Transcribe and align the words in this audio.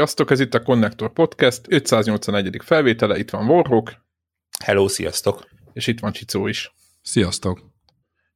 Sziasztok, 0.00 0.30
ez 0.30 0.40
itt 0.40 0.54
a 0.54 0.62
Connector 0.62 1.12
Podcast, 1.12 1.60
581. 1.68 2.60
felvétele, 2.62 3.18
itt 3.18 3.30
van 3.30 3.48
Warhawk. 3.48 4.04
Hello, 4.64 4.88
sziasztok. 4.88 5.48
És 5.72 5.86
itt 5.86 6.00
van 6.00 6.12
Csicó 6.12 6.46
is. 6.46 6.74
Sziasztok. 7.02 7.72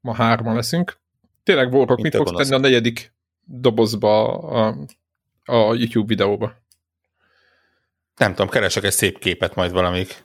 Ma 0.00 0.14
hárman 0.14 0.54
leszünk. 0.54 0.98
Tényleg 1.42 1.72
Warhawk, 1.72 2.00
mit 2.00 2.14
fogsz 2.14 2.30
tenni 2.30 2.54
a 2.54 2.58
negyedik 2.58 3.14
dobozba 3.44 4.38
a, 4.38 4.76
a 5.44 5.74
YouTube 5.74 6.06
videóba? 6.06 6.52
Nem 8.16 8.30
tudom, 8.30 8.48
keresek 8.48 8.84
egy 8.84 8.92
szép 8.92 9.18
képet 9.18 9.54
majd 9.54 9.72
valamik 9.72 10.24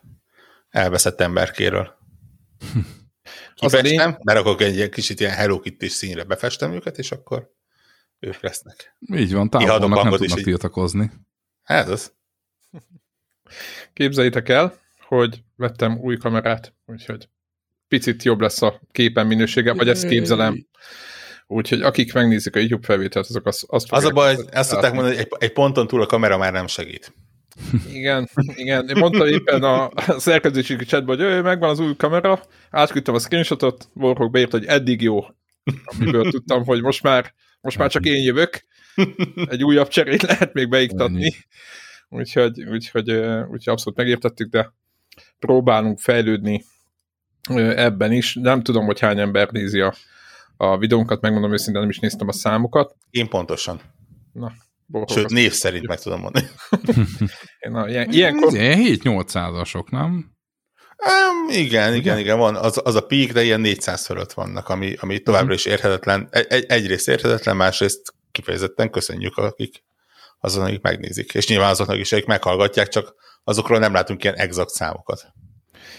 elveszett 0.69 1.21
emberkéről. 1.21 1.97
Kifestem, 3.55 4.17
berakok 4.23 4.61
egy 4.61 4.89
kicsit 4.89 5.19
ilyen 5.19 5.33
Hello 5.33 5.59
kitty 5.59 5.87
színre, 5.87 6.23
befestem 6.23 6.71
őket, 6.71 6.97
és 6.97 7.11
akkor 7.11 7.51
ők 8.19 8.41
lesznek. 8.41 8.97
Így 9.13 9.33
van, 9.33 9.49
távolnak 9.49 10.03
nem 10.03 10.13
tudnak 10.13 10.41
tiltakozni. 10.41 11.11
Ez 11.69 11.89
az. 11.89 12.13
Képzeljétek 13.93 14.49
el, 14.49 14.73
hogy 15.07 15.43
vettem 15.55 15.97
új 15.97 16.17
kamerát, 16.17 16.73
úgyhogy 16.85 17.29
picit 17.87 18.23
jobb 18.23 18.41
lesz 18.41 18.61
a 18.61 18.81
képen 18.91 19.27
minősége, 19.27 19.73
vagy 19.73 19.89
ezt 19.89 20.07
képzelem. 20.07 20.67
Úgyhogy 21.47 21.81
akik 21.81 22.13
megnézik 22.13 22.55
a 22.55 22.59
YouTube 22.59 22.85
felvételt, 22.85 23.25
azok 23.25 23.45
azt, 23.45 23.63
azt 23.67 23.91
Az 23.91 24.03
a 24.03 24.11
baj, 24.11 24.35
azt 24.51 24.69
szokták 24.69 24.93
mondani, 24.93 25.15
hogy 25.15 25.25
egy, 25.25 25.35
egy 25.39 25.53
ponton 25.53 25.87
túl 25.87 26.01
a 26.01 26.05
kamera 26.05 26.37
már 26.37 26.51
nem 26.51 26.67
segít. 26.67 27.13
Igen, 27.93 28.29
igen. 28.55 28.87
Én 28.87 28.97
mondtam 28.97 29.27
éppen 29.27 29.63
a 29.63 29.91
szerkezési 30.17 30.75
chatban, 30.75 31.15
hogy 31.15 31.25
ő, 31.25 31.41
megvan 31.41 31.69
az 31.69 31.79
új 31.79 31.95
kamera, 31.95 32.43
átküldtem 32.69 33.13
a 33.13 33.19
screenshotot, 33.19 33.89
Warhawk 33.93 34.31
beírt, 34.31 34.51
hogy 34.51 34.65
eddig 34.65 35.01
jó. 35.01 35.19
Amiből 35.83 36.31
tudtam, 36.31 36.65
hogy 36.65 36.81
most 36.81 37.03
már 37.03 37.33
most 37.61 37.77
már 37.77 37.89
csak 37.89 38.05
én 38.05 38.23
jövök. 38.23 38.65
Egy 39.45 39.63
újabb 39.63 39.87
cserét 39.87 40.21
lehet 40.21 40.53
még 40.53 40.69
beiktatni. 40.69 41.33
Úgyhogy, 42.09 42.63
úgyhogy, 42.63 43.11
úgyhogy 43.11 43.69
abszolút 43.73 43.97
megértettük, 43.97 44.49
de 44.49 44.73
próbálunk 45.39 45.99
fejlődni 45.99 46.63
ebben 47.57 48.11
is. 48.11 48.35
Nem 48.35 48.61
tudom, 48.61 48.85
hogy 48.85 48.99
hány 48.99 49.19
ember 49.19 49.49
nézi 49.51 49.79
a, 49.79 49.93
a 50.57 50.77
videónkat, 50.77 51.21
megmondom 51.21 51.51
őszintén, 51.51 51.81
nem 51.81 51.89
is 51.89 51.99
néztem 51.99 52.27
a 52.27 52.31
számokat. 52.31 52.95
Én 53.09 53.27
pontosan. 53.27 53.81
Na, 54.33 54.51
Sőt, 55.07 55.29
név 55.29 55.51
szerint 55.51 55.87
meg 55.87 55.99
tudom 55.99 56.19
mondani. 56.19 56.47
Na, 57.71 57.89
ilyen, 57.89 58.11
ilyenkor... 58.11 58.51
7-800-asok, 58.55 59.89
nem? 59.89 60.37
Um, 61.05 61.49
igen, 61.49 61.93
igen, 61.93 62.17
igen, 62.17 62.37
van. 62.37 62.55
Az, 62.55 62.81
az 62.83 62.95
a 62.95 63.05
peak, 63.05 63.31
de 63.31 63.43
ilyen 63.43 63.61
400 63.61 64.05
fölött 64.05 64.33
vannak, 64.33 64.69
ami, 64.69 64.95
ami 64.99 65.19
továbbra 65.19 65.45
mhm. 65.45 65.53
is 65.53 65.65
érhetetlen. 65.65 66.27
Egy, 66.31 66.65
egyrészt 66.67 67.07
érhetetlen, 67.07 67.55
másrészt 67.55 68.13
kifejezetten 68.39 68.89
köszönjük, 68.89 69.37
akik 69.37 69.83
azon, 70.39 70.65
akik 70.65 70.81
megnézik. 70.81 71.33
És 71.33 71.47
nyilván 71.47 71.69
azoknak 71.69 71.97
is, 71.97 72.11
akik 72.11 72.25
meghallgatják, 72.25 72.87
csak 72.87 73.13
azokról 73.43 73.79
nem 73.79 73.93
látunk 73.93 74.23
ilyen 74.23 74.35
exakt 74.35 74.69
számokat. 74.69 75.33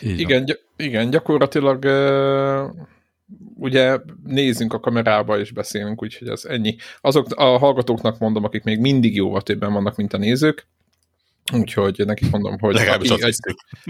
igen, 0.01 0.45
gy- 0.45 0.65
igen, 0.77 1.11
gyakorlatilag 1.11 1.85
uh, 1.85 2.87
ugye 3.55 3.99
nézzünk 4.25 4.73
a 4.73 4.81
kamerába 4.81 5.39
és 5.39 5.53
beszélünk, 5.53 6.03
úgyhogy 6.03 6.29
ez 6.29 6.45
ennyi. 6.45 6.77
Azok 7.01 7.27
a 7.35 7.59
hallgatóknak 7.59 8.19
mondom, 8.19 8.45
akik 8.45 8.63
még 8.63 8.79
mindig 8.81 9.15
jóval 9.15 9.43
többen 9.43 9.73
vannak, 9.73 9.97
mint 9.97 10.13
a 10.13 10.19
nézők, 10.19 10.67
Úgyhogy 11.53 12.03
nekik 12.07 12.31
mondom, 12.31 12.59
hogy 12.59 12.77
aki, 12.77 13.23
egy, 13.23 13.37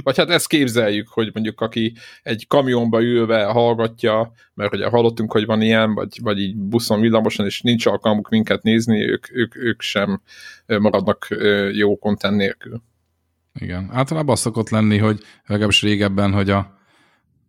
vagy 0.03 0.17
hát 0.17 0.31
ezt 0.31 0.49
képzeljük, 0.49 1.09
hogy 1.09 1.31
mondjuk 1.33 1.61
aki 1.61 1.93
egy 2.23 2.47
kamionba 2.47 3.03
ülve 3.03 3.45
hallgatja, 3.45 4.33
mert 4.55 4.75
ugye 4.75 4.89
hallottunk, 4.89 5.33
hogy 5.33 5.47
van 5.47 5.61
ilyen, 5.61 5.95
vagy, 5.95 6.19
vagy 6.23 6.39
így 6.41 6.57
buszon, 6.57 7.01
villamoson, 7.01 7.47
és 7.47 7.61
nincs 7.61 7.87
alkalmuk 7.87 8.29
minket 8.29 8.63
nézni, 8.63 9.09
ők, 9.09 9.33
ők, 9.33 9.57
ők 9.57 9.81
sem 9.81 10.23
maradnak 10.67 11.27
jó 11.73 11.99
kontent 11.99 12.37
nélkül. 12.37 12.83
Igen, 13.61 13.89
általában 13.93 14.33
az 14.33 14.41
szokott 14.41 14.69
lenni, 14.69 14.99
hogy 14.99 15.21
legalábbis 15.47 15.83
régebben, 15.83 16.33
hogy 16.33 16.51
a 16.51 16.79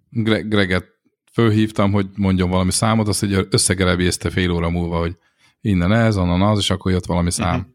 Greget 0.10 0.86
fölhívtam, 1.32 1.92
hogy 1.92 2.08
mondjon 2.16 2.50
valami 2.50 2.72
számot, 2.72 3.08
azt 3.08 3.20
hogy 3.20 3.48
összegerebézte 3.50 4.30
fél 4.30 4.52
óra 4.52 4.70
múlva, 4.70 4.98
hogy 4.98 5.18
innen 5.62 5.94
ez, 5.94 6.18
onnan 6.18 6.42
az, 6.42 6.60
és 6.60 6.70
akkor 6.70 6.92
jött 6.92 7.06
valami 7.06 7.32
szám. 7.32 7.60
Uh-huh 7.60 7.71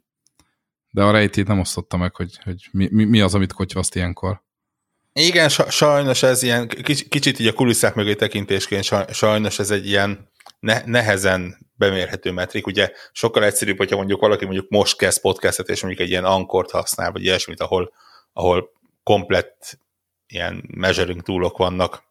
de 0.97 1.03
a 1.03 1.11
rejtét 1.11 1.47
nem 1.47 1.59
osztotta 1.59 1.97
meg, 1.97 2.15
hogy, 2.15 2.39
hogy 2.45 2.69
mi, 2.73 3.05
mi 3.05 3.21
az, 3.21 3.35
amit 3.35 3.53
kotyvaszt 3.53 3.95
ilyenkor. 3.95 4.43
Igen, 5.13 5.49
sajnos 5.49 6.23
ez 6.23 6.43
ilyen, 6.43 6.69
kicsit 7.09 7.39
így 7.39 7.47
a 7.47 7.53
kulisszák 7.53 7.95
mögé 7.95 8.15
tekintésként 8.15 8.85
sajnos 9.13 9.59
ez 9.59 9.71
egy 9.71 9.87
ilyen 9.87 10.31
ne, 10.61 10.83
nehezen 10.85 11.71
bemérhető 11.75 12.31
metrik. 12.31 12.67
Ugye 12.67 12.91
sokkal 13.13 13.45
egyszerűbb, 13.45 13.77
hogyha 13.77 13.97
mondjuk 13.97 14.21
valaki 14.21 14.45
mondjuk 14.45 14.69
most 14.69 14.97
kezd 14.97 15.21
podcastet, 15.21 15.69
és 15.69 15.83
mondjuk 15.83 16.03
egy 16.03 16.11
ilyen 16.11 16.25
ankort 16.25 16.71
használ, 16.71 17.13
vagy 17.13 17.23
ilyesmit, 17.23 17.61
ahol, 17.61 17.93
ahol 18.33 18.71
komplett 19.03 19.79
ilyen 20.27 20.65
measuring 20.67 21.23
túlok 21.23 21.57
vannak 21.57 22.03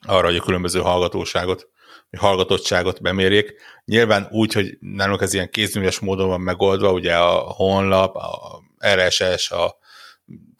arra, 0.00 0.26
hogy 0.26 0.36
a 0.36 0.42
különböző 0.42 0.80
hallgatóságot 0.80 1.68
hallgatottságot 2.16 3.02
bemérjék. 3.02 3.54
Nyilván 3.84 4.28
úgy, 4.30 4.52
hogy 4.52 4.76
nálunk 4.80 5.20
ez 5.20 5.34
ilyen 5.34 5.50
kézműves 5.50 5.98
módon 5.98 6.28
van 6.28 6.40
megoldva, 6.40 6.92
ugye 6.92 7.16
a 7.16 7.38
honlap, 7.38 8.16
a 8.16 8.62
RSS, 8.94 9.50
a 9.50 9.78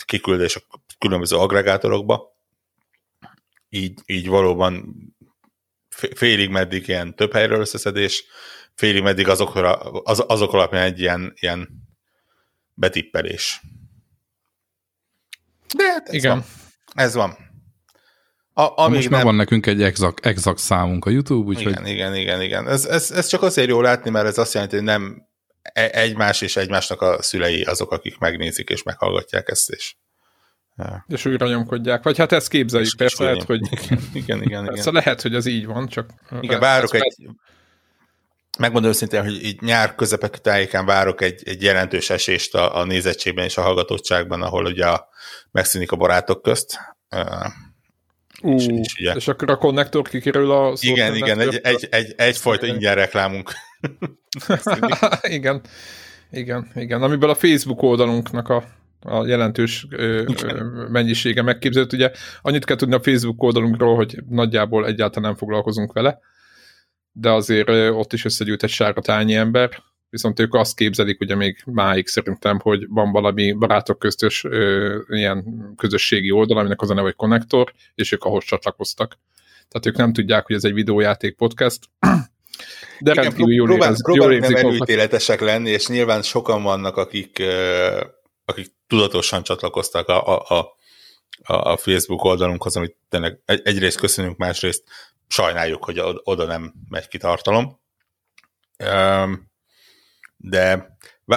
kiküldés 0.04 0.56
a 0.56 0.60
különböző 0.98 1.36
agregátorokba, 1.36 2.36
így, 3.68 4.00
így 4.06 4.28
valóban 4.28 4.94
félig 6.14 6.50
meddig 6.50 6.88
ilyen 6.88 7.14
több 7.16 7.32
helyről 7.32 7.60
összeszedés, 7.60 8.24
félig 8.74 9.02
meddig 9.02 9.28
azok, 9.28 9.54
az, 10.04 10.24
azok 10.26 10.52
alapján 10.52 10.82
egy 10.82 11.00
ilyen, 11.00 11.32
ilyen 11.34 11.68
betippelés. 12.74 13.60
De 15.76 15.84
hát 15.84 16.08
ez 16.08 16.14
Igen. 16.14 16.30
van. 16.36 16.44
Ez 17.04 17.14
van. 17.14 17.47
A, 18.58 18.72
amíg 18.76 18.96
Most 18.96 19.10
nem... 19.10 19.22
van 19.22 19.34
nekünk 19.34 19.66
egy 19.66 19.82
exakt, 19.82 20.26
exakt 20.26 20.58
számunk 20.58 21.04
a 21.04 21.10
YouTube, 21.10 21.48
úgyhogy... 21.48 21.72
Igen, 21.72 21.86
igen, 21.86 22.14
igen, 22.14 22.42
igen. 22.42 22.68
Ez, 22.68 22.84
ez, 22.84 23.10
ez 23.10 23.26
csak 23.26 23.42
azért 23.42 23.68
jó 23.68 23.80
látni, 23.80 24.10
mert 24.10 24.26
ez 24.26 24.38
azt 24.38 24.54
jelenti, 24.54 24.76
hogy 24.76 24.84
nem 24.84 25.22
e- 25.62 25.90
egymás 25.92 26.40
és 26.40 26.56
egymásnak 26.56 27.02
a 27.02 27.22
szülei 27.22 27.62
azok, 27.62 27.92
akik 27.92 28.18
megnézik 28.18 28.68
és 28.68 28.82
meghallgatják 28.82 29.48
ezt, 29.48 29.70
és 29.70 29.94
ja. 30.76 31.04
És 31.08 31.24
újra 31.24 31.48
nyomkodják. 31.48 32.02
Vagy 32.02 32.18
hát 32.18 32.32
ezt 32.32 32.48
képzeljük, 32.48 32.88
és 32.88 32.94
persze 32.94 33.24
lehet, 33.24 33.42
hogy... 33.42 33.60
Igen, 33.80 34.00
igen, 34.12 34.42
igen. 34.42 34.64
Persze 34.64 34.80
igen. 34.80 34.92
lehet, 34.92 35.22
hogy 35.22 35.34
az 35.34 35.46
így 35.46 35.66
van, 35.66 35.88
csak... 35.88 36.10
Igen, 36.40 36.60
várok 36.60 36.94
egy... 36.94 37.28
Megmondom 38.58 38.90
őszintén, 38.90 39.22
hogy 39.22 39.44
így 39.44 39.60
nyár 39.60 39.94
közepek 39.94 40.40
tájékán 40.40 40.86
várok 40.86 41.20
egy, 41.20 41.42
egy 41.44 41.62
jelentős 41.62 42.10
esést 42.10 42.54
a, 42.54 42.76
a 42.76 42.84
nézettségben 42.84 43.44
és 43.44 43.56
a 43.56 43.62
hallgatottságban, 43.62 44.42
ahol 44.42 44.64
ugye 44.64 44.86
a, 44.86 45.08
megszűnik 45.50 45.92
a 45.92 45.96
barátok 45.96 46.42
közt. 46.42 46.78
Ú, 48.42 48.54
és, 48.54 48.66
és, 48.66 48.94
ugye, 49.00 49.12
és 49.12 49.28
akkor 49.28 49.50
a 49.50 49.56
konnektor 49.56 50.08
kikerül 50.08 50.50
a 50.50 50.72
Igen, 50.80 51.14
igen, 51.14 51.40
egy, 51.40 51.60
egy, 51.62 51.88
egy, 51.90 52.14
egyfajta 52.16 52.66
ingyen 52.66 52.94
reklámunk. 52.94 53.52
igen, 55.22 55.60
igen, 56.30 56.70
igen, 56.74 57.02
amiből 57.02 57.30
a 57.30 57.34
Facebook 57.34 57.82
oldalunknak 57.82 58.48
a, 58.48 58.64
a 59.00 59.26
jelentős 59.26 59.86
ö, 59.90 60.22
ö, 60.42 60.62
mennyisége 60.88 61.42
megképzelt. 61.42 61.92
Ugye 61.92 62.10
annyit 62.42 62.64
kell 62.64 62.76
tudni 62.76 62.94
a 62.94 63.02
Facebook 63.02 63.42
oldalunkról, 63.42 63.96
hogy 63.96 64.18
nagyjából 64.28 64.86
egyáltalán 64.86 65.28
nem 65.28 65.38
foglalkozunk 65.38 65.92
vele, 65.92 66.18
de 67.12 67.30
azért 67.30 67.68
ö, 67.68 67.90
ott 67.90 68.12
is 68.12 68.24
összegyűjt 68.24 68.62
egy 68.62 68.70
sárga 68.70 69.00
tányi 69.00 69.34
ember, 69.34 69.82
viszont 70.10 70.40
ők 70.40 70.54
azt 70.54 70.76
képzelik 70.76 71.20
ugye 71.20 71.34
még 71.34 71.62
máig 71.64 72.06
szerintem, 72.06 72.58
hogy 72.58 72.86
van 72.88 73.12
valami 73.12 73.52
barátok 73.52 73.98
köztös 73.98 74.44
ö, 74.44 74.98
ilyen 75.08 75.44
közösségi 75.76 76.30
oldal, 76.30 76.58
aminek 76.58 76.80
az 76.80 76.90
a 76.90 76.94
neve, 76.94 77.06
hogy 77.06 77.16
Connector, 77.16 77.72
és 77.94 78.12
ők 78.12 78.24
ahhoz 78.24 78.44
csatlakoztak. 78.44 79.18
Tehát 79.68 79.86
ők 79.86 79.96
nem 79.96 80.12
tudják, 80.12 80.46
hogy 80.46 80.56
ez 80.56 80.64
egy 80.64 80.72
videójáték 80.72 81.36
podcast, 81.36 81.78
de 83.00 83.10
Igen, 83.10 83.22
rendkívül 83.24 83.54
jól, 83.54 83.66
próbál, 83.66 83.88
érez, 83.88 84.02
jól 84.14 84.32
érzik 84.32 84.56
nem 84.56 84.66
előítéletesek 84.66 85.40
lenni, 85.40 85.70
és 85.70 85.86
nyilván 85.86 86.22
sokan 86.22 86.62
vannak, 86.62 86.96
akik, 86.96 87.42
akik 88.44 88.66
tudatosan 88.86 89.42
csatlakoztak 89.42 90.08
a, 90.08 90.36
a, 90.36 90.58
a, 90.58 90.74
a 91.54 91.76
Facebook 91.76 92.24
oldalunkhoz, 92.24 92.76
amit 92.76 92.96
tényleg 93.08 93.40
egyrészt 93.44 93.98
köszönünk, 93.98 94.36
másrészt 94.36 94.82
sajnáljuk, 95.28 95.84
hogy 95.84 96.00
oda 96.22 96.44
nem 96.44 96.72
megy 96.88 97.08
ki 97.08 97.18
tartalom 97.18 97.80
de 100.38 100.96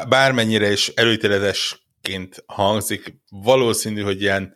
bármennyire 0.10 0.72
is 0.72 0.88
előítéletesként 0.88 2.44
hangzik, 2.46 3.16
valószínű, 3.30 4.02
hogy 4.02 4.22
ilyen 4.22 4.56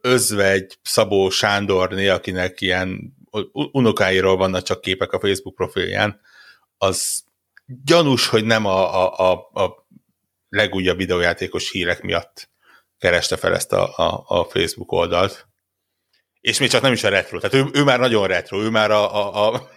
özve 0.00 0.50
egy 0.50 0.78
Szabó 0.82 1.30
Sándorné, 1.30 2.08
akinek 2.08 2.60
ilyen 2.60 3.16
unokáiról 3.52 4.36
vannak 4.36 4.62
csak 4.62 4.80
képek 4.80 5.12
a 5.12 5.20
Facebook 5.20 5.54
profilján, 5.54 6.20
az 6.78 7.24
gyanús, 7.84 8.26
hogy 8.26 8.44
nem 8.44 8.64
a, 8.64 9.04
a, 9.04 9.30
a, 9.30 9.62
a 9.62 9.86
legújabb 10.48 10.96
videójátékos 10.96 11.70
hírek 11.70 12.02
miatt 12.02 12.50
kereste 12.98 13.36
fel 13.36 13.54
ezt 13.54 13.72
a, 13.72 13.96
a, 13.96 14.24
a 14.26 14.44
Facebook 14.44 14.92
oldalt. 14.92 15.48
És 16.40 16.58
még 16.58 16.68
csak 16.68 16.82
nem 16.82 16.92
is 16.92 17.04
a 17.04 17.08
retro. 17.08 17.38
Tehát 17.38 17.66
ő, 17.66 17.80
ő 17.80 17.84
már 17.84 17.98
nagyon 17.98 18.26
retro, 18.26 18.62
ő 18.62 18.70
már 18.70 18.90
a... 18.90 19.14
a, 19.14 19.54
a 19.54 19.68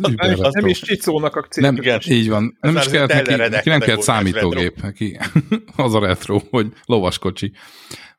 nem, 0.00 0.36
nem 0.50 0.66
is 0.66 0.80
Csicónak 0.80 1.36
a 1.36 1.42
cég. 1.42 1.64
Nem, 1.64 1.76
Igen. 1.76 2.00
így 2.08 2.28
van. 2.28 2.58
Nem 2.60 2.76
is 2.76 2.88
kellett 2.88 3.12
neki, 3.26 3.34
neki 3.34 3.68
nem 3.68 3.80
kellett 3.80 4.02
számítógép. 4.02 4.82
Neki, 4.82 5.18
az 5.76 5.94
a 5.94 6.00
retro, 6.00 6.40
hogy 6.50 6.66
lovaskocsi. 6.84 7.52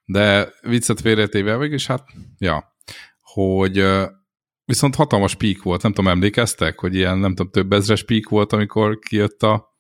De 0.05 0.53
viccet 0.61 1.01
félretéve 1.01 1.57
mégis, 1.57 1.87
hát, 1.87 2.03
ja, 2.37 2.75
hogy 3.21 3.85
viszont 4.65 4.95
hatalmas 4.95 5.35
pík 5.35 5.61
volt, 5.61 5.81
nem 5.81 5.93
tudom, 5.93 6.11
emlékeztek, 6.11 6.79
hogy 6.79 6.95
ilyen, 6.95 7.17
nem 7.17 7.35
tudom, 7.35 7.51
több 7.51 7.73
ezres 7.73 8.03
pík 8.03 8.29
volt, 8.29 8.53
amikor 8.53 8.99
kijött 8.99 9.43
a 9.43 9.71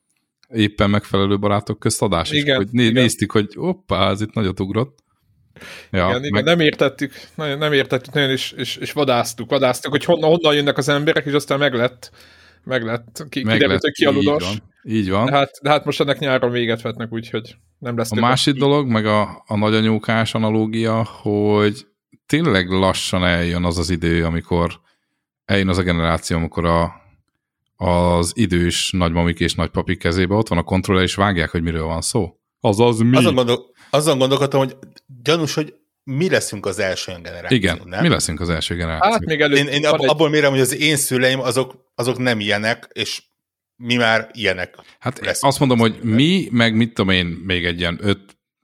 éppen 0.47 0.89
megfelelő 0.89 1.39
barátok 1.39 1.79
köztadás, 1.79 2.31
igen, 2.31 2.45
és 2.45 2.55
hogy 2.55 2.67
né 2.71 2.83
igen. 2.83 3.01
néztük, 3.01 3.31
hogy 3.31 3.53
hoppá, 3.55 4.09
ez 4.09 4.21
itt 4.21 4.33
nagyot 4.33 4.59
ugrott. 4.59 5.02
Ja, 5.91 6.07
igen, 6.07 6.21
meg... 6.21 6.29
igen, 6.29 6.43
nem 6.43 6.59
értettük, 6.59 7.13
nagyon, 7.35 7.57
nem 7.57 7.73
értettük 7.73 8.13
nagyon, 8.13 8.29
és, 8.29 8.51
és, 8.51 8.75
és 8.75 8.91
vadáztuk, 8.91 9.49
vadáztuk, 9.49 9.91
hogy 9.91 10.05
honnan, 10.05 10.29
honnan 10.29 10.55
jönnek 10.55 10.77
az 10.77 10.89
emberek, 10.89 11.25
és 11.25 11.33
aztán 11.33 11.59
meg 11.59 11.73
lett, 11.73 12.11
meg 12.63 12.83
lett, 12.83 13.25
ki, 13.29 13.43
meg 13.43 13.53
kiderült, 13.53 13.81
hogy 13.81 13.91
ki 13.91 14.05
a 14.05 14.11
ludas. 14.11 14.43
Így 14.43 14.49
van. 14.49 14.95
Így 14.95 15.09
van. 15.09 15.25
De 15.25 15.31
hát, 15.31 15.51
de 15.61 15.69
hát 15.69 15.85
most 15.85 15.99
ennek 15.99 16.19
nyáron 16.19 16.51
véget 16.51 16.81
vetnek, 16.81 17.11
úgyhogy 17.11 17.55
nem 17.79 17.97
lesz 17.97 18.11
A 18.11 18.19
másik 18.19 18.55
dolog, 18.55 18.87
meg 18.87 19.05
a, 19.05 19.43
a 19.47 19.57
nagyanyókás 19.57 20.33
analógia, 20.33 21.03
hogy 21.03 21.85
tényleg 22.25 22.69
lassan 22.69 23.25
eljön 23.25 23.63
az 23.63 23.77
az 23.77 23.89
idő, 23.89 24.25
amikor 24.25 24.79
eljön 25.45 25.67
az 25.67 25.77
a 25.77 25.83
generáció, 25.83 26.37
amikor 26.37 26.65
a, 26.65 26.93
az 27.75 28.31
idős 28.35 28.91
nagymamik 28.91 29.39
és 29.39 29.53
nagypapik 29.53 29.99
kezébe 29.99 30.35
ott 30.35 30.47
van 30.47 30.57
a 30.57 30.63
kontroller, 30.63 31.03
és 31.03 31.15
vágják, 31.15 31.49
hogy 31.49 31.61
miről 31.61 31.85
van 31.85 32.01
szó. 32.01 32.37
Azaz 32.59 32.99
mi? 32.99 33.17
Azon, 33.17 33.35
gondol, 33.35 33.71
azon 33.89 34.17
gondolkodtam, 34.17 34.59
hogy 34.59 34.77
gyanús, 35.23 35.53
hogy 35.53 35.73
mi 36.03 36.29
leszünk 36.29 36.65
az 36.65 36.79
első 36.79 37.11
generáció, 37.21 37.57
Igen, 37.57 37.81
nem? 37.85 38.01
mi 38.01 38.07
leszünk 38.07 38.39
az 38.39 38.49
első 38.49 38.75
generáció. 38.75 39.11
Hát 39.11 39.25
még 39.25 39.41
előtt 39.41 39.57
én, 39.57 39.67
én 39.67 39.85
ab, 39.85 40.01
egy... 40.01 40.09
abból 40.09 40.29
mérem, 40.29 40.51
hogy 40.51 40.59
az 40.59 40.75
én 40.75 40.95
szüleim 40.95 41.39
azok, 41.39 41.91
azok 41.95 42.17
nem 42.17 42.39
ilyenek, 42.39 42.87
és 42.93 43.23
mi 43.75 43.95
már 43.95 44.29
ilyenek 44.31 44.75
Hát 44.99 45.19
leszünk. 45.19 45.43
azt 45.43 45.59
mondom, 45.59 45.79
hogy 45.79 45.99
mi, 46.01 46.47
meg 46.51 46.75
mit 46.75 46.93
tudom 46.93 47.09
én, 47.09 47.25
még 47.25 47.65
egy 47.65 47.79
ilyen 47.79 47.99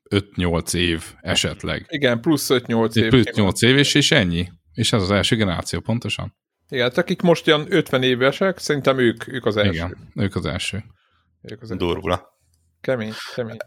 5-8 0.10 0.74
év 0.74 1.04
esetleg. 1.22 1.86
Igen, 1.90 2.22
plusz 2.22 2.48
5-8 2.50 2.96
év. 2.96 3.10
Plusz 3.10 3.36
8 3.36 3.62
év, 3.62 3.78
és, 3.78 3.96
és 3.96 4.12
ennyi. 4.12 4.50
És 4.74 4.94
ez 4.94 5.02
az 5.02 5.12
első 5.12 5.36
generáció, 5.36 5.80
pontosan. 5.80 6.36
Igen, 6.70 6.84
hát 6.84 6.98
akik 6.98 7.22
most 7.22 7.48
ilyen 7.48 7.66
50 7.70 8.04
évesek, 8.04 8.58
szerintem 8.58 9.00
ők, 9.00 9.28
ők 9.28 9.46
az 9.46 9.58
első. 9.58 9.72
Igen, 9.72 10.12
ők 10.16 10.36
az 10.36 10.46
első. 10.46 10.84
Ők 11.42 11.62
az 11.62 11.72
első. 11.72 11.86
Durvula. 11.86 12.39
Kemény, 12.82 13.14
kemény. 13.36 13.58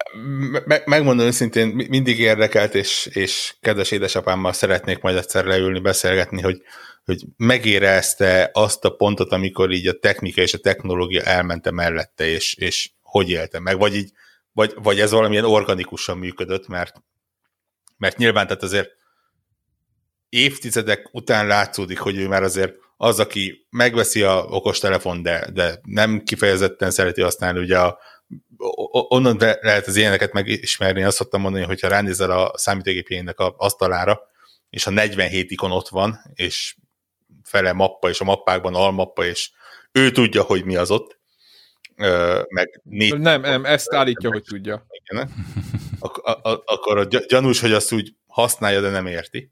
Me- 0.64 0.86
megmondom 0.86 1.26
őszintén, 1.26 1.68
mindig 1.68 2.18
érdekelt, 2.18 2.74
és, 2.74 3.06
és 3.06 3.54
kedves 3.60 3.90
édesapámmal 3.90 4.52
szeretnék 4.52 5.00
majd 5.00 5.16
egyszer 5.16 5.44
leülni, 5.44 5.80
beszélgetni, 5.80 6.40
hogy, 6.40 6.62
hogy 7.04 7.24
megérezte 7.36 8.50
azt 8.52 8.84
a 8.84 8.90
pontot, 8.90 9.32
amikor 9.32 9.70
így 9.70 9.86
a 9.86 9.98
technika 9.98 10.40
és 10.40 10.54
a 10.54 10.58
technológia 10.58 11.22
elmente 11.22 11.70
mellette, 11.70 12.26
és, 12.26 12.54
és 12.54 12.90
hogy 13.02 13.30
élte 13.30 13.60
meg, 13.60 13.78
vagy 13.78 13.94
így, 13.94 14.10
vagy, 14.52 14.74
vagy 14.76 15.00
ez 15.00 15.10
valamilyen 15.10 15.44
organikusan 15.44 16.18
működött, 16.18 16.68
mert, 16.68 17.02
mert 17.96 18.16
nyilván 18.16 18.46
tehát 18.46 18.62
azért 18.62 18.90
évtizedek 20.28 21.08
után 21.12 21.46
látszódik, 21.46 21.98
hogy 21.98 22.16
ő 22.16 22.28
már 22.28 22.42
azért 22.42 22.74
az, 22.96 23.20
aki 23.20 23.66
megveszi 23.70 24.22
a 24.22 24.44
okostelefon, 24.48 25.22
de, 25.22 25.50
de 25.52 25.80
nem 25.82 26.22
kifejezetten 26.22 26.90
szereti 26.90 27.20
használni, 27.20 27.58
ugye 27.58 27.78
a, 27.78 27.98
onnan 29.08 29.36
lehet 29.60 29.86
az 29.86 29.96
ilyeneket 29.96 30.32
megismerni, 30.32 31.02
azt 31.02 31.16
szoktam 31.16 31.40
mondani, 31.40 31.64
hogyha 31.64 31.88
ránézel 31.88 32.30
a 32.30 32.58
számítógépjének 32.58 33.38
a 33.38 33.54
asztalára, 33.56 34.20
és 34.70 34.86
a 34.86 34.90
47 34.90 35.50
ikon 35.50 35.72
ott 35.72 35.88
van, 35.88 36.20
és 36.34 36.76
fele 37.44 37.72
mappa, 37.72 38.08
és 38.08 38.20
a 38.20 38.24
mappákban 38.24 38.74
almappa, 38.74 39.24
és 39.24 39.50
ő 39.92 40.10
tudja, 40.10 40.42
hogy 40.42 40.64
mi 40.64 40.76
az 40.76 40.90
ott, 40.90 41.20
meg 42.48 42.80
négy... 42.84 43.18
Nem, 43.18 43.40
nem, 43.40 43.64
ezt 43.64 43.92
állítja, 43.94 44.28
meg, 44.28 44.38
hogy 44.38 44.48
tudja. 44.48 44.86
Igen, 44.90 45.30
Ak- 45.98 46.26
a- 46.26 46.50
a- 46.50 46.62
akkor 46.66 46.98
a 46.98 47.04
gyanús, 47.04 47.60
hogy 47.60 47.72
azt 47.72 47.92
úgy 47.92 48.14
használja, 48.26 48.80
de 48.80 48.90
nem 48.90 49.06
érti. 49.06 49.50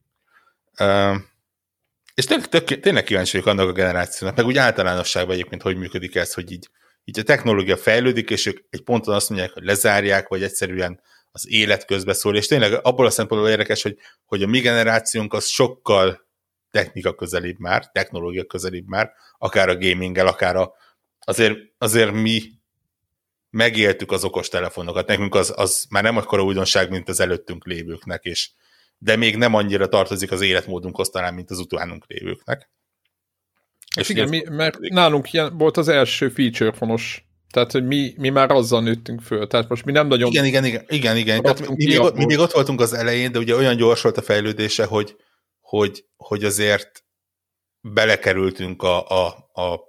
És 2.15 2.25
tényleg, 2.25 2.81
tényleg 2.81 3.05
kíváncsi 3.05 3.31
vagyok 3.33 3.47
annak 3.47 3.69
a 3.69 3.73
generációnak, 3.73 4.37
meg 4.37 4.47
úgy 4.47 4.57
általánosságban 4.57 5.35
egyébként, 5.35 5.63
hogy 5.63 5.77
működik 5.77 6.15
ez, 6.15 6.35
hogy 6.35 6.53
így 6.53 6.69
így 7.11 7.19
a 7.19 7.23
technológia 7.23 7.77
fejlődik, 7.77 8.31
és 8.31 8.47
ők 8.47 8.59
egy 8.71 8.83
ponton 8.83 9.15
azt 9.15 9.29
mondják, 9.29 9.53
hogy 9.53 9.65
lezárják, 9.65 10.29
vagy 10.29 10.43
egyszerűen 10.43 11.01
az 11.33 11.49
élet 11.49 11.85
közbe 11.85 12.13
szól, 12.13 12.37
és 12.37 12.47
tényleg 12.47 12.87
abból 12.87 13.07
a 13.07 13.11
szempontból 13.11 13.51
érdekes, 13.51 13.83
hogy, 13.83 13.97
hogy 14.25 14.43
a 14.43 14.47
mi 14.47 14.61
generációnk 14.61 15.33
az 15.33 15.47
sokkal 15.47 16.27
technika 16.71 17.15
közelibb 17.15 17.59
már, 17.59 17.91
technológia 17.93 18.45
közelibb 18.45 18.87
már, 18.87 19.13
akár 19.39 19.69
a 19.69 19.77
gaminggel, 19.77 20.27
akár 20.27 20.57
a, 20.57 20.75
azért, 21.21 21.59
azért 21.79 22.13
mi 22.13 22.43
megéltük 23.51 24.13
az 24.13 24.25
okos 24.25 24.49
telefonokat, 24.49 25.07
nekünk 25.07 25.35
az, 25.35 25.53
az 25.57 25.87
már 25.89 26.03
nem 26.03 26.17
akkora 26.17 26.45
újdonság, 26.45 26.91
mint 26.91 27.09
az 27.09 27.21
előttünk 27.21 27.67
lévőknek, 27.67 28.25
és, 28.25 28.51
de 28.99 29.17
még 29.17 29.37
nem 29.37 29.55
annyira 29.55 29.89
tartozik 29.89 30.33
az 30.33 30.41
életmódunkhoz 30.41 31.09
talán, 31.09 31.35
mint 31.35 31.51
az 31.51 31.59
utánunk 31.59 32.05
lévőknek. 32.07 32.71
És 33.97 34.09
igen, 34.09 34.29
mi, 34.29 34.43
mert 34.51 34.79
nálunk 34.79 35.33
ilyen 35.33 35.59
volt 35.59 35.77
az 35.77 35.89
első 35.89 36.29
feature 36.29 36.73
fonos 36.73 37.25
tehát, 37.51 37.73
hogy 37.73 37.87
mi, 37.87 38.15
mi 38.17 38.29
már 38.29 38.51
azzal 38.51 38.83
nőttünk 38.83 39.23
föl. 39.23 39.47
Tehát 39.47 39.69
most 39.69 39.85
mi 39.85 39.93
nem 39.93 40.07
nagyon... 40.07 40.31
Igen, 40.31 40.45
igen, 40.45 40.65
igen. 40.65 40.85
igen, 40.89 41.17
igen. 41.17 41.43
Tehát 41.43 41.69
mi, 41.69 41.85
még, 41.87 42.01
ott, 42.01 42.17
mi 42.17 42.25
még 42.25 42.39
ott 42.39 42.53
voltunk 42.53 42.81
az 42.81 42.93
elején, 42.93 43.33
de 43.33 43.39
ugye 43.39 43.55
olyan 43.55 43.77
gyors 43.77 44.03
volt 44.03 44.17
a 44.17 44.23
fejlődése, 44.23 44.85
hogy, 44.85 45.17
hogy, 45.61 46.05
hogy 46.17 46.45
azért 46.45 47.05
belekerültünk 47.81 48.83
a, 48.83 49.09
a, 49.09 49.51
a, 49.53 49.81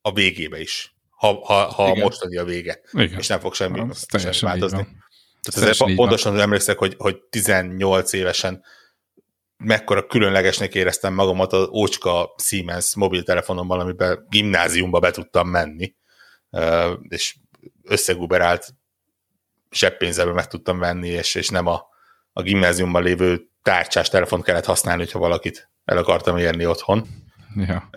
a 0.00 0.12
végébe 0.12 0.60
is. 0.60 0.94
Ha, 1.10 1.44
ha, 1.44 1.54
ha 1.54 1.88
igen. 1.88 2.02
mostani 2.02 2.36
a 2.36 2.44
vége. 2.44 2.80
Igen. 2.92 3.18
És 3.18 3.26
nem 3.26 3.40
fog 3.40 3.54
semmi, 3.54 3.82
semmi 4.18 4.36
változni. 4.40 4.86
Tehát 5.42 5.70
azért 5.70 5.94
pontosan 5.94 6.40
emlékszek, 6.40 6.78
hogy, 6.78 6.94
hogy 6.98 7.16
18 7.30 8.12
évesen 8.12 8.62
mekkora 9.58 10.06
különlegesnek 10.06 10.74
éreztem 10.74 11.14
magamat 11.14 11.52
az 11.52 11.68
ócska 11.68 12.34
Siemens 12.42 12.94
mobiltelefonommal, 12.94 13.80
amiben 13.80 14.26
gimnáziumba 14.28 14.98
be 14.98 15.10
tudtam 15.10 15.48
menni, 15.48 15.94
és 17.08 17.36
összeguberált 17.82 18.74
zseppénzeből 19.70 20.34
meg 20.34 20.46
tudtam 20.46 20.78
venni, 20.78 21.08
és, 21.08 21.34
és 21.34 21.48
nem 21.48 21.66
a, 21.66 21.86
a 22.32 22.42
gimnáziumban 22.42 23.02
lévő 23.02 23.50
tárcsás 23.62 24.08
telefont 24.08 24.44
kellett 24.44 24.64
használni, 24.64 25.02
hogyha 25.02 25.18
valakit 25.18 25.70
el 25.84 25.98
akartam 25.98 26.36
érni 26.36 26.66
otthon. 26.66 27.06
Ja. 27.56 27.90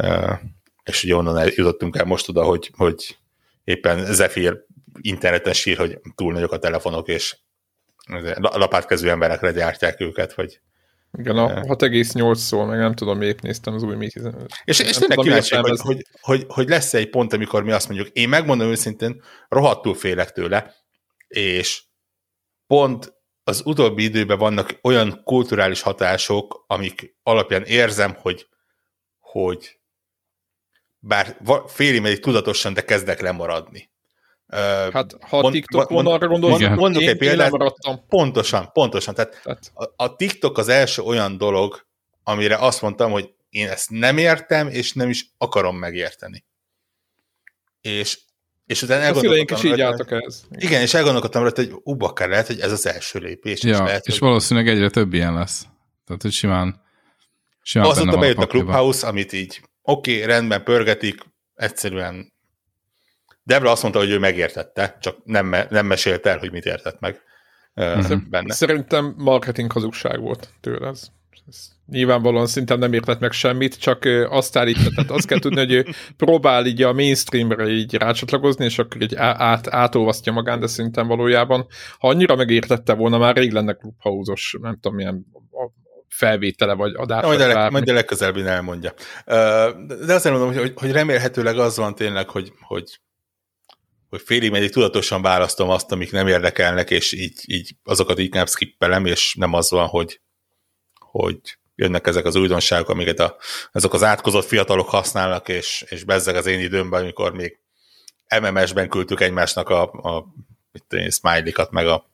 És 0.83 1.03
ugye 1.03 1.15
onnan 1.15 1.51
jutottunk 1.55 1.95
el 1.95 2.05
most 2.05 2.29
oda, 2.29 2.43
hogy, 2.43 2.71
hogy 2.77 3.17
éppen 3.63 4.13
Zephyr 4.13 4.65
interneten 5.01 5.53
sír, 5.53 5.77
hogy 5.77 5.99
túl 6.15 6.33
nagyok 6.33 6.51
a 6.51 6.59
telefonok, 6.59 7.07
és 7.07 7.37
lapátkező 8.39 9.09
emberekre 9.09 9.51
gyártják 9.51 9.99
őket, 9.99 10.33
vagy 10.33 10.61
igen, 11.17 11.37
a 11.37 11.61
6,8 11.61 12.35
szól, 12.35 12.65
meg 12.65 12.79
nem 12.79 12.93
tudom, 12.93 13.21
épp 13.21 13.39
néztem 13.39 13.73
az 13.73 13.83
új 13.83 13.95
Mi 13.95 14.09
15. 14.09 14.53
És, 14.63 14.79
és 14.79 14.97
tényleg 14.97 15.17
kíváncsi, 15.17 15.55
hogy, 15.55 15.79
hogy, 15.79 16.05
hogy, 16.21 16.45
hogy 16.47 16.69
lesz 16.69 16.93
egy 16.93 17.09
pont, 17.09 17.33
amikor 17.33 17.63
mi 17.63 17.71
azt 17.71 17.89
mondjuk, 17.89 18.09
én 18.13 18.29
megmondom 18.29 18.69
őszintén, 18.69 19.21
rohadtul 19.47 19.95
félek 19.95 20.31
tőle, 20.31 20.75
és 21.27 21.83
pont 22.67 23.13
az 23.43 23.61
utóbbi 23.65 24.03
időben 24.03 24.37
vannak 24.37 24.79
olyan 24.81 25.21
kulturális 25.23 25.81
hatások, 25.81 26.63
amik 26.67 27.15
alapján 27.23 27.63
érzem, 27.63 28.15
hogy, 28.19 28.47
hogy 29.19 29.79
bár 30.99 31.37
félig 31.67 32.01
meddig 32.01 32.19
tudatosan, 32.19 32.73
de 32.73 32.81
kezdek 32.81 33.21
lemaradni. 33.21 33.89
Hát 34.93 35.17
ha 35.19 35.39
a 35.39 35.51
TikTok 35.51 35.89
mond, 35.89 36.07
arra 36.07 36.27
gondolsz, 36.27 36.59
mond, 36.59 36.75
mondok 36.75 37.01
egy 37.01 37.17
példát, 37.17 37.51
pontosan, 38.07 38.71
pontosan. 38.71 39.13
Tehát, 39.13 39.39
Tehát. 39.43 39.71
A, 39.73 40.03
a 40.03 40.15
TikTok 40.15 40.57
az 40.57 40.67
első 40.67 41.01
olyan 41.01 41.37
dolog, 41.37 41.87
amire 42.23 42.55
azt 42.55 42.81
mondtam, 42.81 43.11
hogy 43.11 43.33
én 43.49 43.67
ezt 43.67 43.89
nem 43.89 44.17
értem, 44.17 44.67
és 44.67 44.93
nem 44.93 45.09
is 45.09 45.25
akarom 45.37 45.77
megérteni. 45.77 46.45
És, 47.81 48.19
és 48.65 48.81
utána 48.81 49.03
elgondolkodtam. 49.03 49.57
is 49.57 49.63
így 49.63 49.81
álltak 49.81 50.11
ez. 50.11 50.43
Igen, 50.49 50.81
és 50.81 50.93
elgondolkodtam 50.93 51.43
rá, 51.43 51.49
hogy 51.55 51.71
ú, 51.83 52.03
akár 52.03 52.29
lehet, 52.29 52.47
hogy 52.47 52.59
ez 52.59 52.71
az 52.71 52.87
első 52.87 53.19
lépés. 53.19 53.63
Ja, 53.63 53.69
és 53.69 53.77
lehet, 53.77 54.05
és 54.05 54.19
hogy... 54.19 54.27
valószínűleg 54.27 54.69
egyre 54.69 54.89
több 54.89 55.13
ilyen 55.13 55.33
lesz. 55.33 55.65
Tehát, 56.05 56.21
hogy 56.21 56.31
simán, 56.31 56.81
simán 57.61 57.89
Azóta 57.89 58.17
bejött 58.17 58.37
a, 58.37 58.41
a 58.41 58.47
Clubhouse, 58.47 59.07
amit 59.07 59.33
így 59.33 59.61
oké, 59.81 60.15
okay, 60.15 60.25
rendben 60.25 60.63
pörgetik, 60.63 61.21
egyszerűen 61.55 62.33
Debra 63.49 63.71
azt 63.71 63.81
mondta, 63.81 63.99
hogy 63.99 64.09
ő 64.09 64.19
megértette, 64.19 64.97
csak 65.01 65.17
nem, 65.23 65.55
nem 65.69 65.85
mesélte 65.85 66.29
el, 66.29 66.37
hogy 66.37 66.51
mit 66.51 66.65
értett 66.65 66.99
meg 66.99 67.21
uh-huh. 67.75 68.21
benne. 68.29 68.53
Szerintem 68.53 69.13
marketing 69.17 69.71
hazugság 69.71 70.19
volt 70.19 70.49
tőle 70.61 70.87
ez. 70.87 71.07
ez 71.47 71.67
nyilvánvalóan 71.85 72.47
szinten 72.47 72.79
nem 72.79 72.93
értett 72.93 73.19
meg 73.19 73.31
semmit, 73.31 73.79
csak 73.79 74.05
azt 74.29 74.57
állítja, 74.57 74.89
tehát 74.95 75.11
azt 75.11 75.27
kell 75.27 75.39
tudni, 75.39 75.59
hogy 75.59 75.71
ő 75.71 75.85
próbál 76.17 76.65
így 76.65 76.83
a 76.83 76.93
mainstreamre 76.93 77.67
így 77.67 77.93
rácsatlakozni, 77.93 78.65
és 78.65 78.79
akkor 78.79 79.01
így 79.01 79.15
át, 79.15 79.67
átolvasztja 79.67 80.31
magán, 80.31 80.59
de 80.59 80.67
szerintem 80.67 81.07
valójában, 81.07 81.67
ha 81.99 82.07
annyira 82.07 82.35
megértette 82.35 82.93
volna, 82.93 83.17
már 83.17 83.35
rég 83.35 83.51
lenne 83.51 83.73
clubhouse 83.73 84.57
nem 84.61 84.73
tudom, 84.73 84.95
milyen 84.95 85.25
felvétele 86.07 86.73
vagy 86.73 86.93
adás. 86.95 87.23
Majd, 87.23 87.41
a 87.41 87.47
leg, 87.47 87.71
majd 87.71 87.89
a 87.89 87.93
legközelebb 87.93 88.37
elmondja. 88.37 88.93
De 90.05 90.13
azért 90.13 90.37
mondom, 90.37 90.53
hogy, 90.53 90.73
hogy 90.75 90.91
remélhetőleg 90.91 91.57
az 91.57 91.77
van 91.77 91.95
tényleg, 91.95 92.29
hogy, 92.29 92.51
hogy, 92.61 92.99
hogy 94.09 94.21
félig 94.25 94.51
meddig 94.51 94.71
tudatosan 94.71 95.21
választom 95.21 95.69
azt, 95.69 95.91
amik 95.91 96.11
nem 96.11 96.27
érdekelnek, 96.27 96.89
és 96.89 97.11
így, 97.11 97.41
így 97.45 97.75
azokat 97.83 98.19
inkább 98.19 98.47
skippelem, 98.47 99.05
és 99.05 99.35
nem 99.35 99.53
az 99.53 99.71
van, 99.71 99.87
hogy, 99.87 100.21
hogy 100.99 101.39
jönnek 101.75 102.07
ezek 102.07 102.25
az 102.25 102.35
újdonságok, 102.35 102.89
amiket 102.89 103.19
a, 103.19 103.37
ezek 103.71 103.93
az 103.93 104.03
átkozott 104.03 104.45
fiatalok 104.45 104.89
használnak, 104.89 105.49
és, 105.49 105.85
és 105.89 106.03
bezzeg 106.03 106.35
az 106.35 106.45
én 106.45 106.59
időmben, 106.59 107.01
amikor 107.01 107.33
még 107.33 107.59
MMS-ben 108.41 108.89
küldtük 108.89 109.19
egymásnak 109.19 109.69
a, 109.69 109.81
a 109.91 110.25
smiley-kat, 111.09 111.71
meg 111.71 111.87
a 111.87 112.09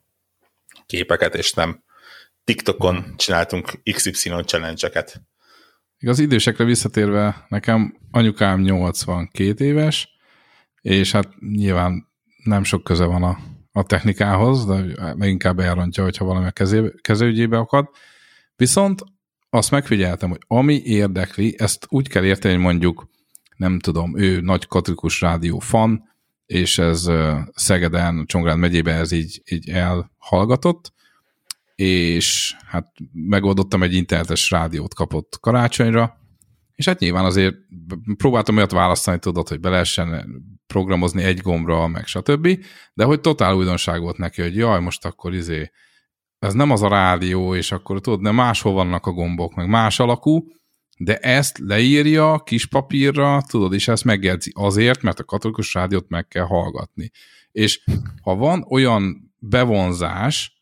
képeket, 0.86 1.34
és 1.34 1.52
nem 1.52 1.84
TikTokon 2.44 3.14
csináltunk 3.16 3.72
XY 3.92 4.30
challenge-eket. 4.44 5.22
Igaz, 5.98 6.18
idősekre 6.18 6.64
visszatérve, 6.64 7.46
nekem 7.48 7.98
anyukám 8.10 8.60
82 8.60 9.64
éves, 9.64 10.15
és 10.86 11.12
hát 11.12 11.28
nyilván 11.40 12.06
nem 12.44 12.64
sok 12.64 12.84
köze 12.84 13.04
van 13.04 13.22
a, 13.22 13.38
a 13.72 13.82
technikához, 13.82 14.66
de 14.66 14.84
leginkább 14.94 15.58
elrontja, 15.58 16.02
hogyha 16.02 16.24
valami 16.24 16.46
a 16.46 16.50
kezé, 16.50 16.92
kezőügyébe 17.00 17.58
akad. 17.58 17.88
Viszont 18.56 19.02
azt 19.50 19.70
megfigyeltem, 19.70 20.28
hogy 20.28 20.40
ami 20.46 20.82
érdekli, 20.84 21.54
ezt 21.58 21.86
úgy 21.88 22.08
kell 22.08 22.24
érteni, 22.24 22.54
hogy 22.54 22.62
mondjuk, 22.62 23.08
nem 23.56 23.78
tudom, 23.78 24.18
ő 24.18 24.40
nagy 24.40 24.66
katolikus 24.66 25.20
rádió 25.20 25.58
fan, 25.58 26.02
és 26.46 26.78
ez 26.78 27.10
Szegeden, 27.54 28.24
Csongrád 28.26 28.58
megyében 28.58 28.98
ez 28.98 29.12
így, 29.12 29.42
így 29.50 29.68
elhallgatott, 29.68 30.92
és 31.74 32.56
hát 32.66 32.92
megoldottam 33.12 33.82
egy 33.82 33.94
internetes 33.94 34.50
rádiót 34.50 34.94
kapott 34.94 35.38
karácsonyra, 35.40 36.18
és 36.76 36.86
hát 36.86 36.98
nyilván 36.98 37.24
azért 37.24 37.54
próbáltam 38.16 38.56
olyat 38.56 38.70
választani, 38.70 39.18
tudod, 39.18 39.48
hogy 39.48 39.60
be 39.60 39.68
lehessen 39.68 40.26
programozni 40.66 41.22
egy 41.22 41.40
gombra, 41.40 41.86
meg 41.86 42.06
stb. 42.06 42.58
De 42.94 43.04
hogy 43.04 43.20
totál 43.20 43.54
újdonság 43.54 44.00
volt 44.00 44.16
neki, 44.16 44.42
hogy 44.42 44.56
jaj, 44.56 44.80
most 44.80 45.04
akkor 45.04 45.34
izé, 45.34 45.70
ez 46.38 46.52
nem 46.52 46.70
az 46.70 46.82
a 46.82 46.88
rádió, 46.88 47.54
és 47.54 47.72
akkor 47.72 48.00
tudod, 48.00 48.20
nem 48.20 48.34
máshol 48.34 48.72
vannak 48.72 49.06
a 49.06 49.12
gombok, 49.12 49.54
meg 49.54 49.68
más 49.68 50.00
alakú, 50.00 50.46
de 50.98 51.16
ezt 51.16 51.58
leírja 51.58 52.42
kis 52.44 52.66
papírra, 52.66 53.42
tudod, 53.48 53.72
és 53.72 53.88
ezt 53.88 54.04
megjegyzi 54.04 54.52
azért, 54.54 55.02
mert 55.02 55.18
a 55.18 55.24
katolikus 55.24 55.74
rádiót 55.74 56.08
meg 56.08 56.28
kell 56.28 56.44
hallgatni. 56.44 57.10
És 57.52 57.84
ha 58.22 58.34
van 58.34 58.66
olyan 58.68 59.34
bevonzás, 59.38 60.55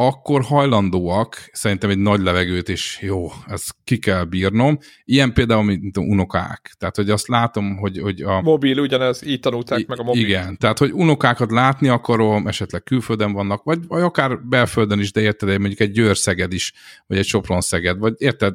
akkor 0.00 0.42
hajlandóak 0.42 1.48
szerintem 1.52 1.90
egy 1.90 1.98
nagy 1.98 2.20
levegőt, 2.20 2.68
és 2.68 2.98
jó, 3.00 3.28
ezt 3.46 3.74
ki 3.84 3.98
kell 3.98 4.24
bírnom. 4.24 4.78
Ilyen 5.04 5.32
például, 5.32 5.62
mint 5.62 5.96
a 5.96 6.00
unokák. 6.00 6.74
Tehát, 6.78 6.96
hogy 6.96 7.10
azt 7.10 7.28
látom, 7.28 7.76
hogy, 7.76 7.98
hogy 7.98 8.22
a... 8.22 8.40
Mobil, 8.40 8.78
ugyanez, 8.78 9.26
így 9.26 9.40
tanulták 9.40 9.86
meg 9.86 10.00
a 10.00 10.02
mobil. 10.02 10.24
Igen, 10.24 10.56
tehát, 10.56 10.78
hogy 10.78 10.92
unokákat 10.92 11.50
látni 11.50 11.88
akarom, 11.88 12.46
esetleg 12.46 12.82
külföldön 12.82 13.32
vannak, 13.32 13.62
vagy, 13.62 13.86
vagy 13.86 14.02
akár 14.02 14.40
belföldön 14.44 14.98
is, 14.98 15.12
de 15.12 15.20
érted, 15.20 15.58
mondjuk 15.58 15.80
egy 15.80 15.92
Győr-Szeged 15.92 16.52
is, 16.52 16.72
vagy 17.06 17.18
egy 17.18 17.26
Sopron-Szeged, 17.26 17.98
vagy 17.98 18.14
érted, 18.16 18.54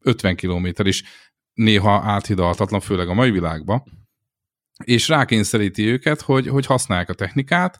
50 0.00 0.36
kilométer 0.36 0.86
is 0.86 1.02
néha 1.54 2.02
áthidaltatlan, 2.04 2.80
főleg 2.80 3.08
a 3.08 3.14
mai 3.14 3.30
világban, 3.30 3.82
és 4.84 5.08
rákényszeríti 5.08 5.86
őket, 5.86 6.20
hogy, 6.20 6.48
hogy 6.48 6.66
használják 6.66 7.08
a 7.08 7.14
technikát, 7.14 7.78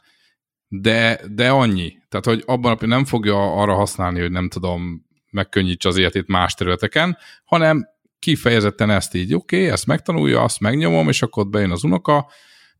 de, 0.73 1.21
de 1.31 1.51
annyi. 1.51 1.99
Tehát, 2.09 2.27
hogy 2.27 2.43
abban 2.47 2.77
a 2.81 2.87
nem 2.87 3.05
fogja 3.05 3.53
arra 3.55 3.75
használni, 3.75 4.21
hogy 4.21 4.31
nem 4.31 4.49
tudom, 4.49 5.07
megkönnyítse 5.31 5.89
az 5.89 5.97
életét 5.97 6.27
más 6.27 6.55
területeken, 6.55 7.19
hanem 7.45 7.89
kifejezetten 8.19 8.91
ezt 8.91 9.15
így, 9.15 9.35
oké, 9.35 9.57
okay, 9.57 9.69
ezt 9.69 9.87
megtanulja, 9.87 10.43
azt 10.43 10.61
megnyomom, 10.61 11.09
és 11.09 11.23
akkor 11.23 11.45
ott 11.45 11.51
bejön 11.51 11.71
az 11.71 11.85
unoka, 11.85 12.31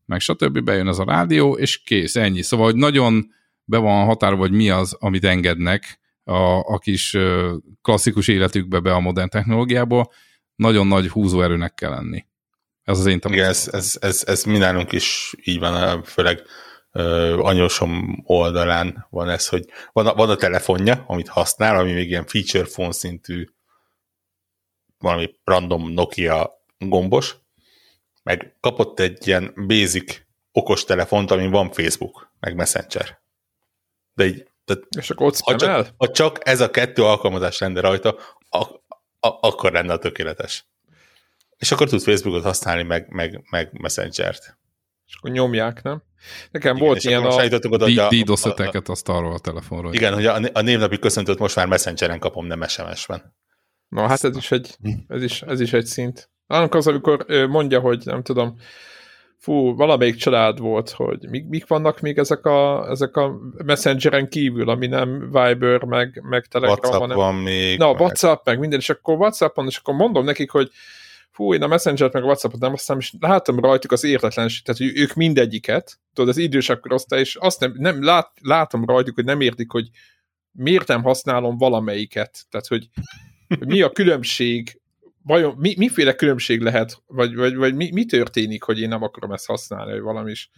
meg 0.05 0.19
stb. 0.19 0.59
bejön 0.59 0.87
az 0.87 0.99
a 0.99 1.03
rádió, 1.03 1.57
és 1.57 1.83
kész, 1.83 2.15
ennyi. 2.15 2.41
Szóval, 2.41 2.65
hogy 2.65 2.75
nagyon 2.75 3.33
be 3.63 3.77
van 3.77 4.05
határolva, 4.05 4.41
hogy 4.41 4.51
mi 4.51 4.69
az, 4.69 4.95
amit 4.99 5.25
engednek 5.25 5.99
a, 6.23 6.73
a 6.73 6.77
kis 6.77 7.17
klasszikus 7.81 8.27
életükbe 8.27 8.79
be 8.79 8.93
a 8.93 8.99
modern 8.99 9.29
technológiából, 9.29 10.11
nagyon 10.55 10.87
nagy 10.87 11.07
húzóerőnek 11.07 11.73
kell 11.73 11.89
lenni. 11.89 12.25
Ez 12.83 12.99
az 12.99 13.05
én 13.05 13.19
Igen, 13.27 13.47
ez, 13.47 13.69
ez, 13.71 13.97
ez, 14.01 14.23
ez 14.25 14.43
mindennünk 14.43 14.91
is 14.91 15.33
így 15.43 15.59
van, 15.59 16.03
főleg 16.03 16.41
anyósom 17.37 18.23
oldalán 18.25 19.07
van 19.09 19.29
ez, 19.29 19.47
hogy 19.47 19.65
van 19.91 20.07
a, 20.07 20.13
van 20.13 20.29
a 20.29 20.35
telefonja, 20.35 21.03
amit 21.07 21.27
használ, 21.27 21.77
ami 21.77 21.91
még 21.91 22.09
ilyen 22.09 22.25
feature 22.25 22.65
phone 22.65 22.91
szintű 22.91 23.45
valami 24.97 25.35
random 25.43 25.91
Nokia 25.91 26.51
gombos, 26.77 27.35
meg 28.23 28.55
kapott 28.59 28.99
egy 28.99 29.27
ilyen 29.27 29.53
basic 29.67 30.21
okos 30.51 30.83
telefont, 30.83 31.31
ami 31.31 31.47
van 31.47 31.71
Facebook, 31.71 32.31
meg 32.39 32.55
Messenger. 32.55 33.19
De 34.13 34.25
így, 34.25 34.47
tehát, 34.65 34.83
és 34.97 35.09
akkor 35.09 35.25
ott 35.25 35.39
ha, 35.39 35.55
csak, 35.55 35.87
ha 35.97 36.11
csak 36.11 36.47
ez 36.47 36.61
a 36.61 36.69
kettő 36.69 37.03
alkalmazás 37.03 37.57
lenne 37.57 37.81
rajta, 37.81 38.15
a, 38.49 38.57
a, 38.57 38.79
akkor 39.19 39.71
lenne 39.71 39.93
a 39.93 39.97
tökéletes. 39.97 40.65
És 41.57 41.71
akkor 41.71 41.89
tud 41.89 42.01
Facebookot 42.01 42.43
használni, 42.43 42.83
meg, 42.83 43.09
meg, 43.09 43.43
meg 43.49 43.79
Messenger-t. 43.79 44.57
És 45.07 45.15
akkor 45.15 45.31
nyomják, 45.31 45.81
nem? 45.81 46.03
Nekem 46.51 46.75
igen, 46.75 46.87
volt 46.87 47.03
ilyen 47.03 47.23
a... 47.23 47.45
oda, 47.69 48.07
Dídos 48.09 48.45
eteket 48.45 48.89
azt 48.89 49.09
arról 49.09 49.33
a 49.33 49.39
telefonról. 49.39 49.93
Igen, 49.93 50.13
hogy 50.13 50.25
a, 50.25 50.39
a 50.53 50.61
névnapi 50.61 50.99
köszöntőt 50.99 51.39
most 51.39 51.55
már 51.55 51.67
Messengeren 51.67 52.19
kapom, 52.19 52.45
nem 52.45 52.67
SMS-ben. 52.67 53.35
Na 53.87 54.07
hát 54.07 54.23
ez 54.23 54.35
is 54.35 54.51
egy, 54.51 54.75
ez 55.07 55.23
is, 55.23 55.41
ez 55.41 55.59
is 55.59 55.73
egy 55.73 55.85
szint. 55.85 56.29
Annak 56.47 56.75
az, 56.75 56.87
amikor 56.87 57.25
mondja, 57.49 57.79
hogy 57.79 58.01
nem 58.05 58.23
tudom, 58.23 58.55
fú, 59.41 59.75
valamelyik 59.75 60.15
család 60.15 60.59
volt, 60.59 60.89
hogy 60.89 61.29
mik, 61.29 61.47
mik 61.47 61.67
vannak 61.67 61.99
még 61.99 62.17
ezek 62.17 62.45
a, 62.45 62.89
ezek 62.89 63.15
a 63.15 63.39
Messengeren 63.65 64.29
kívül, 64.29 64.69
ami 64.69 64.87
nem 64.87 65.19
Viber, 65.19 65.83
meg, 65.83 66.21
meg 66.23 66.45
Telegram, 66.45 66.77
WhatsApp 66.79 67.01
hanem... 67.01 67.17
van 67.17 67.35
még. 67.35 67.77
Na, 67.77 67.91
meg... 67.91 68.01
WhatsApp, 68.01 68.45
meg 68.45 68.59
minden, 68.59 68.79
és 68.79 68.89
akkor 68.89 69.17
Whatsappon, 69.17 69.67
és 69.67 69.77
akkor 69.77 69.93
mondom 69.93 70.23
nekik, 70.23 70.51
hogy 70.51 70.69
fú, 71.41 71.53
én 71.53 71.63
a 71.63 71.67
Messenger-t 71.67 72.13
meg 72.13 72.23
a 72.23 72.25
Whatsappot 72.25 72.59
nem 72.59 72.73
aztán 72.73 72.97
és 72.97 73.13
látom 73.19 73.59
rajtuk 73.59 73.91
az 73.91 74.03
értetlenség, 74.03 74.63
tehát 74.63 74.81
hogy 74.81 74.91
ők 75.01 75.13
mindegyiket, 75.13 75.99
tudod, 76.13 76.29
az 76.29 76.37
idősebb 76.37 76.79
korosztály, 76.79 77.19
és 77.19 77.35
azt 77.35 77.59
nem, 77.59 77.73
nem 77.77 78.03
lát, 78.03 78.31
látom 78.41 78.85
rajtuk, 78.85 79.15
hogy 79.15 79.25
nem 79.25 79.41
értik, 79.41 79.71
hogy 79.71 79.89
miért 80.51 80.87
nem 80.87 81.03
használom 81.03 81.57
valamelyiket, 81.57 82.45
tehát 82.49 82.67
hogy 82.67 82.89
mi 83.59 83.81
a 83.81 83.91
különbség, 83.91 84.81
vajon 85.23 85.55
mi, 85.57 85.73
miféle 85.77 86.13
különbség 86.13 86.61
lehet, 86.61 87.01
vagy, 87.07 87.35
vagy, 87.35 87.55
vagy 87.55 87.75
mi, 87.75 87.91
mi 87.93 88.05
történik, 88.05 88.63
hogy 88.63 88.79
én 88.79 88.87
nem 88.87 89.03
akarom 89.03 89.31
ezt 89.31 89.45
használni, 89.45 89.91
vagy 89.91 90.01
valami 90.01 90.31
is. 90.31 90.49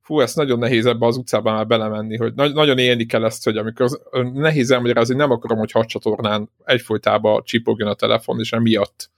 Fú, 0.00 0.20
ez 0.20 0.34
nagyon 0.34 0.58
nehéz 0.58 0.86
ebbe 0.86 1.06
az 1.06 1.16
utcában 1.16 1.54
már 1.54 1.66
belemenni, 1.66 2.16
hogy 2.16 2.34
na- 2.34 2.52
nagyon 2.52 2.78
élni 2.78 3.06
kell 3.06 3.24
ezt, 3.24 3.44
hogy 3.44 3.56
amikor 3.56 3.84
az, 3.84 4.00
nehéz 4.32 4.70
elmagyarázni, 4.70 5.14
nem 5.14 5.30
akarom, 5.30 5.58
hogy 5.58 5.70
hadcsatornán 5.70 6.50
egyfolytában 6.64 7.42
csipogjon 7.44 7.88
a 7.88 7.94
telefon, 7.94 8.38
és 8.40 8.52
emiatt 8.52 9.10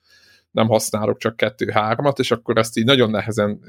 nem 0.51 0.69
használok 0.69 1.19
csak 1.19 1.37
kettő-hármat, 1.37 2.19
és 2.19 2.31
akkor 2.31 2.59
ezt 2.59 2.77
így 2.77 2.85
nagyon 2.85 3.11
nehezen 3.11 3.61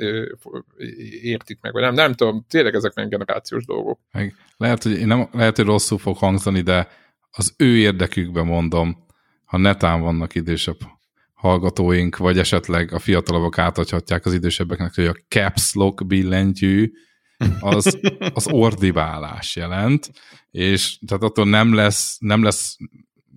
értik 1.22 1.58
meg, 1.62 1.74
vagy 1.74 1.82
nem, 1.82 1.94
nem 1.94 2.14
tudom, 2.14 2.46
tényleg 2.50 2.76
ezek 2.76 2.94
nem 2.94 3.10
generációs 3.10 3.66
dolgok. 3.66 4.00
Meg 4.12 4.36
lehet, 4.58 4.84
hogy, 4.84 5.06
nem, 5.06 5.30
lehet, 5.32 5.56
hogy 5.56 5.66
rosszul 5.66 5.98
fog 5.98 6.18
hangzani, 6.18 6.62
de 6.62 6.88
az 7.32 7.54
ő 7.58 7.78
érdekükben 7.78 8.46
mondom, 8.46 9.06
ha 9.46 9.58
netán 9.58 10.02
vannak 10.02 10.36
idősebb 10.36 10.78
hallgatóink, 11.34 12.18
vagy 12.18 12.38
esetleg 12.38 12.94
a 12.94 13.00
fiatalabbak 13.00 13.58
átadhatják 13.58 14.26
az 14.26 14.34
idősebbeknek, 14.34 14.96
hogy 14.96 15.06
a 15.06 15.16
caps 15.28 15.74
lock 15.74 16.08
billentyű, 16.08 16.92
az, 17.60 18.00
az 18.34 18.48
ordibálás 18.48 19.56
jelent, 19.56 20.12
és 20.52 21.00
tehát 21.08 21.24
attól 21.24 21.46
nem 21.46 21.74
lesz, 21.74 22.18
nem 22.20 22.44
lesz 22.44 22.78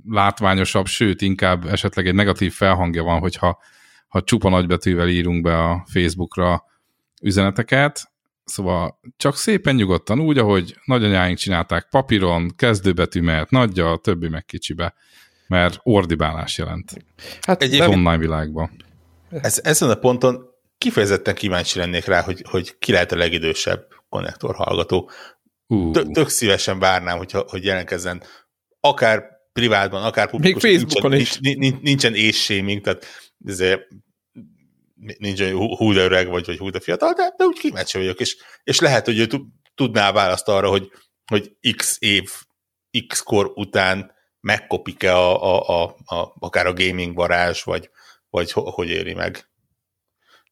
látványosabb, 0.08 0.87
sőt, 0.87 1.20
inkább 1.20 1.66
esetleg 1.66 2.06
egy 2.06 2.14
negatív 2.14 2.52
felhangja 2.52 3.02
van, 3.02 3.18
hogyha 3.18 3.58
ha 4.08 4.23
csupa 4.23 4.49
nagybetűvel 4.49 5.08
írunk 5.08 5.42
be 5.42 5.62
a 5.62 5.87
Facebookra 5.92 6.64
üzeneteket, 7.23 8.12
szóval 8.44 9.00
csak 9.16 9.37
szépen 9.37 9.75
nyugodtan, 9.75 10.20
úgy, 10.20 10.38
ahogy 10.38 10.76
nagyanyáink 10.84 11.38
csinálták 11.38 11.88
papíron, 11.90 12.56
kezdőbetű 12.56 13.20
mehet 13.20 13.50
nagyja, 13.50 13.96
többi 13.96 14.28
meg 14.28 14.44
kicsibe, 14.44 14.94
mert 15.46 15.80
ordibálás 15.82 16.58
jelent. 16.58 16.92
Hát 17.40 17.62
egy 17.62 17.80
online 17.80 18.18
világban. 18.18 18.70
Ez, 19.30 19.61
ezen 19.62 19.90
a 19.90 19.94
ponton 19.94 20.52
kifejezetten 20.78 21.34
kíváncsi 21.34 21.78
lennék 21.78 22.04
rá, 22.04 22.23
hogy, 22.23 22.44
hogy 22.50 22.78
ki 22.78 22.92
lehet 22.92 23.12
a 23.12 23.16
legidősebb 23.16 23.87
konnektor 24.08 24.54
hallgató. 24.54 25.11
Uh. 25.66 25.90
Tök 26.12 26.28
szívesen 26.28 26.78
várnám, 26.78 27.18
hogyha, 27.18 27.44
hogy 27.49 27.64
jelentkezzen 27.64 28.23
akár 28.80 29.33
privátban, 29.54 30.04
akár 30.04 30.30
publikus. 30.30 30.62
Még 30.62 30.73
Facebookon 30.73 31.11
nincsen, 31.11 31.38
is. 31.42 31.56
Nincs, 31.56 31.80
nincsen 31.80 32.14
ésshaming, 32.14 32.80
tehát 32.80 33.06
ezért 33.46 33.82
nincsen 35.18 35.52
hú 35.52 35.92
de 35.92 36.04
öreg 36.04 36.28
vagy, 36.28 36.46
vagy 36.46 36.58
hú 36.58 36.70
de 36.70 36.80
fiatal, 36.80 37.12
de, 37.12 37.34
de 37.37 37.44
úgy 37.44 37.58
kíváncsi 37.58 37.99
vagyok, 37.99 38.20
és, 38.20 38.37
és 38.64 38.80
lehet, 38.80 39.04
hogy 39.04 39.18
ő 39.18 39.26
tudná 39.75 40.12
választ 40.12 40.49
arra, 40.49 40.68
hogy, 40.68 40.90
hogy 41.26 41.56
x 41.76 41.96
év, 42.00 42.30
x 43.06 43.20
kor 43.23 43.52
után 43.54 44.12
megkopik-e 44.40 45.16
a, 45.16 45.42
a, 45.42 45.82
a, 45.82 45.96
a, 46.04 46.34
akár 46.38 46.66
a 46.66 46.73
gaming 46.73 47.14
varázs, 47.14 47.62
vagy, 47.62 47.90
vagy 48.30 48.52
hogy 48.52 48.88
éri 48.88 49.14
meg. 49.14 49.49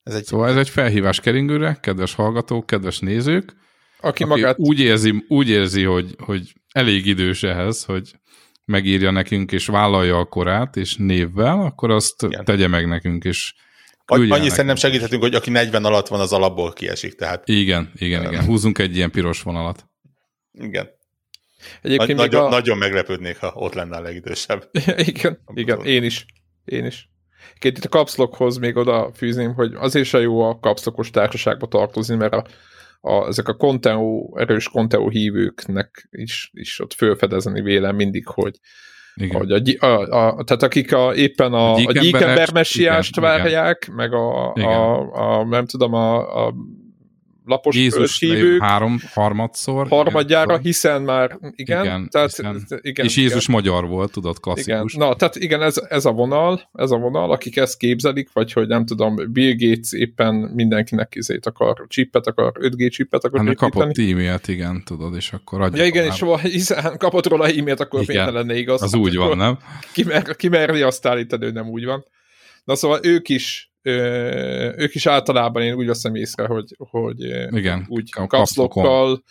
Ez 0.03 0.15
egy... 0.15 0.25
Szóval 0.25 0.49
ez 0.49 0.57
egy 0.57 0.69
felhívás 0.69 1.21
keringőre, 1.21 1.79
kedves 1.81 2.15
hallgatók, 2.15 2.67
kedves 2.67 2.99
nézők, 2.99 3.55
aki, 4.01 4.23
aki 4.23 4.25
magát... 4.25 4.59
úgy 4.59 4.81
érzi, 4.81 5.25
úgy 5.29 5.49
érzi 5.49 5.83
hogy, 5.83 6.15
hogy 6.19 6.53
elég 6.73 7.07
idős 7.07 7.43
ehhez, 7.43 7.85
hogy 7.85 8.13
megírja 8.65 9.11
nekünk, 9.11 9.53
és 9.53 9.67
vállalja 9.67 10.19
a 10.19 10.25
korát, 10.25 10.77
és 10.77 10.97
névvel, 10.97 11.61
akkor 11.61 11.91
azt 11.91 12.23
Igen. 12.23 12.45
tegye 12.45 12.69
meg 12.69 12.89
nekünk, 12.89 13.25
és 13.25 13.55
Annyi 14.05 14.27
nekünk. 14.27 14.51
szerintem 14.51 14.77
segíthetünk, 14.77 15.23
hogy 15.23 15.35
aki 15.35 15.51
40 15.51 15.85
alatt 15.85 16.09
van, 16.09 16.21
az 16.21 16.33
alapból 16.33 16.73
kiesik. 16.73 17.15
Tehát... 17.15 17.49
Igen, 17.49 17.93
igen, 17.95 18.27
igen. 18.27 18.45
Húzunk 18.45 18.79
egy 18.79 18.97
ilyen 18.97 19.11
piros 19.11 19.43
vonalat. 19.43 19.87
Igen. 20.53 20.89
Egyébként 21.83 22.19
Nagy, 22.19 22.31
nagyon, 22.31 22.47
a... 22.47 22.49
nagyon 22.49 22.79
meglepődnék, 22.79 23.37
ha 23.37 23.53
ott 23.55 23.75
lenne 23.75 23.97
a 23.97 24.01
legidősebb. 24.01 24.69
igen, 24.97 25.39
igen, 25.55 25.85
én 25.85 26.03
is. 26.03 26.27
Én 26.65 26.85
is. 26.85 27.11
Két 27.59 27.77
itt 27.77 27.85
a 27.85 27.89
kapszlokhoz 27.89 28.57
még 28.57 28.77
oda 28.77 29.11
fűzném, 29.15 29.55
hogy 29.55 29.75
azért 29.75 30.09
se 30.09 30.21
jó 30.21 30.41
a 30.41 30.59
kapszlokos 30.59 31.11
társaságba 31.11 31.67
tartozni, 31.67 32.15
mert 32.15 32.33
a, 32.33 32.47
a, 33.05 33.27
ezek 33.27 33.49
a 33.49 33.57
Conteo, 33.57 34.31
erős 34.37 34.69
Conteo 34.69 35.09
hívőknek 35.09 36.09
is, 36.11 36.51
is 36.53 36.81
ott 36.81 36.93
fölfedezni 36.93 37.61
vélem 37.61 37.97
mindig, 37.97 38.27
hogy, 38.27 38.59
igen. 39.15 39.39
Hogy 39.39 39.53
a, 39.53 39.87
a, 39.87 40.01
a, 40.01 40.45
tehát 40.45 40.63
akik 40.63 40.93
a, 40.93 41.15
éppen 41.15 41.53
a, 41.53 41.73
a 41.75 41.93
gyíkember 41.93 42.53
messiást 42.53 43.17
várják, 43.17 43.83
igen. 43.83 43.97
meg 43.97 44.13
a, 44.13 44.53
a, 44.53 45.01
a, 45.13 45.45
nem 45.45 45.67
tudom, 45.67 45.95
a, 45.95 46.47
a 46.47 46.55
lapos 47.45 47.77
Jézus 47.77 48.19
hívők. 48.19 48.63
Három, 48.63 48.99
harmadszor. 49.13 49.89
Harmadjára, 49.89 50.53
igen, 50.53 50.63
hiszen 50.63 51.03
már, 51.03 51.39
igen. 51.55 51.85
igen, 51.85 52.09
tehát, 52.11 52.29
hiszen, 52.29 52.67
igen 52.81 53.05
és 53.05 53.17
Jézus 53.17 53.49
igen. 53.49 53.55
magyar 53.57 53.87
volt, 53.87 54.13
tudod, 54.13 54.41
klasszikus. 54.41 54.95
Igen. 54.95 55.09
Na, 55.09 55.15
tehát 55.15 55.37
igen, 55.37 55.63
ez, 55.63 55.77
ez 55.89 56.05
a 56.05 56.13
vonal, 56.13 56.71
ez 56.73 56.91
a 56.91 56.97
vonal, 56.97 57.33
akik 57.33 57.57
ezt 57.57 57.77
képzelik, 57.77 58.33
vagy 58.33 58.53
hogy 58.53 58.67
nem 58.67 58.87
tudom, 58.87 59.33
Bill 59.33 59.55
Gates 59.59 59.93
éppen 59.93 60.35
mindenkinek 60.35 61.15
izét 61.15 61.47
akar, 61.47 61.87
chipet 61.89 62.27
akar, 62.27 62.53
5G 62.61 62.91
chipet 62.91 63.25
akar 63.25 63.47
hát 63.47 63.57
kapott 63.57 63.99
e-mailt, 63.99 64.49
igen, 64.49 64.83
tudod, 64.85 65.17
és 65.17 65.33
akkor 65.33 65.61
adja 65.61 65.83
Ja, 65.83 65.89
igen, 65.89 66.05
és 66.05 66.25
hiszen 66.43 66.97
kapott 66.99 67.27
róla 67.27 67.47
e-mailt, 67.47 67.81
akkor 67.81 68.03
igen, 68.03 68.15
miért 68.15 68.33
ne 68.33 68.39
lenne 68.39 68.59
igaz? 68.59 68.83
Az 68.83 68.93
hát 68.93 69.01
úgy 69.01 69.17
van, 69.17 69.37
nem? 69.37 69.59
Ki, 69.93 70.05
mer, 70.05 70.37
ki 70.37 70.49
merli 70.49 70.83
azt 70.83 71.07
állítani, 71.07 71.45
hogy 71.45 71.53
nem 71.53 71.69
úgy 71.69 71.85
van. 71.85 72.05
Na 72.65 72.75
szóval 72.75 73.01
ők 73.03 73.29
is 73.29 73.72
ők 73.83 74.95
is 74.95 75.07
általában 75.07 75.63
én 75.63 75.75
úgy 75.75 75.87
veszem 75.87 76.15
észre, 76.15 76.47
hogy, 76.47 76.75
hogy 76.79 77.21
Igen, 77.51 77.87
úgy 77.89 78.11
kapszlokkal, 78.27 79.23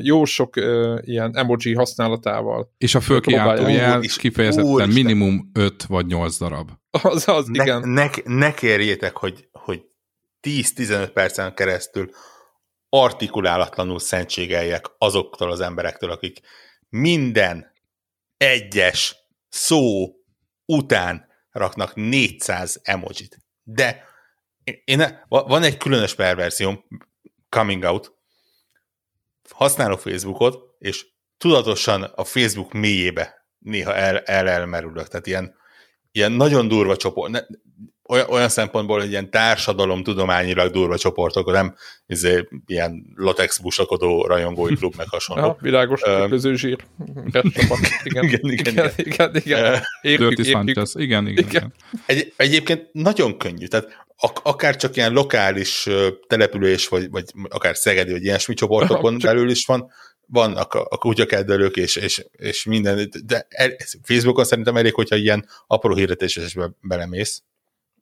jó 0.00 0.24
sok 0.24 0.56
ilyen 1.00 1.36
emoji 1.36 1.74
használatával. 1.74 2.72
És 2.78 2.94
a 2.94 3.00
fölkiáltójel 3.00 4.00
kifejezetten 4.00 4.70
úr, 4.70 4.86
minimum 4.86 5.50
5 5.52 5.84
vagy 5.84 6.06
8 6.06 6.38
darab. 6.38 6.70
Az, 6.90 7.28
az, 7.28 7.46
ne, 7.46 7.62
igen. 7.62 7.88
Ne, 7.88 8.08
ne 8.24 8.54
kérjétek, 8.54 9.16
hogy, 9.16 9.48
hogy 9.52 9.82
10-15 10.48 11.10
percen 11.12 11.54
keresztül 11.54 12.10
artikulálatlanul 12.88 13.98
szentségeljek 13.98 14.86
azoktól 14.98 15.50
az 15.50 15.60
emberektől, 15.60 16.10
akik 16.10 16.40
minden 16.88 17.72
egyes 18.36 19.16
szó 19.48 20.12
után 20.66 21.26
raknak 21.50 21.94
400 21.94 22.80
emojit 22.82 23.38
de 23.70 24.04
én, 24.84 25.02
van 25.28 25.62
egy 25.62 25.76
különös 25.76 26.14
perverzióm, 26.14 26.84
coming 27.48 27.82
out, 27.82 28.14
használok 29.50 30.00
Facebookot, 30.00 30.76
és 30.78 31.06
tudatosan 31.36 32.02
a 32.02 32.24
Facebook 32.24 32.72
mélyébe 32.72 33.46
néha 33.58 33.94
el, 33.94 34.18
el 34.18 34.48
elmerülök. 34.48 35.08
Tehát 35.08 35.26
ilyen, 35.26 35.54
ilyen 36.12 36.32
nagyon 36.32 36.68
durva 36.68 36.96
csoport, 36.96 37.46
olyan, 38.08 38.26
olyan 38.28 38.48
szempontból, 38.48 38.98
hogy 39.00 39.10
ilyen 39.10 39.30
társadalom 39.30 40.02
tudományilag 40.02 40.72
durva 40.72 40.98
csoportok, 40.98 41.52
nem 41.52 41.74
izé, 42.06 42.48
ilyen 42.66 43.04
latex 43.14 43.58
busakodó 43.58 44.26
rajongói 44.26 44.74
klub 44.74 44.94
meg 44.96 45.08
hasonló. 45.08 45.44
Ja, 45.44 45.56
világos, 45.60 46.02
uh, 46.02 46.54
zsír. 46.54 46.76
Igen, 47.26 47.52
igen, 48.04 48.24
igen. 48.24 48.42
igen, 48.50 48.90
igen, 48.96 49.30
igen. 49.34 49.82
Értjük, 50.00 50.46
értjük. 50.46 50.88
Igen, 50.94 51.26
igen, 51.26 51.44
igen. 51.48 51.74
Egy, 52.06 52.32
egyébként 52.36 52.88
nagyon 52.92 53.38
könnyű, 53.38 53.66
tehát 53.66 54.06
ak- 54.16 54.40
akár 54.42 54.76
csak 54.76 54.96
ilyen 54.96 55.12
lokális 55.12 55.88
település, 56.26 56.88
vagy, 56.88 57.10
vagy 57.10 57.24
akár 57.48 57.76
Szegedi, 57.76 58.12
vagy 58.12 58.24
ilyesmi 58.24 58.54
csoportokon 58.54 59.18
csak... 59.18 59.30
belül 59.30 59.50
is 59.50 59.66
van, 59.66 59.90
vannak 60.26 60.74
a, 60.74 60.86
a 60.90 60.96
kutyakedvelők, 60.96 61.76
és, 61.76 61.96
és, 61.96 62.24
és 62.32 62.64
minden, 62.64 63.10
de 63.24 63.46
Facebookon 64.02 64.44
szerintem 64.44 64.76
elég, 64.76 64.94
hogyha 64.94 65.16
ilyen 65.16 65.48
apró 65.66 65.94
hirdetésesbe 65.94 66.70
belemész, 66.80 67.42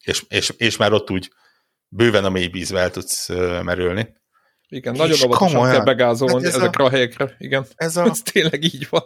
és, 0.06 0.24
és, 0.28 0.52
és 0.56 0.76
már 0.76 0.92
ott 0.92 1.10
úgy 1.10 1.30
bőven 1.88 2.24
a 2.24 2.28
mély 2.28 2.46
vízbe 2.46 2.80
el 2.80 2.90
tudsz 2.90 3.28
merülni. 3.62 4.14
Igen, 4.68 4.92
és 4.92 4.98
nagyon 4.98 5.18
óvatosan 5.24 5.70
kell 5.70 5.84
begázolni 5.84 6.34
hát 6.34 6.44
ez 6.44 6.54
ezekre 6.54 6.84
a, 6.84 6.86
a 6.86 6.90
helyekre. 6.90 7.34
Igen, 7.38 7.66
ez, 7.74 7.96
a... 7.96 8.04
ez 8.10 8.22
tényleg 8.22 8.64
így 8.64 8.86
van. 8.90 9.02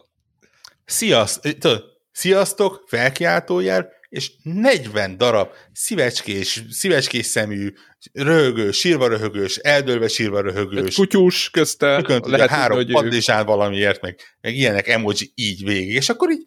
Sziasztok, 0.85 1.85
sziasztok, 2.13 2.85
felkiáltójel, 2.87 3.89
és 4.09 4.33
40 4.43 5.17
darab 5.17 5.51
szívecskés, 5.73 6.63
szívecskés 6.71 7.27
szemű, 7.27 7.73
röhögős, 8.13 8.79
sírva 8.79 9.09
röhögős, 9.09 9.57
eldőlve 9.57 10.09
sírva 10.09 10.41
röhögős. 10.41 10.87
Egy 10.87 10.95
kutyus 10.95 11.51
közte. 11.51 12.21
Lehet, 12.25 12.49
három 12.49 12.87
padlizsán 12.87 13.47
valamiért, 13.47 14.01
meg, 14.01 14.21
meg 14.41 14.55
ilyenek 14.55 14.89
emoji 14.89 15.33
így 15.35 15.65
végig, 15.65 15.95
és 15.95 16.09
akkor 16.09 16.31
így 16.31 16.47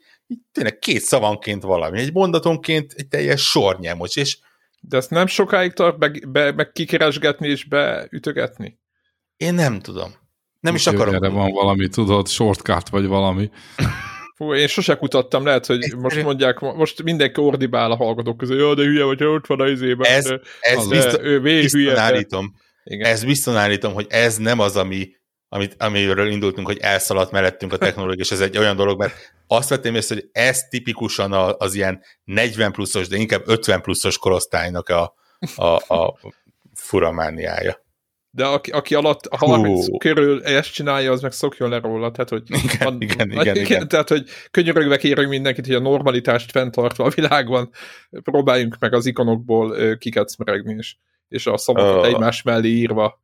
tényleg 0.51 0.79
két 0.79 1.01
szavanként 1.01 1.63
valami, 1.63 1.99
egy 1.99 2.13
mondatonként 2.13 2.93
egy 2.95 3.07
teljes 3.07 3.41
sornyi 3.41 3.87
emoji, 3.87 4.11
és 4.13 4.37
de 4.79 4.97
ezt 4.97 5.09
nem 5.09 5.27
sokáig 5.27 5.73
tart 5.73 5.97
be, 5.97 6.11
be, 6.27 6.51
be 6.51 6.71
kikeresgetni 6.71 7.47
és 7.47 7.63
beütögetni? 7.63 8.79
Én 9.37 9.53
nem 9.53 9.79
tudom. 9.79 10.11
Nem 10.59 10.75
is 10.75 10.87
akarom. 10.87 11.13
Erre 11.13 11.29
van 11.29 11.51
valami, 11.51 11.87
tudod, 11.87 12.27
shortcut 12.27 12.89
vagy 12.89 13.05
valami. 13.05 13.49
Fú, 14.35 14.53
én 14.53 14.67
sose 14.67 14.95
kutattam, 14.95 15.45
lehet, 15.45 15.65
hogy 15.65 15.83
Egy, 15.83 15.95
most 15.95 16.23
mondják, 16.23 16.59
most 16.59 17.03
mindenki 17.03 17.41
ordibál 17.41 17.91
a 17.91 17.95
hallgatók 17.95 18.37
közül, 18.37 18.59
jó, 18.59 18.73
de 18.73 18.83
hülye 18.83 19.03
vagy, 19.03 19.23
ott 19.23 19.47
van 19.47 19.59
a 19.59 19.67
izében. 19.67 20.11
Ez, 20.11 20.33
ez 20.59 20.87
biztos, 20.87 21.21
ő 21.21 21.41
bizton 21.41 21.95
állítom, 21.95 22.53
ez 22.83 23.23
bizton 23.23 23.55
állítom, 23.55 23.93
hogy 23.93 24.05
ez 24.09 24.37
nem 24.37 24.59
az, 24.59 24.77
ami 24.77 25.09
amit, 25.53 25.75
amiről 25.77 26.27
indultunk, 26.27 26.67
hogy 26.67 26.77
elszaladt 26.77 27.31
mellettünk 27.31 27.73
a 27.73 27.77
technológia, 27.77 28.23
és 28.23 28.31
ez 28.31 28.41
egy 28.41 28.57
olyan 28.57 28.75
dolog, 28.75 28.99
mert 28.99 29.13
azt 29.47 29.69
vettem 29.69 29.95
észre, 29.95 30.15
hogy 30.15 30.29
ez 30.31 30.67
tipikusan 30.67 31.31
az 31.57 31.75
ilyen 31.75 32.01
40 32.23 32.71
pluszos, 32.71 33.07
de 33.07 33.17
inkább 33.17 33.41
50 33.45 33.81
pluszos 33.81 34.17
korosztálynak 34.17 34.89
a, 34.89 35.13
a, 35.55 35.93
a 35.93 36.19
furamániája. 36.73 37.81
De 38.31 38.45
aki, 38.45 38.71
aki 38.71 38.95
alatt 38.95 39.25
a 39.25 39.37
30 39.37 39.87
uh. 39.87 39.97
körül 39.97 40.43
ezt 40.43 40.73
csinálja, 40.73 41.11
az 41.11 41.21
meg 41.21 41.31
szokjon 41.31 41.69
le 41.69 41.79
róla. 41.79 42.11
Tehát, 42.11 42.29
hogy 42.29 42.43
igen, 42.47 42.77
van, 42.79 43.01
igen, 43.01 43.31
igen, 43.31 43.41
igen, 43.41 43.55
igen. 43.55 43.87
Tehát, 43.87 44.09
hogy 44.09 44.23
könyörögve 44.51 44.97
kérünk 44.97 45.29
mindenkit, 45.29 45.65
hogy 45.65 45.75
a 45.75 45.79
normalitást 45.79 46.51
fenntartva 46.51 47.03
a 47.03 47.09
világban 47.09 47.69
próbáljunk 48.09 48.75
meg 48.79 48.93
az 48.93 49.05
ikonokból 49.05 49.97
kikecmeregni, 49.97 50.73
és, 50.77 50.95
és 51.27 51.47
a 51.47 51.57
szavakat 51.57 52.05
uh. 52.05 52.05
egymás 52.05 52.41
mellé 52.41 52.69
írva. 52.69 53.21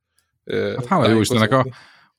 Hát 0.76 0.86
hála 0.86 1.10
jó 1.10 1.20
Istennek, 1.20 1.52
a, 1.52 1.65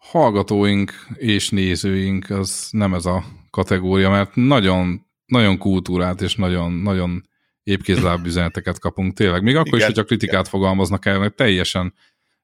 hallgatóink 0.00 0.92
és 1.14 1.50
nézőink 1.50 2.30
az 2.30 2.68
nem 2.70 2.94
ez 2.94 3.06
a 3.06 3.24
kategória, 3.50 4.10
mert 4.10 4.34
nagyon, 4.34 5.06
nagyon 5.26 5.58
kultúrát 5.58 6.20
és 6.20 6.34
nagyon, 6.34 6.72
nagyon 6.72 7.28
épkézláb 7.62 8.26
üzeneteket 8.26 8.78
kapunk 8.78 9.14
tényleg. 9.14 9.42
Még 9.42 9.56
akkor 9.56 9.66
igen, 9.66 9.78
is, 9.78 9.84
hogyha 9.84 10.04
kritikát 10.04 10.32
igen. 10.32 10.44
fogalmaznak 10.44 11.06
el, 11.06 11.18
mert 11.18 11.36
teljesen 11.36 11.94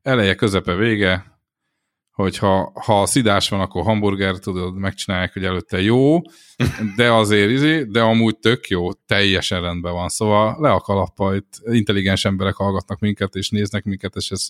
eleje, 0.03 0.35
közepe, 0.35 0.75
vége, 0.75 1.37
hogyha 2.11 2.73
ha 2.75 3.07
szidás 3.07 3.49
van, 3.49 3.61
akkor 3.61 3.83
hamburger, 3.83 4.39
tudod, 4.39 4.77
megcsinálják, 4.77 5.33
hogy 5.33 5.45
előtte 5.45 5.81
jó, 5.81 6.21
de 6.97 7.13
azért 7.13 7.51
izé, 7.51 7.83
de 7.83 8.01
amúgy 8.01 8.39
tök 8.39 8.69
jó, 8.69 8.93
teljesen 8.93 9.61
rendben 9.61 9.93
van. 9.93 10.09
Szóval 10.09 10.57
le 10.61 10.71
a 10.71 10.81
kalappa, 10.81 11.35
itt 11.35 11.61
intelligens 11.65 12.25
emberek 12.25 12.55
hallgatnak 12.55 12.99
minket, 12.99 13.35
és 13.35 13.51
néznek 13.51 13.85
minket, 13.85 14.17
és 14.17 14.31
ez 14.31 14.49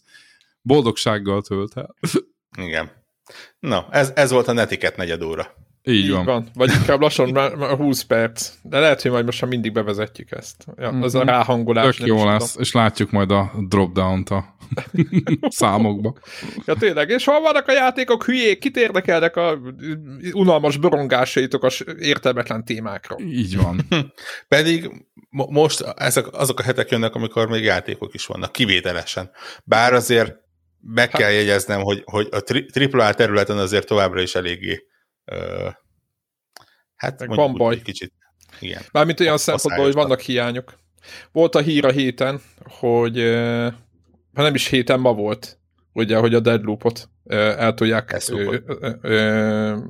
boldogsággal 0.63 1.43
tölt 1.43 1.77
el. 1.77 1.95
Igen. 2.57 2.91
Na, 3.59 3.87
ez, 3.91 4.13
ez 4.15 4.31
volt 4.31 4.49
a 4.49 4.53
netiket 4.53 4.97
negyed 4.97 5.23
óra. 5.23 5.55
Így, 5.89 6.05
Így 6.05 6.11
van. 6.11 6.25
van. 6.25 6.49
Vagy 6.55 6.71
inkább 6.81 7.01
lassan 7.01 7.31
már, 7.31 7.55
már 7.55 7.77
20 7.77 8.03
perc. 8.03 8.53
De 8.63 8.79
lehet, 8.79 9.03
hogy 9.03 9.11
majd 9.11 9.25
most 9.25 9.41
már 9.41 9.51
mindig 9.51 9.73
bevezetjük 9.73 10.31
ezt. 10.31 10.65
Ja, 10.77 10.89
az 10.89 11.17
mm-hmm. 11.17 11.27
a 11.27 11.31
ráhangolás. 11.31 11.97
Tök 11.97 12.07
jó 12.07 12.25
lesz, 12.25 12.51
tudom. 12.51 12.63
és 12.63 12.73
látjuk 12.73 13.11
majd 13.11 13.31
a 13.31 13.53
drop-down-t 13.69 14.31
a 14.31 14.57
számokba. 15.49 16.15
Ja 16.65 16.75
tényleg, 16.75 17.09
és 17.09 17.25
hol 17.25 17.41
vannak 17.41 17.69
a 17.69 17.73
játékok 17.73 18.25
hülyék, 18.25 18.59
kit 18.59 18.77
érdekelnek 18.77 19.37
a 19.37 19.59
unalmas 20.33 20.77
borongásaitok 20.77 21.65
a 21.65 21.69
értelmetlen 21.99 22.65
témákra. 22.65 23.17
Így 23.19 23.57
van. 23.57 23.81
Pedig 24.49 24.91
most 25.31 25.81
ezek 25.97 26.33
azok 26.33 26.59
a 26.59 26.63
hetek 26.63 26.91
jönnek, 26.91 27.15
amikor 27.15 27.49
még 27.49 27.65
játékok 27.65 28.15
is 28.15 28.27
vannak, 28.27 28.53
kivételesen. 28.53 29.31
Bár 29.65 29.93
azért 29.93 30.45
meg 30.81 31.09
kell 31.09 31.31
jegyeznem, 31.31 31.81
hogy, 31.81 32.03
hogy 32.05 32.29
a 32.31 32.43
AAA 32.93 33.15
területen 33.15 33.59
azért 33.59 33.87
továbbra 33.87 34.21
is 34.21 34.35
eléggé 34.35 34.87
ö, 35.25 35.69
Hát 36.97 37.19
Meg 37.19 37.29
van 37.29 37.55
baj. 37.55 37.81
Kicsit. 37.83 38.13
Igen. 38.61 38.83
Mármint 38.93 39.21
olyan 39.21 39.39
szempontból, 39.39 39.85
hogy 39.85 39.95
vannak 39.95 40.21
hiányok. 40.21 40.79
Volt 41.33 41.55
a 41.55 41.61
hír 41.61 41.85
a 41.85 41.91
héten, 41.91 42.41
hogy 42.65 43.19
ha 44.35 44.43
nem 44.43 44.55
is 44.55 44.67
héten, 44.67 45.01
ma 45.01 45.15
volt, 45.15 45.59
ugye, 45.93 46.17
hogy 46.17 46.35
a 46.35 46.41
Deadloopot 46.41 47.09
eh, 47.25 47.59
eltolják. 47.59 48.11
Deathloopot. 48.11 48.63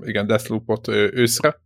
igen, 0.09 0.27
Deathloopot 0.27 0.88
ö, 0.88 1.09
őszre. 1.12 1.61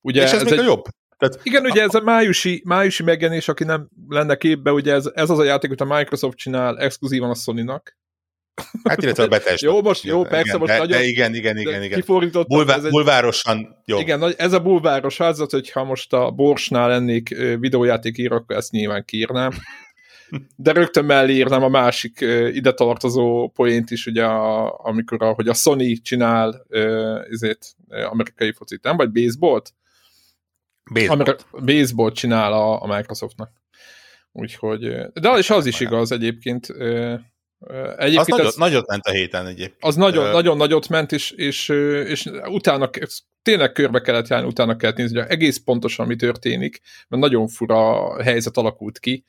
Ugye 0.00 0.22
És 0.22 0.32
ez, 0.32 0.42
még 0.42 0.52
egy, 0.52 0.58
a 0.58 0.62
jobb. 0.62 0.84
Tehát 1.16 1.40
Igen, 1.42 1.64
ugye 1.64 1.82
ez 1.82 1.94
a 1.94 2.00
májusi, 2.00 2.62
májusi 2.64 3.02
megjelenés, 3.02 3.48
aki 3.48 3.64
nem 3.64 3.88
lenne 4.08 4.36
képbe, 4.36 4.72
ugye 4.72 4.92
ez, 4.92 5.10
ez 5.14 5.30
az 5.30 5.38
a 5.38 5.44
játék, 5.44 5.68
amit 5.70 5.80
a 5.80 5.96
Microsoft 5.96 6.36
csinál 6.36 6.78
exkluzívan 6.78 7.30
a 7.30 7.34
Sony-nak. 7.34 7.96
Hát 8.84 9.02
illetve 9.02 9.22
a 9.22 9.28
betes. 9.28 9.62
Jó, 9.62 9.82
most- 9.82 10.04
jó, 10.04 10.22
persze, 10.22 10.40
igen, 10.46 10.58
most 10.58 10.72
de, 10.72 10.78
nagyon- 10.78 10.98
De 10.98 11.04
igen, 11.04 11.34
igen, 11.34 11.56
igen, 11.58 11.82
igen. 11.82 11.98
Kifordítottam, 11.98 12.56
Bulvá, 12.58 12.74
ez 12.74 12.84
egy, 12.84 12.90
bulvárosan 12.90 13.82
jó. 13.84 13.98
igen, 13.98 14.34
ez 14.36 14.52
a 14.52 14.60
bulváros 14.60 15.18
házat, 15.18 15.50
hogyha 15.50 15.84
most 15.84 16.12
a 16.12 16.30
Borsnál 16.30 16.88
lennék 16.88 17.30
ö, 17.30 17.56
videójáték 17.58 18.18
ír, 18.18 18.32
akkor 18.32 18.56
ezt 18.56 18.70
nyilván 18.70 19.04
kiírnám. 19.04 19.50
De 20.56 20.72
rögtön 20.72 21.04
mellé 21.04 21.32
írnám 21.34 21.62
a 21.62 21.68
másik 21.68 22.20
ide 22.52 22.72
tartozó 22.72 23.48
poént 23.48 23.90
is, 23.90 24.06
ugye, 24.06 24.24
a, 24.24 24.78
amikor 24.84 25.22
a, 25.22 25.32
hogy 25.32 25.48
a 25.48 25.54
Sony 25.54 26.02
csinál 26.02 26.66
ezért, 27.30 27.66
amerikai 28.10 28.52
focit, 28.52 28.82
nem? 28.82 28.96
Vagy 28.96 29.10
baseballt? 29.10 29.72
Baseball. 30.92 31.14
Amire 31.16 31.36
baseball 31.64 32.12
csinál 32.12 32.52
a, 32.52 32.82
a 32.82 32.96
Microsoftnak. 32.96 33.50
Úgyhogy, 34.32 34.80
de 35.12 35.30
és 35.36 35.50
az 35.50 35.66
is 35.66 35.80
igaz 35.80 36.12
egyébként. 36.12 36.66
Ö, 37.60 37.82
Az 37.82 37.94
Egyébként 37.98 38.28
nagyot, 38.28 38.46
ez, 38.46 38.54
nagyot 38.54 38.86
ment 38.88 39.06
a 39.06 39.10
héten 39.10 39.46
egyébként. 39.46 39.76
az 39.80 39.94
nagyon, 39.96 40.26
Ö, 40.26 40.32
nagyon 40.32 40.56
nagyot 40.56 40.88
ment, 40.88 41.12
és, 41.12 41.30
és, 41.30 41.68
és 42.06 42.30
utána 42.46 42.90
tényleg 43.42 43.72
körbe 43.72 44.00
kellett 44.00 44.28
járni, 44.28 44.46
utána 44.48 44.76
kellett 44.76 44.96
nézni, 44.96 45.18
hogy 45.18 45.30
egész 45.30 45.58
pontosan 45.58 46.06
mi 46.06 46.16
történik, 46.16 46.80
mert 47.08 47.22
nagyon 47.22 47.48
fura 47.48 48.22
helyzet 48.22 48.56
alakult 48.56 48.98
ki 48.98 49.24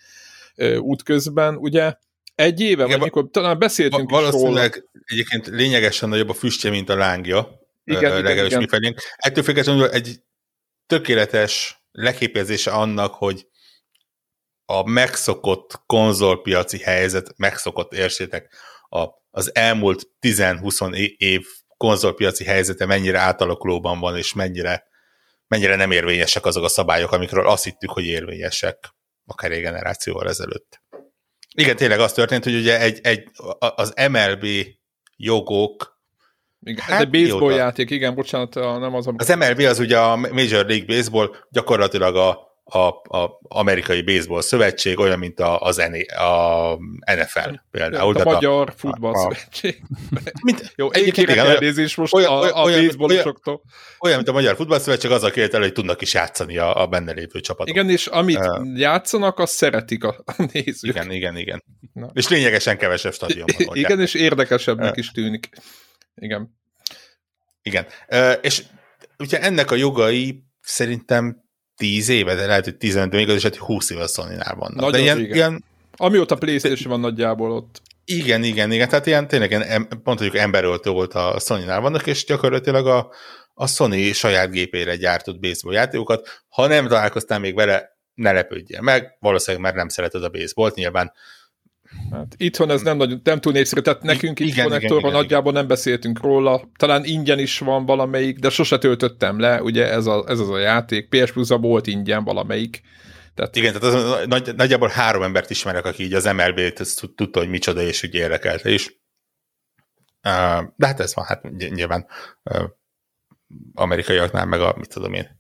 útközben, 0.80 1.56
ugye 1.56 1.94
egy 2.36 2.62
éve, 2.62 2.84
Igen, 2.86 2.98
vagy 3.00 3.08
mikor 3.08 3.30
talán 3.32 3.60
beszéltünk 3.60 4.10
Va- 4.10 4.22
is 4.22 4.28
róla. 4.28 4.40
valószínűleg 4.42 4.84
egyébként 5.06 5.48
lényegesen 5.48 6.10
nagyobb 6.10 6.30
a 6.30 6.34
füstje, 6.34 6.70
mint 6.70 6.90
a 6.90 6.96
lángja. 6.96 7.62
Igen, 7.84 8.00
igen, 8.02 8.24
legalábbis 8.24 8.54
igen. 8.54 8.68
felénk. 8.68 9.00
Ettől 9.16 9.44
függetlenül 9.44 9.90
egy 9.90 10.20
tökéletes 10.88 11.82
leképezése 11.92 12.72
annak, 12.72 13.13
hogy 13.13 13.48
a 14.69 14.89
megszokott 14.89 15.82
konzolpiaci 15.86 16.77
helyzet, 16.77 17.38
megszokott, 17.38 17.93
értsétek, 17.93 18.56
a, 18.89 19.08
az 19.32 19.56
elmúlt 19.56 20.08
10-20 20.21 20.95
é- 20.95 21.19
év 21.19 21.45
konzolpiaci 21.77 22.43
helyzete 22.43 22.86
mennyire 22.86 23.19
átalakulóban 23.19 23.99
van, 23.99 24.17
és 24.17 24.34
mennyire, 24.34 24.84
mennyire 25.47 25.75
nem 25.75 25.91
érvényesek 25.91 26.45
azok 26.45 26.63
a 26.63 26.67
szabályok, 26.67 27.12
amikről 27.12 27.47
azt 27.47 27.63
hittük, 27.63 27.89
hogy 27.89 28.06
érvényesek 28.06 28.95
akár 29.25 29.51
egy 29.51 29.62
generációval 29.62 30.27
ezelőtt. 30.27 30.82
Igen, 31.56 31.75
tényleg 31.75 31.99
az 31.99 32.13
történt, 32.13 32.43
hogy 32.43 32.56
ugye 32.56 32.80
egy, 32.80 32.99
egy, 33.03 33.30
az 33.60 33.93
MLB 34.10 34.45
jogok, 35.15 35.95
Igen, 36.60 36.86
Hát 36.86 36.95
ez 36.95 37.01
egy 37.01 37.10
baseball 37.10 37.39
mióta? 37.39 37.56
játék, 37.56 37.89
igen, 37.89 38.15
bocsánat, 38.15 38.56
nem 38.56 38.95
az 38.95 39.08
a... 39.08 39.13
az 39.17 39.27
MLB 39.27 39.60
az 39.60 39.80
ugye 39.80 39.99
a 39.99 40.15
Major 40.15 40.65
League 40.65 40.86
Baseball, 40.86 41.36
gyakorlatilag 41.49 42.15
a, 42.15 42.47
a, 42.69 42.88
a 43.17 43.39
amerikai 43.41 44.01
baseball 44.01 44.41
szövetség, 44.41 44.99
olyan, 44.99 45.19
mint 45.19 45.39
a, 45.39 45.60
az 45.62 45.75
NE 45.75 46.15
a 46.23 46.77
NFL 47.15 47.49
például. 47.71 48.10
a 48.15 48.17
Tehát 48.17 48.34
Magyar 48.34 48.73
Futball 48.77 49.13
a- 49.13 49.17
Szövetség. 49.17 49.82
mint, 50.45 50.73
Jó, 50.75 50.91
egyébként 50.91 51.17
igen, 51.17 51.34
igen, 51.34 51.45
olyan, 51.45 51.56
elnézés 51.58 51.95
most 51.95 52.13
olyan- 52.13 52.32
a, 52.32 52.39
olyan- 52.39 52.53
a 52.53 52.62
olyan- 52.63 52.86
baseballosoktól. 52.86 53.62
olyan, 53.99 54.15
mint 54.15 54.30
a 54.30 54.32
Magyar 54.32 54.56
Futballszövetség, 54.56 55.12
az 55.12 55.23
a 55.23 55.30
két 55.30 55.53
elő, 55.53 55.63
hogy 55.63 55.73
tudnak 55.73 56.01
is 56.01 56.13
játszani 56.13 56.58
a, 56.58 56.82
a 56.82 56.88
benne 56.88 57.12
lévő 57.12 57.39
csapatok. 57.39 57.73
Igen, 57.75 57.89
és 57.89 58.08
amit 58.08 58.38
Ö. 58.38 58.62
játszanak, 58.75 59.39
azt 59.39 59.53
szeretik 59.53 60.03
a, 60.03 60.23
a 60.25 60.34
nézők. 60.53 60.95
igen, 60.95 61.12
igen. 61.12 61.38
igen. 61.38 61.63
Na. 61.93 62.10
És 62.13 62.27
lényegesen 62.27 62.77
kevesebb 62.77 63.13
stadionban 63.13 63.65
van. 63.65 63.75
Igen, 63.84 63.99
és 64.01 64.13
érdekesebbnek 64.13 64.95
Ö. 64.95 64.99
is 64.99 65.12
tűnik. 65.12 65.49
Igen. 66.15 66.56
Igen. 67.62 67.86
Ö, 68.08 68.32
és 68.32 68.63
ugye 69.19 69.41
ennek 69.41 69.71
a 69.71 69.75
jogai 69.75 70.43
szerintem 70.62 71.45
10 71.78 72.10
éve, 72.10 72.36
de 72.36 72.46
lehet, 72.46 72.63
hogy 72.63 72.76
15, 72.78 73.10
de 73.10 73.18
még 73.18 73.30
az 73.30 73.36
is 73.36 73.44
hogy 73.44 73.58
20 73.58 73.90
éve 73.90 74.04
a 74.04 74.08
Sony-nál 74.08 74.56
vannak. 74.56 74.76
Nagyon 74.76 74.92
de 74.92 75.00
ilyen, 75.00 75.18
régen. 75.18 75.36
ilyen, 75.36 75.63
Amióta 75.98 76.36
PlayStation 76.36 76.92
van 76.92 77.00
nagyjából 77.00 77.52
ott. 77.52 77.82
igen, 78.06 78.44
igen, 78.44 78.72
igen, 78.72 78.90
tehát 78.90 79.06
ilyen 79.06 79.28
tényleg 79.28 79.50
ilyen, 79.50 79.88
pont 79.88 80.04
mondjuk 80.04 80.36
emberöltő 80.36 80.90
volt 80.90 81.13
a 81.13 81.40
Sony-nál 81.40 81.82
vannak, 81.82 82.08
és 82.08 82.26
gyakorlatilag 82.26 82.88
a, 82.88 83.12
a 83.54 83.68
Sony 83.68 84.13
saját 84.13 84.52
gépére 84.52 84.96
gyártott 84.96 85.40
baseball 85.40 85.74
játékokat. 85.74 86.44
Ha 86.50 86.68
nem 86.68 86.88
találkoztál 86.88 87.40
még 87.40 87.56
vele, 87.56 87.98
ne 88.13 88.32
lepődjél 88.32 88.82
meg, 88.82 89.18
valószínűleg 89.20 89.66
már 89.66 89.76
nem 89.76 89.88
szereted 89.88 90.24
a 90.24 90.30
baseballt, 90.30 90.76
nyilván 90.76 91.13
Hát 92.12 92.36
itthon 92.38 92.69
ez 92.69 92.82
nem, 92.82 92.97
nagyon, 92.97 93.21
nem 93.23 93.39
túl 93.39 93.54
népszerű, 93.54 93.82
tehát 93.82 94.02
nekünk 94.02 94.39
itt 94.39 94.62
konnektorban 94.62 95.12
nagyjából 95.12 95.52
nem 95.52 95.67
beszéltünk 95.67 96.21
róla, 96.21 96.69
talán 96.76 97.06
ingyen 97.06 97.39
is 97.39 97.60
van 97.60 97.86
valamelyik, 97.86 98.39
de 98.39 98.50
sose 98.50 98.78
töltöttem 98.78 99.39
le, 99.39 99.62
ugye 99.62 99.91
ez, 99.91 100.06
a, 100.06 100.23
ez 100.28 100.39
az 100.39 100.50
a 100.50 100.60
játék, 100.60 101.10
PS 101.10 101.32
plus 101.32 101.50
volt 101.50 101.88
ingyen 101.88 102.23
valamelyik. 102.23 102.82
Tehát 103.34 103.56
Igen, 103.56 103.73
tehát 103.73 103.95
az, 103.95 104.26
nagy, 104.28 104.56
nagyjából 104.56 104.88
három 104.88 105.21
embert 105.21 105.50
ismerek, 105.50 105.86
aki 105.86 106.04
így 106.04 106.13
az 106.13 106.26
MLB-t 106.26 106.82
tudta, 107.15 107.39
hogy 107.39 107.50
micsoda, 107.50 107.82
és 107.82 108.04
úgy 108.04 108.13
érdekelte 108.13 108.69
is. 108.69 109.02
De 110.76 110.88
hát 110.88 111.00
ez 111.00 111.15
van, 111.15 111.26
hát 111.26 111.43
ny- 111.43 111.71
nyilván 111.73 112.08
amerikaiaknál, 113.73 114.45
meg 114.45 114.62
a, 114.62 114.76
mit 114.78 114.89
tudom 114.89 115.13
én, 115.13 115.37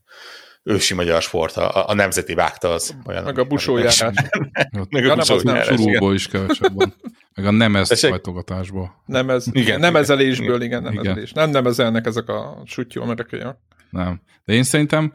ősi 0.67 0.93
magyar 0.93 1.21
sport, 1.21 1.55
a, 1.57 1.89
a 1.89 1.93
nemzeti 1.93 2.33
vágta 2.33 2.69
az 2.73 2.95
olyan. 3.05 3.23
meg 3.23 3.39
a 3.39 3.43
busójárás. 3.43 4.01
Meg 4.89 5.05
a 5.05 5.07
nem, 5.07 5.19
az 5.19 5.27
nem 5.27 5.37
busójárás, 5.37 5.79
igen. 5.79 6.13
Is 6.13 6.27
kevesebb 6.27 6.73
van. 6.73 6.93
Meg 7.35 7.45
a 7.45 7.51
nemez 7.51 8.01
hajtogatásból. 8.01 9.01
Nem 9.05 9.29
ez, 9.29 9.47
Igen, 9.47 9.61
igen, 9.63 9.79
nemezelésből, 9.79 10.61
igen, 10.61 10.81
Igen. 10.81 10.93
nemezelés. 10.93 11.31
Nem 11.31 11.49
nemezelnek 11.49 12.05
ezek 12.05 12.29
a 12.29 12.61
sutyó 12.65 13.01
amerikaiak. 13.01 13.57
Nem. 13.89 14.21
De 14.45 14.53
én 14.53 14.63
szerintem, 14.63 15.13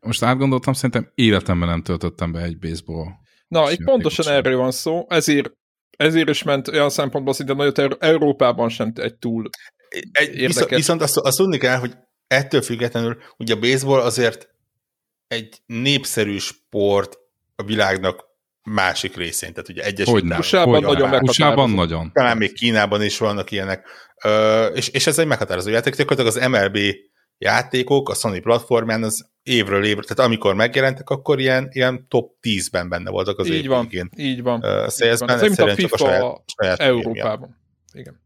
most 0.00 0.22
átgondoltam, 0.22 0.72
szerintem 0.72 1.10
életemben 1.14 1.68
nem 1.68 1.82
töltöttem 1.82 2.32
be 2.32 2.40
egy 2.40 2.58
baseball. 2.58 3.06
Na, 3.48 3.70
itt 3.70 3.84
pontosan 3.84 4.24
sem. 4.24 4.34
erről 4.34 4.56
van 4.56 4.70
szó, 4.70 5.06
ezért, 5.08 5.50
ezért 5.96 6.28
is 6.28 6.42
ment 6.42 6.68
olyan 6.68 6.90
szempontból 6.90 7.34
szinte 7.34 7.54
nagyot 7.54 7.78
Euró- 7.78 7.96
Európában 8.00 8.68
sem 8.68 8.92
egy 8.94 9.14
túl 9.14 9.48
Egy, 9.88 10.28
Érdekes. 10.28 10.46
viszont, 10.46 10.70
viszont 10.70 11.02
azt, 11.02 11.16
azt 11.16 11.36
tudni 11.36 11.58
kell, 11.58 11.76
hogy 11.78 11.92
ettől 12.26 12.62
függetlenül, 12.62 13.16
ugye 13.36 13.54
a 13.54 13.58
baseball 13.58 14.00
azért 14.00 14.51
egy 15.32 15.62
népszerű 15.66 16.38
sport 16.38 17.18
a 17.56 17.62
világnak 17.62 18.24
másik 18.62 19.16
részén, 19.16 19.52
tehát 19.52 19.68
ugye 19.68 20.04
Hogyne. 20.04 20.34
Államok, 20.34 20.44
USA-ban 20.44 20.82
nagyon 20.82 21.22
USA-ban 21.22 21.70
nagyon. 21.70 22.12
talán 22.12 22.36
még 22.36 22.52
Kínában 22.52 23.02
is 23.02 23.18
vannak 23.18 23.50
ilyenek, 23.50 23.86
Ö, 24.24 24.66
és, 24.66 24.88
és 24.88 25.06
ez 25.06 25.18
egy 25.18 25.26
meghatározó 25.26 25.70
játék, 25.70 25.96
gyakorlatilag 25.96 26.36
az 26.36 26.48
MLB 26.50 26.78
játékok 27.38 28.08
a 28.08 28.14
Sony 28.14 28.42
platformján 28.42 29.02
az 29.02 29.30
évről 29.42 29.84
évre, 29.84 30.02
tehát 30.02 30.30
amikor 30.30 30.54
megjelentek, 30.54 31.10
akkor 31.10 31.40
ilyen, 31.40 31.68
ilyen 31.72 32.08
top 32.08 32.32
10-ben 32.42 32.88
benne 32.88 33.10
voltak 33.10 33.38
az 33.38 33.46
így 33.46 33.52
év 33.52 33.66
van, 33.66 33.88
végén. 33.88 34.10
így 34.16 34.42
van. 34.42 34.62
Ö, 34.62 34.86
így 34.86 34.92
van. 34.98 35.08
Ez 35.08 35.20
mint 35.20 35.30
a 35.30 35.44
egyszerűen 35.44 35.54
csak 35.56 35.68
a 35.68 35.74
FIFA 35.74 35.96
saját, 35.96 36.42
saját. 36.56 36.80
Európában. 36.80 37.60
Igen. 37.92 38.21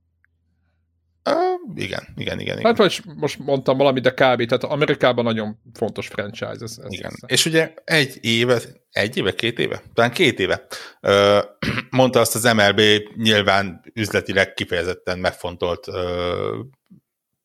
Ö, 1.26 1.32
igen, 1.74 2.02
igen, 2.16 2.40
igen. 2.40 2.58
igen. 2.58 2.64
Hát 2.64 2.76
vagy 2.76 3.00
most 3.16 3.38
mondtam 3.38 3.76
valamit, 3.76 4.02
de 4.02 4.10
kb. 4.10 4.16
Tehát 4.18 4.64
Amerikában 4.64 5.24
nagyon 5.24 5.58
fontos 5.74 6.06
franchise. 6.06 6.46
Ez, 6.46 6.60
ez 6.60 6.78
Igen. 6.88 7.10
ez. 7.14 7.18
És 7.26 7.46
ugye 7.46 7.74
egy 7.84 8.18
éve, 8.20 8.60
egy 8.90 9.16
éve, 9.16 9.34
két 9.34 9.58
éve? 9.58 9.82
Talán 9.94 10.10
két 10.12 10.38
éve 10.38 10.66
ö, 11.00 11.40
mondta 11.90 12.20
azt 12.20 12.34
az 12.34 12.42
MLB 12.42 12.80
nyilván 13.16 13.82
üzletileg 13.94 14.54
kifejezetten 14.54 15.18
megfontolt 15.18 15.88
ö, 15.88 16.60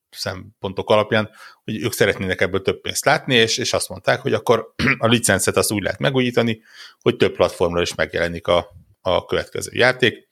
szempontok 0.09 0.89
alapján, 0.89 1.29
hogy 1.63 1.83
ők 1.83 1.93
szeretnének 1.93 2.41
ebből 2.41 2.61
több 2.61 2.81
pénzt 2.81 3.05
látni, 3.05 3.35
és, 3.35 3.57
és 3.57 3.73
azt 3.73 3.89
mondták, 3.89 4.21
hogy 4.21 4.33
akkor 4.33 4.73
a 4.97 5.07
licencet 5.07 5.57
azt 5.57 5.71
úgy 5.71 5.83
lehet 5.83 5.99
megújítani, 5.99 6.61
hogy 7.01 7.15
több 7.15 7.35
platformra 7.35 7.81
is 7.81 7.95
megjelenik 7.95 8.47
a, 8.47 8.67
a 9.01 9.25
következő 9.25 9.69
játék. 9.73 10.29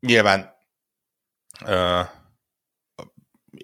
Nyilván 0.00 0.54
ö, 1.66 2.00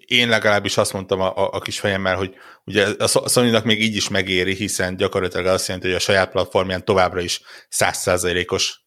én 0.05 0.29
legalábbis 0.29 0.77
azt 0.77 0.93
mondtam 0.93 1.21
a, 1.21 1.37
a, 1.37 1.49
a 1.51 1.59
kis 1.59 1.79
fejemmel, 1.79 2.15
hogy 2.15 2.35
ugye 2.63 2.87
a 2.97 3.29
sony 3.29 3.61
még 3.63 3.81
így 3.81 3.95
is 3.95 4.09
megéri, 4.09 4.53
hiszen 4.53 4.95
gyakorlatilag 4.95 5.45
azt 5.45 5.67
jelenti, 5.67 5.87
hogy 5.87 5.97
a 5.97 6.01
saját 6.01 6.31
platformján 6.31 6.85
továbbra 6.85 7.21
is 7.21 7.41
százszázalékos 7.69 8.85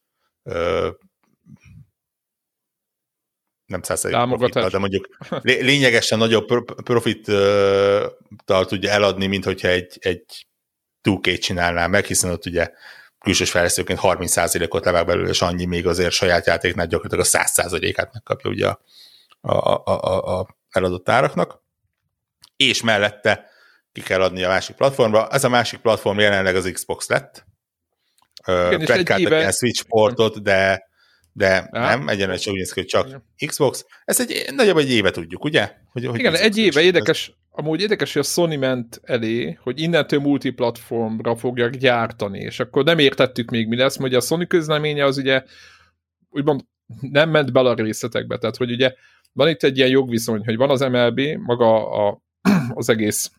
nem 3.67 3.81
profittal, 4.29 4.69
de 4.69 4.79
mondjuk 4.79 5.09
lé- 5.29 5.61
lényegesen 5.61 6.19
nagyobb 6.19 6.47
pro- 6.47 6.83
profittal 6.83 8.67
tudja 8.67 8.91
eladni, 8.91 9.27
mint 9.27 9.45
hogyha 9.45 9.69
egy, 9.69 9.97
egy 10.01 10.47
2K 11.03 11.39
csinálná 11.39 11.87
meg, 11.87 12.05
hiszen 12.05 12.31
ott 12.31 12.47
ugye 12.47 12.71
külsős 13.19 13.51
fejlesztőként 13.51 13.99
30%-ot 14.03 14.85
levág 14.85 15.07
belőle, 15.07 15.29
és 15.29 15.43
annyi 15.43 15.65
még 15.65 15.87
azért 15.87 16.13
saját 16.13 16.47
játéknál 16.47 16.87
gyakorlatilag 16.87 17.27
a 17.33 17.39
100%-át 17.39 18.13
megkapja 18.13 18.51
ugye 18.51 18.67
a, 18.67 18.79
a, 19.41 19.83
a, 19.85 20.03
a, 20.03 20.39
a 20.39 20.60
eladott 20.71 21.09
áraknak. 21.09 21.63
És 22.57 22.83
mellette 22.83 23.51
ki 23.93 24.01
kell 24.01 24.23
adni 24.23 24.43
a 24.43 24.49
másik 24.49 24.77
platformra. 24.77 25.29
Ez 25.29 25.45
a 25.45 25.49
másik 25.49 25.81
platform 25.81 26.19
jelenleg 26.19 26.57
az 26.57 26.71
Xbox 26.73 27.09
lett. 27.09 27.45
Éve- 28.47 29.19
ilyen 29.19 29.53
Switch 29.53 29.85
portot, 29.89 30.43
de, 30.43 30.89
de 31.33 31.69
Á. 31.71 31.89
nem, 31.89 32.09
egyenlően 32.09 32.39
úgy 32.47 32.55
néz 32.55 32.73
ki, 32.73 32.81
hogy 32.81 32.89
csak 32.89 33.07
Igen. 33.07 33.25
Xbox. 33.47 33.87
Ez 34.05 34.21
egy 34.21 34.55
nagyjából 34.55 34.83
egy 34.83 34.91
éve 34.91 35.11
tudjuk, 35.11 35.45
ugye? 35.45 35.73
Hogy, 35.93 36.07
hogy 36.07 36.19
Igen, 36.19 36.35
egy 36.35 36.59
éve 36.59 36.81
érdekes, 36.81 37.33
amúgy 37.51 37.81
érdekes, 37.81 38.13
hogy 38.13 38.23
a 38.23 38.25
Sony 38.25 38.59
ment 38.59 39.01
elé, 39.03 39.59
hogy 39.63 39.81
innentől 39.81 40.21
multiplatformra 40.21 41.37
fogják 41.37 41.77
gyártani, 41.77 42.39
és 42.39 42.61
akkor 42.61 42.85
nem 42.85 42.99
értettük 42.99 43.51
még 43.51 43.67
mi 43.67 43.77
lesz, 43.77 43.97
mert 43.97 44.09
ugye 44.09 44.19
a 44.19 44.27
Sony 44.27 44.47
közleménye 44.47 45.05
az 45.05 45.17
ugye 45.19 45.43
úgymond 46.31 46.61
nem 47.01 47.31
ment 47.31 47.53
bele 47.53 47.71
a 47.71 47.75
részletekbe, 47.75 48.39
tehát 48.39 48.57
hogy 48.57 48.71
ugye 48.71 48.95
van 49.33 49.49
itt 49.49 49.63
egy 49.63 49.77
ilyen 49.77 49.91
jogviszony, 49.91 50.45
hogy 50.45 50.57
van 50.57 50.71
az 50.71 50.81
MLB, 50.81 51.21
maga 51.37 51.91
a, 51.91 52.23
az 52.75 52.89
egész 52.89 53.33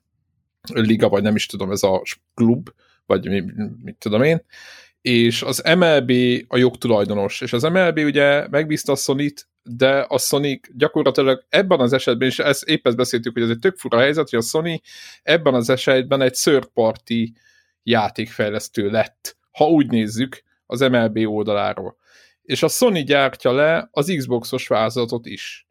liga, 0.74 1.10
vagy 1.10 1.24
nem 1.24 1.36
is 1.36 1.46
tudom, 1.46 1.72
ez 1.72 1.84
a 1.84 2.02
klub, 2.34 2.70
vagy 3.06 3.28
mi, 3.30 3.44
mit 3.84 3.98
tudom 3.98 4.24
én, 4.24 4.42
és 5.02 5.42
az 5.42 5.64
MLB 5.78 6.12
a 6.48 6.58
jogtulajdonos, 6.58 7.42
és 7.42 7.54
az 7.54 7.64
MLB 7.64 7.98
ugye 7.98 8.48
megbízta 8.48 8.92
a 8.92 8.96
sony 8.96 9.34
de 9.64 10.06
a 10.08 10.18
Sony 10.18 10.60
gyakorlatilag 10.76 11.46
ebben 11.50 11.80
az 11.80 11.94
esetben, 11.94 12.28
és 12.28 12.40
ezt 12.40 12.64
épp 12.64 12.88
ezt 12.88 12.96
beszéltük, 12.96 13.34
hogy 13.34 13.42
ez 13.42 13.50
egy 13.50 13.60
tök 13.60 13.78
fura 13.78 14.00
helyzet, 14.00 14.30
hogy 14.30 14.40
a 14.40 14.42
Sony 14.42 14.82
ebben 15.24 15.54
az 15.54 15.70
esetben 15.70 16.22
egy 16.22 16.34
third 16.34 16.66
party 16.66 17.34
játékfejlesztő 17.84 18.90
lett, 18.90 19.38
ha 19.52 19.70
úgy 19.70 19.88
nézzük, 19.88 20.44
az 20.66 20.80
MLB 20.80 21.18
oldaláról. 21.18 21.98
És 22.42 22.64
a 22.64 22.68
Sony 22.68 23.04
gyártja 23.04 23.52
le 23.52 23.88
az 23.92 24.14
Xboxos 24.18 24.68
vázatot 24.68 25.26
is. 25.26 25.68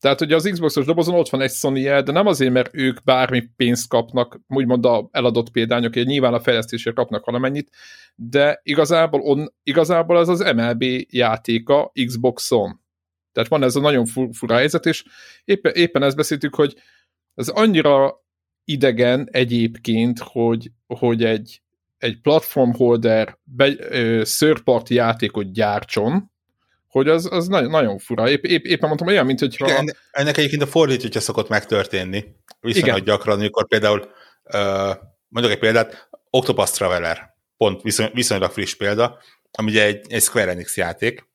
Tehát 0.00 0.20
ugye 0.20 0.34
az 0.34 0.48
Xboxos 0.52 0.84
dobozon 0.84 1.14
ott 1.14 1.28
van 1.28 1.40
egy 1.40 1.50
sony 1.50 1.82
de 1.82 2.12
nem 2.12 2.26
azért, 2.26 2.52
mert 2.52 2.70
ők 2.72 3.02
bármi 3.04 3.48
pénzt 3.56 3.88
kapnak, 3.88 4.40
úgymond 4.48 4.84
a 4.84 5.08
eladott 5.12 5.50
példányok, 5.50 5.94
hogy 5.94 6.06
nyilván 6.06 6.34
a 6.34 6.40
fejlesztésért 6.40 6.96
kapnak 6.96 7.24
valamennyit, 7.24 7.70
de 8.14 8.60
igazából, 8.62 9.20
on, 9.20 9.52
igazából 9.62 10.18
ez 10.18 10.28
az 10.28 10.52
MLB 10.54 10.84
játéka 11.10 11.92
Xboxon. 12.06 12.80
Tehát 13.32 13.48
van 13.48 13.62
ez 13.62 13.76
a 13.76 13.80
nagyon 13.80 14.06
fu- 14.06 14.36
fura 14.36 14.54
helyzet, 14.54 14.86
és 14.86 15.04
éppen, 15.44 15.72
éppen 15.74 16.02
ezt 16.02 16.16
beszéltük, 16.16 16.54
hogy 16.54 16.76
ez 17.34 17.48
annyira 17.48 18.24
idegen 18.64 19.28
egyébként, 19.30 20.18
hogy, 20.18 20.70
hogy 20.86 21.24
egy, 21.24 21.62
egy 21.98 22.20
platform 22.20 22.70
holder 22.70 23.38
be, 23.44 23.74
ö, 23.78 24.22
third 24.24 24.60
party 24.60 24.90
játékot 24.90 25.52
gyártson, 25.52 26.30
hogy 26.88 27.08
az, 27.08 27.32
az 27.32 27.48
nagyon, 27.48 27.70
nagyon 27.70 27.98
fura. 27.98 28.28
Épp, 28.28 28.44
épp, 28.44 28.64
éppen 28.64 28.86
mondtam, 28.86 29.08
olyan, 29.08 29.26
mint 29.26 29.38
hogyha... 29.38 29.66
Igen, 29.66 29.96
ennek 30.10 30.36
egyébként 30.36 30.62
a 30.62 30.66
fordítja 30.66 31.20
szokott 31.20 31.48
megtörténni. 31.48 32.24
Viszonylag 32.60 33.02
gyakran, 33.02 33.38
amikor 33.38 33.66
például, 33.66 34.10
uh, 34.42 34.96
mondok 35.28 35.52
egy 35.52 35.58
példát, 35.58 36.08
Octopus 36.30 36.70
Traveler, 36.70 37.34
pont 37.56 37.82
viszony, 37.82 38.10
viszonylag 38.12 38.50
friss 38.50 38.74
példa, 38.74 39.18
ami 39.50 39.70
ugye 39.70 39.84
egy, 39.84 40.12
egy 40.12 40.22
Square 40.22 40.50
Enix 40.50 40.76
játék, 40.76 41.28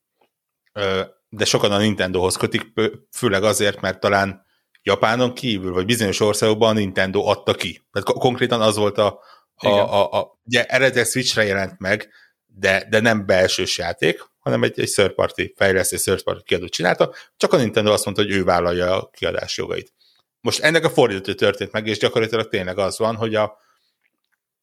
uh, 0.74 1.00
de 1.30 1.46
sokan 1.46 1.72
a 1.72 1.78
Nintendohoz 1.78 2.36
kötik, 2.36 2.72
fő- 2.76 3.08
főleg 3.12 3.44
azért, 3.44 3.82
mert 3.82 4.00
talán 4.00 4.46
Japánon 4.84 5.34
kívül, 5.34 5.74
vagy 5.74 5.86
bizonyos 5.86 6.20
országokban 6.20 6.70
a 6.70 6.80
Nintendo 6.80 7.26
adta 7.26 7.54
ki. 7.54 7.82
Tehát 7.92 8.08
ko- 8.08 8.20
konkrétan 8.20 8.62
az 8.62 8.76
volt 8.76 8.98
a, 8.98 9.20
a, 9.56 9.68
Igen. 9.68 9.80
a, 9.80 10.12
a 10.12 10.40
ugye 10.46 10.66
eredetileg 10.66 11.06
Switchre 11.06 11.44
jelent 11.44 11.80
meg, 11.80 12.10
de, 12.46 12.86
de 12.90 13.00
nem 13.00 13.26
belsős 13.26 13.78
játék, 13.78 14.32
hanem 14.44 14.64
egy, 14.64 14.80
egy 14.80 14.92
third 14.92 15.14
party 15.14 15.54
fejlesztő, 15.56 15.98
third 15.98 16.24
party 16.24 16.44
kiadót 16.44 16.72
csinálta, 16.72 17.14
csak 17.38 17.54
a 17.54 17.58
Nintendo 17.58 17.92
azt 17.92 18.06
mondta, 18.06 18.24
hogy 18.24 18.32
ő 18.32 18.44
vállalja 18.44 19.02
a 19.02 19.10
kiadás 19.10 19.58
jogait. 19.58 19.94
Most 20.42 20.60
ennek 20.60 20.84
a 20.84 20.90
fordítő 20.90 21.34
történt 21.34 21.72
meg, 21.72 21.88
és 21.88 21.98
gyakorlatilag 21.98 22.48
tényleg 22.48 22.78
az 22.78 22.98
van, 22.98 23.16
hogy 23.16 23.36
a, 23.36 23.58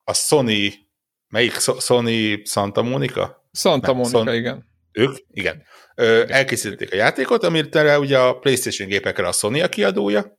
a 0.04 0.14
Sony, 0.14 0.72
melyik 1.28 1.58
So- 1.58 1.80
Sony 1.80 2.42
Santa 2.44 2.82
Monica? 2.82 3.48
Santa 3.52 3.86
Nem, 3.86 3.96
Monica, 3.96 4.18
Son- 4.18 4.34
igen. 4.34 4.68
Ők? 4.92 5.16
Igen. 5.30 5.62
Ö, 5.94 6.24
elkészítették 6.28 6.92
a 6.92 6.96
játékot, 6.96 7.42
amire 7.44 7.98
ugye 7.98 8.18
a 8.18 8.38
PlayStation 8.38 8.88
gépekre 8.88 9.28
a 9.28 9.32
Sony 9.32 9.62
a 9.62 9.68
kiadója, 9.68 10.38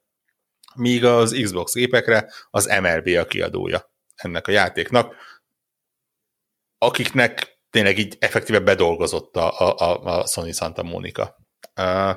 míg 0.76 1.06
az 1.06 1.40
Xbox 1.44 1.74
gépekre 1.74 2.32
az 2.50 2.66
MLB 2.82 3.08
a 3.08 3.26
kiadója 3.26 3.92
ennek 4.16 4.48
a 4.48 4.52
játéknak, 4.52 5.16
akiknek 6.78 7.51
tényleg 7.72 7.98
így 7.98 8.16
effektíve 8.20 8.60
bedolgozott 8.60 9.36
a, 9.36 9.60
a, 9.60 10.04
a, 10.04 10.28
Sony 10.28 10.52
Santa 10.52 10.84
Monica. 10.84 11.38
Uh, 11.82 12.16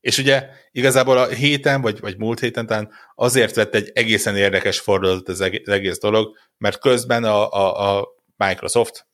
és 0.00 0.18
ugye 0.18 0.48
igazából 0.70 1.18
a 1.18 1.26
héten, 1.26 1.80
vagy, 1.80 2.00
vagy 2.00 2.18
múlt 2.18 2.40
héten 2.40 2.66
talán 2.66 2.92
azért 3.14 3.54
vett 3.54 3.74
egy 3.74 3.90
egészen 3.94 4.36
érdekes 4.36 4.80
fordulatot 4.80 5.28
az 5.28 5.40
egész, 5.40 5.60
az 5.64 5.72
egész 5.72 5.98
dolog, 5.98 6.36
mert 6.58 6.78
közben 6.78 7.24
a, 7.24 7.50
a, 7.50 7.98
a 7.98 8.08
Microsoft 8.36 9.06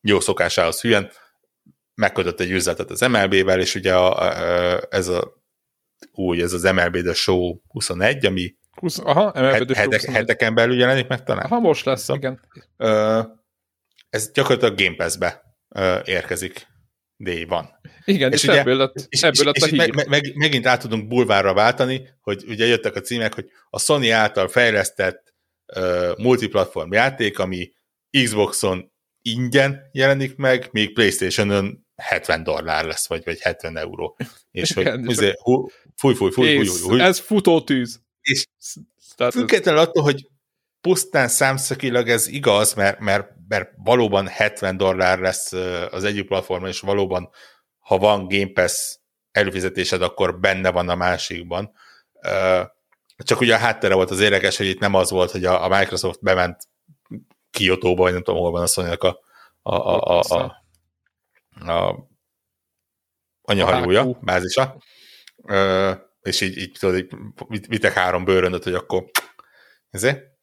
jó 0.00 0.20
szokásához 0.20 0.80
hülyen 0.80 1.10
megkötött 1.94 2.40
egy 2.40 2.50
üzletet 2.50 2.90
az 2.90 3.00
MLB-vel, 3.00 3.60
és 3.60 3.74
ugye 3.74 3.94
a, 3.94 4.20
a, 4.20 4.80
ez 4.90 5.08
a 5.08 5.32
új, 6.12 6.42
ez 6.42 6.52
az 6.52 6.62
MLB 6.62 7.02
The 7.02 7.12
Show 7.12 7.56
21, 7.68 8.26
ami 8.26 8.54
20, 8.70 8.98
aha, 8.98 9.32
emelkedő 9.32 9.74
het, 9.74 9.92
hetek, 9.92 10.10
heteken 10.10 10.54
belül 10.54 10.78
jelenik 10.78 11.06
meg 11.06 11.22
talán. 11.22 11.44
Aha, 11.44 11.58
most 11.58 11.84
lesz, 11.84 12.02
Szóval- 12.02 12.16
igen. 12.16 12.40
Ö, 12.76 13.22
ez 14.10 14.30
gyakorlatilag 14.32 14.78
Game 14.78 14.94
Pass-be 14.96 15.42
érkezik 16.04 16.66
day 17.16 17.44
van. 17.44 17.80
Igen, 18.04 18.32
És 18.32 18.42
és, 18.42 18.48
ugye- 18.48 18.58
ebből 18.58 18.76
lett, 18.76 19.06
És, 19.08 19.22
ebből 19.22 19.44
lett 19.44 19.54
és 19.54 19.62
a 19.62 19.66
hír. 19.66 19.76
meg, 19.94 20.08
meg, 20.08 20.34
megint 20.34 20.66
át 20.66 20.80
tudunk 20.80 21.08
bulvárra 21.08 21.54
váltani, 21.54 22.08
hogy 22.20 22.44
ugye 22.48 22.66
jöttek 22.66 22.94
a 22.94 23.00
címek, 23.00 23.34
hogy 23.34 23.50
a 23.70 23.78
Sony 23.78 24.10
által 24.10 24.48
fejlesztett 24.48 25.34
uh, 25.76 26.16
multiplatform 26.18 26.92
játék, 26.92 27.38
ami 27.38 27.72
Xboxon 28.24 28.92
ingyen 29.22 29.80
jelenik 29.92 30.36
meg, 30.36 30.68
míg 30.72 30.92
Playstation-ön 30.92 31.86
70 31.96 32.42
dollár 32.42 32.84
lesz, 32.84 33.06
vagy, 33.08 33.24
vagy 33.24 33.40
70 33.40 33.76
euró. 33.76 34.16
És 34.50 34.72
hogy 34.72 34.82
Igen, 34.86 35.04
és 35.04 35.10
izé, 35.10 35.32
hú, 35.42 35.68
fúj, 35.96 36.14
fúj, 36.14 36.30
fúj, 36.30 36.56
fúj, 36.56 36.66
fúj, 36.66 36.78
fúj. 36.78 37.00
Ez 37.00 37.18
futótűz. 37.18 38.00
És 38.20 38.46
Tehát 39.16 39.34
ez, 39.34 39.40
Függetlenül 39.40 39.80
attól, 39.80 40.02
hogy 40.02 40.26
pusztán 40.86 41.28
számszakilag 41.28 42.08
ez 42.08 42.26
igaz, 42.26 42.74
mert, 42.74 42.98
mert, 42.98 43.30
mert 43.48 43.70
valóban 43.76 44.26
70 44.28 44.76
dollár 44.76 45.18
lesz 45.18 45.52
az 45.90 46.04
egyik 46.04 46.26
platformon, 46.26 46.68
és 46.68 46.80
valóban, 46.80 47.30
ha 47.78 47.98
van 47.98 48.28
Game 48.28 48.52
Pass 48.52 48.96
előfizetésed, 49.30 50.02
akkor 50.02 50.40
benne 50.40 50.70
van 50.70 50.88
a 50.88 50.94
másikban. 50.94 51.72
Csak 53.16 53.40
ugye 53.40 53.54
a 53.54 53.58
háttere 53.58 53.94
volt 53.94 54.10
az 54.10 54.20
érdekes, 54.20 54.56
hogy 54.56 54.66
itt 54.66 54.78
nem 54.78 54.94
az 54.94 55.10
volt, 55.10 55.30
hogy 55.30 55.44
a, 55.44 55.64
a 55.64 55.68
Microsoft 55.68 56.22
bement 56.22 56.56
Kiotóba, 57.50 58.02
vagy 58.02 58.12
nem 58.12 58.22
tudom, 58.22 58.40
hol 58.40 58.50
van 58.50 58.62
a 58.62 58.66
sony 58.66 58.88
a, 58.88 59.06
a, 59.62 59.74
a, 59.74 60.18
a, 60.18 60.22
a, 60.28 60.62
a 61.72 62.08
anyahajója, 63.42 64.18
bázisa, 64.20 64.82
és 66.20 66.40
így, 66.40 66.56
így 66.56 66.76
tudod, 66.78 66.96
így 66.96 67.12
vit- 67.48 67.66
vitek 67.66 67.92
három 67.92 68.24
bőröndöt, 68.24 68.64
hogy 68.64 68.74
akkor 68.74 69.04
ezért, 69.90 70.34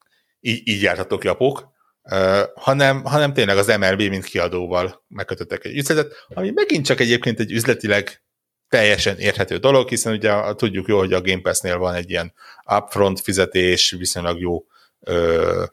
így, 0.46 0.68
így 0.68 0.82
jártatok 0.82 1.24
uh, 1.24 2.42
hanem, 2.54 3.04
hanem 3.04 3.32
tényleg 3.32 3.56
az 3.56 3.66
MLB, 3.66 4.02
mint 4.02 4.24
kiadóval 4.24 5.04
megkötöttek 5.08 5.64
egy 5.64 5.76
üzletet, 5.76 6.12
ami 6.28 6.50
megint 6.50 6.86
csak 6.86 7.00
egyébként 7.00 7.40
egy 7.40 7.52
üzletileg 7.52 8.22
teljesen 8.68 9.18
érthető 9.18 9.56
dolog, 9.56 9.88
hiszen 9.88 10.12
ugye 10.12 10.54
tudjuk 10.54 10.88
jó, 10.88 10.98
hogy 10.98 11.12
a 11.12 11.20
Game 11.20 11.40
Pass-nél 11.40 11.78
van 11.78 11.94
egy 11.94 12.10
ilyen 12.10 12.32
upfront 12.76 13.20
fizetés, 13.20 13.90
viszonylag 13.90 14.40
jó 14.40 14.64
ö, 15.00 15.64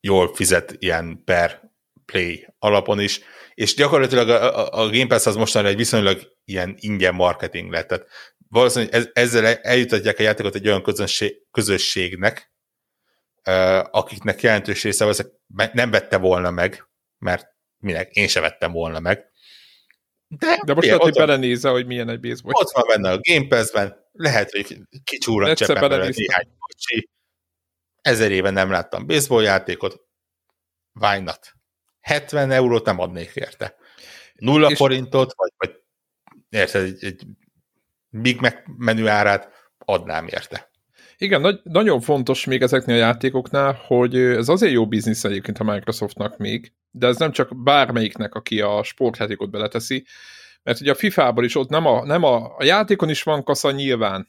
jól 0.00 0.34
fizet 0.34 0.76
ilyen 0.78 1.22
per 1.24 1.70
play 2.06 2.46
alapon 2.58 3.00
is, 3.00 3.20
és 3.54 3.74
gyakorlatilag 3.74 4.28
a, 4.28 4.58
a, 4.58 4.82
a 4.82 4.90
Game 4.90 5.06
Pass 5.06 5.26
az 5.26 5.36
mostanra 5.36 5.68
egy 5.68 5.76
viszonylag 5.76 6.20
ilyen 6.44 6.74
ingyen 6.78 7.14
marketing 7.14 7.70
lett. 7.70 7.88
Tehát 7.88 8.06
valószínűleg 8.50 8.94
ez, 8.94 9.08
ezzel 9.12 9.46
eljutatják 9.46 10.18
a 10.18 10.22
játékot 10.22 10.54
egy 10.54 10.66
olyan 10.66 10.82
közönség, 10.82 11.34
közösségnek, 11.50 12.52
akiknek 13.90 14.40
jelentős 14.42 14.82
része 14.82 15.24
me- 15.46 15.72
nem 15.72 15.90
vette 15.90 16.16
volna 16.16 16.50
meg, 16.50 16.88
mert 17.18 17.46
minek, 17.78 18.10
én 18.12 18.28
se 18.28 18.40
vettem 18.40 18.72
volna 18.72 19.00
meg. 19.00 19.28
De, 20.28 20.60
de 20.64 20.74
most 20.74 20.86
lehet, 20.86 21.02
hogy 21.02 21.12
belenézze, 21.14 21.68
hogy 21.68 21.86
milyen 21.86 22.08
egy 22.08 22.20
baseball. 22.20 22.52
ott 22.54 22.72
van 22.72 22.84
benne 22.86 23.10
a 23.10 23.18
Game 23.20 23.46
Pass-ben, 23.46 23.96
lehet, 24.12 24.50
hogy 24.50 24.78
kicsúran 25.04 25.54
belenéztem. 25.66 26.12
néhány 26.26 26.56
kocsi. 26.58 27.08
Ezer 28.00 28.30
éve 28.30 28.50
nem 28.50 28.70
láttam 28.70 29.06
baseball 29.06 29.42
játékot. 29.42 30.00
Why 31.00 31.20
not? 31.20 31.52
70 32.00 32.50
eurót 32.50 32.84
nem 32.84 32.98
adnék 32.98 33.30
érte. 33.34 33.76
Nulla 34.34 34.70
És- 34.70 34.76
forintot, 34.76 35.32
vagy, 35.36 35.52
vagy 35.56 35.82
érted, 36.48 36.82
egy, 36.82 37.04
egy 37.04 37.26
Big 38.10 38.40
Mac 38.40 38.54
menü 38.76 39.06
árát 39.06 39.48
adnám 39.78 40.26
érte. 40.26 40.70
Igen, 41.18 41.40
nagy, 41.40 41.60
nagyon 41.62 42.00
fontos 42.00 42.44
még 42.44 42.62
ezeknél 42.62 42.96
a 42.96 42.98
játékoknál, 42.98 43.80
hogy 43.86 44.16
ez 44.16 44.48
azért 44.48 44.72
jó 44.72 44.86
biznisz 44.86 45.24
egyébként 45.24 45.58
a 45.58 45.64
Microsoftnak 45.64 46.36
még, 46.36 46.72
de 46.90 47.06
ez 47.06 47.16
nem 47.16 47.32
csak 47.32 47.62
bármelyiknek, 47.62 48.34
aki 48.34 48.60
a 48.60 48.82
sportjátékot 48.82 49.50
beleteszi, 49.50 50.06
mert 50.62 50.80
ugye 50.80 50.90
a 50.90 50.94
FIFA-ból 50.94 51.44
is 51.44 51.56
ott 51.56 51.68
nem 51.68 51.86
a, 51.86 52.04
nem 52.04 52.22
a, 52.22 52.56
a 52.56 52.64
játékon 52.64 53.08
is 53.08 53.22
van 53.22 53.44
kasza 53.44 53.70
nyilván, 53.70 54.28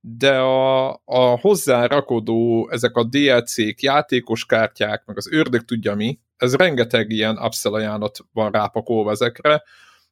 de 0.00 0.38
a, 0.38 0.90
a 1.04 1.38
hozzárakodó, 1.40 2.68
ezek 2.70 2.96
a 2.96 3.04
DLC-k, 3.04 3.82
játékos 3.82 4.46
kártyák, 4.46 5.02
meg 5.06 5.16
az 5.16 5.32
ördög 5.32 5.64
tudja 5.64 5.94
mi, 5.94 6.18
ez 6.36 6.54
rengeteg 6.54 7.10
ilyen 7.10 7.38
upsell 7.38 7.72
ajánlat 7.72 8.18
van 8.32 8.50
rápakolva 8.50 9.10
ezekre, 9.10 9.62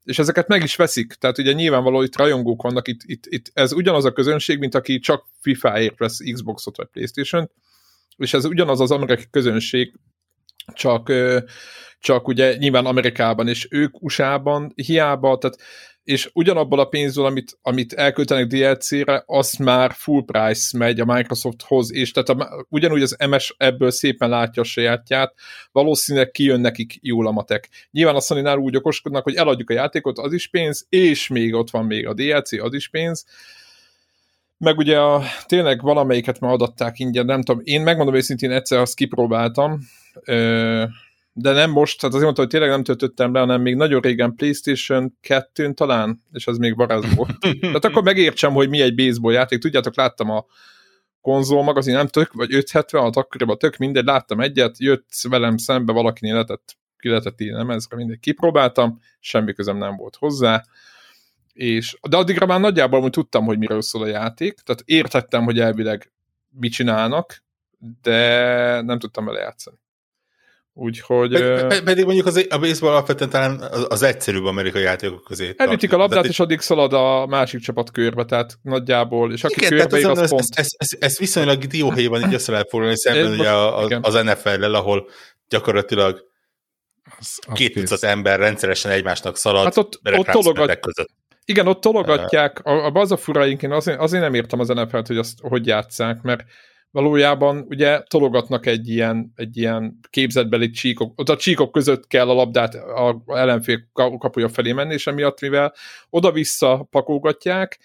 és 0.05 0.19
ezeket 0.19 0.49
meg 0.49 0.63
is 0.63 0.77
veszik. 0.77 1.13
Tehát 1.13 1.39
ugye 1.39 1.53
nyilvánvaló 1.53 2.03
itt 2.03 2.17
rajongók 2.17 2.63
vannak, 2.63 2.89
itt, 2.89 3.01
itt, 3.05 3.27
itt 3.27 3.51
ez 3.55 3.73
ugyanaz 3.73 4.05
a 4.05 4.13
közönség, 4.13 4.59
mint 4.59 4.75
aki 4.75 4.99
csak 4.99 5.25
FIFA-ért 5.41 5.99
vesz 5.99 6.19
Xboxot 6.33 6.77
vagy 6.77 6.87
Playstation-t, 6.87 7.51
és 8.17 8.35
ez 8.35 8.45
ugyanaz 8.45 8.81
az 8.81 8.91
amerikai 8.91 9.27
közönség, 9.31 9.95
csak, 10.75 11.13
csak 11.99 12.29
ugye 12.29 12.57
nyilván 12.57 12.87
Amerikában, 12.87 13.49
és 13.49 13.67
ők 13.71 14.03
USA-ban 14.03 14.73
hiába, 14.75 15.39
tehát 15.39 15.59
és 16.05 16.31
ugyanabból 16.33 16.79
a 16.81 16.85
pénzből, 16.85 17.25
amit, 17.25 17.59
amit 17.63 17.93
elköltenek 17.93 18.47
DLC-re, 18.47 19.23
azt 19.27 19.59
már 19.59 19.93
full 19.95 20.25
price 20.25 20.79
megy 20.79 21.01
a 21.01 21.05
Microsofthoz, 21.05 21.93
és 21.93 22.11
tehát 22.11 22.29
a, 22.29 22.67
ugyanúgy 22.69 23.03
az 23.03 23.17
MS 23.29 23.55
ebből 23.57 23.91
szépen 23.91 24.29
látja 24.29 24.63
a 24.63 24.65
sajátját, 24.65 25.35
valószínűleg 25.73 26.31
kijön 26.31 26.61
nekik 26.61 26.99
jól 27.01 27.27
a 27.27 27.31
matek. 27.31 27.69
Nyilván 27.91 28.15
a 28.15 28.21
sony 28.21 28.49
úgy 28.49 28.77
okoskodnak, 28.77 29.23
hogy 29.23 29.35
eladjuk 29.35 29.71
a 29.71 29.75
játékot, 29.75 30.19
az 30.19 30.33
is 30.33 30.47
pénz, 30.47 30.87
és 30.89 31.29
még 31.29 31.55
ott 31.55 31.71
van 31.71 31.85
még 31.85 32.07
a 32.07 32.15
DLC, 32.15 32.53
az 32.53 32.75
is 32.75 32.89
pénz, 32.89 33.25
meg 34.59 34.79
ugye 34.79 34.99
a, 34.99 35.23
tényleg 35.47 35.83
valamelyiket 35.83 36.41
már 36.41 36.53
adatták 36.53 36.99
ingyen, 36.99 37.25
nem 37.25 37.43
tudom, 37.43 37.61
én 37.65 37.81
megmondom 37.81 38.15
őszintén 38.15 38.51
egyszer 38.51 38.79
azt 38.79 38.95
kipróbáltam, 38.95 39.81
de 41.33 41.53
nem 41.53 41.71
most, 41.71 41.99
tehát 41.99 42.15
azért 42.15 42.25
mondta, 42.25 42.43
hogy 42.43 42.51
tényleg 42.51 42.71
nem 42.71 42.83
töltöttem 42.83 43.33
le, 43.33 43.41
hanem 43.41 43.61
még 43.61 43.75
nagyon 43.75 44.01
régen 44.01 44.35
PlayStation 44.35 45.19
2-n 45.29 45.75
talán, 45.75 46.23
és 46.33 46.47
az 46.47 46.59
még 46.59 46.77
varázsból. 46.77 47.27
tehát 47.61 47.85
akkor 47.85 48.03
megértsem, 48.03 48.53
hogy 48.53 48.69
mi 48.69 48.81
egy 48.81 48.95
baseball 48.95 49.33
játék. 49.33 49.59
Tudjátok, 49.59 49.97
láttam 49.97 50.31
a 50.31 50.47
konzol 51.21 51.63
magazin, 51.63 51.95
nem 51.95 52.07
tök, 52.07 52.33
vagy 52.33 52.55
570, 52.55 53.05
az 53.05 53.17
akkoriban 53.17 53.59
tök 53.59 53.77
mindegy, 53.77 54.05
láttam 54.05 54.41
egyet, 54.41 54.79
jött 54.79 55.09
velem 55.29 55.57
szembe 55.57 55.93
valakinél 55.93 56.35
letett, 56.35 56.77
ki 56.99 57.09
lehetett 57.09 57.41
így 57.41 57.49
ezre 57.49 57.97
mindegy, 57.97 58.21
kipróbáltam, 58.21 59.01
semmi 59.21 59.53
közem 59.53 59.77
nem 59.77 59.97
volt 59.97 60.17
hozzá, 60.17 60.65
és, 61.53 61.99
de 62.09 62.17
addigra 62.17 62.47
már 62.47 62.61
nagyjából 62.61 63.01
hogy 63.01 63.11
tudtam, 63.11 63.45
hogy 63.45 63.59
miről 63.59 63.83
szól 63.83 64.03
a 64.03 64.07
játék, 64.07 64.55
tehát 64.55 64.83
értettem, 64.85 65.45
hogy 65.45 65.59
elvileg 65.59 66.13
mit 66.51 66.73
csinálnak, 66.73 67.43
de 68.03 68.81
nem 68.81 68.99
tudtam 68.99 69.25
vele 69.25 69.41
játszani. 69.41 69.77
Úgyhogy... 70.75 71.31
Ped, 71.33 71.83
pedig 71.83 72.05
mondjuk 72.05 72.27
az, 72.27 72.47
a 72.51 72.59
baseball 72.59 72.91
alapvetően 72.91 73.31
talán 73.31 73.61
az, 73.61 73.87
az 73.89 74.03
egyszerűbb 74.03 74.45
amerikai 74.45 74.83
játékok 74.83 75.25
közé. 75.25 75.55
Elütik 75.57 75.93
a 75.93 75.97
labdát, 75.97 76.25
és 76.25 76.41
addig 76.41 76.61
szalad 76.61 76.93
a 76.93 77.27
másik 77.27 77.61
csapat 77.61 77.91
körbe, 77.91 78.25
tehát 78.25 78.59
nagyjából, 78.63 79.33
és 79.33 79.45
aki 79.45 79.55
igen, 79.57 79.79
körbe 79.79 79.99
ér, 79.99 80.07
az, 80.07 80.19
az 80.19 80.31
pont. 80.31 80.45
Ez, 80.51 80.67
ez, 80.77 80.89
ez 80.99 81.19
viszonylag 81.19 81.65
dióhéjban 81.65 82.27
így 82.27 82.35
össze 82.35 82.53
lehet 82.53 82.69
foglalni, 82.69 82.97
szemben 82.97 83.33
ugye 83.33 83.51
a, 83.51 83.85
a, 83.85 83.99
az 84.03 84.15
NFL-lel, 84.15 84.75
ahol 84.75 85.09
gyakorlatilag 85.49 86.31
az, 87.19 87.39
az 87.47 87.55
két 87.55 87.75
tucat 87.75 88.03
ember 88.03 88.39
rendszeresen 88.39 88.91
egymásnak 88.91 89.37
szalad, 89.37 89.65
hát 89.65 89.77
ott, 89.77 90.01
ott 90.03 90.27
tologat, 90.27 90.81
között. 90.81 91.09
Igen, 91.45 91.67
ott 91.67 91.81
tologatják, 91.81 92.65
a, 92.65 92.85
a 92.85 92.91
bazafuraink, 92.91 93.63
én 93.63 93.73
azért, 93.73 94.01
azért 94.01 94.23
nem 94.23 94.35
értem 94.35 94.61
az 94.61 94.69
NFL-t, 94.69 95.07
hogy 95.07 95.19
azt 95.19 95.39
hogy 95.41 95.67
játszák, 95.67 96.23
mert 96.23 96.45
valójában 96.93 97.67
ugye 97.69 98.03
tologatnak 98.03 98.67
egy 98.67 98.89
ilyen, 98.89 99.33
egy 99.37 99.57
ilyen 99.57 99.99
képzetbeli 100.11 100.71
csíkok, 100.71 101.21
ott 101.21 101.29
a 101.29 101.37
csíkok 101.37 101.73
között 101.73 102.07
kell 102.07 102.29
a 102.29 102.35
labdát 102.35 102.75
a 102.75 103.23
ellenfél 103.27 103.79
kapuja 103.93 104.49
felé 104.49 104.73
menni, 104.73 104.93
és 104.93 105.07
emiatt, 105.07 105.41
mivel 105.41 105.75
oda-vissza 106.11 106.89
pakolgatják, 106.91 107.79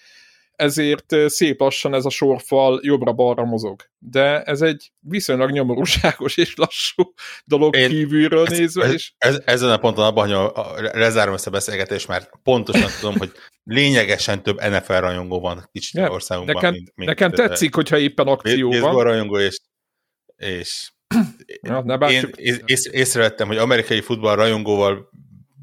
ezért 0.58 1.16
szép 1.26 1.60
lassan 1.60 1.94
ez 1.94 2.06
a 2.06 2.10
sorfal 2.10 2.80
jobbra-balra 2.84 3.46
mozog. 3.46 3.82
De 3.98 4.42
ez 4.42 4.62
egy 4.62 4.92
viszonylag 5.00 5.52
nyomorúságos 5.52 6.38
és 6.38 6.56
lassú 6.56 7.14
dolog 7.46 7.76
Én 7.76 7.90
kívülről 7.90 8.46
ez, 8.46 8.58
nézve. 8.58 8.84
Ez, 8.84 8.94
és... 8.94 9.14
ez, 9.18 9.42
ezen 9.46 9.70
a 9.70 9.78
ponton 9.78 10.06
abban, 10.06 10.34
hogy 10.34 10.54
lezárom 10.94 11.34
ezt 11.34 11.48
a 11.48 11.52
beszélgetést, 11.52 12.08
mert 12.08 12.30
pontosan 12.44 12.90
tudom, 13.00 13.18
hogy 13.18 13.32
lényegesen 13.64 14.44
több 14.44 14.62
NFL 14.62 14.94
rajongó 14.94 15.40
van 15.40 15.70
kicsit 15.72 15.94
ja, 15.94 16.12
országunkban. 16.12 16.56
Nekem, 16.56 16.74
mint, 16.74 16.92
mint 16.96 17.10
nekem 17.10 17.32
tetszik, 17.32 17.76
hogyha 17.76 17.98
éppen 17.98 18.28
akció 18.28 18.72
van. 18.80 19.04
rajongó, 19.04 19.38
és, 19.38 19.60
és 20.36 20.92
ja, 21.62 21.82
ne 21.82 22.10
én 22.10 22.30
ész, 22.66 22.90
észrevettem, 22.92 23.48
hogy 23.48 23.58
amerikai 23.58 24.02
futball 24.02 24.36
rajongóval 24.36 25.10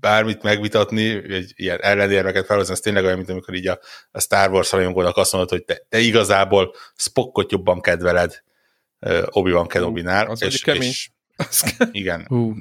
bármit 0.05 0.43
megvitatni, 0.43 1.33
egy 1.33 1.53
ilyen 1.57 1.79
ellenérveket 1.81 2.47
felhozni, 2.47 2.73
az 2.73 2.81
tényleg 2.81 3.05
olyan, 3.05 3.17
mint 3.17 3.29
amikor 3.29 3.55
így 3.55 3.67
a, 3.67 3.79
a 4.11 4.21
Star 4.21 4.51
Wars 4.51 4.73
rajongónak 4.73 5.17
azt 5.17 5.33
mondod, 5.33 5.51
hogy 5.51 5.65
te, 5.65 5.87
te 5.89 5.99
igazából 5.99 6.75
Spockot 6.97 7.53
jobban 7.53 7.81
kedveled 7.81 8.43
uh, 9.01 9.23
Obi-Wan 9.31 9.67
Kenobi-nál. 9.67 10.27
Az 10.27 10.43
és, 10.43 10.63
kemény. 10.63 10.83
És, 10.83 11.11
igen. 11.93 12.25
Hú, 12.29 12.55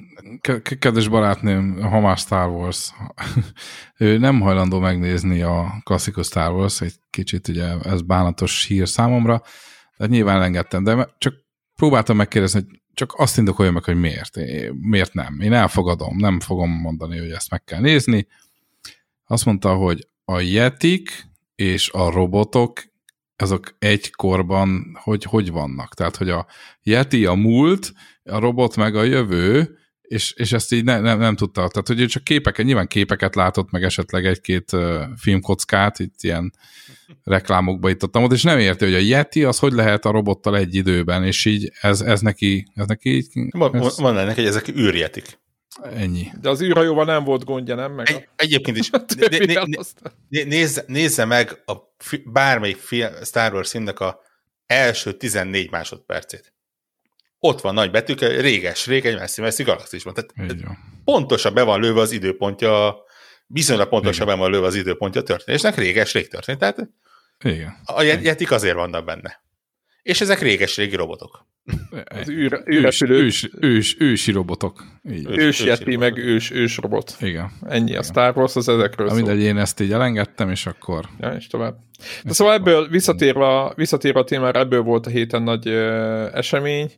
kedves 0.80 1.08
barátnőm, 1.08 1.82
ha 1.82 2.00
már 2.00 2.18
Star 2.18 2.50
Wars, 2.50 2.90
ő 3.98 4.18
nem 4.18 4.40
hajlandó 4.40 4.80
megnézni 4.80 5.42
a 5.42 5.82
klasszikus 5.84 6.26
Star 6.26 6.52
Wars, 6.52 6.82
egy 6.82 6.94
kicsit 7.10 7.48
ugye 7.48 7.66
ez 7.84 8.02
bánatos 8.02 8.66
hír 8.66 8.88
számomra, 8.88 9.42
de 9.98 10.06
nyilván 10.06 10.42
engedtem, 10.42 10.84
de 10.84 11.10
csak 11.18 11.34
próbáltam 11.76 12.16
megkérdezni, 12.16 12.60
hogy 12.60 12.82
csak 12.94 13.14
azt 13.18 13.38
indokolja 13.38 13.72
meg, 13.72 13.84
hogy 13.84 14.00
miért. 14.00 14.38
Miért 14.74 15.14
nem. 15.14 15.40
Én 15.40 15.54
elfogadom, 15.54 16.18
nem 16.18 16.40
fogom 16.40 16.70
mondani, 16.70 17.18
hogy 17.18 17.32
ezt 17.32 17.50
meg 17.50 17.64
kell 17.64 17.80
nézni. 17.80 18.28
Azt 19.28 19.46
mondta, 19.46 19.76
hogy 19.76 20.08
a 20.26 20.40
jetik 20.40 21.26
és 21.56 21.90
a 21.90 22.12
robotok, 22.12 22.92
azok 23.36 23.76
egy 23.80 24.12
korban 24.12 24.98
hogy, 25.02 25.24
hogy 25.24 25.52
vannak. 25.52 25.94
Tehát, 25.94 26.16
hogy 26.16 26.30
a 26.30 26.48
yeti 26.84 27.26
a 27.26 27.34
múlt, 27.34 27.94
a 28.24 28.40
robot 28.40 28.76
meg 28.76 28.96
a 28.96 29.04
jövő, 29.04 29.78
és, 30.08 30.32
és 30.32 30.52
ezt 30.52 30.72
így 30.72 30.84
ne, 30.84 31.00
nem, 31.00 31.20
nem 31.20 31.36
tudta. 31.36 31.68
Tehát, 31.68 31.88
hogy 31.88 32.02
ő 32.02 32.06
csak 32.06 32.24
képeket, 32.24 32.66
nyilván 32.66 32.88
képeket 32.88 33.36
látott, 33.36 33.72
meg 33.72 33.84
esetleg 33.84 34.26
egy-két 34.26 34.72
uh, 34.72 35.02
filmkockát, 35.18 36.00
itt 36.00 36.16
ilyen 36.22 36.54
reklámokba 37.24 37.90
itt 37.90 38.04
ott, 38.04 38.32
és 38.32 38.44
nem 38.44 38.60
érti, 38.60 38.86
hogy 38.86 38.94
a 38.94 38.98
Yeti 38.98 39.44
az 39.44 39.60
hogy 39.60 39.74
lehet 39.74 40.06
a 40.06 40.12
robottal 40.12 40.58
egy 40.58 40.76
időben, 40.76 41.24
és 41.24 41.46
így 41.46 41.72
ez, 41.82 42.02
ez 42.02 42.22
neki, 42.22 42.68
ez 42.76 42.86
neki 42.86 43.16
így... 43.16 43.28
Van, 43.50 43.76
ez... 43.76 43.98
van 43.98 44.18
ennek, 44.18 44.36
hogy 44.36 44.46
ezek 44.46 44.68
űrjetik. 44.68 45.42
Ennyi. 45.82 46.28
De 46.42 46.50
az 46.50 46.62
űrhajóval 46.62 47.06
nem 47.06 47.24
volt 47.24 47.44
gondja, 47.44 47.76
nem? 47.76 47.92
Meg 47.94 48.10
egy, 48.10 48.28
egyébként 48.36 48.78
is. 48.78 48.90
né, 49.30 49.46
né, 49.46 49.54
né, 50.30 50.44
nézze, 50.44 50.84
nézze 50.88 51.26
meg 51.26 51.62
a 51.66 51.74
fi, 51.98 52.24
bármelyik 52.26 52.78
film, 52.78 53.12
Star 53.24 53.54
Wars 53.54 53.70
filmnek 53.70 54.00
a 54.00 54.20
első 54.66 55.14
14 55.14 55.72
másodpercét. 55.72 56.54
Ott 57.46 57.62
van 57.62 57.74
nagy 57.74 57.92
betűkkel, 57.92 58.30
réges, 58.30 58.88
régen, 58.88 59.16
messzi-messzi 59.16 59.64
galaxisban. 59.64 60.14
Tehát 60.14 60.56
pontosan 61.04 61.54
be 61.54 61.64
van 61.64 61.80
lőve 61.80 62.00
az 62.02 62.12
időpontja 62.12 62.96
viszonylag 63.48 63.88
pontosan 63.88 64.26
be 64.26 64.34
van 64.34 64.52
lőve 64.52 64.66
az 64.66 64.76
időpontja 64.76 65.22
a 65.22 65.24
történésnek, 65.24 65.76
réges-rég 65.76 66.28
történt. 66.28 66.60
Tehát 66.60 66.90
Igen. 67.44 67.76
a 67.86 68.02
jetik 68.02 68.52
azért 68.52 68.76
vannak 68.76 69.06
benne. 69.06 69.44
És 70.02 70.22
ezek 70.22 70.40
réges-régi 70.40 70.96
robotok. 70.96 71.46
Az 72.06 72.30
űr, 72.30 72.62
ős, 72.66 73.02
ős, 73.02 73.50
ős, 73.60 73.96
ősi 74.00 74.32
robotok. 74.32 74.84
Így. 75.10 75.26
Ős, 75.30 75.38
ős 75.38 75.64
yeti, 75.64 75.96
meg 75.96 76.18
ős, 76.18 76.52
ős 76.52 76.78
robot. 76.78 77.16
Igen. 77.20 77.52
Ennyi 77.68 77.90
Igen. 77.90 78.00
a 78.00 78.04
Star 78.04 78.38
Wars, 78.38 78.56
az 78.56 78.70
ezekről 78.70 79.08
szól. 79.08 79.18
Mindegy, 79.18 79.42
én 79.42 79.58
ezt 79.58 79.80
így 79.80 79.92
elengedtem, 79.92 80.50
és 80.50 80.66
akkor... 80.66 81.10
Ja, 81.20 81.30
és 81.30 81.48
tovább. 81.48 81.76
De 82.24 82.34
szóval 82.34 82.54
ebből 82.54 82.88
visszatérve, 82.88 83.74
visszatérve 83.76 84.20
a 84.20 84.24
témára, 84.24 84.60
ebből 84.60 84.82
volt 84.82 85.06
a 85.06 85.10
héten 85.10 85.44
nagy 85.44 85.68
ö, 85.68 86.28
esemény, 86.34 86.92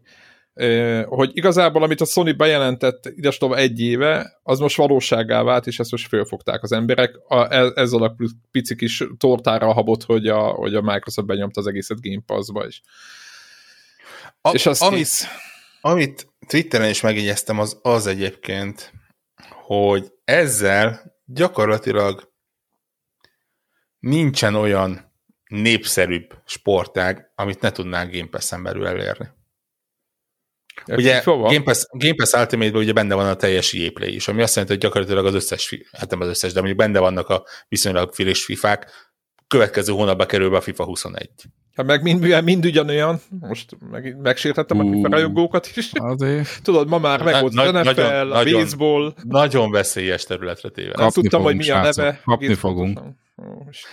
hogy 1.05 1.31
igazából, 1.33 1.83
amit 1.83 2.01
a 2.01 2.05
Sony 2.05 2.35
bejelentett 2.37 3.05
idestova 3.15 3.57
egy 3.57 3.81
éve, 3.81 4.39
az 4.43 4.59
most 4.59 4.75
valóságá 4.75 5.43
vált, 5.43 5.67
és 5.67 5.79
ezt 5.79 5.91
most 5.91 6.07
fölfogták 6.07 6.63
az 6.63 6.71
emberek. 6.71 7.15
A, 7.27 7.53
e, 7.53 7.71
ezzel 7.75 8.03
a 8.03 8.15
pici 8.51 8.75
kis 8.75 9.03
tortára 9.17 9.73
habot, 9.73 10.03
hogy 10.03 10.27
a, 10.27 10.39
hogy 10.39 10.75
a 10.75 10.81
Microsoft 10.81 11.27
benyomta 11.27 11.59
az 11.59 11.67
egészet 11.67 12.01
Game 12.01 12.21
Pass-ba 12.25 12.67
is. 12.67 12.81
A, 14.41 14.49
és 14.49 14.65
azt 14.65 14.81
amit, 14.81 14.97
hisz... 14.97 15.27
amit 15.81 16.27
Twitteren 16.47 16.89
is 16.89 17.01
megjegyeztem, 17.01 17.59
az 17.59 17.79
az 17.81 18.07
egyébként, 18.07 18.93
hogy 19.65 20.11
ezzel 20.23 21.15
gyakorlatilag 21.25 22.31
nincsen 23.99 24.55
olyan 24.55 25.13
népszerűbb 25.47 26.33
sportág, 26.45 27.31
amit 27.35 27.61
ne 27.61 27.71
tudnánk 27.71 28.13
Game 28.13 28.27
Pass-en 28.29 28.63
belül 28.63 28.87
elérni. 28.87 29.27
Ugye 30.87 31.21
Game 31.25 31.61
Pass, 31.61 31.85
Game 31.91 32.15
Pass 32.15 32.33
Ultimate-ben 32.33 32.81
ugye 32.81 32.93
benne 32.93 33.15
van 33.15 33.27
a 33.27 33.35
teljes 33.35 33.73
EA 33.73 34.05
is, 34.05 34.27
ami 34.27 34.41
azt 34.41 34.55
jelenti, 34.55 34.75
hogy 34.75 34.83
gyakorlatilag 34.83 35.25
az 35.25 35.33
összes, 35.33 35.79
hát 35.91 36.09
nem 36.09 36.21
az 36.21 36.27
összes, 36.27 36.53
de 36.53 36.59
mondjuk 36.59 36.79
benne 36.79 36.99
vannak 36.99 37.29
a 37.29 37.43
viszonylag 37.67 38.13
friss 38.13 38.45
fifák, 38.45 38.91
következő 39.47 39.93
hónapban 39.93 40.27
kerül 40.27 40.49
be 40.49 40.57
a 40.57 40.61
FIFA 40.61 40.83
21. 40.83 41.29
Hát 41.75 41.85
meg 41.85 42.01
mind, 42.01 42.43
mind 42.43 42.65
ugyanolyan, 42.65 43.21
most 43.39 43.77
meg, 43.91 44.17
megsértettem 44.21 44.79
uh, 44.79 44.87
a 44.87 44.91
FIFA 44.91 45.07
rajongókat 45.09 45.71
is. 45.75 45.91
Azért. 45.93 46.49
Tudod, 46.63 46.87
ma 46.87 46.97
már 46.97 47.23
meg 47.23 47.41
volt 47.41 47.57
az 47.57 47.71
NFL, 47.71 48.01
nagyon, 48.01 48.31
a 48.31 48.43
baseball. 48.43 49.13
Nagyon 49.23 49.71
veszélyes 49.71 50.23
területre 50.23 50.69
téve. 50.69 50.93
Nem 50.97 51.09
tudtam, 51.09 51.41
hogy 51.41 51.55
mi 51.55 51.69
a 51.69 51.81
neve. 51.81 52.21
Kapni 52.25 52.53
fogunk. 52.53 52.99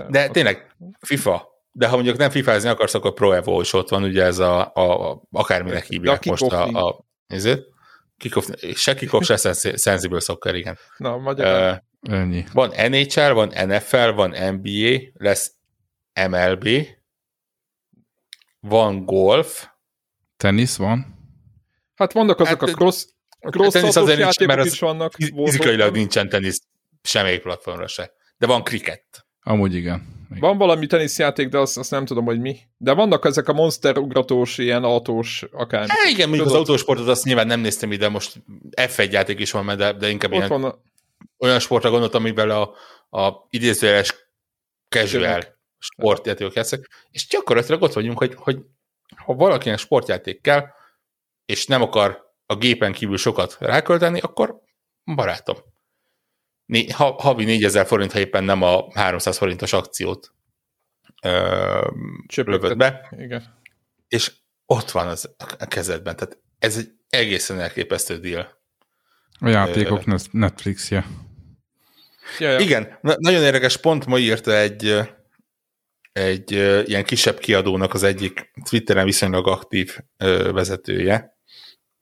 de 0.09 0.28
tényleg, 0.28 0.74
FIFA, 1.01 1.51
de 1.73 1.89
ha 1.89 1.95
mondjuk 1.95 2.16
nem 2.16 2.31
fifázni 2.31 2.68
akarsz, 2.68 2.95
akkor 2.95 3.14
Pro 3.14 3.33
Evo 3.33 3.61
is 3.61 3.73
ott 3.73 3.89
van, 3.89 4.03
ugye 4.03 4.25
ez 4.25 4.39
a, 4.39 4.73
a, 4.75 5.11
a 5.11 5.23
akárminek 5.31 5.85
hívják 5.85 6.23
a 6.27 6.31
most 6.31 6.43
a, 6.43 6.87
a 6.87 7.05
nézd, 7.27 7.70
Kickoff, 8.16 8.49
se 8.75 8.95
kickoff, 8.95 9.23
se 9.23 9.53
Sensible 9.77 10.20
Soccer, 10.20 10.55
igen. 10.55 10.79
Na, 10.97 11.16
magyarán. 11.16 11.85
Uh, 12.09 12.18
Ennyi. 12.18 12.45
van 12.53 12.68
NHL, 12.91 13.33
van 13.33 13.53
NFL, 13.66 14.09
van 14.09 14.55
NBA, 14.55 14.99
lesz 15.12 15.55
MLB, 16.29 16.68
van 18.61 19.05
golf, 19.05 19.70
Tenisz 20.43 20.77
van. 20.77 21.07
Hát 21.95 22.12
vannak 22.12 22.41
azok 22.41 22.61
Hát, 22.61 22.68
a 22.68 22.73
cross, 22.73 23.07
cross 23.41 23.73
tenisz 23.73 23.97
azért 23.97 24.18
nincs, 24.18 24.39
mert 24.39 24.61
az 24.61 24.66
is 24.66 24.79
vannak. 24.79 25.12
fizikailag 25.45 25.95
nincsen 25.95 26.29
tenisz 26.29 26.61
semmelyik 27.03 27.43
platformra 27.43 27.87
se. 27.87 28.12
De 28.37 28.47
van 28.47 28.62
kriket. 28.62 29.27
Amúgy 29.41 29.75
igen. 29.75 30.22
Van 30.41 30.59
valami 30.59 30.87
teniszjáték, 30.87 31.49
de 31.49 31.59
azt, 31.59 31.78
azt 31.78 31.91
nem 31.91 32.05
tudom, 32.05 32.24
hogy 32.24 32.41
mi. 32.41 32.59
De 32.76 32.93
vannak 32.93 33.24
ezek 33.24 33.49
a 33.49 33.53
monster 33.53 33.99
ugratós, 33.99 34.59
ilyen 34.59 34.85
autós, 34.85 35.45
akármi. 35.53 35.89
Hát 35.89 36.11
igen, 36.11 36.28
mondjuk 36.28 36.49
az 36.49 36.55
autósportot 36.55 37.09
azt 37.09 37.24
nyilván 37.24 37.47
nem 37.47 37.61
néztem 37.61 37.93
ide, 37.93 38.09
most 38.09 38.43
F1 38.76 39.11
játék 39.11 39.39
is 39.39 39.51
van, 39.51 39.76
de, 39.76 39.93
de 39.93 40.09
inkább 40.09 40.30
Ott 40.30 40.37
ilyen, 40.37 40.49
van 40.49 40.64
a, 40.64 40.78
olyan 41.39 41.59
sportra 41.59 41.91
gondoltam, 41.91 42.22
amivel 42.22 42.51
a, 42.51 42.74
a 43.18 43.47
idézőjeles 43.51 44.14
casual 44.89 45.61
sportjátékok 45.78 46.55
játszik, 46.55 46.87
és 47.11 47.26
gyakorlatilag 47.26 47.83
ott 47.83 47.93
vagyunk, 47.93 48.18
hogy, 48.18 48.35
hogy 48.35 48.59
ha 49.16 49.35
valakinek 49.35 49.78
sportjáték 49.78 50.41
kell, 50.41 50.66
és 51.47 51.66
nem 51.66 51.83
akar 51.83 52.30
a 52.47 52.57
gépen 52.57 52.93
kívül 52.93 53.16
sokat 53.16 53.57
rákölteni, 53.61 54.20
akkor 54.20 54.61
barátom. 55.14 55.57
Né, 56.73 56.89
ha, 56.91 57.14
havi 57.18 57.45
4000 57.45 57.87
forint, 57.87 58.12
ha 58.12 58.18
éppen 58.18 58.45
nem 58.45 58.62
a 58.62 58.87
300 58.95 59.37
forintos 59.37 59.73
akciót 59.73 60.33
ö, 61.23 61.89
lövöd 62.45 62.77
be, 62.77 63.09
igen. 63.18 63.59
és 64.09 64.33
ott 64.66 64.91
van 64.91 65.09
az 65.09 65.35
a 65.59 65.66
kezedben. 65.66 66.16
Tehát 66.16 66.39
ez 66.59 66.77
egy 66.77 66.91
egészen 67.09 67.61
elképesztő 67.61 68.18
deal. 68.18 68.62
A 69.39 69.49
játékok 69.49 70.05
net- 70.05 70.33
Netflixje. 70.33 71.07
Ja, 72.39 72.51
ja. 72.51 72.59
Igen, 72.59 72.99
na- 73.01 73.16
nagyon 73.18 73.43
érdekes 73.43 73.77
pont 73.77 74.07
ma 74.07 74.18
írta 74.18 74.57
egy, 74.57 74.87
ö, 74.87 75.03
egy 76.12 76.55
ö, 76.55 76.83
ilyen 76.83 77.05
kisebb 77.05 77.39
kiadónak 77.39 77.95
az 77.95 78.03
egyik 78.03 78.51
Twitteren 78.68 79.05
viszonylag 79.05 79.47
aktív 79.49 79.99
ö, 80.16 80.53
vezetője, 80.53 81.37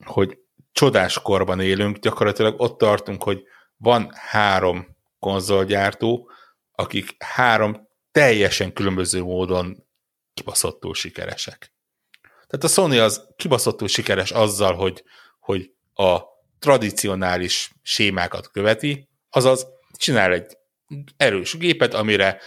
hogy 0.05 0.39
csodás 0.73 1.23
korban 1.23 1.61
élünk, 1.61 1.97
gyakorlatilag 1.99 2.61
ott 2.61 2.79
tartunk, 2.79 3.23
hogy 3.23 3.43
van 3.81 4.11
három 4.14 4.97
konzolgyártó, 5.18 6.31
akik 6.72 7.22
három 7.22 7.89
teljesen 8.12 8.72
különböző 8.72 9.22
módon 9.22 9.87
kibaszottul 10.35 10.95
sikeresek. 10.95 11.72
Tehát 12.20 12.64
a 12.64 12.68
Sony 12.68 12.99
az 12.99 13.28
kibaszottul 13.37 13.89
sikeres 13.89 14.31
azzal, 14.31 14.74
hogy, 14.74 15.05
hogy 15.41 15.72
a 15.95 16.20
tradicionális 16.59 17.72
sémákat 17.83 18.51
követi, 18.51 19.09
azaz 19.31 19.66
csinál 19.97 20.33
egy 20.33 20.57
erős 21.16 21.57
gépet, 21.57 21.95
amire 21.95 22.41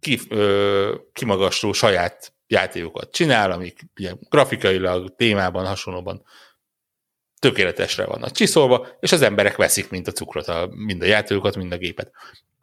ki, 0.00 0.20
ö, 0.28 0.94
kimagasló 1.12 1.72
saját 1.72 2.32
játékokat 2.46 3.12
csinál, 3.12 3.50
amik 3.50 3.80
ugye, 3.96 4.12
grafikailag, 4.28 5.16
témában, 5.16 5.66
hasonlóban 5.66 6.24
tökéletesre 7.42 8.04
vannak 8.04 8.30
csiszolva, 8.30 8.86
és 9.00 9.12
az 9.12 9.22
emberek 9.22 9.56
veszik, 9.56 9.90
mint 9.90 10.08
a 10.08 10.12
cukrot, 10.12 10.48
a, 10.48 10.68
mind 10.74 11.02
a 11.02 11.04
játékokat, 11.04 11.56
mind 11.56 11.72
a 11.72 11.76
gépet. 11.76 12.12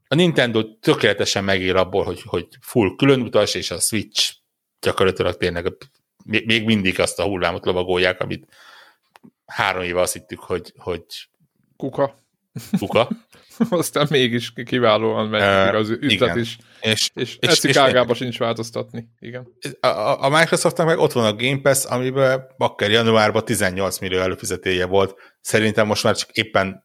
A 0.07 0.15
Nintendo 0.15 0.63
tökéletesen 0.63 1.43
megél 1.43 1.77
abból, 1.77 2.03
hogy, 2.03 2.21
hogy 2.25 2.47
full 2.61 2.95
különutas, 2.97 3.55
és 3.55 3.71
a 3.71 3.79
Switch 3.79 4.33
gyakorlatilag 4.81 5.37
tényleg 5.37 5.73
még 6.25 6.45
még 6.45 6.65
mindig 6.65 6.99
azt 6.99 7.19
a 7.19 7.23
hullámot 7.23 7.65
lovagolják, 7.65 8.21
amit 8.21 8.47
három 9.45 9.83
éve 9.83 10.01
azt 10.01 10.13
hittük, 10.13 10.39
hogy, 10.39 10.73
hogy 10.77 11.03
Kuka. 11.77 12.15
kuka. 12.79 13.07
Aztán 13.69 14.07
mégis 14.09 14.53
kiválóan 14.65 15.27
megy 15.27 15.41
uh, 15.73 15.75
az 15.79 15.89
üzlet 15.89 16.11
igen. 16.11 16.39
is. 16.39 16.57
És, 16.81 17.09
És, 17.13 17.37
és, 17.39 17.47
eszik 17.49 17.69
és 17.69 17.75
ágába 17.75 18.13
sincs 18.13 18.37
változtatni. 18.37 19.09
Igen. 19.19 19.47
a, 19.79 19.87
a- 19.87 20.23
a 20.23 20.29
Microsoftnak 20.29 20.87
meg 20.87 20.97
ott 20.97 21.11
van 21.11 21.25
a 21.25 21.35
Game 21.35 21.59
Pass, 21.61 21.85
amiben 21.85 22.41
bakker 22.57 22.91
januárban 22.91 23.45
18 23.45 23.99
millió 23.99 24.19
előfizetéje 24.19 24.85
volt. 24.85 25.15
Szerintem 25.41 25.87
most 25.87 26.03
már 26.03 26.15
csak 26.15 26.29
éppen 26.31 26.83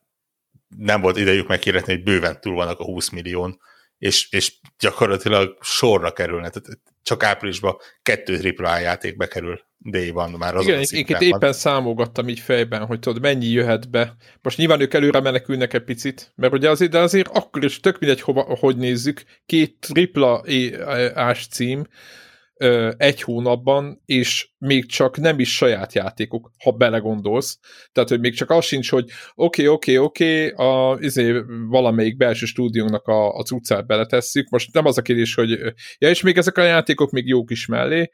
nem 0.77 1.01
volt 1.01 1.17
idejük 1.17 1.49
meghirdetni, 1.49 1.93
hogy 1.93 2.03
bőven 2.03 2.41
túl 2.41 2.55
vannak 2.55 2.81
a 2.81 2.85
20 2.85 3.09
millión, 3.11 3.59
és, 3.99 4.31
és 4.31 4.53
gyakorlatilag 4.79 5.59
sorra 5.61 6.13
kerülne. 6.13 6.49
Tehát 6.49 6.81
csak 7.05 7.23
áprilisban 7.23 7.77
kettő 8.03 8.55
AAA 8.57 8.79
játék 8.79 9.17
bekerül 9.17 9.61
day 9.79 10.11
van 10.11 10.31
már 10.31 10.55
azon 10.55 10.81
Igen, 10.81 11.07
a 11.09 11.17
én 11.17 11.29
éppen 11.29 11.53
számogattam 11.53 12.29
így 12.29 12.41
fejben, 12.41 12.87
hogy 12.87 12.99
tudod, 12.99 13.23
mennyi 13.23 13.47
jöhet 13.47 13.91
be. 13.91 14.17
Most 14.43 14.59
nyilván 14.59 14.81
ők 14.81 14.95
előre 14.95 15.21
menekülnek 15.21 15.73
egy 15.73 15.85
picit, 15.85 16.33
mert 16.37 16.53
ugye 16.53 16.71
azért, 16.71 16.91
de 16.91 16.99
azért 16.99 17.29
akkor 17.29 17.65
is 17.65 17.81
tök 17.81 17.99
mindegy, 17.99 18.21
hova, 18.21 18.43
hogy 18.43 18.77
nézzük, 18.77 19.23
két 19.47 19.77
tripla 19.81 20.45
ás 21.15 21.47
cím 21.47 21.87
ö, 22.65 22.91
egy 22.97 23.23
hónapban, 23.23 24.03
és 24.05 24.49
még 24.59 24.87
csak 24.87 25.17
nem 25.17 25.39
is 25.39 25.57
saját 25.57 25.93
játékok, 25.93 26.51
ha 26.65 26.71
belegondolsz. 26.71 27.59
Tehát, 27.93 28.09
hogy 28.09 28.21
még 28.21 28.35
csak 28.35 28.51
az 28.51 28.65
sincs, 28.65 28.91
hogy 28.91 29.11
oké, 29.35 29.67
oké, 29.67 29.97
oké, 29.97 30.51
a 30.51 30.97
izé, 31.01 31.43
valamelyik 31.69 32.17
belső 32.17 32.47
stúdiónak 32.47 33.07
a, 33.07 33.35
a 33.35 33.43
cuccát 33.43 33.87
beletesszük. 33.87 34.49
Most 34.49 34.73
nem 34.73 34.87
az 34.87 34.99
a 34.99 35.03
kérdés, 35.03 35.35
hogy 35.35 35.51
ja, 35.99 36.09
és 36.09 36.23
még 36.23 36.37
ezek 36.37 36.59
a 36.59 36.63
játékok 36.63 37.11
még 37.11 37.27
jók 37.27 37.51
is 37.51 37.67
mellé, 37.67 38.11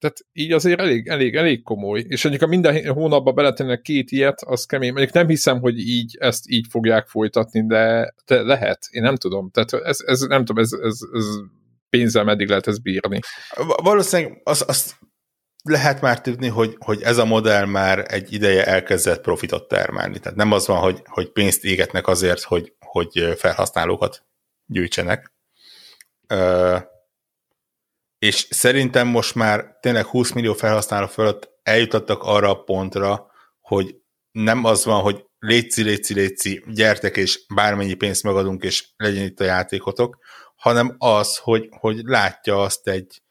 tehát 0.00 0.18
így 0.32 0.52
azért 0.52 0.80
elég, 0.80 1.08
elég, 1.08 1.34
elég 1.34 1.62
komoly. 1.62 2.04
És 2.08 2.22
mondjuk, 2.22 2.44
ha 2.44 2.50
minden 2.50 2.92
hónapban 2.92 3.34
beletennek 3.34 3.80
két 3.80 4.10
ilyet, 4.10 4.42
az 4.42 4.64
kemény. 4.64 4.92
Mondjuk 4.92 5.14
nem 5.14 5.28
hiszem, 5.28 5.60
hogy 5.60 5.78
így 5.78 6.16
ezt 6.20 6.48
így 6.48 6.66
fogják 6.70 7.06
folytatni, 7.06 7.66
de, 7.66 8.14
de 8.26 8.42
lehet. 8.42 8.86
Én 8.90 9.02
nem 9.02 9.16
tudom. 9.16 9.50
Tehát 9.50 9.72
ez, 9.72 9.98
ez 10.06 10.20
nem 10.20 10.44
tudom, 10.44 10.62
ez, 10.62 10.72
ez, 10.72 10.98
ez 11.12 11.26
pénzzel 11.90 12.24
meddig 12.24 12.48
lehet 12.48 12.66
ezt 12.66 12.82
bírni. 12.82 13.18
Va- 13.56 13.80
Valószínűleg 13.80 14.40
azt, 14.44 14.62
azt 14.62 14.98
lehet 15.62 16.00
már 16.00 16.20
tudni, 16.20 16.48
hogy, 16.48 16.76
hogy 16.78 17.02
ez 17.02 17.18
a 17.18 17.24
modell 17.24 17.64
már 17.64 18.04
egy 18.08 18.32
ideje 18.32 18.66
elkezdett 18.66 19.20
profitot 19.20 19.68
termelni. 19.68 20.18
Tehát 20.18 20.38
nem 20.38 20.52
az 20.52 20.66
van, 20.66 20.78
hogy, 20.78 21.02
hogy 21.04 21.32
pénzt 21.32 21.64
égetnek 21.64 22.06
azért, 22.06 22.42
hogy, 22.42 22.74
hogy 22.78 23.34
felhasználókat 23.36 24.24
gyűjtsenek. 24.66 25.32
Ö, 26.26 26.76
és 28.18 28.46
szerintem 28.50 29.08
most 29.08 29.34
már 29.34 29.78
tényleg 29.80 30.04
20 30.04 30.32
millió 30.32 30.52
felhasználó 30.52 31.06
fölött 31.06 31.50
eljutottak 31.62 32.22
arra 32.22 32.50
a 32.50 32.62
pontra, 32.62 33.30
hogy 33.60 33.96
nem 34.30 34.64
az 34.64 34.84
van, 34.84 35.02
hogy 35.02 35.24
létszi, 35.38 35.82
létszi, 35.82 36.14
létszi, 36.14 36.64
gyertek, 36.66 37.16
és 37.16 37.46
bármennyi 37.54 37.94
pénzt 37.94 38.22
megadunk, 38.22 38.62
és 38.62 38.88
legyen 38.96 39.24
itt 39.24 39.40
a 39.40 39.44
játékotok, 39.44 40.18
hanem 40.60 40.94
az, 40.98 41.36
hogy, 41.36 41.68
hogy 41.70 42.00
látja 42.04 42.62
azt 42.62 42.88
egy, 42.88 43.22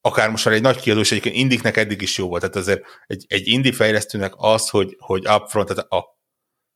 akár 0.00 0.30
most 0.30 0.44
már 0.44 0.54
egy 0.54 0.62
nagy 0.62 0.80
kiadós, 0.80 1.10
egyébként 1.10 1.34
indiknek 1.34 1.76
eddig 1.76 2.02
is 2.02 2.18
jó 2.18 2.28
volt, 2.28 2.40
tehát 2.40 2.56
azért 2.56 2.82
egy, 3.06 3.24
egy 3.28 3.48
indie 3.48 3.72
fejlesztőnek 3.72 4.32
az, 4.36 4.68
hogy, 4.68 4.96
hogy 4.98 5.28
upfront, 5.28 5.68
tehát 5.68 5.92
a, 5.92 6.18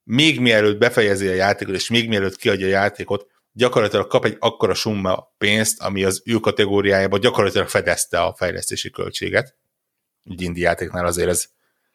még 0.02 0.40
mielőtt 0.40 0.78
befejezi 0.78 1.28
a 1.28 1.32
játékot, 1.34 1.74
és 1.74 1.88
még 1.88 2.08
mielőtt 2.08 2.36
kiadja 2.36 2.66
a 2.66 2.70
játékot, 2.70 3.26
gyakorlatilag 3.52 4.06
kap 4.06 4.24
egy 4.24 4.36
akkora 4.38 4.74
summa 4.74 5.34
pénzt, 5.38 5.82
ami 5.82 6.04
az 6.04 6.22
ő 6.24 6.34
kategóriájában 6.34 7.20
gyakorlatilag 7.20 7.68
fedezte 7.68 8.22
a 8.22 8.34
fejlesztési 8.34 8.90
költséget. 8.90 9.56
Egy 10.24 10.42
indie 10.42 10.68
játéknál 10.68 11.06
azért 11.06 11.28
ez, 11.28 11.46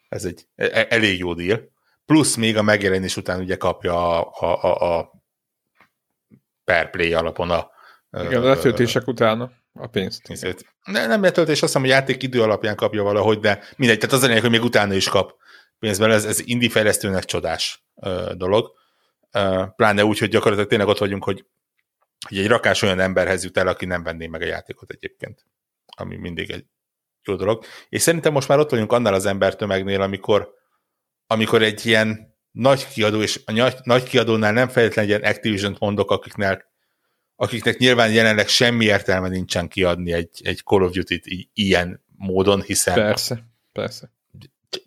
ez 0.09 0.25
egy 0.25 0.47
e- 0.55 0.87
elég 0.89 1.19
jó 1.19 1.33
deal. 1.33 1.71
Plusz 2.05 2.35
még 2.35 2.57
a 2.57 2.61
megjelenés 2.61 3.17
után 3.17 3.39
ugye 3.39 3.55
kapja 3.55 4.19
a, 4.19 4.31
a, 4.39 4.63
a, 4.63 4.97
a 4.97 5.11
per 6.63 6.89
play 6.89 7.13
alapon 7.13 7.49
a 7.49 7.77
Igen, 8.11 8.41
a 8.41 8.45
letöltések 8.45 9.07
utána 9.07 9.51
a 9.73 9.87
pénzt. 9.87 10.29
Ezért. 10.29 10.61
Ne, 10.83 11.07
nem 11.07 11.21
letöltés, 11.21 11.53
azt 11.53 11.61
hiszem, 11.61 11.81
hogy 11.81 11.89
játék 11.89 12.23
idő 12.23 12.41
alapján 12.41 12.75
kapja 12.75 13.03
valahogy, 13.03 13.39
de 13.39 13.63
mindegy, 13.75 13.97
tehát 13.97 14.15
az 14.15 14.23
a 14.23 14.25
lényeg, 14.25 14.41
hogy 14.41 14.51
még 14.51 14.63
utána 14.63 14.93
is 14.93 15.09
kap 15.09 15.37
pénzben, 15.79 16.11
ez, 16.11 16.25
ez 16.25 16.39
indie 16.39 16.69
fejlesztőnek 16.69 17.25
csodás 17.25 17.85
ö, 18.01 18.31
dolog. 18.35 18.71
Ö, 19.31 19.63
pláne 19.75 20.05
úgy, 20.05 20.19
hogy 20.19 20.29
gyakorlatilag 20.29 20.69
tényleg 20.69 20.87
ott 20.87 20.97
vagyunk, 20.97 21.23
hogy, 21.23 21.45
hogy 22.27 22.37
egy 22.37 22.47
rakás 22.47 22.81
olyan 22.81 22.99
emberhez 22.99 23.43
jut 23.43 23.57
el, 23.57 23.67
aki 23.67 23.85
nem 23.85 24.03
venné 24.03 24.27
meg 24.27 24.41
a 24.41 24.45
játékot 24.45 24.91
egyébként, 24.91 25.45
ami 25.97 26.15
mindig 26.15 26.51
egy 26.51 26.65
jó 27.23 27.35
dolog. 27.35 27.63
És 27.89 28.01
szerintem 28.01 28.33
most 28.33 28.47
már 28.47 28.59
ott 28.59 28.69
vagyunk 28.69 28.91
annál 28.91 29.13
az 29.13 29.25
embertömegnél, 29.25 30.01
amikor, 30.01 30.53
amikor 31.27 31.61
egy 31.61 31.85
ilyen 31.85 32.37
nagy 32.51 32.87
kiadó, 32.87 33.21
és 33.21 33.41
a 33.45 33.51
nagy, 33.51 33.77
nagy 33.83 34.03
kiadónál 34.03 34.53
nem 34.53 34.67
feltétlenül 34.67 35.11
egy 35.11 35.19
ilyen 35.19 35.33
Activision-t 35.33 35.79
mondok, 35.79 36.11
akiknek 36.11 36.68
akiknek 37.41 37.77
nyilván 37.77 38.11
jelenleg 38.11 38.47
semmi 38.47 38.85
értelme 38.85 39.27
nincsen 39.27 39.67
kiadni 39.67 40.13
egy, 40.13 40.29
egy 40.43 40.61
Call 40.63 40.81
of 40.81 40.91
Duty-t 40.91 41.23
ilyen 41.53 42.03
módon, 42.15 42.61
hiszen 42.61 42.93
Persze, 42.93 43.43
persze. 43.71 44.11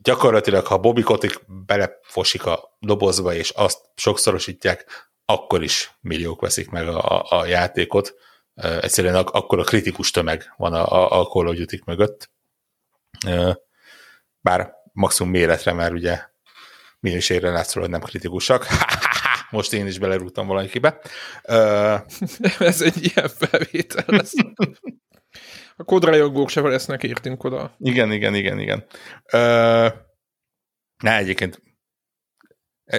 gyakorlatilag, 0.02 0.66
ha 0.66 0.78
Bobby 0.78 1.02
Kotick 1.02 1.40
belefosik 1.66 2.46
a 2.46 2.76
dobozba, 2.80 3.34
és 3.34 3.50
azt 3.50 3.78
sokszorosítják, 3.94 5.10
akkor 5.24 5.62
is 5.62 5.90
milliók 6.00 6.40
veszik 6.40 6.70
meg 6.70 6.88
a, 6.88 7.40
a 7.40 7.46
játékot. 7.46 8.14
egyszerűen 8.54 9.14
ak- 9.14 9.34
akkor 9.34 9.58
a 9.58 9.64
kritikus 9.64 10.10
tömeg 10.10 10.52
van 10.56 10.72
a, 10.72 10.92
a, 10.92 11.20
a 11.20 11.26
Call 11.26 11.46
of 11.46 11.56
Duty 11.56 11.82
mögött. 11.84 12.30
Bár 14.40 14.72
maximum 14.92 15.32
méretre, 15.32 15.72
mert 15.72 15.92
ugye 15.92 16.20
minőségre 17.00 17.50
látszol, 17.50 17.82
hogy 17.82 17.90
nem 17.90 18.00
kritikusak. 18.00 18.66
Most 19.52 19.72
én 19.72 19.86
is 19.86 19.98
belerúgtam 19.98 20.46
valakibe. 20.46 21.00
Ez 22.58 22.80
egy 22.80 23.12
ilyen 23.14 23.28
felvétel 23.28 24.04
lesz. 24.06 24.32
A 25.76 25.84
kodrajongók 25.84 26.48
se 26.48 26.60
lesznek 26.60 27.02
értünk 27.02 27.44
oda. 27.44 27.76
Igen, 27.78 28.12
igen, 28.12 28.34
igen, 28.34 28.58
igen. 28.58 28.84
Na, 31.02 31.16
egyébként 31.16 31.62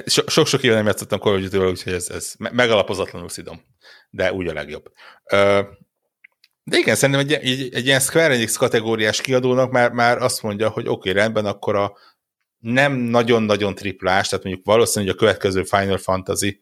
sok-sok 0.05 0.63
éve 0.63 0.75
nem 0.75 0.85
játszottam 0.85 1.19
Call 1.19 1.33
of 1.33 1.41
duty 1.41 1.57
úgyhogy 1.57 1.93
ez, 1.93 2.09
ez 2.09 2.33
megalapozatlanul 2.37 3.29
szidom, 3.29 3.61
de 4.09 4.33
úgy 4.33 4.47
a 4.47 4.53
legjobb. 4.53 4.91
De 6.65 6.77
igen, 6.77 6.95
szerintem 6.95 7.25
egy, 7.25 7.33
egy, 7.33 7.73
egy 7.73 7.85
ilyen 7.85 7.99
Square 7.99 8.33
Enix 8.33 8.55
kategóriás 8.55 9.21
kiadónak 9.21 9.71
már, 9.71 9.91
már 9.91 10.17
azt 10.17 10.41
mondja, 10.41 10.69
hogy 10.69 10.87
oké, 10.87 11.09
okay, 11.09 11.21
rendben, 11.21 11.45
akkor 11.45 11.75
a 11.75 11.97
nem 12.63 12.93
nagyon-nagyon 12.93 13.75
triplás, 13.75 14.27
tehát 14.27 14.45
mondjuk 14.45 14.65
valószínűleg 14.65 15.15
a 15.15 15.17
következő 15.17 15.63
Final 15.63 15.97
Fantasy, 15.97 16.61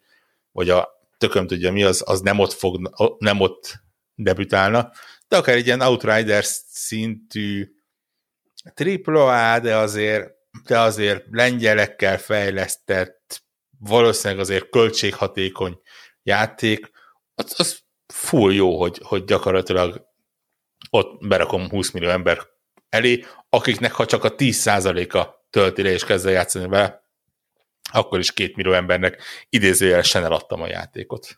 vagy 0.52 0.70
a 0.70 0.90
tököm 1.18 1.48
tudja 1.48 1.72
mi, 1.72 1.84
az, 1.84 2.04
az 2.06 2.22
nem 2.22 2.40
ott 2.40 2.52
fog, 2.52 2.92
nem 3.18 3.40
ott 3.40 3.80
debütálna, 4.16 4.92
de 5.28 5.38
akár 5.38 5.56
egy 5.56 5.66
ilyen 5.66 5.82
Outriders 5.82 6.62
szintű 6.68 7.72
AAA, 9.06 9.60
de 9.60 9.76
azért, 9.76 10.30
de 10.68 10.80
azért 10.80 11.26
lengyelekkel 11.32 12.18
fejlesztett, 12.18 13.44
valószínűleg 13.80 14.42
azért 14.44 14.70
költséghatékony 14.70 15.80
játék, 16.24 16.92
az, 17.36 17.54
az 17.58 17.80
full 18.14 18.54
jó, 18.54 18.80
hogy, 18.80 19.00
hogy 19.04 19.24
gyakorlatilag 19.24 20.08
ott 20.90 21.28
berakom 21.28 21.70
20 21.70 21.92
millió 21.92 22.10
ember 22.10 22.40
elé, 22.90 23.26
akiknek 23.50 23.92
ha 23.92 24.06
csak 24.06 24.24
a 24.24 24.36
10%-a 24.36 25.41
tölti 25.52 25.82
le 25.84 25.92
és 25.92 26.06
kezd 26.06 26.30
játszani 26.30 26.68
vele, 26.68 27.04
akkor 27.92 28.20
is 28.20 28.34
két 28.34 28.56
millió 28.56 28.74
embernek 28.74 29.22
idézőjelesen 29.50 30.24
eladtam 30.24 30.62
a 30.62 30.68
játékot. 30.68 31.38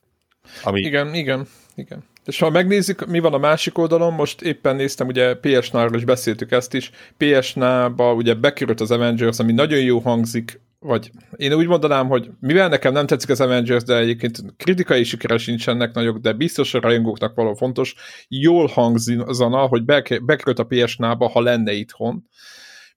Ami... 0.63 0.81
Igen, 0.81 1.13
igen, 1.13 1.47
igen. 1.75 2.03
És 2.25 2.39
ha 2.39 2.49
megnézzük, 2.49 3.05
mi 3.05 3.19
van 3.19 3.33
a 3.33 3.37
másik 3.37 3.77
oldalon, 3.77 4.13
most 4.13 4.41
éppen 4.41 4.75
néztem, 4.75 5.07
ugye 5.07 5.35
PS-nál 5.35 5.93
is 5.93 6.03
beszéltük 6.03 6.51
ezt 6.51 6.73
is, 6.73 6.91
PS-nába 7.17 8.13
ugye 8.13 8.33
bekerült 8.33 8.81
az 8.81 8.91
Avengers, 8.91 9.39
ami 9.39 9.51
nagyon 9.51 9.79
jó 9.79 9.99
hangzik, 9.99 10.61
vagy 10.79 11.11
én 11.35 11.53
úgy 11.53 11.67
mondanám, 11.67 12.07
hogy 12.07 12.29
mivel 12.39 12.67
nekem 12.67 12.93
nem 12.93 13.05
tetszik 13.05 13.29
az 13.29 13.41
Avengers, 13.41 13.83
de 13.83 13.97
egyébként 13.97 14.43
kritikai 14.57 15.03
sikere 15.03 15.37
sincsenek 15.37 15.93
nagyok, 15.93 16.17
de 16.17 16.33
biztos 16.33 16.73
a 16.73 16.79
rajongóknak 16.79 17.35
való 17.35 17.53
fontos, 17.53 17.95
jól 18.27 18.67
hangzana, 18.67 19.65
hogy 19.67 19.83
bekerült 20.25 20.59
a 20.59 20.63
PS-nába, 20.63 21.29
ha 21.29 21.41
lenne 21.41 21.71
itthon 21.71 22.27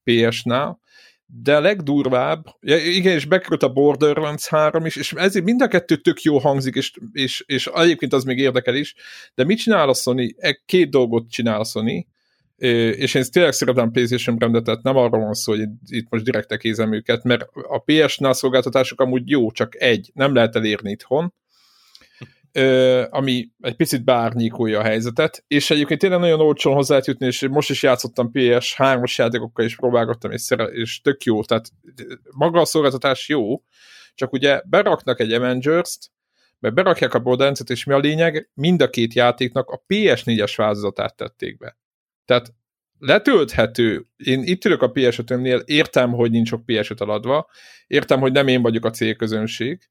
PS-nál, 0.05 0.81
de 1.27 1.57
a 1.57 1.61
legdurvább, 1.61 2.47
ja, 2.61 2.77
igen, 2.77 3.15
és 3.15 3.25
bekerült 3.25 3.63
a 3.63 3.73
Borderlands 3.73 4.49
3 4.49 4.87
is, 4.87 4.97
és 4.97 5.13
ezért 5.13 5.45
mind 5.45 5.63
a 5.63 5.69
kettő 5.69 5.97
tök 5.97 6.23
jó 6.23 6.39
hangzik, 6.39 6.75
és, 6.75 6.93
és, 7.13 7.45
és 7.47 7.67
egyébként 7.75 8.13
az 8.13 8.25
még 8.25 8.39
érdekel 8.39 8.75
is, 8.75 8.95
de 9.35 9.45
mit 9.45 9.59
csinál 9.59 9.89
a 9.89 9.95
Sony? 9.95 10.35
E, 10.39 10.63
két 10.67 10.91
dolgot 10.91 11.31
csinál 11.31 11.61
a 11.61 11.65
Sony, 11.65 12.07
és 12.57 13.15
én 13.15 13.23
tényleg 13.33 13.53
szeretem 13.53 13.91
PlayStation 13.91 14.37
brandet, 14.37 14.83
nem 14.83 14.97
arról 14.97 15.21
van 15.21 15.35
szó, 15.35 15.53
hogy 15.53 15.69
itt 15.87 16.11
most 16.11 16.25
direkt 16.25 16.57
kézem 16.57 16.93
őket, 16.93 17.23
mert 17.25 17.47
a 17.53 17.79
PS-nál 17.79 18.33
szolgáltatások 18.33 19.01
amúgy 19.01 19.31
jó, 19.31 19.51
csak 19.51 19.81
egy, 19.81 20.11
nem 20.15 20.35
lehet 20.35 20.57
elérni 20.57 20.91
itthon, 20.91 21.35
ami 23.11 23.49
egy 23.61 23.77
picit 23.77 24.05
beárnyékolja 24.05 24.79
a 24.79 24.83
helyzetet, 24.83 25.45
és 25.47 25.71
egyébként 25.71 26.01
tényleg 26.01 26.21
nagyon 26.21 26.41
olcsón 26.41 26.75
hozzá 26.75 26.91
lehet 26.91 27.07
jutni, 27.07 27.27
és 27.27 27.47
most 27.51 27.71
is 27.71 27.83
játszottam 27.83 28.31
PS3-os 28.33 29.15
játékokkal, 29.17 29.65
és 29.65 29.77
próbálgattam, 29.77 30.31
és, 30.31 30.41
szere- 30.41 30.73
és 30.73 31.01
tök 31.01 31.25
jó, 31.25 31.45
tehát 31.45 31.71
maga 32.31 32.61
a 32.61 32.65
szolgáltatás 32.65 33.29
jó, 33.29 33.63
csak 34.15 34.33
ugye 34.33 34.63
beraknak 34.65 35.21
egy 35.21 35.33
Avengers-t, 35.33 36.11
mert 36.59 36.75
berakják 36.75 37.15
a 37.15 37.19
borderlands 37.19 37.61
és 37.67 37.85
mi 37.85 37.93
a 37.93 37.99
lényeg? 37.99 38.51
Mind 38.55 38.83
a 38.83 38.91
két 38.91 39.15
játéknak 39.15 39.69
a 39.69 39.83
PS4-es 39.89 40.53
változatát 40.57 41.17
tették 41.17 41.59
be. 41.59 41.79
Tehát 42.25 42.55
letölthető, 42.99 44.07
én 44.17 44.43
itt 44.43 44.65
ülök 44.65 44.83
a 44.83 44.91
ps 44.91 45.21
értem, 45.65 46.13
hogy 46.13 46.31
nincs 46.31 46.49
sok 46.49 46.63
PS5 46.67 47.01
eladva, 47.01 47.51
értem, 47.87 48.21
hogy 48.21 48.33
nem 48.33 48.49
én 48.49 48.63
vagyok 48.63 48.85
a 48.85 48.91
célközönség, 48.91 49.89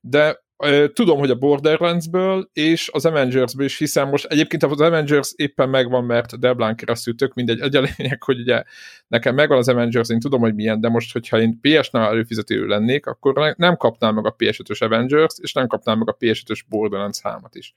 de 0.00 0.43
tudom, 0.92 1.18
hogy 1.18 1.30
a 1.30 1.34
Borderlands-ből 1.34 2.50
és 2.52 2.90
az 2.92 3.06
Avengers-ből 3.06 3.66
is 3.66 3.78
hiszem 3.78 4.08
most, 4.08 4.24
egyébként 4.24 4.62
az 4.62 4.80
Avengers 4.80 5.32
éppen 5.36 5.68
megvan, 5.68 6.04
mert 6.04 6.38
Deblán 6.38 6.76
keresztül 6.76 7.14
tök 7.14 7.34
mindegy, 7.34 7.60
egy 7.60 7.76
a 7.76 7.86
lényeg, 7.96 8.22
hogy 8.22 8.40
ugye 8.40 8.62
nekem 9.08 9.34
megvan 9.34 9.58
az 9.58 9.68
Avengers, 9.68 10.08
én 10.08 10.20
tudom, 10.20 10.40
hogy 10.40 10.54
milyen, 10.54 10.80
de 10.80 10.88
most, 10.88 11.12
hogyha 11.12 11.40
én 11.40 11.60
PS-nál 11.60 12.10
előfizető 12.10 12.66
lennék, 12.66 13.06
akkor 13.06 13.54
nem 13.56 13.76
kapnám 13.76 14.14
meg 14.14 14.26
a 14.26 14.34
PS5-ös 14.38 14.82
Avengers, 14.82 15.34
és 15.40 15.52
nem 15.52 15.66
kapnám 15.66 15.98
meg 15.98 16.08
a 16.08 16.16
PS5-ös 16.20 16.60
Borderlands 16.68 17.20
3-at 17.22 17.52
is. 17.52 17.74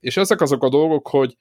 És 0.00 0.16
ezek 0.16 0.40
azok 0.40 0.62
a 0.62 0.68
dolgok, 0.68 1.08
hogy 1.08 1.36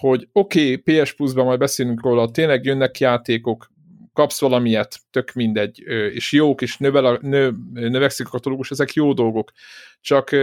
hogy 0.00 0.28
oké, 0.32 0.74
okay, 0.74 1.02
PS 1.02 1.12
Plus-ban 1.12 1.44
majd 1.44 1.58
beszélünk 1.58 2.02
róla, 2.02 2.30
tényleg 2.30 2.64
jönnek 2.64 2.98
játékok, 2.98 3.70
kapsz 4.16 4.40
valamilyet, 4.40 4.98
tök 5.10 5.32
mindegy, 5.32 5.80
és 6.12 6.32
jók, 6.32 6.62
és 6.62 6.76
növel 6.76 7.04
a, 7.04 7.18
nő, 7.20 7.54
növekszik 7.72 8.26
a 8.26 8.30
katalógus, 8.30 8.70
ezek 8.70 8.92
jó 8.92 9.12
dolgok. 9.12 9.52
Csak 10.00 10.36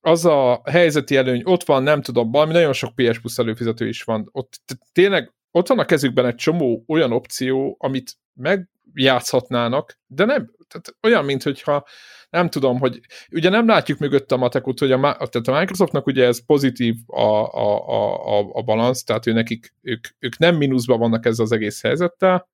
az 0.00 0.24
a 0.24 0.62
helyzeti 0.64 1.16
előny, 1.16 1.42
ott 1.44 1.64
van, 1.64 1.82
nem 1.82 2.02
tudom, 2.02 2.30
valami 2.30 2.52
nagyon 2.52 2.72
sok 2.72 2.94
PS 2.94 3.18
Plus 3.18 3.38
előfizető 3.38 3.88
is 3.88 4.02
van. 4.02 4.28
Ott 4.32 4.60
tényleg 4.92 5.32
ott 5.50 5.68
van 5.68 5.78
a 5.78 5.84
kezükben 5.84 6.26
egy 6.26 6.34
csomó 6.34 6.84
olyan 6.88 7.12
opció, 7.12 7.76
amit 7.78 8.16
megjátszhatnának, 8.34 9.98
de 10.06 10.24
nem, 10.24 10.50
tehát 10.68 10.96
olyan, 11.02 11.24
mint 11.24 11.42
hogyha 11.42 11.86
nem 12.30 12.50
tudom, 12.50 12.78
hogy 12.78 13.00
ugye 13.32 13.48
nem 13.48 13.66
látjuk 13.66 13.98
mögött 13.98 14.32
a 14.32 14.36
matekot, 14.36 14.78
hogy 14.78 14.92
a, 14.92 15.00
tehát 15.00 15.48
a 15.48 15.58
Microsoftnak 15.58 16.06
ugye 16.06 16.24
ez 16.26 16.44
pozitív 16.44 16.94
a, 17.06 17.20
a, 17.20 17.88
a, 17.88 18.50
a, 18.52 18.62
balansz, 18.62 19.04
tehát 19.04 19.26
ő 19.26 19.32
nekik, 19.32 19.74
ők, 19.82 20.06
ők 20.18 20.38
nem 20.38 20.56
mínuszban 20.56 20.98
vannak 20.98 21.26
ezzel 21.26 21.44
az 21.44 21.52
egész 21.52 21.82
helyzettel, 21.82 22.48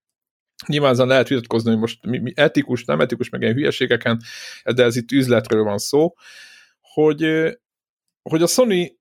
Nyilván 0.67 0.93
ezen 0.93 1.07
lehet 1.07 1.29
vitatkozni, 1.29 1.71
hogy 1.71 1.79
most 1.79 2.07
mi, 2.07 2.19
mi 2.19 2.33
etikus, 2.35 2.85
nem 2.85 3.01
etikus, 3.01 3.29
meg 3.29 3.43
ilyen 3.43 3.55
hülyeségeken, 3.55 4.21
de 4.75 4.83
ez 4.83 4.97
itt 4.97 5.13
üzletről 5.13 5.63
van 5.63 5.79
szó, 5.79 6.15
hogy, 6.81 7.23
hogy 8.23 8.43
a 8.43 8.47
Sony 8.47 8.99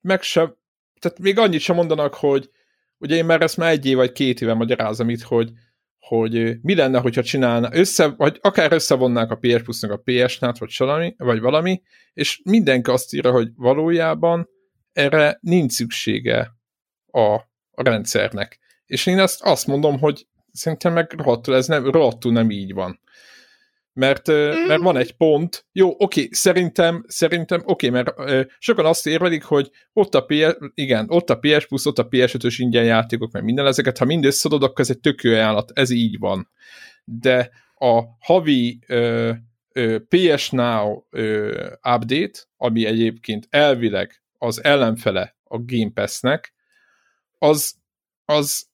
meg 0.00 0.22
se, 0.22 0.40
tehát 1.00 1.18
még 1.18 1.38
annyit 1.38 1.60
sem 1.60 1.76
mondanak, 1.76 2.14
hogy 2.14 2.50
ugye 2.98 3.16
én 3.16 3.24
már 3.24 3.42
ezt 3.42 3.56
már 3.56 3.70
egy 3.70 3.86
év 3.86 3.96
vagy 3.96 4.12
két 4.12 4.40
éve 4.40 4.54
magyarázom 4.54 5.08
itt, 5.08 5.22
hogy, 5.22 5.50
hogy 5.98 6.60
mi 6.62 6.74
lenne, 6.74 6.98
hogyha 6.98 7.22
csinálna, 7.22 7.68
össze, 7.72 8.06
vagy 8.06 8.38
akár 8.40 8.72
összevonnák 8.72 9.30
a 9.30 9.36
PS 9.36 9.62
plus 9.62 9.82
a 9.82 10.02
PS-nát, 10.04 10.58
vagy, 10.58 10.70
salami, 10.70 11.14
vagy 11.18 11.40
valami, 11.40 11.82
és 12.12 12.40
mindenki 12.44 12.90
azt 12.90 13.14
írja, 13.14 13.30
hogy 13.30 13.48
valójában 13.54 14.48
erre 14.92 15.38
nincs 15.40 15.72
szüksége 15.72 16.50
a, 17.06 17.34
a 17.70 17.82
rendszernek. 17.82 18.58
És 18.86 19.06
én 19.06 19.18
ezt 19.18 19.42
azt 19.42 19.66
mondom, 19.66 19.98
hogy 19.98 20.26
szerintem 20.52 20.92
meg 20.92 21.12
rohadtul, 21.16 21.54
ez 21.54 21.66
nem, 21.66 21.90
rohadtul 21.90 22.32
nem 22.32 22.50
így 22.50 22.72
van. 22.72 23.00
Mert, 23.92 24.30
mm. 24.30 24.66
mert 24.66 24.82
van 24.82 24.96
egy 24.96 25.16
pont, 25.16 25.66
jó, 25.72 25.94
oké, 25.98 26.28
szerintem, 26.30 27.04
szerintem, 27.06 27.62
oké, 27.64 27.88
mert 27.88 28.12
ö, 28.16 28.42
sokan 28.58 28.86
azt 28.86 29.06
érvelik, 29.06 29.42
hogy 29.42 29.70
ott 29.92 30.14
a 30.14 30.24
PS, 30.24 30.56
igen, 30.74 31.06
ott 31.08 31.30
a 31.30 31.38
PS 31.38 31.66
Plus, 31.66 31.86
ott 31.86 31.98
a 31.98 32.08
PS5-ös 32.08 32.54
ingyen 32.56 32.84
játékok, 32.84 33.32
mert 33.32 33.44
minden 33.44 33.66
ezeket, 33.66 33.98
ha 33.98 34.04
mind 34.04 34.24
összeadod, 34.24 34.62
akkor 34.62 34.80
ez 34.80 34.90
egy 34.90 35.00
tök 35.00 35.20
ajánlat, 35.22 35.70
ez 35.74 35.90
így 35.90 36.18
van. 36.18 36.50
De 37.04 37.50
a 37.74 38.02
havi 38.20 38.78
ö, 38.86 39.32
ö, 39.72 39.98
PS 40.08 40.50
Now 40.50 41.04
ö, 41.10 41.66
update, 41.94 42.38
ami 42.56 42.86
egyébként 42.86 43.46
elvileg 43.50 44.22
az 44.38 44.64
ellenfele 44.64 45.36
a 45.44 45.58
Game 45.58 45.90
Pass-nek, 45.94 46.54
az, 47.38 47.74
az 48.24 48.66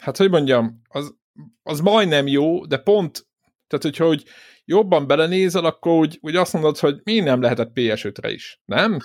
hát 0.00 0.16
hogy 0.16 0.30
mondjam, 0.30 0.82
az, 0.88 1.14
az 1.62 1.80
majdnem 1.80 2.26
jó, 2.26 2.66
de 2.66 2.78
pont, 2.78 3.26
tehát 3.66 3.84
hogyha 3.84 4.06
hogy 4.06 4.24
jobban 4.64 5.06
belenézel, 5.06 5.64
akkor 5.64 5.92
úgy, 5.92 6.18
úgy 6.20 6.36
azt 6.36 6.52
mondod, 6.52 6.78
hogy 6.78 7.00
mi 7.04 7.20
nem 7.20 7.40
lehetett 7.40 7.70
PS5-re 7.74 8.30
is, 8.30 8.60
nem? 8.64 8.98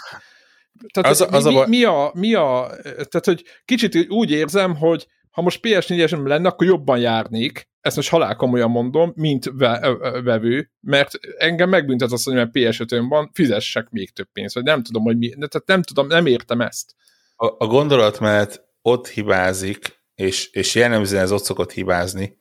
Tehát 0.93 1.11
az, 1.11 1.19
mi, 1.19 1.35
az 1.35 1.43
mi, 1.43 1.55
a... 1.55 1.65
mi, 1.67 1.83
a, 1.83 2.11
mi 2.13 2.33
a, 2.33 2.69
tehát 2.83 3.25
hogy 3.25 3.43
kicsit 3.65 4.09
úgy 4.09 4.31
érzem, 4.31 4.75
hogy 4.75 5.07
ha 5.31 5.41
most 5.41 5.59
PS4-esem 5.63 6.27
lenne, 6.27 6.47
akkor 6.47 6.67
jobban 6.67 6.99
járnék, 6.99 7.69
ezt 7.81 7.95
most 7.95 8.09
halál 8.09 8.35
komolyan 8.35 8.69
mondom, 8.69 9.13
mint 9.15 9.51
ve, 9.53 9.95
vevő, 10.23 10.71
mert 10.81 11.11
engem 11.37 11.69
megbüntet 11.69 12.11
azt, 12.11 12.25
hogy 12.25 12.33
mert 12.33 12.49
PS5-ön 12.53 13.07
van, 13.07 13.29
fizessek 13.33 13.89
még 13.89 14.13
több 14.13 14.27
pénzt, 14.33 14.55
vagy 14.55 14.63
nem 14.63 14.83
tudom, 14.83 15.03
hogy 15.03 15.17
mi, 15.17 15.29
tehát 15.29 15.63
nem 15.65 15.81
tudom, 15.81 16.07
nem 16.07 16.25
értem 16.25 16.61
ezt. 16.61 16.95
A, 17.35 17.45
a 17.45 17.67
gondolat, 17.67 18.19
mert 18.19 18.63
ott 18.81 19.07
hibázik, 19.07 19.94
és, 20.15 20.49
és 20.49 20.75
jellemzően 20.75 21.23
ez 21.23 21.31
ott 21.31 21.43
szokott 21.43 21.71
hibázni, 21.71 22.37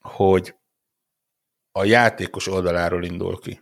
hogy 0.00 0.54
a 1.72 1.84
játékos 1.84 2.46
oldaláról 2.46 3.04
indul 3.04 3.38
ki. 3.38 3.60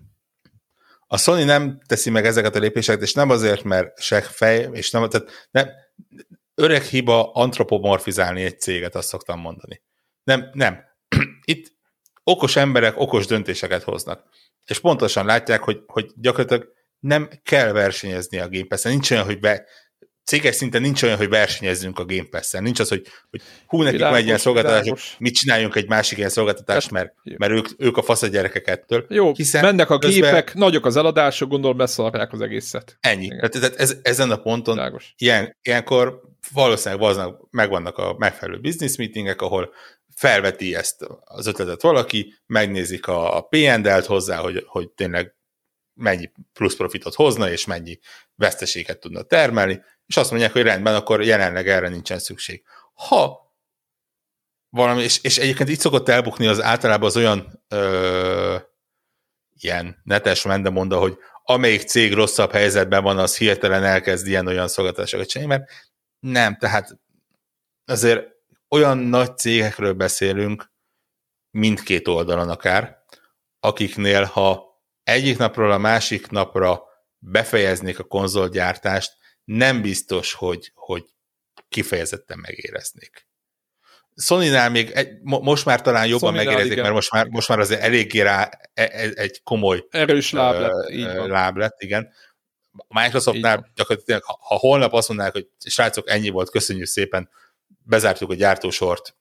A 1.07 1.17
Sony 1.17 1.45
nem 1.45 1.81
teszi 1.87 2.11
meg 2.11 2.27
ezeket 2.27 2.55
a 2.55 2.59
lépéseket, 2.59 3.03
és 3.03 3.13
nem 3.13 3.31
azért, 3.31 3.63
mert 3.63 4.01
se 4.01 4.21
fej, 4.21 4.69
és 4.73 4.91
nem, 4.91 5.09
tehát 5.09 5.49
nem, 5.51 5.69
öreg 6.55 6.83
hiba 6.83 7.33
antropomorfizálni 7.33 8.43
egy 8.43 8.61
céget, 8.61 8.95
azt 8.95 9.09
szoktam 9.09 9.41
mondani. 9.41 9.83
Nem, 10.23 10.51
nem. 10.53 10.85
Itt 11.45 11.73
okos 12.23 12.57
emberek 12.57 12.99
okos 12.99 13.27
döntéseket 13.27 13.83
hoznak. 13.83 14.25
És 14.65 14.81
pontosan 14.81 15.27
látják, 15.27 15.63
hogy, 15.63 15.83
hogy 15.87 16.13
gyakorlatilag 16.15 16.73
nem 16.99 17.29
kell 17.43 17.73
versenyezni 17.73 18.39
a 18.39 18.49
Game 18.49 18.67
Pass-en. 18.69 18.93
Nincs 18.93 19.11
olyan, 19.11 19.25
hogy 19.25 19.41
be, 19.41 19.67
céges 20.27 20.55
szinten 20.55 20.81
nincs 20.81 21.03
olyan, 21.03 21.17
hogy 21.17 21.29
versenyezzünk 21.29 21.99
a 21.99 22.05
Game 22.05 22.27
Pass-en. 22.31 22.63
Nincs 22.63 22.81
az, 22.81 22.89
hogy, 22.89 23.07
hogy 23.31 23.43
hú, 23.67 23.83
nekik 23.83 24.01
van 24.01 24.15
egy 24.15 24.25
ilyen 24.25 24.39
szolgáltatásuk, 24.39 24.99
mit 25.19 25.35
csináljunk 25.35 25.75
egy 25.75 25.89
másik 25.89 26.19
ilyen 26.19 26.31
szolgáltatást, 26.31 26.91
mert, 26.91 27.15
mert 27.23 27.53
ők, 27.53 27.67
ők 27.79 27.97
a 27.97 28.03
fasz 28.03 28.23
a 28.23 28.27
gyerekek 28.27 28.69
ettől. 28.69 29.07
Jó, 29.09 29.33
Hiszen 29.35 29.65
mennek 29.65 29.91
a 29.91 29.99
közben... 29.99 30.21
gépek, 30.21 30.55
nagyok 30.55 30.87
az 30.87 30.97
eladások, 30.97 31.49
gondolom 31.49 31.77
beszarják 31.77 32.33
az 32.33 32.41
egészet. 32.41 32.97
Ennyi. 33.01 33.29
Tehát, 33.29 33.51
tehát 33.51 33.75
ez, 33.75 33.97
ezen 34.03 34.31
a 34.31 34.37
ponton 34.37 35.01
ilyen, 35.17 35.57
ilyenkor 35.63 36.21
valószínűleg 36.53 37.35
megvannak 37.51 37.99
a 37.99 38.15
megfelelő 38.19 38.61
business 38.61 38.97
meetingek, 38.97 39.43
ahol 39.43 39.73
felveti 40.15 40.75
ezt 40.75 41.07
az 41.25 41.47
ötletet 41.47 41.83
valaki, 41.83 42.35
megnézik 42.47 43.07
a, 43.07 43.37
a 43.37 43.41
P&L-t 43.41 44.05
hozzá, 44.05 44.37
hogy, 44.37 44.65
hogy 44.67 44.91
tényleg 44.91 45.35
mennyi 45.95 46.31
plusz 46.53 46.77
profitot 46.77 47.15
hozna, 47.15 47.51
és 47.51 47.67
mennyi 47.67 47.99
veszteséget 48.37 49.01
tudna 49.01 49.23
termelni, 49.23 49.83
és 50.07 50.17
azt 50.17 50.31
mondják, 50.31 50.53
hogy 50.53 50.63
rendben, 50.63 50.95
akkor 50.95 51.23
jelenleg 51.23 51.69
erre 51.69 51.89
nincsen 51.89 52.19
szükség. 52.19 52.63
Ha 52.95 53.55
valami, 54.69 55.03
és, 55.03 55.23
és 55.23 55.39
egyébként 55.39 55.69
itt 55.69 55.81
szokott 55.81 56.09
elbukni 56.09 56.47
az 56.47 56.63
általában 56.63 57.07
az 57.09 57.17
olyan 57.17 57.63
ö, 57.69 58.57
ilyen 59.61 60.01
netes 60.03 60.43
monda, 60.43 60.99
hogy 60.99 61.19
amelyik 61.43 61.83
cég 61.83 62.13
rosszabb 62.13 62.53
helyzetben 62.53 63.03
van, 63.03 63.19
az 63.19 63.37
hirtelen 63.37 63.85
elkezd 63.85 64.27
ilyen-olyan 64.27 64.69
szolgáltatásokat 64.69 65.29
csinálni, 65.29 65.55
mert 65.55 65.71
nem, 66.19 66.57
tehát 66.57 66.99
azért 67.85 68.27
olyan 68.69 68.99
nagy 68.99 69.39
cégekről 69.39 69.93
beszélünk, 69.93 70.71
mindkét 71.51 72.09
oldalon 72.09 72.49
akár, 72.49 73.05
akiknél, 73.61 74.25
ha 74.25 74.65
egyik 75.03 75.39
napról 75.39 75.73
a 75.73 75.79
másik 75.79 76.29
napra 76.29 76.83
befejeznék 77.31 77.99
a 77.99 78.05
konzolgyártást, 78.05 79.17
nem 79.45 79.83
biztos, 79.83 80.33
hogy, 80.33 80.71
hogy 80.75 81.05
kifejezetten 81.69 82.39
megéreznék. 82.39 83.27
Sony-nál 84.17 84.71
még 84.71 84.91
egy, 84.91 85.19
most 85.23 85.65
már 85.65 85.83
talán 85.83 86.07
jobban 86.07 86.29
Sony-nál 86.29 86.45
megérezik, 86.45 86.73
igen. 86.73 86.83
mert 86.83 86.95
most 86.95 87.13
már, 87.13 87.27
most 87.27 87.49
már 87.49 87.59
azért 87.59 87.83
eléggé 87.83 88.21
rá 88.21 88.51
e, 88.75 88.83
e, 88.83 89.11
egy 89.15 89.43
komoly 89.43 89.87
erős 89.91 90.33
láb 90.33 90.61
lett, 90.61 90.91
így 90.91 91.05
van. 91.05 91.29
láb 91.29 91.57
lett 91.57 91.83
igen. 91.83 92.13
A 92.87 93.01
Microsoftnál 93.01 93.71
gyakorlatilag, 93.75 94.23
ha, 94.23 94.39
ha 94.41 94.55
holnap 94.55 94.93
azt 94.93 95.09
mondanák, 95.09 95.33
hogy 95.33 95.49
srácok, 95.59 96.11
ennyi 96.11 96.29
volt, 96.29 96.51
köszönjük 96.51 96.87
szépen, 96.87 97.31
bezártuk 97.67 98.31
a 98.31 98.35
gyártósort, 98.35 99.17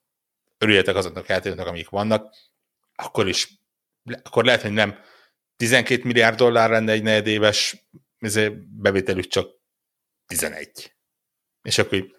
örüljetek 0.58 0.96
azoknak 0.96 1.24
a 1.28 1.32
játékoknak, 1.32 1.68
amik 1.68 1.90
vannak, 1.90 2.36
akkor 2.96 3.28
is, 3.28 3.50
akkor 4.24 4.46
lehet, 4.46 4.62
hogy 4.62 4.72
nem 4.72 5.00
12 5.56 6.04
milliárd 6.04 6.38
dollár 6.38 6.70
lenne 6.70 6.92
egy 6.92 7.04
negyedéves 7.04 7.88
bevételük 8.70 9.28
csak 9.28 9.50
11. 10.28 10.96
És 11.62 11.78
akkor 11.78 11.98
így, 11.98 12.16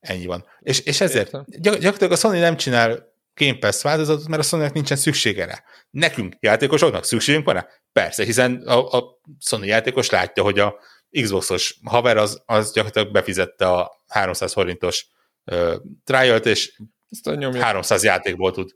ennyi 0.00 0.26
van. 0.26 0.46
És, 0.60 0.80
és 0.80 1.00
ezért 1.00 1.60
gyakorlatilag 1.60 2.12
a 2.12 2.16
Sony 2.16 2.38
nem 2.38 2.56
csinál 2.56 3.12
Game 3.34 3.58
Pass 3.58 3.82
változatot, 3.82 4.28
mert 4.28 4.42
a 4.42 4.44
sony 4.44 4.70
nincsen 4.72 4.96
szüksége 4.96 5.44
rá. 5.44 5.62
Nekünk, 5.90 6.36
játékosoknak 6.40 7.04
szükségünk 7.04 7.44
van 7.44 7.54
rá? 7.54 7.68
Persze, 7.92 8.24
hiszen 8.24 8.62
a, 8.66 8.90
a 8.90 9.20
Sony 9.40 9.64
játékos 9.64 10.10
látja, 10.10 10.42
hogy 10.42 10.58
a 10.58 10.78
Xboxos 11.22 11.78
haver 11.84 12.16
az, 12.16 12.42
az 12.46 12.72
gyakorlatilag 12.72 13.12
befizette 13.12 13.68
a 13.68 14.02
300 14.08 14.52
forintos 14.52 15.06
uh, 15.44 15.74
trial 16.04 16.38
és 16.38 16.80
300 17.60 18.02
játékból 18.04 18.52
tud 18.52 18.70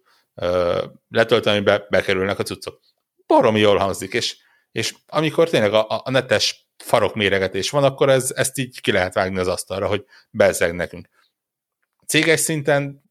letölteni, 1.08 1.60
be, 1.60 1.86
bekerülnek 1.90 2.38
a 2.38 2.42
cuccok. 2.42 2.80
Baromi 3.26 3.60
jól 3.60 3.76
hangzik, 3.76 4.12
és, 4.12 4.36
és 4.72 4.94
amikor 5.06 5.48
tényleg 5.48 5.72
a, 5.72 6.02
a 6.04 6.10
netes 6.10 6.68
farok 6.76 7.14
méregetés 7.14 7.70
van, 7.70 7.84
akkor 7.84 8.08
ez, 8.08 8.32
ezt 8.34 8.58
így 8.58 8.80
ki 8.80 8.92
lehet 8.92 9.14
vágni 9.14 9.38
az 9.38 9.48
asztalra, 9.48 9.86
hogy 9.86 10.04
bezzeg 10.30 10.74
nekünk. 10.74 11.08
Céges 12.06 12.40
szinten, 12.40 13.02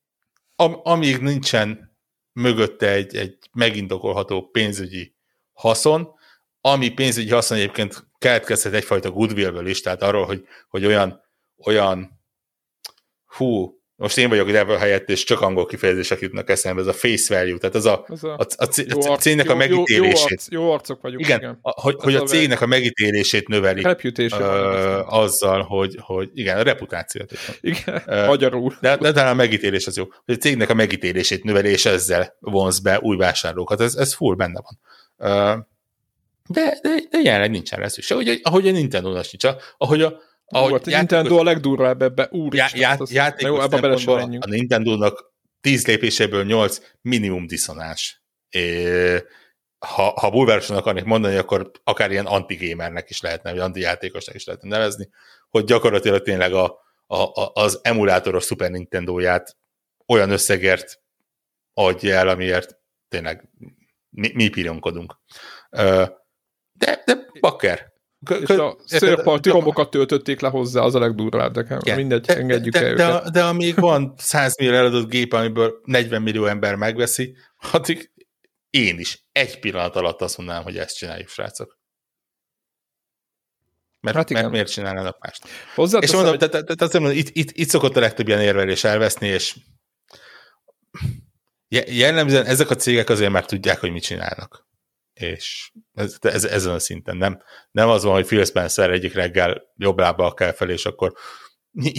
am, 0.56 0.80
amíg 0.84 1.18
nincsen 1.18 1.98
mögötte 2.32 2.90
egy, 2.90 3.16
egy 3.16 3.38
megindokolható 3.52 4.50
pénzügyi 4.50 5.16
haszon, 5.54 6.14
ami 6.62 6.90
pénzügyi 6.90 7.32
haszon 7.32 7.58
egyébként 7.58 8.08
keletkezhet 8.18 8.74
egyfajta 8.74 9.12
goodwillből 9.12 9.68
is, 9.68 9.82
tehát 9.82 10.02
arról, 10.02 10.26
hogy, 10.26 10.46
hogy 10.68 10.86
olyan, 10.86 11.24
olyan 11.66 12.24
hú, 13.26 13.80
most 13.98 14.18
én 14.18 14.30
vagyok 14.30 14.52
Devil 14.52 14.76
helyett, 14.76 15.10
és 15.10 15.24
csak 15.24 15.42
angol 15.42 15.66
kifejezések 15.66 16.20
jutnak 16.20 16.50
eszembe, 16.50 16.82
ez 16.82 16.88
a 16.88 16.94
face 16.94 17.38
value, 17.38 17.58
tehát 17.58 17.76
az 17.76 17.86
a, 17.86 18.06
a, 18.08 18.42
a, 18.56 18.68
a, 18.90 19.12
a 19.12 19.18
cégnek 19.18 19.50
a 19.50 19.56
megítélését. 19.56 20.42
Jó, 20.50 20.62
jó, 20.62 20.72
arcok 20.72 21.02
vagyunk. 21.02 21.22
Igen, 21.22 21.38
igen. 21.38 21.60
A, 21.62 21.82
hogy, 21.82 21.96
hogy 22.00 22.16
a 22.16 22.24
cégnek 22.24 22.62
a 22.62 22.66
megítélését 22.66 23.48
növeli. 23.48 23.82
Reputation. 23.82 24.42
Uh, 24.42 25.14
azzal, 25.14 25.62
hogy, 25.62 25.98
hogy 26.00 26.30
igen, 26.34 26.58
a 26.58 26.62
reputációt. 26.62 27.32
Igen, 27.62 28.04
uh, 28.08 28.26
magyarul. 28.26 28.78
De, 28.82 28.98
de 28.98 29.12
talán 29.12 29.32
a 29.32 29.36
megítélés 29.36 29.88
az 29.88 29.98
jó. 29.98 30.04
Hogy 30.26 30.36
a 30.36 30.38
cégnek 30.38 30.70
a 30.70 30.74
megítélését 30.74 31.44
növeli, 31.44 31.70
és 31.70 31.86
ezzel 31.86 32.36
vonz 32.40 32.80
be 32.80 33.00
új 33.00 33.18
vásárlókat. 33.18 33.82
Ez, 33.82 33.96
ez 33.96 34.14
full 34.14 34.36
benne 34.36 34.62
van. 34.62 34.80
Uh, 35.18 35.66
de, 36.48 36.80
de, 36.82 37.00
de 37.10 37.20
jelenleg 37.24 37.50
nincsen 37.50 37.80
rá 37.80 37.88
szükség. 37.88 38.18
Ahogy, 38.18 38.40
ahogy 38.44 38.68
a 38.68 38.72
Nintendo-nak 38.72 39.26
nincs. 39.32 39.58
Ahogy 39.78 40.02
a, 40.02 40.20
ahogy 40.46 40.70
Volt, 40.70 40.86
játékos, 40.88 41.10
Nintendo 41.10 41.40
a 41.40 41.44
legdurvább 41.44 42.02
ebbe, 42.02 42.28
úr 42.32 42.56
já, 42.56 42.68
já, 42.74 42.96
az, 42.98 43.12
játékos 43.12 43.58
jó, 43.58 43.62
ebbe 43.62 43.80
bele 43.80 43.96
a 44.40 44.48
Nintendo-nak 44.48 45.34
10 45.62 45.88
lépéséből 45.88 46.44
8 46.44 46.80
minimum 47.02 47.48
diszonás. 47.48 48.24
É, 48.50 49.24
ha, 49.80 50.14
ha 50.20 50.30
bulvárosan 50.30 50.78
akarnék 50.78 51.04
mondani, 51.04 51.36
akkor 51.36 51.72
akár 51.84 52.12
ilyen 52.12 52.26
anti-gamernek 52.26 53.10
is 53.10 53.22
lehetne, 53.22 53.52
vagy 53.52 53.60
anti-játékosnak 53.60 54.36
is 54.36 54.46
lehetne 54.46 54.70
nevezni, 54.70 55.10
hogy 55.50 55.64
gyakorlatilag 55.64 56.22
tényleg 56.22 56.54
a, 56.54 56.80
a, 57.08 57.16
a, 57.16 57.52
az 57.54 57.80
emulátoros 57.84 58.46
Super 58.46 58.72
Nintendo-ját 58.72 59.58
olyan 60.06 60.30
összegért 60.30 61.02
adja 61.74 62.16
el, 62.16 62.28
amiért 62.28 62.78
tényleg 63.08 63.50
mi, 64.10 64.32
mi 64.34 64.50
pironkodunk. 64.50 65.18
De, 65.70 67.04
de 67.06 67.26
bakker. 67.40 67.94
És 68.30 68.50
a 68.50 68.78
szélparti 68.86 69.50
romokat 69.50 69.90
töltötték 69.90 70.40
le 70.40 70.50
hozzá, 70.50 70.82
az 70.82 70.96
a 70.96 71.00
legdurvább 71.00 71.56
nekem. 71.56 71.80
Yeah. 71.84 71.98
Mindegy, 71.98 72.26
de, 72.26 72.38
engedjük 72.38 72.74
de, 72.74 72.80
el 72.80 72.96
de, 72.96 73.06
de, 73.06 73.30
de 73.30 73.44
amíg 73.44 73.80
van 73.80 74.14
100 74.18 74.58
millió 74.58 74.74
eladott 74.74 75.10
gép, 75.10 75.34
amiből 75.34 75.82
40 75.84 76.22
millió 76.22 76.46
ember 76.46 76.76
megveszi, 76.76 77.36
addig 77.72 78.12
én 78.70 79.00
is 79.00 79.26
egy 79.32 79.60
pillanat 79.60 79.96
alatt 79.96 80.22
azt 80.22 80.38
mondanám, 80.38 80.64
hogy 80.64 80.78
ezt 80.78 80.98
csináljuk, 80.98 81.30
srácok. 81.30 81.80
Mert, 84.00 84.16
hát 84.18 84.30
mert 84.30 84.50
miért 84.50 84.72
csinálnának 84.72 85.18
mást? 85.20 85.48
Hozzá 85.76 86.00
és 86.00 86.12
mondom, 86.12 86.30
hogy... 86.30 86.50
te, 86.50 86.64
te, 86.64 86.76
te, 86.76 86.88
te, 86.88 87.14
itt, 87.14 87.30
itt, 87.32 87.52
itt 87.52 87.70
szokott 87.70 87.96
a 87.96 88.00
legtöbb 88.00 88.28
ilyen 88.28 88.42
érvelés 88.42 88.84
elveszni, 88.84 89.28
és 89.28 89.56
jellemzően 91.88 92.46
ezek 92.46 92.70
a 92.70 92.76
cégek 92.76 93.10
azért 93.10 93.32
már 93.32 93.46
tudják, 93.46 93.80
hogy 93.80 93.92
mit 93.92 94.04
csinálnak 94.04 94.65
és 95.16 95.72
ez, 95.94 96.18
ez, 96.22 96.44
ezen 96.44 96.74
a 96.74 96.80
szinten 96.80 97.18
nem, 97.18 97.42
nem 97.72 97.90
az 97.90 98.04
van, 98.04 98.14
hogy 98.14 98.26
Phil 98.26 98.46
Spencer 98.46 98.92
egyik 98.92 99.14
reggel 99.14 99.62
jobb 99.78 100.00
lábbal 100.00 100.34
kell 100.34 100.52
fel, 100.52 100.70
és 100.70 100.86
akkor 100.86 101.14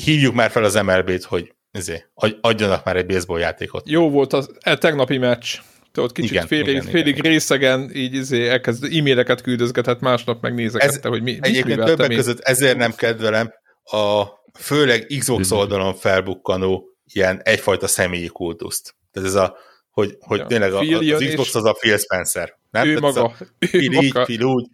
hívjuk 0.05 0.35
már 0.35 0.51
fel 0.51 0.65
az 0.65 0.75
MLB-t, 0.75 1.25
hogy 1.25 1.55
ezért, 1.71 2.11
adjanak 2.41 2.85
már 2.85 2.97
egy 2.97 3.07
baseball 3.07 3.41
játékot. 3.41 3.89
Jó 3.89 4.11
volt 4.11 4.33
az 4.33 4.51
e, 4.61 4.77
tegnapi 4.77 5.19
meccs. 5.19 5.59
Tudod, 5.93 6.13
kicsit 6.13 6.31
igen, 6.31 6.47
félig, 6.47 6.69
igen, 6.69 6.83
félig 6.83 7.17
igen. 7.17 7.31
részegen 7.31 7.91
így 7.95 8.15
izé, 8.15 8.49
elkezd 8.49 8.85
e-maileket 8.85 9.41
küldözgetett, 9.41 10.01
másnap 10.01 10.43
megnézekette, 10.43 10.97
ez, 10.97 11.05
hogy 11.05 11.23
mi, 11.23 11.39
Egyébként 11.41 11.85
többek 11.85 12.11
én. 12.11 12.17
között 12.17 12.41
ezért 12.41 12.77
nem 12.77 12.95
kedvelem 12.95 13.53
a 13.85 14.25
főleg 14.59 15.07
Xbox 15.19 15.51
oldalon 15.51 15.95
felbukkanó 15.95 16.85
ilyen 17.13 17.41
egyfajta 17.43 17.87
személyi 17.87 18.29
kultuszt. 18.29 18.95
Tehát 19.13 19.29
ez 19.29 19.35
a 19.35 19.57
hogy, 19.97 20.17
hogy 20.21 20.39
ja. 20.39 20.47
tényleg 20.47 20.73
a, 20.73 20.79
az 20.79 21.25
Xbox 21.29 21.55
az 21.55 21.65
a 21.65 21.73
Phil 21.73 21.99
Spencer. 21.99 22.59
Nem? 22.77 22.89
Ő 22.89 22.99
maga. 22.99 23.25
A, 23.25 23.35
ő 23.59 23.69
Phil 23.69 23.91
maga. 23.91 24.05
így, 24.05 24.13
Phil 24.13 24.43
úgy, 24.43 24.67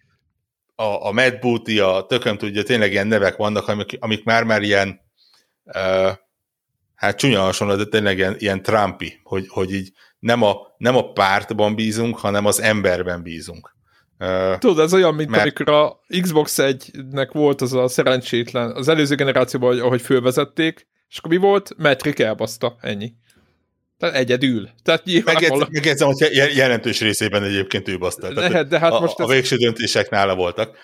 a, 0.75 1.07
a 1.07 1.13
Mad 1.13 1.39
Booty, 1.39 1.79
a 1.79 2.07
tököm 2.09 2.37
tudja, 2.37 2.63
tényleg 2.63 2.91
ilyen 2.91 3.07
nevek 3.07 3.37
vannak, 3.37 3.69
amik, 3.69 3.97
amik 4.01 4.25
már-már 4.25 4.63
ilyen 4.63 5.01
uh, 5.65 6.13
hát 6.95 7.17
csúnya 7.17 7.41
hasonló, 7.41 7.75
de 7.77 7.85
tényleg 7.85 8.19
ilyen, 8.19 8.35
ilyen 8.39 8.63
Trumpi, 8.63 9.21
hogy, 9.23 9.47
hogy 9.49 9.75
így 9.75 9.93
nem 10.19 10.43
a, 10.43 10.57
nem 10.77 10.97
a 10.97 11.13
pártban 11.13 11.75
bízunk, 11.75 12.19
hanem 12.19 12.47
az 12.47 12.61
emberben 12.61 13.23
bízunk. 13.23 13.77
Tudod, 14.59 14.79
ez 14.79 14.95
olyan, 14.95 15.15
mint 15.15 15.31
mert... 15.31 15.43
amikor 15.43 15.69
a 15.69 16.01
Xbox 16.21 16.59
1-nek 16.61 17.29
volt 17.33 17.61
az 17.61 17.73
a 17.73 17.89
szerencsétlen, 17.89 18.71
az 18.71 18.89
előző 18.89 19.15
generációban, 19.15 19.81
ahogy 19.81 20.03
fölvezették, 20.03 20.87
és 21.09 21.19
akkor 21.19 21.31
mi 21.31 21.37
volt? 21.37 21.75
Metric 21.77 22.21
elbaszta, 22.21 22.77
ennyi. 22.81 23.13
Tehát 24.03 24.17
egyedül. 24.17 24.69
Tehát 24.83 25.05
nyilvánvalóan... 25.05 25.69
Megjegyzem, 25.71 26.09
hogy 26.09 26.31
jelentős 26.57 27.01
részében 27.01 27.43
egyébként 27.43 27.89
ő 27.89 27.99
basztalt. 27.99 28.35
Lehet, 28.35 28.69
de 28.69 28.79
hát 28.79 28.93
a, 28.93 29.01
most 29.01 29.19
a, 29.19 29.23
ez... 29.23 29.29
a 29.29 29.33
végső 29.33 29.57
döntések 29.57 30.11
nála 30.11 30.35
voltak. 30.35 30.77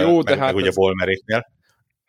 Jó, 0.00 0.16
meg, 0.16 0.24
de 0.24 0.36
hát... 0.36 0.46
Meg 0.46 0.54
ugye 0.54 0.70
Bolmeréknél. 0.74 1.46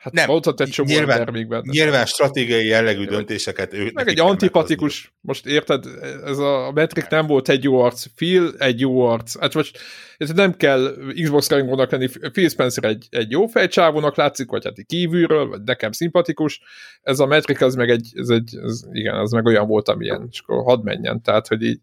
Hát 0.06 0.14
nem, 0.14 0.28
mondhat 0.28 0.62
egy 0.62 0.70
csomó 0.70 0.90
nyilván, 0.90 1.48
benne. 1.48 1.62
Nyilván 1.72 2.06
stratégiai 2.06 2.66
jellegű 2.66 3.06
döntéseket 3.06 3.74
ő. 3.74 3.92
Meg 3.94 4.08
egy 4.08 4.20
antipatikus, 4.20 5.14
most 5.22 5.46
érted, 5.46 5.86
ez 6.26 6.38
a, 6.38 6.68
a 6.68 6.72
Metric 6.72 7.10
nem 7.10 7.28
volt 7.28 7.50
egy 7.50 7.64
jó 7.64 7.80
arc, 7.80 8.06
Phil 8.16 8.54
egy 8.58 8.80
jó 8.80 9.02
arc. 9.02 9.40
Hát 9.40 9.54
most 9.54 9.80
ez 10.18 10.30
nem 10.30 10.54
kell 10.54 10.96
Xbox 11.24 11.50
rajongónak 11.50 11.92
lenni, 11.92 12.08
Phil 12.32 12.50
Spencer 12.50 12.84
egy, 12.84 13.08
egy 13.10 13.32
jó 13.32 13.46
fejcsávónak 13.48 14.16
látszik, 14.16 14.50
vagy 14.50 14.64
hát 14.66 14.86
kívülről, 14.86 15.48
vagy 15.48 15.62
nekem 15.64 15.92
szimpatikus. 15.92 16.62
Ez 17.02 17.20
a 17.20 17.26
Metric 17.26 17.62
az 17.62 17.76
meg 17.76 17.90
egy, 17.90 18.12
ez 18.16 18.30
egy 18.30 18.58
ez, 18.64 18.82
igen, 18.92 19.16
az 19.16 19.32
meg 19.32 19.46
olyan 19.46 19.68
volt, 19.68 19.90
amilyen, 19.90 20.28
és 20.32 20.40
akkor 20.40 20.64
hadd 20.64 20.84
menjen, 20.84 21.22
tehát, 21.22 21.48
hogy 21.48 21.64
így 21.64 21.80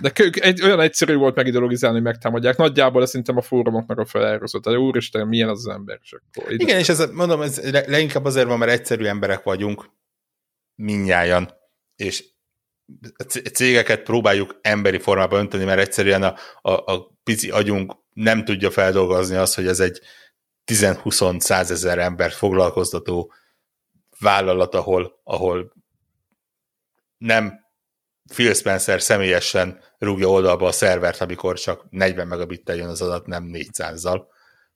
de 0.00 0.12
egy, 0.40 0.62
olyan 0.62 0.80
egyszerű 0.80 1.14
volt 1.14 1.34
megideologizálni, 1.34 1.96
hogy 1.96 2.06
megtámadják. 2.06 2.56
Nagyjából 2.56 3.02
ez 3.02 3.08
szerintem 3.08 3.36
a 3.36 3.42
fórumoknak 3.42 3.98
a 3.98 4.04
felározott. 4.04 4.64
hogy 4.64 4.74
úristen, 4.74 5.28
milyen 5.28 5.48
az, 5.48 5.66
az 5.66 5.74
ember. 5.74 5.98
És 6.02 6.12
akkor 6.12 6.52
Igen, 6.52 6.78
és 6.78 6.88
ez, 6.88 7.10
mondom, 7.12 7.42
ez 7.42 7.70
leginkább 7.70 8.24
azért 8.24 8.46
van, 8.46 8.58
mert 8.58 8.70
egyszerű 8.70 9.04
emberek 9.04 9.42
vagyunk, 9.42 9.90
minnyájan, 10.74 11.50
és 11.96 12.24
cégeket 13.52 14.02
próbáljuk 14.02 14.58
emberi 14.62 14.98
formába 14.98 15.38
önteni, 15.38 15.64
mert 15.64 15.80
egyszerűen 15.80 16.22
a, 16.22 16.34
a, 16.60 16.92
a 16.92 17.18
pici 17.24 17.50
agyunk 17.50 17.96
nem 18.12 18.44
tudja 18.44 18.70
feldolgozni 18.70 19.36
azt, 19.36 19.54
hogy 19.54 19.66
ez 19.66 19.80
egy 19.80 20.00
10-20-100 20.66 21.70
ezer 21.70 21.98
ember 21.98 22.30
foglalkoztató 22.30 23.32
vállalat, 24.18 24.74
ahol, 24.74 25.20
ahol 25.24 25.72
nem 27.18 27.61
Phil 28.32 28.54
Spencer 28.54 29.02
személyesen 29.02 29.80
rúgja 29.98 30.28
oldalba 30.28 30.66
a 30.66 30.72
szervert, 30.72 31.20
amikor 31.20 31.58
csak 31.58 31.86
40 31.90 32.26
megabittel 32.26 32.76
jön 32.76 32.88
az 32.88 33.02
adat, 33.02 33.26
nem 33.26 33.50
400-zal, 33.52 34.22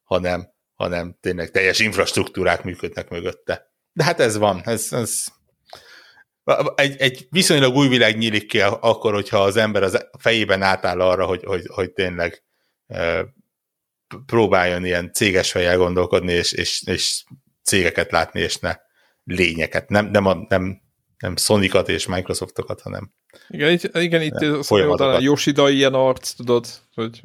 hanem, 0.03 0.49
hanem 0.75 1.17
tényleg 1.21 1.51
teljes 1.51 1.79
infrastruktúrák 1.79 2.65
működnek 2.65 3.09
mögötte. 3.09 3.71
De 3.93 4.05
hát 4.05 4.21
ez 4.21 4.37
van, 4.37 4.63
ez, 4.65 4.89
ez 4.91 5.25
egy, 6.75 6.97
egy 6.97 7.27
viszonylag 7.31 7.75
új 7.75 7.89
világ 7.89 8.17
nyílik 8.17 8.47
ki 8.47 8.61
akkor, 8.61 9.13
hogyha 9.13 9.43
az 9.43 9.57
ember 9.57 9.83
az 9.83 10.09
fejében 10.19 10.63
átáll 10.63 11.01
arra, 11.01 11.27
hogy, 11.27 11.45
hogy, 11.45 11.67
hogy 11.67 11.93
tényleg 11.93 12.43
e, 12.87 13.27
próbáljon 14.27 14.85
ilyen 14.85 15.13
céges 15.13 15.51
fejjel 15.51 15.77
gondolkodni, 15.77 16.33
és, 16.33 16.53
és, 16.53 16.83
és 16.87 17.25
cégeket 17.63 18.11
látni, 18.11 18.41
és 18.41 18.57
ne 18.57 18.77
lényeket. 19.25 19.89
Nem, 19.89 20.07
nem, 20.07 20.27
a, 20.27 20.47
nem, 20.49 20.81
nem 21.19 21.37
Sonicat 21.37 21.89
és 21.89 22.07
Microsoftokat, 22.07 22.81
hanem 22.81 23.13
igen, 23.49 23.71
itt, 23.71 23.97
igen, 23.97 24.23
itt 24.23 24.35
a 25.01 25.21
Yoshida 25.21 25.71
ilyen 25.71 25.95
arc, 25.95 26.33
tudod, 26.33 26.67
hogy, 26.95 27.23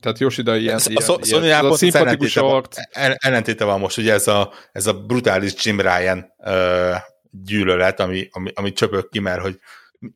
tehát 0.00 0.18
Yoshida 0.18 0.56
ilyen, 0.56 0.76
a, 0.76 0.80
ilyen, 0.88 1.02
a, 1.06 1.18
ilyen 1.22 1.64
ez 1.64 1.64
a 1.64 1.74
szimpatikus 1.74 2.36
arc. 2.36 2.76
Ellentéte 2.92 3.64
van 3.64 3.80
most, 3.80 3.98
ugye 3.98 4.12
ez 4.12 4.28
a, 4.28 4.52
ez 4.72 4.86
a 4.86 4.94
brutális 4.94 5.64
Jim 5.64 5.80
Ryan 5.80 6.32
uh, 6.38 6.96
gyűlölet, 7.30 8.00
ami, 8.00 8.28
ami, 8.30 8.50
ami 8.54 8.72
csöpök 8.72 9.08
ki, 9.08 9.18
mert 9.18 9.40
hogy 9.40 9.58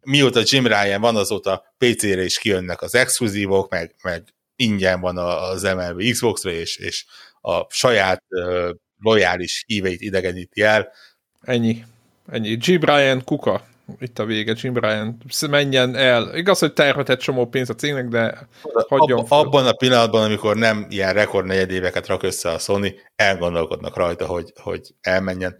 mióta 0.00 0.40
Jim 0.44 0.66
Ryan 0.66 1.00
van, 1.00 1.16
azóta 1.16 1.74
PC-re 1.78 2.24
is 2.24 2.38
kijönnek 2.38 2.82
az 2.82 2.94
exkluzívok, 2.94 3.70
meg, 3.70 3.94
meg 4.02 4.22
ingyen 4.56 5.00
van 5.00 5.18
az 5.18 5.62
MLB 5.62 6.02
Xbox-ra, 6.10 6.50
és, 6.50 6.76
és 6.76 7.04
a 7.40 7.66
saját 7.68 8.22
uh, 8.28 8.70
lojális 8.98 9.64
híveit 9.66 10.00
idegeníti 10.00 10.62
el. 10.62 10.92
Ennyi. 11.40 11.84
Ennyi. 12.32 12.56
Jim 12.60 12.80
Ryan 12.80 13.24
kuka 13.24 13.64
itt 13.98 14.18
a 14.18 14.24
vége, 14.24 14.54
Jim 14.56 14.72
Bryan, 14.72 15.22
menjen 15.50 15.94
el. 15.94 16.36
Igaz, 16.36 16.58
hogy 16.58 16.72
egy 17.06 17.18
csomó 17.18 17.46
pénzt 17.46 17.70
a 17.70 17.74
cégnek, 17.74 18.08
de 18.08 18.48
hagyjon 18.88 19.18
Ab, 19.18 19.32
Abban 19.32 19.66
a 19.66 19.72
pillanatban, 19.72 20.24
amikor 20.24 20.56
nem 20.56 20.86
ilyen 20.88 21.12
rekord 21.12 21.46
negyedéveket 21.46 22.06
rak 22.06 22.22
össze 22.22 22.50
a 22.50 22.58
Sony, 22.58 22.94
elgondolkodnak 23.16 23.96
rajta, 23.96 24.26
hogy, 24.26 24.52
hogy 24.62 24.94
elmenjen. 25.00 25.56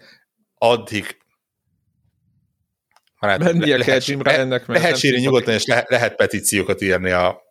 Addig 0.59 1.17
hát 3.17 3.39
Mennie 3.39 3.77
le, 3.77 3.85
kell 3.85 4.01
Jim 4.03 4.19
Bryannek. 4.19 4.67
Lehet 4.67 4.97
sírni 4.97 5.21
nyugodtan, 5.21 5.55
és 5.55 5.65
le, 5.65 5.85
lehet 5.89 6.15
petíciókat 6.15 6.81
írni 6.81 7.11
a 7.11 7.43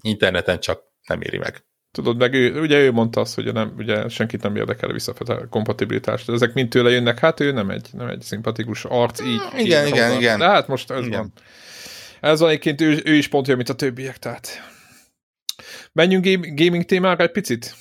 interneten, 0.00 0.60
csak 0.60 0.82
nem 1.06 1.20
éri 1.20 1.38
meg. 1.38 1.64
Tudod, 1.92 2.16
meg 2.16 2.34
ő, 2.34 2.60
ugye 2.60 2.78
ő 2.78 2.92
mondta 2.92 3.20
azt, 3.20 3.34
hogy 3.34 3.52
nem, 3.52 3.74
ugye 3.76 4.08
senkit 4.08 4.42
nem 4.42 4.56
érdekel 4.56 4.94
a 5.18 5.48
kompatibilitást. 5.48 6.26
De 6.26 6.32
ezek 6.32 6.52
mind 6.52 6.68
tőle 6.68 6.90
jönnek, 6.90 7.18
hát 7.18 7.40
ő 7.40 7.52
nem 7.52 7.70
egy, 7.70 7.88
nem 7.92 8.08
egy 8.08 8.22
szimpatikus 8.22 8.84
arc, 8.84 9.20
így. 9.20 9.40
Mm, 9.54 9.58
igen, 9.58 9.86
így 9.86 9.92
igen, 9.92 10.12
igen. 10.12 10.38
De 10.38 10.48
hát 10.48 10.68
most 10.68 10.90
ez 10.90 11.06
igen. 11.06 11.18
van. 11.18 11.32
Ez 12.20 12.40
van 12.40 12.48
egyébként, 12.48 12.80
ő, 12.80 13.02
ő 13.04 13.14
is 13.14 13.28
pont 13.28 13.46
olyan, 13.46 13.58
mint 13.58 13.70
a 13.70 13.74
többiek, 13.74 14.18
tehát. 14.18 14.48
Menjünk 15.92 16.24
gaming 16.56 16.84
témára 16.84 17.22
egy 17.22 17.30
picit? 17.30 17.74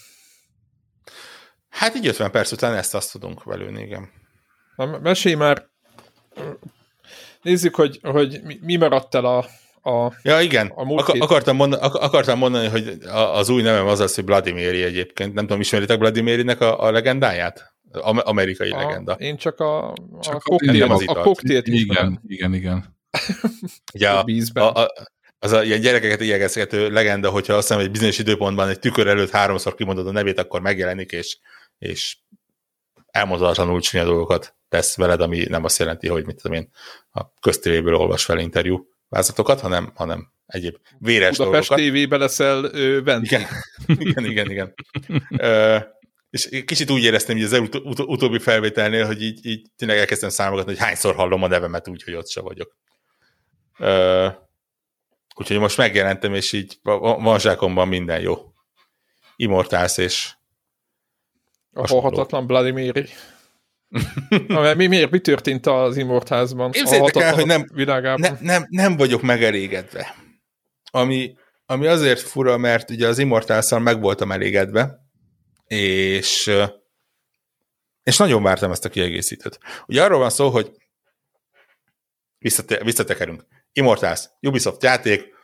Hát 1.70 1.96
így 1.96 2.08
50 2.08 2.32
perc 2.32 2.52
után 2.52 2.76
ezt 2.76 2.96
azt 2.96 3.12
tudunk 3.12 3.44
belőni, 3.46 3.82
igen. 3.82 4.10
Na, 4.76 5.00
mesélj 5.00 5.36
már, 5.36 5.70
nézzük, 7.42 7.76
hogy, 7.76 8.00
hogy 8.02 8.42
mi 8.62 8.76
maradt 8.76 9.16
el 9.16 9.26
a, 9.26 9.46
a 9.84 10.14
Ja, 10.22 10.42
igen. 10.42 10.68
A 10.68 10.94
Ak- 10.94 11.22
akartam, 11.22 11.56
mondani, 11.56 11.82
ak- 11.82 11.96
akartam 11.96 12.38
mondani, 12.38 12.68
hogy 12.68 12.98
az 13.12 13.50
új 13.50 13.62
nevem 13.62 13.88
az 13.88 14.00
az, 14.00 14.16
hogy 14.16 14.26
Vladimiri 14.26 14.84
egyébként. 14.84 15.34
Nem 15.34 15.46
tudom, 15.46 15.62
ismeritek 15.62 16.00
Vladimirinek 16.00 16.62
a, 16.62 16.84
a 16.84 16.92
legendáját? 16.92 17.74
A, 17.92 18.28
amerikai 18.30 18.70
a, 18.70 18.78
legenda. 18.78 19.14
Én 19.14 19.38
csak 19.38 19.60
a, 19.60 19.94
csak 20.22 20.36
a, 20.36 20.40
koktél, 20.40 20.84
a, 20.84 21.02
a 21.06 21.22
koktélt 21.22 21.68
Igen, 21.68 22.22
igen, 22.28 22.54
igen. 22.54 22.98
Ugye 23.94 24.10
a, 24.10 24.26
a, 24.54 24.82
a, 24.82 24.94
az 25.40 25.52
a 25.52 25.64
ilyen 25.64 25.82
gyerekeket 25.82 26.22
ijegesgető 26.22 26.90
legenda, 26.90 27.30
hogyha 27.30 27.54
azt 27.54 27.68
hiszem, 27.68 27.84
egy 27.84 27.92
bizonyos 27.92 28.18
időpontban 28.18 28.70
egy 28.70 28.80
tükör 28.80 29.08
előtt 29.08 29.30
háromszor 29.30 29.76
kimondod 29.76 30.08
a 30.08 30.12
nevét, 30.12 30.40
akkor 30.40 30.62
megjelenik, 30.62 31.12
és, 31.12 31.38
és 31.78 32.18
elmozdatlanul 33.12 33.82
csúnya 33.82 34.04
dolgokat 34.04 34.56
tesz 34.70 34.96
veled, 34.96 35.22
ami 35.22 35.46
nem 35.50 35.64
azt 35.64 35.80
jelenti, 35.80 36.08
hogy 36.08 36.26
mit 36.26 36.42
tudom 36.42 36.58
én, 36.58 36.70
a 37.12 37.34
köztévéből 37.40 37.96
olvas 37.96 38.26
fel 38.26 38.40
interjú 38.40 38.88
vázatokat, 39.10 39.60
hanem, 39.60 39.92
hanem 39.96 40.32
egyéb 40.46 40.76
véres 41.00 41.38
Budapest 41.38 41.70
dolgokat. 41.70 41.94
TV-be 41.94 42.18
leszel 42.18 42.64
ö, 42.64 43.02
bent. 43.02 43.26
Igen, 43.26 43.46
igen, 43.88 44.26
igen. 44.26 44.52
igen. 44.52 44.74
ö, 45.30 45.78
és 46.30 46.64
kicsit 46.66 46.90
úgy 46.90 47.04
éreztem 47.04 47.36
hogy 47.36 47.46
az 47.46 47.54
ut- 47.54 47.76
ut- 47.76 48.00
utóbbi 48.00 48.40
felvételnél, 48.40 49.06
hogy 49.06 49.22
így, 49.22 49.46
így 49.46 49.68
tényleg 49.76 49.98
elkezdtem 49.98 50.30
számogatni, 50.30 50.72
hogy 50.72 50.82
hányszor 50.82 51.16
hallom 51.16 51.44
a 51.44 51.48
nevemet 51.48 51.88
úgy, 51.88 52.04
hogy 52.04 52.14
ott 52.14 52.30
se 52.30 52.42
vagyok. 52.42 52.78
Ö, 53.78 54.28
úgyhogy 55.36 55.60
most 55.60 55.78
megjelentem, 55.78 56.34
és 56.34 56.54
így 56.54 56.80
van 56.82 57.40
zsákomban 57.40 57.88
minden 57.88 58.22
jó. 58.22 58.54
Immortálsz 59.36 59.98
és 59.98 60.34
a 61.74 61.88
halhatatlan 61.88 62.48
Vladimiri. 62.48 63.06
Na, 64.48 64.74
mi, 64.74 64.88
miért, 64.88 65.12
mi 65.12 65.20
történt 65.20 65.66
az 65.66 65.98
Immortázban? 65.98 66.72
Képzeljétek 66.72 67.24
el, 67.24 67.34
hogy 67.34 67.46
nem, 67.46 67.66
ne, 68.18 68.30
nem, 68.40 68.66
nem 68.70 68.98
vagyok 68.98 69.22
megelégedve. 69.22 70.16
Ami, 70.92 71.34
ami 71.66 71.88
azért 71.88 72.20
fura, 72.20 72.58
mert 72.58 72.90
ugye 72.90 73.08
az 73.08 73.18
Immortálszal 73.18 73.80
meg 73.80 74.00
voltam 74.00 74.32
elégedve, 74.32 75.00
és, 75.66 76.52
és 78.04 78.18
nagyon 78.18 78.44
vártam 78.44 78.72
ezt 78.72 78.86
a 78.86 78.90
kiegészítőt. 78.90 79.60
Ugye 79.86 80.04
arról 80.04 80.20
van 80.20 80.30
szó, 80.30 80.50
hogy 80.50 80.72
visszate, 82.38 82.84
visszatekerünk. 82.84 83.46
Immortals, 83.72 84.30
Ubisoft 84.42 84.84
játék, 84.84 85.38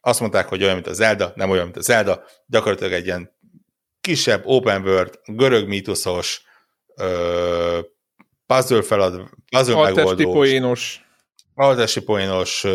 azt 0.00 0.20
mondták, 0.20 0.48
hogy 0.48 0.62
olyan, 0.62 0.74
mint 0.74 0.86
a 0.86 0.92
Zelda, 0.92 1.32
nem 1.34 1.50
olyan, 1.50 1.64
mint 1.64 1.76
a 1.76 1.80
Zelda, 1.80 2.24
gyakorlatilag 2.46 2.92
egy 2.92 3.04
ilyen 3.04 3.36
kisebb 4.00 4.42
open 4.46 4.82
world, 4.82 5.20
görög 5.24 5.68
mítoszos, 5.68 6.42
ö, 6.96 7.80
puzzle 8.46 8.82
felad, 8.82 9.30
puzzle 9.50 9.74
megoldós. 9.74 10.32
poénos. 10.32 11.04
Altesti 11.54 12.02
poénos, 12.02 12.66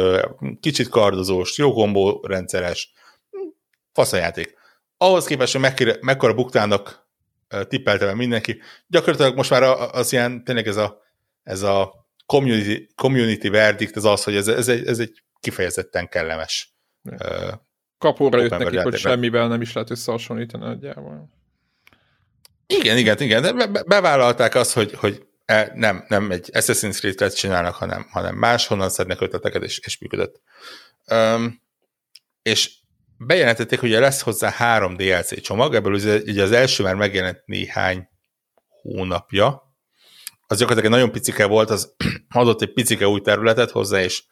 kicsit 0.59 0.89
kardozós, 0.89 1.57
jó 1.57 1.73
kombó 1.73 2.21
rendszeres, 2.27 2.93
faszajáték. 3.93 4.57
Ahhoz 4.97 5.25
képest, 5.25 5.51
hogy 5.51 5.61
mekkora, 5.61 5.93
mekkora 6.01 6.33
buktának 6.33 7.07
tippeltem 7.67 8.17
mindenki, 8.17 8.61
gyakorlatilag 8.87 9.35
most 9.35 9.49
már 9.49 9.63
az 9.91 10.11
ilyen, 10.11 10.43
tényleg 10.43 10.67
ez 10.67 10.77
a, 10.77 11.01
ez 11.43 11.61
a 11.61 12.07
community, 12.25 12.87
community 12.95 13.49
verdict, 13.49 13.95
ez 13.95 14.03
az, 14.03 14.23
hogy 14.23 14.35
ez, 14.35 14.47
ez, 14.47 14.67
egy, 14.67 14.87
ez 14.87 14.99
egy 14.99 15.23
kifejezetten 15.39 16.07
kellemes. 16.07 16.75
Kapóra 17.97 18.41
jött 18.41 18.57
nekik, 18.57 18.79
hogy 18.79 18.97
semmivel 18.97 19.47
nem 19.47 19.61
is 19.61 19.73
lehet 19.73 19.89
összehasonlítani 19.89 20.63
nagyjából. 20.63 21.29
Igen, 22.73 22.97
igen, 22.97 23.17
igen. 23.19 23.41
De 23.41 23.67
be, 23.67 23.83
bevállalták 23.83 24.55
azt, 24.55 24.73
hogy, 24.73 24.93
hogy 24.93 25.27
e, 25.45 25.71
nem, 25.75 26.05
nem 26.07 26.31
egy 26.31 26.49
Assassin's 26.53 26.97
Creed-et 26.97 27.35
csinálnak, 27.35 27.75
hanem, 27.75 28.07
hanem 28.11 28.35
máshonnan 28.35 28.89
szednek 28.89 29.21
ötleteket, 29.21 29.63
és, 29.63 29.79
és 29.79 29.97
működött. 29.97 30.41
Um, 31.11 31.61
és 32.41 32.71
bejelentették, 33.17 33.79
hogy 33.79 33.89
lesz 33.89 34.21
hozzá 34.21 34.49
három 34.49 34.97
DLC 34.97 35.41
csomag, 35.41 35.75
ebből 35.75 35.93
ugye, 35.93 36.43
az 36.43 36.51
első 36.51 36.83
már 36.83 36.95
megjelent 36.95 37.41
néhány 37.45 38.09
hónapja, 38.81 39.69
az 40.47 40.57
gyakorlatilag 40.57 40.95
nagyon 40.95 41.11
picike 41.11 41.45
volt, 41.45 41.69
az 41.69 41.95
adott 42.29 42.61
egy 42.61 42.73
picike 42.73 43.07
új 43.07 43.21
területet 43.21 43.71
hozzá, 43.71 44.01
és 44.01 44.23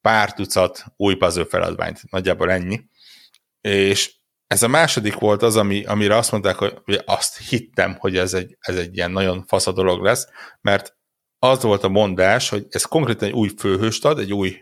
pár 0.00 0.34
tucat 0.34 0.84
új 0.96 1.14
puzzle 1.14 1.44
feladványt, 1.44 2.10
nagyjából 2.10 2.50
ennyi. 2.50 2.80
És 3.60 4.12
ez 4.50 4.62
a 4.62 4.68
második 4.68 5.14
volt 5.14 5.42
az, 5.42 5.56
ami, 5.56 5.84
amire 5.84 6.16
azt 6.16 6.30
mondták, 6.30 6.56
hogy 6.56 7.02
azt 7.04 7.38
hittem, 7.38 7.96
hogy 7.98 8.16
ez 8.16 8.34
egy, 8.34 8.56
ez 8.60 8.76
egy 8.76 8.96
ilyen 8.96 9.10
nagyon 9.10 9.44
fasz 9.46 9.72
dolog 9.72 10.02
lesz, 10.02 10.26
mert 10.60 10.96
az 11.38 11.62
volt 11.62 11.84
a 11.84 11.88
mondás, 11.88 12.48
hogy 12.48 12.66
ez 12.70 12.84
konkrétan 12.84 13.28
egy 13.28 13.34
új 13.34 13.50
főhőst 13.58 14.04
ad, 14.04 14.18
egy 14.18 14.32
új 14.32 14.56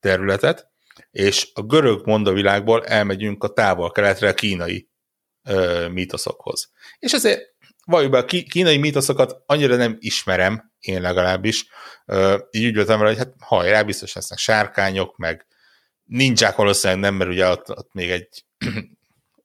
területet, 0.00 0.70
és 1.10 1.50
a 1.54 1.62
görög 1.62 2.06
mondavilágból 2.06 2.84
elmegyünk 2.84 3.44
a 3.44 3.52
távol-keletre, 3.52 4.28
a 4.28 4.34
kínai 4.34 4.90
ö, 5.48 5.88
mítoszokhoz. 5.88 6.70
És 6.98 7.12
ezért 7.12 7.42
valljuk 7.86 8.10
be, 8.10 8.18
a 8.18 8.24
kínai 8.24 8.76
mítoszokat 8.76 9.42
annyira 9.46 9.76
nem 9.76 9.96
ismerem, 9.98 10.72
én 10.78 11.00
legalábbis, 11.00 11.68
ö, 12.04 12.38
így 12.50 12.64
úgy 12.64 12.74
voltam 12.74 13.00
hogy 13.00 13.18
hát 13.18 13.34
hajrá, 13.38 13.82
biztos 13.82 14.12
lesznek 14.12 14.38
sárkányok, 14.38 15.16
meg 15.16 15.46
nincsák 16.06 16.56
valószínűleg 16.56 17.02
nem, 17.02 17.14
mert 17.14 17.30
ugye 17.30 17.48
ott, 17.48 17.70
ott 17.70 17.92
még 17.92 18.10
egy 18.10 18.44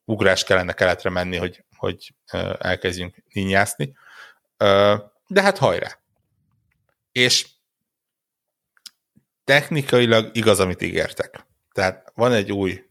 ugrás 0.05 0.43
kellene 0.43 0.74
keletre 0.74 1.09
menni, 1.09 1.38
hogy, 1.38 1.66
hogy 1.76 2.14
elkezdjünk 2.57 3.16
ninjászni. 3.34 3.93
De 5.28 5.41
hát 5.41 5.57
hajrá! 5.57 5.99
És 7.12 7.47
technikailag 9.43 10.36
igaz, 10.36 10.59
amit 10.59 10.82
ígértek. 10.82 11.45
Tehát 11.72 12.12
van 12.16 12.32
egy 12.32 12.51
új 12.51 12.86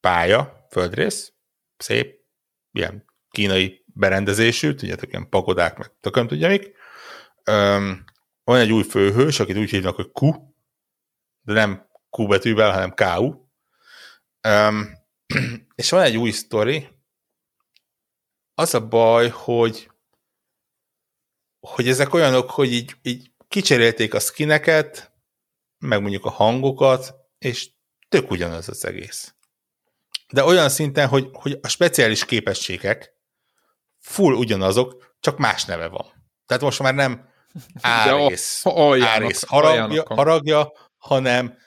pálya, 0.00 0.66
földrész, 0.70 1.32
szép, 1.76 2.20
ilyen 2.72 3.04
kínai 3.30 3.84
berendezésű, 3.86 4.74
tudjátok, 4.74 5.08
ilyen 5.08 5.28
pagodák, 5.28 5.78
meg 5.78 5.90
tököm 6.00 6.26
tudja 6.26 6.48
mik. 6.48 6.72
van 8.44 8.58
egy 8.58 8.72
új 8.72 8.82
főhős, 8.82 9.40
akit 9.40 9.56
úgy 9.56 9.70
hívnak, 9.70 9.94
hogy 9.94 10.10
Q, 10.20 10.30
de 11.42 11.52
nem 11.52 11.90
Q 12.16 12.26
betűvel, 12.26 12.70
hanem 12.70 12.94
KU. 12.94 13.34
Um, 14.48 14.90
és 15.74 15.90
van 15.90 16.02
egy 16.02 16.16
új 16.16 16.30
sztori, 16.30 16.88
az 18.54 18.74
a 18.74 18.88
baj, 18.88 19.28
hogy 19.28 19.90
hogy 21.60 21.88
ezek 21.88 22.14
olyanok, 22.14 22.50
hogy 22.50 22.72
így, 22.72 22.96
így 23.02 23.30
kicserélték 23.48 24.14
a 24.14 24.20
skineket, 24.20 25.12
meg 25.78 26.00
mondjuk 26.00 26.24
a 26.24 26.30
hangokat, 26.30 27.14
és 27.38 27.70
tök 28.08 28.30
ugyanaz 28.30 28.68
az 28.68 28.84
egész. 28.84 29.34
De 30.32 30.44
olyan 30.44 30.68
szinten, 30.68 31.08
hogy, 31.08 31.28
hogy 31.32 31.58
a 31.62 31.68
speciális 31.68 32.24
képességek 32.24 33.16
full 33.98 34.34
ugyanazok, 34.34 35.14
csak 35.20 35.38
más 35.38 35.64
neve 35.64 35.88
van. 35.88 36.06
Tehát 36.46 36.62
most 36.62 36.82
már 36.82 36.94
nem 36.94 37.30
Árész, 37.80 38.66
Árész 39.02 39.44
haragja, 39.44 40.02
haragja, 40.06 40.72
hanem 40.96 41.58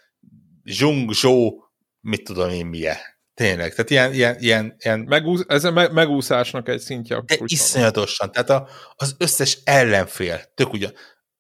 Zsung 0.66 1.14
Zsó, 1.14 1.64
mit 2.00 2.24
tudom 2.24 2.50
én 2.50 2.66
milyen. 2.66 2.98
Tényleg, 3.34 3.74
tehát 3.76 3.90
ilyen... 3.90 4.14
ilyen, 4.14 4.36
ilyen, 4.40 4.76
ilyen... 4.80 5.00
Megúsz, 5.00 5.44
ez 5.48 5.64
a 5.64 5.72
megúszásnak 5.72 6.70
egy 6.70 6.80
szintje. 6.80 7.22
De 7.26 7.38
iszonyatosan, 7.46 8.32
tehát 8.32 8.50
a, 8.50 8.68
az 8.96 9.16
összes 9.18 9.60
ellenfél, 9.64 10.42
tök 10.54 10.74
ugyan, 10.74 10.94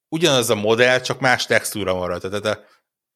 ugyanaz 0.07 0.49
a 0.49 0.55
modell, 0.55 0.99
csak 0.99 1.19
más 1.19 1.45
textúra 1.45 1.93
maradt. 1.93 2.29
Tehát 2.29 2.45
a, 2.45 2.63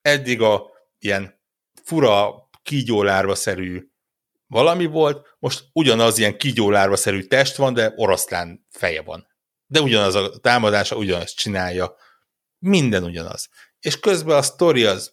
eddig 0.01 0.41
a 0.41 0.64
ilyen 0.99 1.41
fura, 1.84 2.49
kígyólárva-szerű 2.64 3.89
valami 4.47 4.86
volt, 4.86 5.36
most 5.39 5.64
ugyanaz 5.74 6.18
ilyen 6.18 6.38
kígyólárva-szerű 6.38 7.22
test 7.22 7.55
van, 7.55 7.74
de 7.74 7.93
oroszlán 7.95 8.68
feje 8.70 9.01
van. 9.01 9.28
De 9.68 9.82
ugyanaz 9.82 10.16
a 10.16 10.38
támadása, 10.39 10.95
ugyanazt 10.95 11.36
csinálja. 11.36 11.95
Minden 12.60 13.03
ugyanaz. 13.03 13.49
És 13.80 13.99
közben 13.99 14.38
a 14.38 14.41
sztori 14.41 14.84
az 14.84 15.12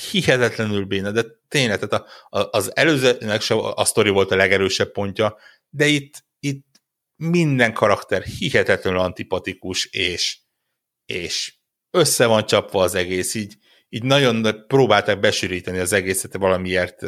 hihetetlenül 0.00 0.84
béna, 0.84 1.10
de 1.10 1.24
tényleg, 1.48 1.78
tehát 1.78 2.06
a, 2.28 2.38
a, 2.38 2.48
az 2.50 2.76
előzőnek 2.76 3.40
se 3.40 3.54
a 3.54 3.84
sztori 3.84 4.10
volt 4.10 4.30
a 4.30 4.36
legerősebb 4.36 4.92
pontja, 4.92 5.36
de 5.70 5.86
itt, 5.86 6.24
itt 6.40 6.66
minden 7.16 7.72
karakter 7.72 8.22
hihetetlenül 8.22 8.98
antipatikus, 8.98 9.86
és, 9.86 10.38
és 11.06 11.54
össze 11.90 12.26
van 12.26 12.46
csapva 12.46 12.82
az 12.82 12.94
egész, 12.94 13.34
így, 13.34 13.56
így 13.88 14.02
nagyon 14.02 14.64
próbálták 14.66 15.20
besűríteni 15.20 15.78
az 15.78 15.92
egészet 15.92 16.36
valamiért 16.36 17.02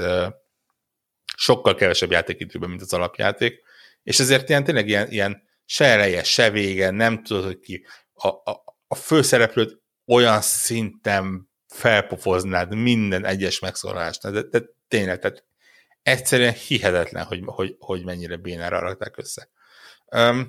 sokkal 1.36 1.74
kevesebb 1.74 2.10
játékidőben, 2.10 2.68
mint 2.68 2.82
az 2.82 2.92
alapjáték, 2.92 3.62
és 4.02 4.18
ezért 4.18 4.48
ilyen 4.48 4.64
tényleg 4.64 4.88
ilyen, 4.88 5.10
ilyen 5.10 5.42
se 5.64 5.84
eleje, 5.84 6.22
se 6.22 6.50
vége, 6.50 6.90
nem 6.90 7.22
tudod, 7.22 7.44
hogy 7.44 7.58
ki. 7.58 7.86
A, 8.12 8.28
a, 8.28 8.64
a 8.86 8.94
főszereplőt 8.94 9.82
olyan 10.06 10.40
szinten 10.40 11.47
felpofoznád 11.68 12.74
minden 12.74 13.24
egyes 13.24 13.58
megszólalást. 13.58 14.30
De, 14.30 14.42
de 14.42 14.62
tényleg, 14.88 15.18
tehát 15.18 15.44
egyszerűen 16.02 16.52
hihetetlen, 16.52 17.24
hogy, 17.24 17.42
hogy, 17.44 17.76
hogy 17.78 18.04
mennyire 18.04 18.36
bénára 18.36 18.78
rakták 18.78 19.16
össze. 19.16 19.48
Um, 20.16 20.48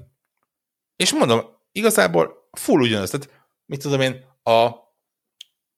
és 0.95 1.13
mondom, 1.13 1.41
igazából 1.71 2.49
full 2.51 2.81
ugyanaz, 2.81 3.09
tehát 3.09 3.29
mit 3.65 3.81
tudom 3.81 4.01
én, 4.01 4.25
a 4.43 4.71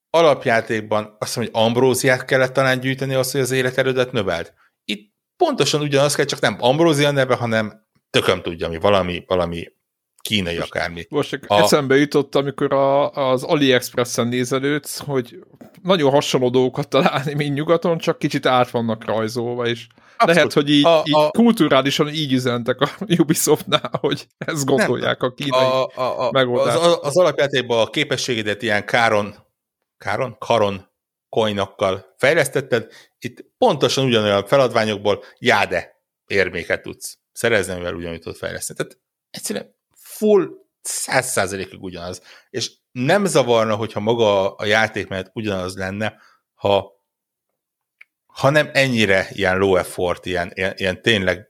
alapjátékban 0.09 1.15
azt 1.19 1.35
mondom, 1.35 1.53
hogy 1.53 1.63
ambróziát 1.63 2.25
kellett 2.25 2.53
talán 2.53 2.79
gyűjteni 2.79 3.13
az, 3.13 3.31
hogy 3.31 3.41
az 3.41 3.51
életerődet 3.51 4.11
növelt. 4.11 4.53
Itt 4.83 5.13
pontosan 5.37 5.81
ugyanaz 5.81 6.15
kell, 6.15 6.25
csak 6.25 6.39
nem 6.39 6.57
ambrózia 6.59 7.11
neve, 7.11 7.35
hanem 7.35 7.87
tököm 8.09 8.41
tudja, 8.41 8.69
mi 8.69 8.77
valami, 8.77 9.23
valami 9.27 9.67
kínai 10.21 10.57
most, 10.57 10.67
akármi. 10.67 11.05
Most 11.09 11.29
csak 11.29 11.43
a... 11.47 11.55
eszembe 11.55 11.95
jutott, 11.95 12.35
amikor 12.35 12.73
a, 12.73 13.11
az 13.11 13.43
AliExpress-en 13.43 14.27
nézelődsz, 14.27 14.99
hogy 14.99 15.39
nagyon 15.81 16.11
hasonló 16.11 16.49
dolgokat 16.49 16.87
találni, 16.87 17.33
mint 17.33 17.55
nyugaton, 17.55 17.97
csak 17.97 18.19
kicsit 18.19 18.45
át 18.45 18.69
vannak 18.69 19.05
rajzolva, 19.05 19.65
és 19.65 19.87
Abszolút. 20.17 20.35
lehet, 20.35 20.53
hogy 20.53 20.69
így, 20.69 20.85
a, 20.85 21.03
így 21.05 21.15
a... 21.15 21.29
kulturálisan 21.29 22.07
így 22.07 22.33
üzentek 22.33 22.81
a 22.81 22.89
Ubisoftnál, 23.19 23.91
hogy 23.99 24.27
ezt 24.37 24.65
gondolják 24.65 25.19
Nem. 25.19 25.29
a 25.29 25.33
kínai 25.33 25.65
a, 25.65 25.85
a, 25.95 26.27
a, 26.27 26.31
megoldást. 26.31 26.77
Az, 26.77 26.97
az 27.01 27.17
alapjátékban 27.17 27.81
a 27.81 27.89
képességedet 27.89 28.61
ilyen 28.61 28.85
káron, 28.85 29.35
káron? 29.97 30.35
Karon 30.39 30.89
coinokkal 31.29 32.13
fejlesztetted, 32.17 32.91
itt 33.19 33.45
pontosan 33.57 34.05
ugyanolyan 34.05 34.45
feladványokból 34.45 35.23
jáde 35.39 36.03
érméket 36.27 36.81
tudsz 36.81 37.17
szerezni, 37.31 37.73
mivel 37.73 37.93
ugyanúgy 37.93 38.19
tudod 38.19 38.37
fejleszteni. 38.37 38.79
Tehát 38.79 38.99
egyszerűen 39.29 39.75
full 40.21 40.49
száz 40.81 41.31
százalékig 41.31 41.83
ugyanaz. 41.83 42.21
És 42.49 42.71
nem 42.91 43.25
zavarna, 43.25 43.75
hogyha 43.75 43.99
maga 43.99 44.55
a 44.55 44.65
játékmenet 44.65 45.31
ugyanaz 45.33 45.75
lenne, 45.75 46.15
ha, 46.53 46.91
ha 48.25 48.49
nem 48.49 48.69
ennyire 48.73 49.27
ilyen 49.31 49.57
low 49.57 49.75
effort, 49.75 50.25
ilyen, 50.25 50.51
ilyen, 50.53 50.73
ilyen 50.77 51.01
tényleg 51.01 51.47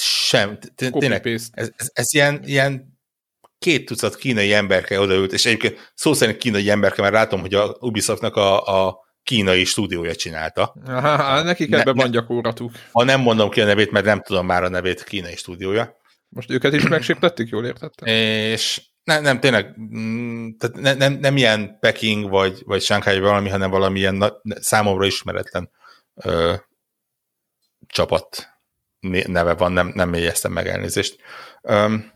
sem, 0.00 0.58
tényleg, 0.74 1.26
ez, 1.26 1.48
ez, 1.52 1.90
ez 1.92 2.14
ilyen, 2.14 2.42
ilyen 2.44 2.98
két 3.58 3.86
tucat 3.86 4.16
kínai 4.16 4.52
emberke 4.52 5.00
odaült, 5.00 5.32
és 5.32 5.46
egyébként 5.46 5.92
szó 5.94 6.12
szerint 6.12 6.38
kínai 6.38 6.70
emberke, 6.70 7.02
mert 7.02 7.14
látom, 7.14 7.40
hogy 7.40 7.54
a 7.54 7.76
Ubisoftnak 7.80 8.36
a, 8.36 8.86
a 8.86 8.98
kínai 9.22 9.64
stúdiója 9.64 10.14
csinálta. 10.14 10.74
Aha, 10.86 11.42
nekik 11.42 11.72
ebbe 11.72 11.92
ne, 11.92 12.02
van 12.02 12.10
gyakorlatuk. 12.10 12.72
Ha 12.92 13.04
nem 13.04 13.20
mondom 13.20 13.50
ki 13.50 13.60
a 13.60 13.64
nevét, 13.64 13.90
mert 13.90 14.04
nem 14.04 14.22
tudom 14.22 14.46
már 14.46 14.62
a 14.62 14.68
nevét, 14.68 15.04
kínai 15.04 15.36
stúdiója. 15.36 15.99
Most 16.30 16.50
őket 16.50 16.72
is 16.72 16.88
megsértették, 16.88 17.48
jól 17.48 17.66
értettem? 17.66 18.08
És 18.14 18.82
nem, 19.04 19.22
nem 19.22 19.40
tényleg, 19.40 19.78
mm, 19.80 20.48
tehát 20.58 20.76
ne, 20.76 20.94
nem, 20.94 21.12
nem 21.12 21.36
ilyen 21.36 21.78
Peking 21.78 22.28
vagy, 22.28 22.62
vagy 22.64 22.82
Shanghai 22.82 23.20
valami, 23.20 23.48
hanem 23.48 23.70
valamilyen 23.70 24.14
na, 24.14 24.40
számomra 24.42 25.06
ismeretlen 25.06 25.70
ö, 26.14 26.54
csapat 27.86 28.48
neve 29.26 29.54
van, 29.54 29.72
nem, 29.72 29.90
nem 29.94 30.08
mélyeztem 30.08 30.52
meg 30.52 30.66
elnézést. 30.66 31.20
Um, 31.62 32.12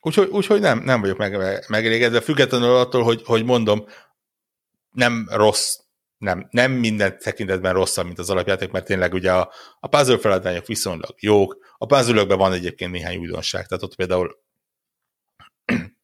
úgyhogy, 0.00 0.28
úgyhogy 0.28 0.60
nem, 0.60 0.78
nem 0.78 1.00
vagyok 1.00 1.16
meg, 1.16 1.64
megelégedve, 1.68 2.20
függetlenül 2.20 2.76
attól, 2.76 3.02
hogy, 3.02 3.22
hogy 3.24 3.44
mondom, 3.44 3.86
nem 4.90 5.26
rossz 5.30 5.76
nem, 6.18 6.48
nem 6.50 6.72
minden 6.72 7.18
tekintetben 7.18 7.72
rosszabb, 7.72 8.06
mint 8.06 8.18
az 8.18 8.30
alapjáték, 8.30 8.70
mert 8.70 8.84
tényleg 8.84 9.12
ugye 9.12 9.32
a, 9.32 9.52
a 9.80 9.88
puzzle 9.88 10.18
feladványok 10.18 10.66
viszonylag 10.66 11.14
jók, 11.18 11.74
a 11.78 11.86
puzzle 11.86 12.24
van 12.24 12.52
egyébként 12.52 12.92
néhány 12.92 13.16
újdonság, 13.16 13.66
tehát 13.66 13.84
ott 13.84 13.96
például 13.96 14.38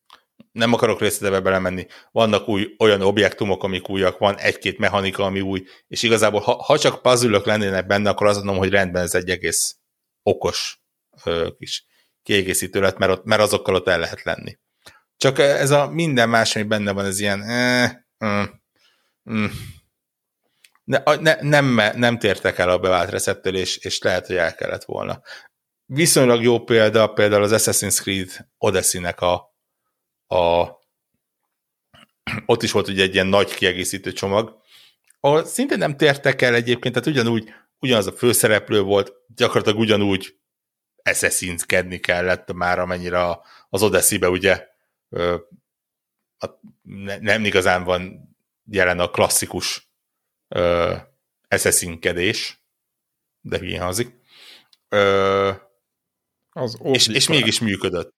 nem 0.52 0.72
akarok 0.72 1.00
részletebe 1.00 1.40
belemenni, 1.40 1.86
vannak 2.10 2.48
új 2.48 2.74
olyan 2.78 3.00
objektumok, 3.00 3.62
amik 3.62 3.88
újak, 3.88 4.18
van 4.18 4.38
egy-két 4.38 4.78
mechanika, 4.78 5.24
ami 5.24 5.40
új, 5.40 5.64
és 5.88 6.02
igazából 6.02 6.40
ha, 6.40 6.62
ha 6.62 6.78
csak 6.78 7.02
puzzle 7.02 7.40
lennének 7.44 7.86
benne, 7.86 8.10
akkor 8.10 8.26
azt 8.26 8.36
mondom, 8.36 8.56
hogy 8.56 8.70
rendben 8.70 9.02
ez 9.02 9.14
egy 9.14 9.28
egész 9.30 9.76
okos 10.22 10.82
ö, 11.24 11.48
kis 11.58 11.86
kiegészítő 12.22 12.80
lett, 12.80 12.98
mert, 12.98 13.12
ott, 13.12 13.24
mert 13.24 13.42
azokkal 13.42 13.74
ott 13.74 13.88
el 13.88 13.98
lehet 13.98 14.22
lenni. 14.22 14.58
Csak 15.16 15.38
ez 15.38 15.70
a 15.70 15.90
minden 15.90 16.28
más, 16.28 16.56
ami 16.56 16.64
benne 16.64 16.92
van, 16.92 17.04
ez 17.04 17.20
ilyen 17.20 17.42
eh, 17.42 17.90
mm, 18.24 18.42
mm, 19.30 19.46
ne, 20.84 21.02
ne, 21.20 21.36
nem, 21.40 21.80
nem 21.96 22.18
tértek 22.18 22.58
el 22.58 22.68
a 22.68 22.78
bevált 22.78 23.10
receptől, 23.10 23.56
és, 23.56 23.76
és 23.76 23.98
lehet, 23.98 24.26
hogy 24.26 24.36
el 24.36 24.54
kellett 24.54 24.84
volna. 24.84 25.20
viszonylag 25.84 26.42
jó 26.42 26.64
példa 26.64 27.06
például 27.06 27.42
az 27.42 27.52
Assassin's 27.54 28.00
Creed 28.00 28.30
Odyssey-nek 28.58 29.20
a, 29.20 29.54
a 30.26 30.70
ott 32.46 32.62
is 32.62 32.72
volt 32.72 32.88
ugye 32.88 33.02
egy 33.02 33.14
ilyen 33.14 33.26
nagy 33.26 33.54
kiegészítő 33.54 34.12
csomag, 34.12 34.60
ahol 35.20 35.44
szintén 35.44 35.78
nem 35.78 35.96
tértek 35.96 36.42
el 36.42 36.54
egyébként, 36.54 36.94
tehát 36.94 37.08
ugyanúgy, 37.08 37.54
ugyanaz 37.78 38.06
a 38.06 38.12
főszereplő 38.12 38.80
volt, 38.80 39.12
gyakorlatilag 39.34 39.78
ugyanúgy 39.78 40.36
assassin's 41.10 41.98
kellett 42.00 42.52
már, 42.52 42.78
amennyire 42.78 43.38
az 43.68 43.82
Odyssey-be 43.82 44.28
ugye 44.28 44.66
nem 47.20 47.44
igazán 47.44 47.84
van 47.84 48.30
jelen 48.70 49.00
a 49.00 49.10
klasszikus 49.10 49.91
ö, 50.55 50.94
assassinkedés, 51.48 52.62
de 53.40 53.59
hülyén 53.59 53.80
hazik. 53.80 54.16
Ö, 54.88 55.50
az 56.50 56.78
és, 56.82 57.07
és 57.07 57.28
mégis 57.28 57.61
működött. 57.61 58.14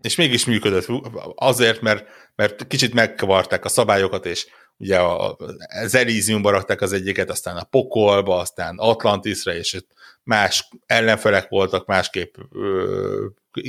És 0.00 0.14
mégis 0.14 0.44
működött 0.44 0.86
azért, 1.34 1.80
mert, 1.80 2.08
mert 2.34 2.66
kicsit 2.66 2.94
megkavarták 2.94 3.64
a 3.64 3.68
szabályokat, 3.68 4.26
és 4.26 4.46
ugye 4.76 4.98
a, 4.98 5.36
az 5.82 5.94
Elysiumba 5.94 6.50
rakták 6.50 6.80
az 6.80 6.92
egyiket, 6.92 7.30
aztán 7.30 7.56
a 7.56 7.64
Pokolba, 7.64 8.38
aztán 8.38 8.78
Atlantisra, 8.78 9.54
és 9.54 9.84
más 10.22 10.68
ellenfelek 10.86 11.48
voltak, 11.48 11.86
másképp 11.86 12.34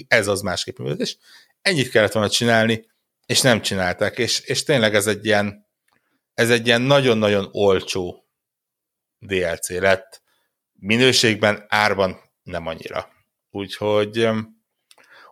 ez 0.07 0.27
az 0.27 0.41
másképp 0.41 0.77
működött, 0.77 1.01
és 1.01 1.17
ennyit 1.61 1.89
kellett 1.89 2.11
volna 2.11 2.29
csinálni, 2.29 2.85
és 3.25 3.41
nem 3.41 3.61
csinálták, 3.61 4.17
és, 4.17 4.39
és 4.39 4.63
tényleg 4.63 4.95
ez 4.95 5.07
egy 5.07 5.25
ilyen 5.25 5.66
ez 6.37 6.49
egy 6.49 6.67
ilyen 6.67 6.81
nagyon-nagyon 6.81 7.49
olcsó 7.51 8.27
DLC 9.19 9.69
lett, 9.69 10.21
minőségben, 10.73 11.65
árban 11.67 12.19
nem 12.43 12.67
annyira. 12.67 13.09
Úgyhogy, 13.49 14.29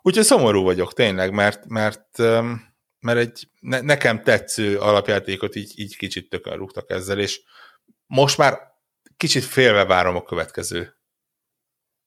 úgyhogy 0.02 0.24
szomorú 0.24 0.64
vagyok 0.64 0.94
tényleg, 0.94 1.32
mert, 1.32 1.66
mert, 1.66 2.18
mert 3.00 3.18
egy 3.18 3.48
ne, 3.60 3.82
nekem 3.82 4.24
tetsző 4.24 4.78
alapjátékot 4.78 5.56
így, 5.56 5.80
így 5.80 5.98
kicsit 5.98 6.30
tökön 6.30 6.58
rúgtak 6.58 6.90
ezzel, 6.90 7.20
és 7.20 7.42
most 8.06 8.38
már 8.38 8.60
kicsit 9.18 9.44
félve 9.44 9.86
várom 9.86 10.16
a 10.16 10.24
következő 10.24 10.98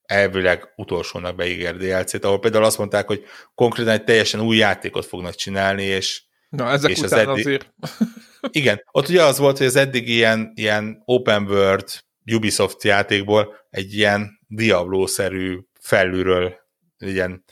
elvileg 0.03 0.73
utolsónak 0.77 1.35
beígér 1.35 1.77
DLC-t, 1.77 2.25
ahol 2.25 2.41
például 2.41 2.65
azt 2.65 2.79
mondták, 2.79 3.07
hogy 3.07 3.25
konkrétan 3.55 3.93
egy 3.93 4.05
teljesen 4.05 4.41
új 4.41 4.57
játékot 4.57 5.07
fognak 5.07 5.35
csinálni, 5.35 5.83
és 5.83 6.27
Na, 6.49 6.71
ezek 6.71 6.91
és 6.91 6.99
után 6.99 7.13
az 7.13 7.19
eddig... 7.19 7.47
azért. 7.47 7.75
Igen, 8.61 8.83
ott 8.91 9.09
ugye 9.09 9.23
az 9.23 9.39
volt, 9.39 9.59
hogy 9.59 9.67
az 9.67 9.77
eddig 9.77 10.09
ilyen, 10.09 10.53
ilyen 10.55 11.03
open 11.05 11.43
world 11.43 11.89
Ubisoft 12.35 12.85
játékból 12.85 13.55
egy 13.71 13.95
ilyen 13.95 14.41
Diablo-szerű 14.47 15.59
felülről 15.81 16.55
ilyen 16.99 17.45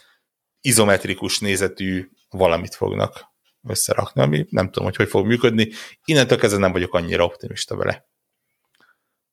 izometrikus 0.60 1.38
nézetű 1.38 2.08
valamit 2.30 2.74
fognak 2.74 3.34
összerakni, 3.68 4.22
ami 4.22 4.46
nem 4.50 4.66
tudom, 4.66 4.84
hogy 4.84 4.96
hogy 4.96 5.08
fog 5.08 5.26
működni. 5.26 5.70
Innentől 6.04 6.38
kezdve 6.38 6.60
nem 6.60 6.72
vagyok 6.72 6.94
annyira 6.94 7.24
optimista 7.24 7.76
vele. 7.76 8.06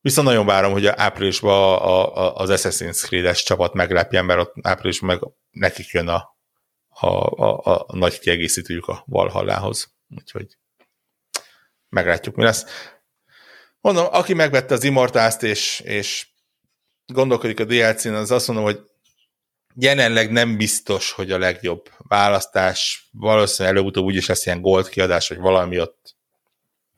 Viszont 0.01 0.27
nagyon 0.27 0.45
várom, 0.45 0.71
hogy 0.71 0.85
áprilisban 0.85 1.77
a, 1.79 2.15
a, 2.15 2.35
az 2.35 2.49
Assassin's 2.51 3.05
Creed-es 3.05 3.43
csapat 3.43 3.73
meglepjen, 3.73 4.25
mert 4.25 4.39
ott 4.39 4.53
áprilisban 4.61 5.09
meg 5.09 5.33
nekik 5.49 5.87
jön 5.87 6.07
a, 6.07 6.32
a, 6.93 7.07
a, 7.43 7.85
a 7.87 7.95
nagy 7.95 8.19
kiegészítőjük 8.19 8.87
a 8.87 9.03
Valhallához. 9.05 9.93
Úgyhogy 10.17 10.57
meglátjuk, 11.89 12.35
mi 12.35 12.43
lesz. 12.43 12.65
Mondom, 13.81 14.07
aki 14.11 14.33
megvette 14.33 14.73
az 14.73 14.83
Immortást, 14.83 15.43
és, 15.43 15.79
és 15.79 16.27
gondolkodik 17.05 17.59
a 17.59 17.65
DLC-n, 17.65 18.13
az 18.13 18.31
azt 18.31 18.47
mondom, 18.47 18.65
hogy 18.65 18.79
jelenleg 19.75 20.31
nem 20.31 20.57
biztos, 20.57 21.11
hogy 21.11 21.31
a 21.31 21.37
legjobb 21.37 21.89
választás. 21.97 23.09
Valószínűleg 23.11 23.75
előbb-utóbb 23.75 24.05
úgyis 24.05 24.27
lesz 24.27 24.45
ilyen 24.45 24.61
gold 24.61 24.89
kiadás, 24.89 25.27
hogy 25.27 25.37
valami 25.37 25.79
ott 25.79 26.15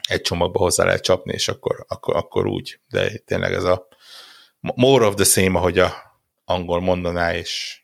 egy 0.08 0.22
csomagba 0.22 0.60
hozzá 0.60 0.84
lehet 0.84 1.04
csapni, 1.04 1.34
és 1.34 1.48
akkor, 1.48 1.86
akkor, 1.88 2.16
akkor 2.16 2.48
úgy. 2.48 2.80
De 2.90 3.18
tényleg 3.18 3.54
ez 3.54 3.64
a 3.64 3.88
more 4.60 5.06
of 5.06 5.16
the 5.16 5.24
same, 5.24 5.58
ahogy 5.58 5.80
a 5.80 5.94
angol 6.46 6.82
mondaná, 6.82 7.36
és 7.36 7.82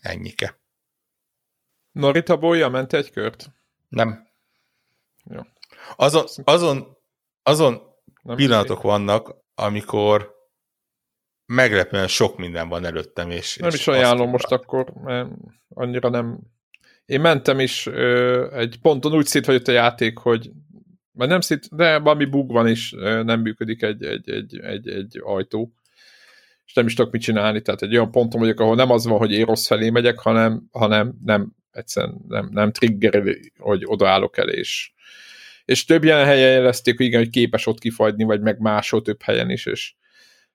ennyike. 0.00 0.58
Norita 1.94 2.36
Boya 2.36 2.68
ment 2.68 2.92
egy 2.92 3.10
kört? 3.10 3.50
Nem. 3.88 4.28
Jó. 5.30 5.40
Azon, 5.96 6.24
azon, 6.44 6.96
azon 7.42 7.82
nem 8.22 8.36
pillanatok 8.36 8.84
én. 8.84 8.90
vannak, 8.90 9.34
amikor 9.54 10.34
meglepően 11.46 12.06
sok 12.06 12.38
minden 12.38 12.68
van 12.68 12.84
előttem, 12.84 13.30
és... 13.30 13.56
Nem 13.56 13.68
és 13.68 13.74
is 13.74 13.86
ajánlom 13.86 14.30
most 14.30 14.50
akkor, 14.52 14.92
mert 15.02 15.28
annyira 15.68 16.08
nem... 16.08 16.38
Én 17.04 17.20
mentem 17.20 17.60
is 17.60 17.86
ö, 17.86 18.56
egy 18.56 18.78
ponton 18.80 19.14
úgy 19.14 19.26
szétfagyott 19.26 19.68
a 19.68 19.72
játék, 19.72 20.18
hogy 20.18 20.50
mert 21.12 21.30
nem 21.30 21.40
szét, 21.40 21.76
de 21.76 21.98
valami 21.98 22.24
bug 22.24 22.52
van 22.52 22.68
is, 22.68 22.90
nem 23.00 23.40
működik 23.40 23.82
egy, 23.82 24.04
egy, 24.04 24.30
egy, 24.30 24.58
egy, 24.58 24.88
egy 24.88 25.20
ajtó, 25.22 25.72
és 26.64 26.74
nem 26.74 26.86
is 26.86 26.94
tudok 26.94 27.12
mit 27.12 27.22
csinálni, 27.22 27.62
tehát 27.62 27.82
egy 27.82 27.94
olyan 27.96 28.10
ponton 28.10 28.40
vagyok, 28.40 28.60
ahol 28.60 28.74
nem 28.74 28.90
az 28.90 29.06
van, 29.06 29.18
hogy 29.18 29.32
én 29.32 29.44
rossz 29.44 29.66
felé 29.66 29.90
megyek, 29.90 30.18
hanem, 30.18 30.68
hanem 30.70 31.14
nem, 31.24 31.52
egyszerűen 31.74 32.20
nem, 32.28 32.48
nem 32.52 32.72
trigger, 32.72 33.22
hogy 33.58 33.82
odaállok 33.84 34.38
el, 34.38 34.48
és, 34.48 34.92
és 35.64 35.84
több 35.84 36.04
ilyen 36.04 36.24
helyen 36.24 36.50
jelezték, 36.50 36.96
hogy 36.96 37.06
igen, 37.06 37.20
hogy 37.20 37.30
képes 37.30 37.66
ott 37.66 37.78
kifagyni, 37.78 38.24
vagy 38.24 38.40
meg 38.40 38.58
máshol 38.58 39.02
több 39.02 39.22
helyen 39.22 39.50
is, 39.50 39.66
és 39.66 39.94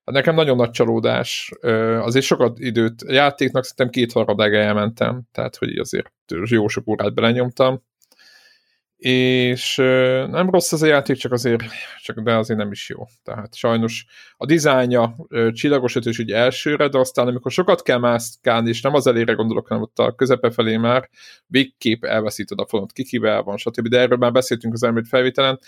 hát 0.06 0.16
nekem 0.16 0.36
nagyon 0.36 0.56
nagy 0.56 0.72
csalódás, 0.72 1.52
azért 2.00 2.26
sokat 2.26 2.60
időt, 2.60 3.02
a 3.02 3.12
játéknak 3.12 3.64
szerintem 3.64 3.90
két 3.90 4.12
haradága 4.12 4.58
elmentem, 4.58 5.22
tehát 5.32 5.56
hogy 5.56 5.78
azért 5.78 6.12
jó 6.46 6.68
sok 6.68 6.88
órát 6.88 7.14
belenyomtam, 7.14 7.84
és 9.00 9.76
nem 10.28 10.50
rossz 10.50 10.72
ez 10.72 10.82
a 10.82 10.86
játék, 10.86 11.18
csak 11.18 11.32
azért, 11.32 11.64
csak 12.02 12.20
de 12.20 12.36
azért 12.36 12.60
nem 12.60 12.72
is 12.72 12.90
jó. 12.90 13.06
Tehát 13.24 13.56
sajnos 13.56 14.06
a 14.38 14.46
dizájnja 14.46 15.16
csillagos 15.52 15.96
ötös 15.96 16.20
úgy 16.20 16.32
elsőre, 16.32 16.88
de 16.88 16.98
aztán 16.98 17.28
amikor 17.28 17.52
sokat 17.52 17.82
kell 17.82 17.98
mászkálni, 17.98 18.70
és 18.70 18.82
nem 18.82 18.94
az 18.94 19.08
elére 19.08 19.34
gondolok, 19.34 19.68
hanem 19.68 19.84
ott 19.84 20.00
a 20.00 20.16
közepe 20.16 20.52
felé 20.52 20.78
már 20.78 21.10
végképp 21.46 22.04
elveszíted 22.04 22.60
a 22.60 22.68
fonot, 22.68 22.92
kikivel 22.92 23.44
van, 23.44 23.58
stb. 23.58 23.88
De 23.88 24.00
erről 24.00 24.18
már 24.18 24.32
beszéltünk 24.32 24.74
az 24.74 24.84
elmúlt 24.84 25.08
felvételen. 25.08 25.60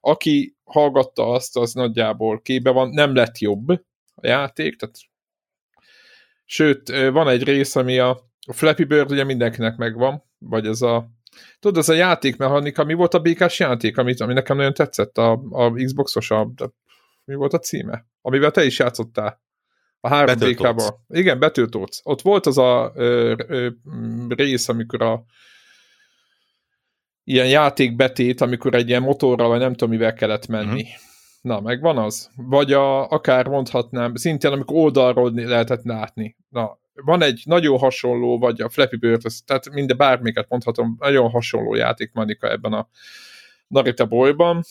Aki 0.00 0.56
hallgatta 0.64 1.28
azt, 1.28 1.56
az 1.56 1.72
nagyjából 1.72 2.40
képbe 2.40 2.70
van, 2.70 2.88
nem 2.88 3.14
lett 3.14 3.38
jobb 3.38 3.68
a 4.14 4.26
játék, 4.26 4.76
tehát 4.76 4.96
sőt, 6.44 6.88
van 7.12 7.28
egy 7.28 7.42
rész, 7.42 7.76
ami 7.76 7.98
a, 7.98 8.10
a 8.46 8.52
Flappy 8.52 8.84
Bird 8.84 9.10
ugye 9.10 9.24
mindenkinek 9.24 9.76
megvan, 9.76 10.22
vagy 10.38 10.66
ez 10.66 10.82
a 10.82 11.10
Tudod, 11.60 11.76
az 11.76 11.88
a 11.88 11.94
játékmechanika, 11.94 12.84
mi 12.84 12.94
volt 12.94 13.14
a 13.14 13.20
békás 13.20 13.58
játék, 13.58 13.96
amit, 13.96 14.20
ami 14.20 14.32
nekem 14.32 14.56
nagyon 14.56 14.74
tetszett, 14.74 15.18
a, 15.18 15.32
a 15.50 15.70
Xboxos, 15.72 16.30
a, 16.30 16.40
a, 16.40 16.72
mi 17.24 17.34
volt 17.34 17.52
a 17.52 17.58
címe? 17.58 18.06
Amivel 18.20 18.50
te 18.50 18.64
is 18.64 18.78
játszottál. 18.78 19.40
A 20.00 20.08
három 20.08 20.38
békában. 20.38 21.04
Igen, 21.08 21.38
Battletoads. 21.38 22.00
Ott 22.02 22.20
volt 22.20 22.46
az 22.46 22.58
a 22.58 22.92
ö, 22.94 23.34
ö, 23.46 23.68
rész, 24.28 24.68
amikor 24.68 25.02
a 25.02 25.24
ilyen 27.24 27.48
játékbetét, 27.48 28.40
amikor 28.40 28.74
egy 28.74 28.88
ilyen 28.88 29.02
motorral, 29.02 29.48
vagy 29.48 29.58
nem 29.58 29.72
tudom, 29.72 29.90
mivel 29.90 30.14
kellett 30.14 30.46
menni. 30.46 30.82
Uh-huh. 30.82 31.10
Na, 31.40 31.60
megvan 31.60 31.98
az? 31.98 32.30
Vagy 32.36 32.72
a, 32.72 33.08
akár 33.08 33.48
mondhatnám, 33.48 34.14
szintén 34.14 34.52
amikor 34.52 34.76
oldalról 34.76 35.32
lehetett 35.34 35.84
látni. 35.84 36.36
Na, 36.48 36.78
van 36.94 37.22
egy 37.22 37.42
nagyon 37.44 37.78
hasonló, 37.78 38.38
vagy 38.38 38.60
a 38.60 38.68
Flappy 38.68 38.96
Bird, 38.96 39.22
tehát 39.44 39.70
minden 39.70 39.96
bármiket 39.96 40.48
mondhatom, 40.48 40.96
nagyon 40.98 41.30
hasonló 41.30 41.74
játékmechanika 41.74 42.50
ebben 42.50 42.72
a 42.72 42.88
Narita 43.66 44.06
Boyban. 44.06 44.62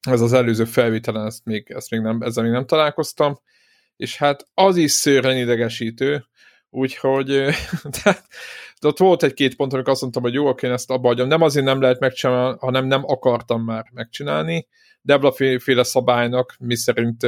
Ez 0.00 0.20
az 0.20 0.32
előző 0.32 0.64
felvételen, 0.64 1.26
ezt 1.26 1.44
még, 1.44 1.70
ezt 1.70 1.90
még 1.90 2.00
nem, 2.00 2.22
ezzel 2.22 2.42
még 2.42 2.52
nem 2.52 2.66
találkoztam, 2.66 3.40
és 3.96 4.16
hát 4.16 4.48
az 4.54 4.76
is 4.76 4.90
szőren 4.90 5.36
idegesítő, 5.36 6.24
úgyhogy 6.70 7.26
tehát, 8.02 8.26
ott 8.84 8.98
volt 8.98 9.22
egy-két 9.22 9.56
pont, 9.56 9.72
amikor 9.72 9.92
azt 9.92 10.00
mondtam, 10.00 10.22
hogy 10.22 10.34
jó, 10.34 10.48
oké, 10.48 10.70
ezt 10.70 10.90
abba 10.90 11.08
hagyom. 11.08 11.28
Nem 11.28 11.42
azért 11.42 11.66
nem 11.66 11.80
lehet 11.80 12.00
megcsinálni, 12.00 12.56
hanem 12.60 12.86
nem 12.86 13.02
akartam 13.04 13.62
már 13.62 13.84
megcsinálni, 13.92 14.66
Debla 15.04 15.32
féle 15.58 15.82
szabálynak, 15.82 16.54
mi 16.58 16.76
szerint 16.76 17.24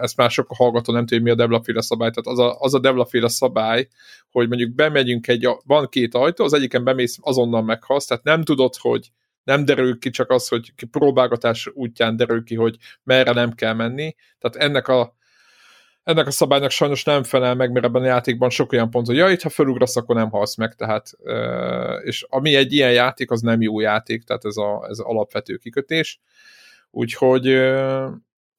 ezt 0.00 0.16
már 0.16 0.30
sok 0.30 0.50
a 0.50 0.54
hallgató 0.54 0.92
nem 0.92 1.06
tudja, 1.06 1.22
mi 1.22 1.30
a 1.30 1.34
Debla 1.34 1.62
féle 1.62 1.80
szabály, 1.80 2.10
tehát 2.10 2.38
az 2.38 2.46
a, 2.46 2.60
az 2.60 2.74
a 2.74 2.78
Debla 2.78 3.06
féle 3.06 3.28
szabály, 3.28 3.88
hogy 4.30 4.48
mondjuk 4.48 4.74
bemegyünk 4.74 5.28
egy, 5.28 5.48
van 5.64 5.88
két 5.88 6.14
ajtó, 6.14 6.44
az 6.44 6.52
egyiken 6.52 6.84
bemész, 6.84 7.18
azonnal 7.20 7.62
meghalsz, 7.62 8.06
tehát 8.06 8.24
nem 8.24 8.42
tudod, 8.42 8.74
hogy 8.76 9.10
nem 9.44 9.64
derül 9.64 9.98
ki 9.98 10.10
csak 10.10 10.30
az, 10.30 10.48
hogy 10.48 10.72
próbálgatás 10.90 11.70
útján 11.74 12.16
derül 12.16 12.44
ki, 12.44 12.54
hogy 12.54 12.76
merre 13.02 13.32
nem 13.32 13.52
kell 13.52 13.74
menni. 13.74 14.14
Tehát 14.38 14.68
ennek 14.68 14.88
a 14.88 15.16
ennek 16.08 16.26
a 16.26 16.30
szabálynak 16.30 16.70
sajnos 16.70 17.04
nem 17.04 17.22
felel 17.22 17.54
meg, 17.54 17.72
mert 17.72 17.84
ebben 17.84 18.02
a 18.02 18.06
játékban 18.06 18.50
sok 18.50 18.72
olyan 18.72 18.90
pont, 18.90 19.06
hogy 19.06 19.16
ja, 19.16 19.30
itt 19.30 19.42
ha 19.42 19.48
felugrasz, 19.48 19.96
akkor 19.96 20.14
nem 20.14 20.30
halsz 20.30 20.56
meg, 20.56 20.74
tehát 20.74 21.10
és 22.02 22.26
ami 22.28 22.54
egy 22.54 22.72
ilyen 22.72 22.92
játék, 22.92 23.30
az 23.30 23.40
nem 23.40 23.62
jó 23.62 23.80
játék, 23.80 24.24
tehát 24.24 24.44
ez, 24.44 24.56
a, 24.56 24.86
ez 24.88 24.98
alapvető 24.98 25.56
kikötés. 25.56 26.20
Úgyhogy, 26.90 27.58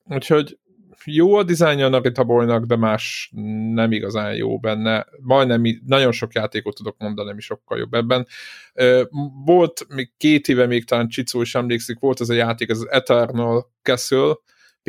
úgyhogy 0.03 0.57
jó 1.05 1.33
a 1.35 1.43
dizájnja 1.43 1.85
a 1.85 1.89
Narita 1.89 2.23
Boynak, 2.23 2.65
de 2.65 2.75
más 2.75 3.31
nem 3.73 3.91
igazán 3.91 4.35
jó 4.35 4.59
benne. 4.59 5.05
Majdnem 5.21 5.63
nagyon 5.85 6.11
sok 6.11 6.33
játékot 6.33 6.75
tudok 6.75 6.97
mondani, 6.97 7.29
ami 7.29 7.41
sokkal 7.41 7.77
jobb 7.77 7.93
ebben. 7.93 8.27
Volt 9.45 9.85
még 9.87 10.11
két 10.17 10.47
éve 10.47 10.65
még 10.65 10.85
talán 10.85 11.07
Csicó 11.07 11.41
is 11.41 11.55
emlékszik, 11.55 11.99
volt 11.99 12.21
ez 12.21 12.29
a 12.29 12.33
játék, 12.33 12.69
az 12.69 12.87
Eternal 12.89 13.71
Castle, 13.81 14.33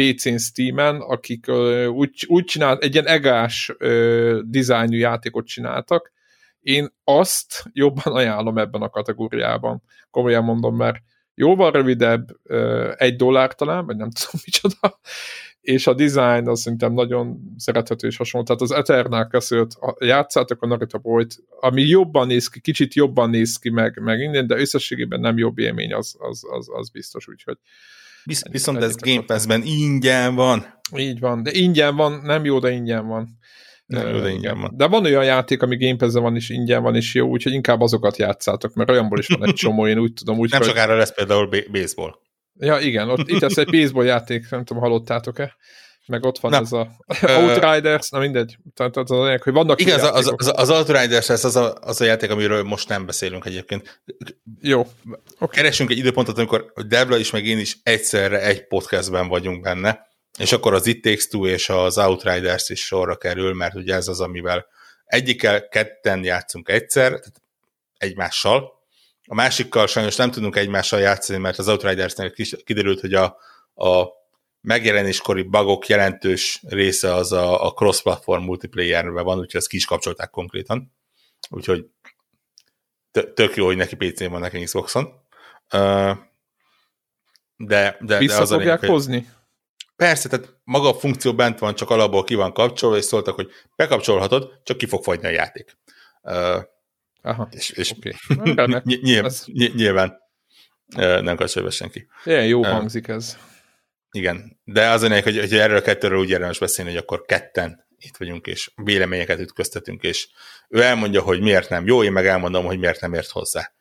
PC-n, 0.01 0.37
Steam-en, 0.37 1.01
akik 1.01 1.49
úgy, 1.89 2.25
úgy 2.27 2.45
csinált, 2.45 2.83
egy 2.83 2.93
ilyen 2.93 3.07
egás 3.07 3.73
dizájnű 4.43 4.99
játékot 4.99 5.47
csináltak. 5.47 6.13
Én 6.61 6.89
azt 7.05 7.65
jobban 7.73 8.15
ajánlom 8.15 8.59
ebben 8.59 8.83
a 8.83 8.89
kategóriában. 8.89 9.83
Komolyan 10.11 10.45
mondom, 10.45 10.77
mert 10.77 11.03
jóval 11.35 11.71
rövidebb, 11.71 12.29
egy 12.97 13.17
dollár 13.17 13.55
talán, 13.55 13.87
vagy 13.87 13.97
nem 13.97 14.11
tudom 14.21 14.41
micsoda, 14.45 15.01
és 15.61 15.87
a 15.87 15.95
design 15.95 16.49
az 16.49 16.61
szerintem 16.61 16.93
nagyon 16.93 17.55
szerethető 17.57 18.07
és 18.07 18.17
hasonló. 18.17 18.47
Tehát 18.47 18.63
az 18.63 18.71
Eternal 18.71 19.25
Castle-t 19.25 19.79
játszátok 19.99 20.63
a 20.63 20.67
Narita 20.67 20.99
Boy-t, 20.99 21.35
ami 21.61 21.83
jobban 21.83 22.27
néz 22.27 22.49
ki, 22.49 22.61
kicsit 22.61 22.95
jobban 22.95 23.31
néz 23.31 23.57
ki 23.57 23.71
meg, 23.71 24.01
meg 24.03 24.21
innen, 24.21 24.47
de 24.47 24.59
összességében 24.59 25.21
nem 25.21 25.39
jobb 25.39 25.59
élmény, 25.59 25.95
az, 25.95 26.17
az, 26.19 26.43
az, 26.51 26.69
az 26.73 26.91
biztos, 26.91 27.29
úgyhogy 27.29 27.59
Visz, 28.25 28.43
viszont 28.51 28.83
ez 28.83 28.97
Game 28.97 29.23
Pass-ben 29.23 29.63
ingyen 29.63 30.35
van. 30.35 30.81
Így 30.97 31.21
van, 31.21 31.43
de 31.43 31.51
ingyen 31.53 31.97
van, 31.97 32.21
nem 32.23 32.45
jó, 32.45 32.59
de 32.59 32.71
ingyen 32.71 33.07
van. 33.07 33.39
Nem 33.91 34.09
jó, 34.09 34.21
de 34.21 34.31
ingyen 34.31 34.61
van. 34.61 34.71
De 34.77 34.87
van 34.87 35.05
olyan 35.05 35.25
játék, 35.25 35.63
ami 35.63 35.77
Game 35.77 35.97
pass 35.97 36.13
van, 36.13 36.37
és 36.37 36.49
ingyen 36.49 36.83
van, 36.83 36.95
és 36.97 37.15
jó, 37.15 37.29
úgyhogy 37.29 37.53
inkább 37.53 37.81
azokat 37.81 38.17
játszátok, 38.17 38.75
mert 38.75 38.91
olyanból 38.91 39.19
is 39.19 39.27
van 39.27 39.49
egy 39.49 39.55
csomó, 39.63 39.87
én 39.87 39.99
úgy 39.99 40.13
tudom. 40.13 40.39
Úgy, 40.39 40.51
nem 40.51 40.61
hogy... 40.61 40.69
sokára 40.69 40.97
lesz 40.97 41.15
például 41.15 41.49
baseball. 41.73 42.15
Ja, 42.55 42.79
igen, 42.79 43.11
ott 43.11 43.29
itt 43.29 43.41
lesz 43.41 43.57
egy 43.57 43.71
baseball 43.71 44.05
játék, 44.05 44.51
nem 44.51 44.65
tudom, 44.65 44.83
hallottátok-e? 44.83 45.57
Meg 46.11 46.25
ott 46.25 46.39
van 46.39 46.51
Na, 46.51 46.59
ez 46.59 46.73
a 46.73 46.89
Outriders, 47.23 48.11
na 48.11 48.19
mindegy, 48.19 48.57
tehát 48.75 48.97
az 48.97 49.11
a 49.11 49.25
lényeg, 49.25 49.43
hogy 49.43 49.53
vannak 49.53 49.81
Igen, 49.81 50.01
az, 50.01 50.11
az, 50.13 50.33
az, 50.37 50.53
az 50.55 50.71
Outriders 50.71 51.29
ez 51.29 51.45
az 51.45 51.57
a, 51.57 51.75
az 51.81 52.01
a 52.01 52.05
játék, 52.05 52.31
amiről 52.31 52.63
most 52.63 52.89
nem 52.89 53.07
beszélünk 53.07 53.47
egyébként. 53.47 54.03
Jó. 54.61 54.81
Okay. 55.35 55.49
Keresünk 55.51 55.91
egy 55.91 55.99
időpontot, 55.99 56.39
amikor 56.39 56.73
Debla 56.87 57.17
is, 57.17 57.31
meg 57.31 57.47
én 57.47 57.59
is 57.59 57.79
egyszerre 57.83 58.43
egy 58.43 58.67
podcastben 58.67 59.29
vagyunk 59.29 59.61
benne, 59.61 60.09
és 60.39 60.53
akkor 60.53 60.75
az 60.75 60.87
It 60.87 61.03
Takes 61.03 61.27
Two 61.27 61.47
és 61.47 61.69
az 61.69 61.99
Outriders 61.99 62.69
is 62.69 62.85
sorra 62.85 63.17
kerül, 63.17 63.55
mert 63.55 63.75
ugye 63.75 63.95
ez 63.95 64.09
az, 64.09 64.21
amivel 64.21 64.67
egyikkel 65.05 65.69
ketten 65.69 66.25
játszunk 66.25 66.69
egyszer, 66.69 67.09
tehát 67.09 67.43
egymással, 67.97 68.79
a 69.27 69.35
másikkal 69.35 69.87
sajnos 69.87 70.17
nem 70.17 70.31
tudunk 70.31 70.57
egymással 70.57 71.01
játszani, 71.01 71.39
mert 71.39 71.59
az 71.59 71.69
Outridersnél 71.69 72.33
kiderült, 72.65 73.01
hogy 73.01 73.15
a, 73.15 73.37
a 73.75 74.07
megjelenéskori 74.61 75.43
bugok 75.43 75.87
jelentős 75.87 76.63
része 76.69 77.15
az 77.15 77.33
a, 77.33 77.67
a 77.67 77.73
cross-platform 77.73 78.43
multiplayerben 78.43 79.25
van, 79.25 79.39
úgyhogy 79.39 79.61
ezt 79.61 79.69
ki 79.69 79.77
is 79.77 79.85
kapcsolták 79.85 80.31
konkrétan. 80.31 80.93
Úgyhogy 81.51 81.87
tök 83.35 83.57
jó, 83.57 83.67
hogy 83.67 83.77
neki 83.77 83.97
PC-n 83.97 84.31
van, 84.31 84.41
neki 84.41 84.63
Xboxon. 84.63 85.09
De, 87.57 87.97
de, 88.01 88.19
Vissza 88.19 88.37
de 88.37 88.43
az 88.43 88.51
fogják 88.51 88.83
a 88.83 88.87
hozni? 88.87 89.29
Persze, 89.97 90.29
tehát 90.29 90.57
maga 90.65 90.89
a 90.89 90.95
funkció 90.95 91.35
bent 91.35 91.59
van, 91.59 91.75
csak 91.75 91.91
alapból 91.91 92.25
ki 92.25 92.35
van 92.35 92.53
kapcsolva, 92.53 92.97
és 92.97 93.05
szóltak, 93.05 93.35
hogy 93.35 93.51
bekapcsolhatod, 93.77 94.61
csak 94.63 94.77
ki 94.77 94.87
fog 94.87 95.03
fogyni 95.03 95.27
a 95.27 95.31
játék. 95.31 95.79
Aha, 97.23 97.49
és, 97.51 97.71
és 97.71 97.91
okay. 97.91 98.15
nyilván, 99.03 99.33
nyilván 99.75 100.21
nem 101.23 101.37
kapcsolja 101.37 101.71
senki. 101.71 102.07
Ilyen 102.25 102.47
jó 102.47 102.63
hangzik 102.63 103.09
ez. 103.09 103.39
Igen, 104.11 104.61
de 104.65 104.89
az 104.89 105.01
hogy, 105.03 105.39
hogy 105.39 105.55
erről 105.55 105.77
a 105.77 105.83
kettőről 105.83 106.19
úgy 106.19 106.31
érdemes 106.31 106.59
beszélni, 106.59 106.91
hogy 106.91 107.01
akkor 107.01 107.25
ketten 107.25 107.87
itt 107.99 108.17
vagyunk, 108.17 108.47
és 108.47 108.71
véleményeket 108.75 109.39
ütköztetünk, 109.39 110.03
és 110.03 110.29
ő 110.69 110.83
elmondja, 110.83 111.23
hogy 111.23 111.41
miért 111.41 111.69
nem 111.69 111.87
jó, 111.87 112.05
én 112.05 112.13
meg 112.13 112.27
elmondom, 112.27 112.65
hogy 112.65 112.79
miért 112.79 113.01
nem 113.01 113.15
ért 113.15 113.31
hozzá. 113.31 113.73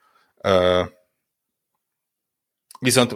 Viszont 2.80 3.16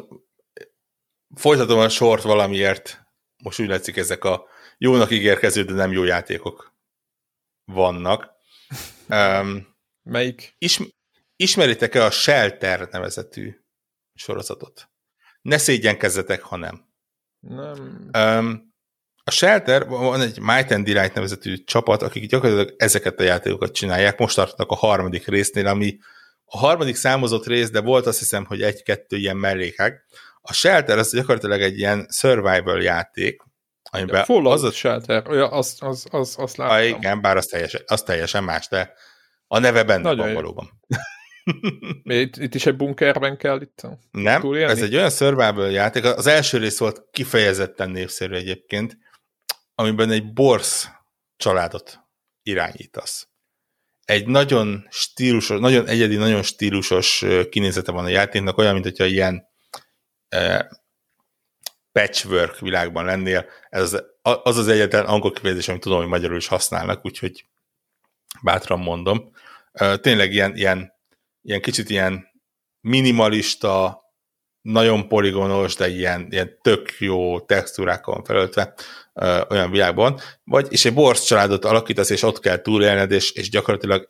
folytatom 1.36 1.80
a 1.80 1.90
sort 1.90 2.24
valamiért, 2.24 3.02
most 3.44 3.60
úgy 3.60 3.68
látszik 3.68 3.98
ezek 3.98 4.24
a 4.24 4.48
jónak 4.78 5.12
ígérkező, 5.12 5.64
de 5.64 5.74
nem 5.74 5.92
jó 5.92 6.04
játékok 6.04 6.76
vannak. 7.66 8.32
Um, 9.10 9.76
Melyik? 10.04 10.56
Is, 10.58 10.80
ismeritek-e 11.36 12.04
a 12.04 12.12
Shelter 12.12 12.88
nevezetű 12.92 13.60
sorozatot? 14.14 14.90
Ne 15.42 15.58
szégyenkezzetek, 15.58 16.42
ha 16.42 16.56
nem. 16.56 16.93
Nem. 17.48 18.10
Um, 18.18 18.74
a 19.24 19.32
Shelter, 19.32 19.88
van 19.88 20.22
egy 20.22 20.40
Might 20.40 20.72
and 20.72 20.86
Delight 20.86 21.14
nevezetű 21.14 21.64
csapat, 21.64 22.02
akik 22.02 22.30
gyakorlatilag 22.30 22.74
ezeket 22.78 23.20
a 23.20 23.24
játékokat 23.24 23.74
csinálják. 23.74 24.18
Most 24.18 24.36
tartanak 24.36 24.72
a 24.72 24.76
harmadik 24.76 25.28
résznél, 25.28 25.68
ami 25.68 25.98
a 26.46 26.58
harmadik 26.58 26.96
számozott 26.96 27.46
rész, 27.46 27.70
de 27.70 27.82
volt 27.82 28.06
azt 28.06 28.20
hiszem, 28.20 28.46
hogy 28.46 28.62
egy-kettő 28.62 29.18
ilyen 29.18 29.38
mellékek. 29.38 30.06
A 30.42 30.54
Shelter 30.54 30.98
az 30.98 31.14
gyakorlatilag 31.14 31.62
egy 31.62 31.78
ilyen 31.78 32.08
survival 32.12 32.82
játék, 32.82 33.42
amiben 33.92 34.26
ja, 34.28 34.50
az 34.50 34.64
a 34.64 34.72
Shelter, 34.72 35.24
ja, 35.30 35.48
azt, 35.48 35.84
az, 35.84 36.06
az, 36.10 36.36
azt 36.38 36.58
láttam. 36.58 36.76
Ah, 36.76 36.88
igen, 36.88 37.22
bár 37.22 37.38
az 37.38 37.46
teljesen, 37.46 37.82
az 37.86 38.04
teljesen 38.04 38.44
más, 38.44 38.68
de 38.68 38.94
a 39.48 39.60
neve 39.60 39.84
benne 39.84 40.02
Nagyon 40.02 40.18
van 40.18 40.28
jó. 40.28 40.34
valóban. 40.36 40.80
itt, 42.04 42.36
itt 42.36 42.56
is 42.56 42.66
egy 42.66 42.76
bunkerben 42.76 43.38
kell 43.38 43.62
itt 43.62 43.82
Nem, 44.12 44.42
túlélni? 44.42 44.72
ez 44.72 44.82
egy 44.82 44.96
olyan 44.96 45.10
survival 45.10 45.72
játék, 45.72 46.04
az 46.04 46.28
első 46.28 46.58
rész 46.58 46.80
volt 46.80 47.08
kifejezetten 47.12 47.90
népszerű 47.90 48.34
egyébként, 48.34 48.98
amiben 49.76 50.12
egy 50.12 50.34
borsz 50.34 50.88
családot 51.38 52.00
irányítasz. 52.44 53.28
Egy 54.06 54.28
nagyon 54.28 54.88
stílusos, 54.90 55.60
nagyon 55.60 55.88
egyedi, 55.88 56.16
nagyon 56.16 56.44
stílusos 56.44 57.26
kinézete 57.50 57.92
van 57.92 58.06
a 58.06 58.10
játéknak, 58.10 58.58
olyan, 58.58 58.74
mint 58.74 58.86
hogyha 58.86 59.06
ilyen 59.06 59.48
eh, 60.30 60.60
patchwork 61.92 62.60
világban 62.60 63.06
lennél. 63.06 63.46
Ez 63.70 63.94
az 63.94 64.12
az, 64.24 64.58
az 64.58 64.68
egyetlen 64.68 65.06
angol 65.06 65.32
kifejezés, 65.32 65.68
amit 65.68 65.82
tudom, 65.82 65.98
hogy 65.98 66.08
magyarul 66.08 66.38
is 66.38 66.48
használnak, 66.48 67.06
úgyhogy 67.06 67.46
bátran 68.42 68.80
mondom. 68.80 69.32
Tényleg 70.02 70.34
ilyen, 70.34 70.56
ilyen, 70.56 70.94
ilyen 71.44 71.62
kicsit 71.62 71.90
ilyen 71.90 72.28
minimalista, 72.82 74.02
nagyon 74.62 75.08
poligonos, 75.08 75.76
de 75.76 75.88
ilyen, 75.88 76.28
ilyen 76.30 76.58
tök 76.62 77.00
jó 77.00 77.40
textúrákon 77.40 78.24
felöltve 78.24 78.74
ö, 79.14 79.42
olyan 79.50 79.72
világban, 79.72 80.20
vagy, 80.44 80.68
és 80.70 80.86
egy 80.86 80.94
borsz 80.94 81.24
családot 81.24 81.66
alakítasz, 81.66 82.10
és 82.10 82.24
ott 82.24 82.40
kell 82.40 82.62
túlélned, 82.62 83.12
és, 83.12 83.32
és 83.32 83.50
gyakorlatilag 83.50 84.06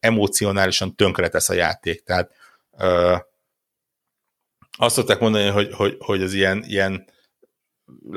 emocionálisan 0.00 0.94
tönkretesz 0.94 1.48
a 1.48 1.54
játék. 1.54 2.02
Tehát 2.02 2.30
ö, 2.78 3.16
azt 4.78 4.94
szokták 4.94 5.18
mondani, 5.18 5.48
hogy, 5.48 5.72
hogy, 5.72 5.96
hogy 5.98 6.22
az 6.22 6.32
ilyen, 6.32 6.64
ilyen 6.66 7.04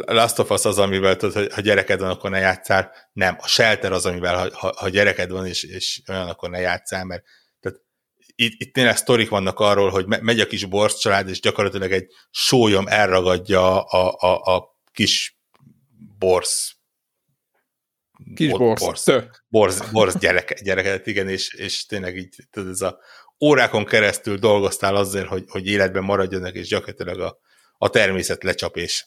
Last 0.06 0.40
of 0.40 0.50
Us 0.50 0.66
az, 0.66 0.80
amivel 0.80 1.16
tudod, 1.16 1.36
hogy 1.36 1.54
ha 1.54 1.62
gyereked 1.62 2.00
van, 2.00 2.10
akkor 2.10 2.30
ne 2.30 2.40
játszál. 2.40 2.92
Nem, 3.14 3.36
a 3.40 3.48
Shelter 3.48 3.92
az, 3.92 4.06
amivel 4.06 4.38
ha, 4.38 4.58
ha, 4.58 4.74
ha 4.78 4.90
gyereked 4.90 5.30
van, 5.30 5.46
és, 5.46 5.64
és 5.64 6.02
olyan, 6.08 6.28
akkor 6.28 6.50
ne 6.50 6.60
játszál, 6.60 7.06
mert 7.06 7.24
itt, 8.40 8.62
itt 8.62 8.74
tényleg 8.74 8.98
sztorik 8.98 9.30
vannak 9.30 9.60
arról, 9.60 9.90
hogy 9.90 10.06
megy 10.06 10.40
a 10.40 10.48
kis 10.48 10.66
borsz 10.66 11.00
család, 11.00 11.30
és 11.30 11.40
gyakorlatilag 11.40 11.92
egy 11.92 12.12
sólyom 12.32 12.88
elragadja 12.88 13.84
a, 13.84 14.16
a, 14.20 14.56
a 14.56 14.80
kis 14.92 15.40
borsz 16.18 16.78
Kis 18.36 18.52
borsz. 18.52 18.84
Borsz, 18.84 19.08
borsz, 19.48 19.92
borsz 19.92 20.18
gyereke, 20.18 20.56
gyereket, 20.64 21.08
igen, 21.08 21.30
és, 21.30 21.54
és 21.54 21.86
tényleg 21.86 22.18
így 22.18 22.36
tudod, 22.52 22.70
ez 22.70 22.82
a 22.82 23.00
órákon 23.46 23.86
keresztül 23.86 24.38
dolgoztál 24.38 24.96
azért, 24.96 25.28
hogy, 25.28 25.44
hogy 25.48 25.68
életben 25.68 26.04
maradjanak, 26.04 26.56
és 26.56 26.68
gyakorlatilag 26.68 27.20
a, 27.20 27.40
a 27.78 27.90
természet 27.90 28.44
lecsap, 28.44 28.78
és 28.78 29.06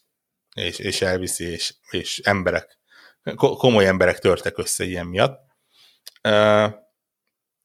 és, 0.55 0.79
és 0.79 1.03
elviszi, 1.03 1.45
és, 1.45 1.75
és 1.91 2.19
emberek, 2.19 2.79
komoly 3.37 3.87
emberek 3.87 4.19
törtek 4.19 4.59
össze 4.59 4.85
ilyen 4.85 5.07
miatt. 5.07 5.41
Uh, 6.29 6.73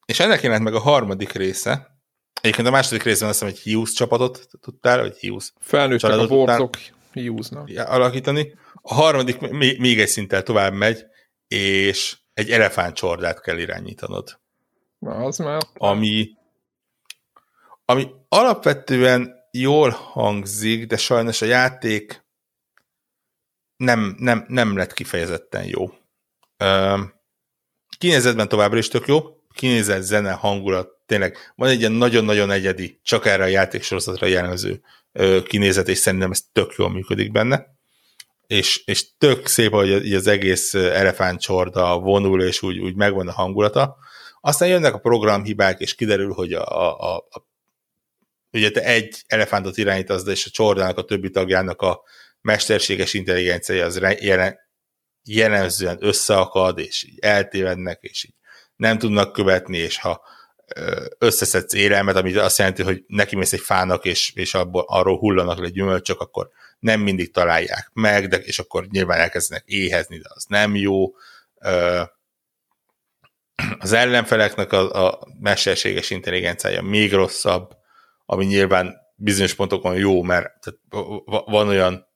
és 0.08 0.20
ennek 0.20 0.42
jelent 0.42 0.64
meg 0.64 0.74
a 0.74 0.80
harmadik 0.80 1.32
része, 1.32 1.98
Egyébként 2.42 2.68
a 2.68 2.72
második 2.72 3.04
részben 3.04 3.30
azt 3.30 3.40
hiszem 3.40 3.56
egy 3.56 3.64
Hughes 3.64 3.92
csapatot 3.92 4.48
tudtál, 4.62 5.00
vagy 5.00 5.20
Hughes 5.20 5.54
Felnőttek 5.60 6.12
a 6.12 6.28
borzok 6.28 6.78
Hughes-nak. 7.14 7.70
Alakítani. 7.76 8.58
A 8.82 8.94
harmadik 8.94 9.40
még, 9.40 9.80
még 9.80 10.00
egy 10.00 10.08
szinttel 10.08 10.44
tovább 10.44 10.74
megy, 10.74 11.06
és 11.48 12.18
egy 12.34 12.52
elefántcsordát 12.52 13.42
kell 13.42 13.58
irányítanod. 13.58 14.40
Na, 15.00 15.12
az 15.12 15.38
már... 15.38 15.62
Ami, 15.74 16.30
ami 17.86 18.12
alapvetően 18.28 19.36
jól 19.52 19.90
hangzik, 19.90 20.86
de 20.86 20.98
sajnos 20.98 21.42
a 21.42 21.46
játék 21.46 22.26
nem, 23.78 24.16
nem, 24.20 24.46
nem 24.48 24.78
lett 24.78 24.94
kifejezetten 24.94 25.66
jó. 25.66 25.90
Kinézetben 27.98 28.48
továbbra 28.48 28.78
is 28.78 28.88
tök 28.88 29.08
jó, 29.08 29.37
kinézet, 29.58 30.02
zene, 30.02 30.32
hangulat, 30.32 30.90
tényleg 31.06 31.38
van 31.56 31.70
egy 31.70 31.80
ilyen 31.80 31.92
nagyon-nagyon 31.92 32.52
egyedi, 32.52 33.00
csak 33.04 33.26
erre 33.26 33.44
a 33.44 33.48
játéksorozatra 33.48 34.28
jellemző 34.28 34.82
kinézet, 35.48 35.88
és 35.88 35.98
szerintem 35.98 36.32
ez 36.32 36.42
tök 36.52 36.74
jól 36.78 36.90
működik 36.90 37.32
benne. 37.32 37.66
és, 38.48 38.82
és 38.86 39.18
tök 39.18 39.48
szép, 39.48 39.72
hogy 39.72 40.14
az 40.14 40.28
egész 40.28 40.74
elefántcsorda 40.74 42.00
vonul, 42.00 42.42
és 42.44 42.62
úgy, 42.62 42.80
úgy 42.80 42.96
megvan 42.96 43.28
a 43.28 43.32
hangulata. 43.32 43.98
Aztán 44.42 44.70
jönnek 44.70 44.94
a 44.94 45.00
programhibák, 45.00 45.80
és 45.80 45.96
kiderül, 45.96 46.34
hogy 46.34 46.54
a, 46.54 46.64
a, 46.64 47.16
a 47.16 47.46
ugye 48.52 48.72
te 48.72 48.84
egy 48.84 49.24
elefántot 49.28 49.78
irányítasz, 49.78 50.24
de 50.24 50.32
és 50.32 50.46
a 50.46 50.50
csordának 50.50 50.98
a 50.98 51.04
többi 51.04 51.30
tagjának 51.30 51.82
a 51.82 52.02
mesterséges 52.42 53.14
intelligenciája 53.14 53.86
az 53.86 54.02
jelen, 54.20 54.58
jellemzően 55.24 55.98
összeakad, 56.00 56.80
és 56.80 57.04
így 57.04 57.20
eltévednek, 57.20 58.00
és 58.02 58.24
így 58.24 58.36
nem 58.78 58.98
tudnak 58.98 59.34
követni, 59.34 59.78
és 59.78 60.00
ha 60.00 60.22
összeszedsz 61.18 61.74
élelmet, 61.74 62.16
ami 62.16 62.36
azt 62.36 62.58
jelenti, 62.58 62.84
hogy 62.84 63.04
neki 63.08 63.36
mész 63.36 63.54
egy 63.54 63.60
fának, 63.60 64.06
és, 64.06 64.32
és 64.36 64.54
abból, 64.54 64.86
arról 64.88 65.18
hullanak 65.18 65.60
le 65.60 65.70
gyümölcsök, 65.70 66.20
akkor 66.20 66.50
nem 66.80 67.00
mindig 67.00 67.32
találják 67.32 67.90
meg, 67.94 68.28
de, 68.28 68.38
és 68.38 68.60
akkor 68.60 68.88
nyilván 68.88 69.20
elkezdenek 69.20 69.64
éhezni, 69.66 70.18
de 70.18 70.30
az 70.34 70.46
nem 70.48 70.76
jó. 70.76 71.16
Az 73.80 73.92
ellenfeleknek 73.92 74.72
a, 74.72 75.08
a 75.08 75.28
mesterséges 75.40 76.10
intelligenciája 76.10 76.82
még 76.82 77.14
rosszabb, 77.14 77.76
ami 78.26 78.46
nyilván 78.46 78.96
bizonyos 79.16 79.54
pontokon 79.54 79.96
jó, 79.96 80.22
mert 80.22 80.52
tehát 80.60 80.80
van 81.46 81.68
olyan 81.68 82.08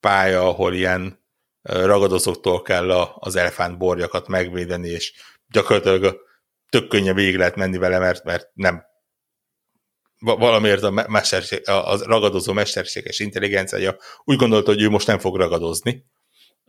pálya, 0.00 0.48
ahol 0.48 0.74
ilyen 0.74 1.24
ragadozóktól 1.62 2.62
kell 2.62 2.90
az 2.90 3.36
elefánt 3.36 3.78
borjakat 3.78 4.28
megvédeni, 4.28 4.88
és 4.88 5.12
gyakorlatilag 5.50 6.16
tök 6.68 6.88
könnyen 6.88 7.14
végig 7.14 7.36
lehet 7.36 7.56
menni 7.56 7.78
vele, 7.78 7.98
mert, 7.98 8.24
mert 8.24 8.48
nem 8.52 8.82
valamiért 10.18 10.82
a, 10.82 10.90
mesterség, 11.08 11.68
a 11.68 11.98
ragadozó 12.04 12.52
mesterséges 12.52 13.18
intelligenciája 13.18 13.96
úgy 14.24 14.36
gondolta, 14.36 14.70
hogy 14.70 14.82
ő 14.82 14.88
most 14.88 15.06
nem 15.06 15.18
fog 15.18 15.36
ragadozni, 15.36 16.04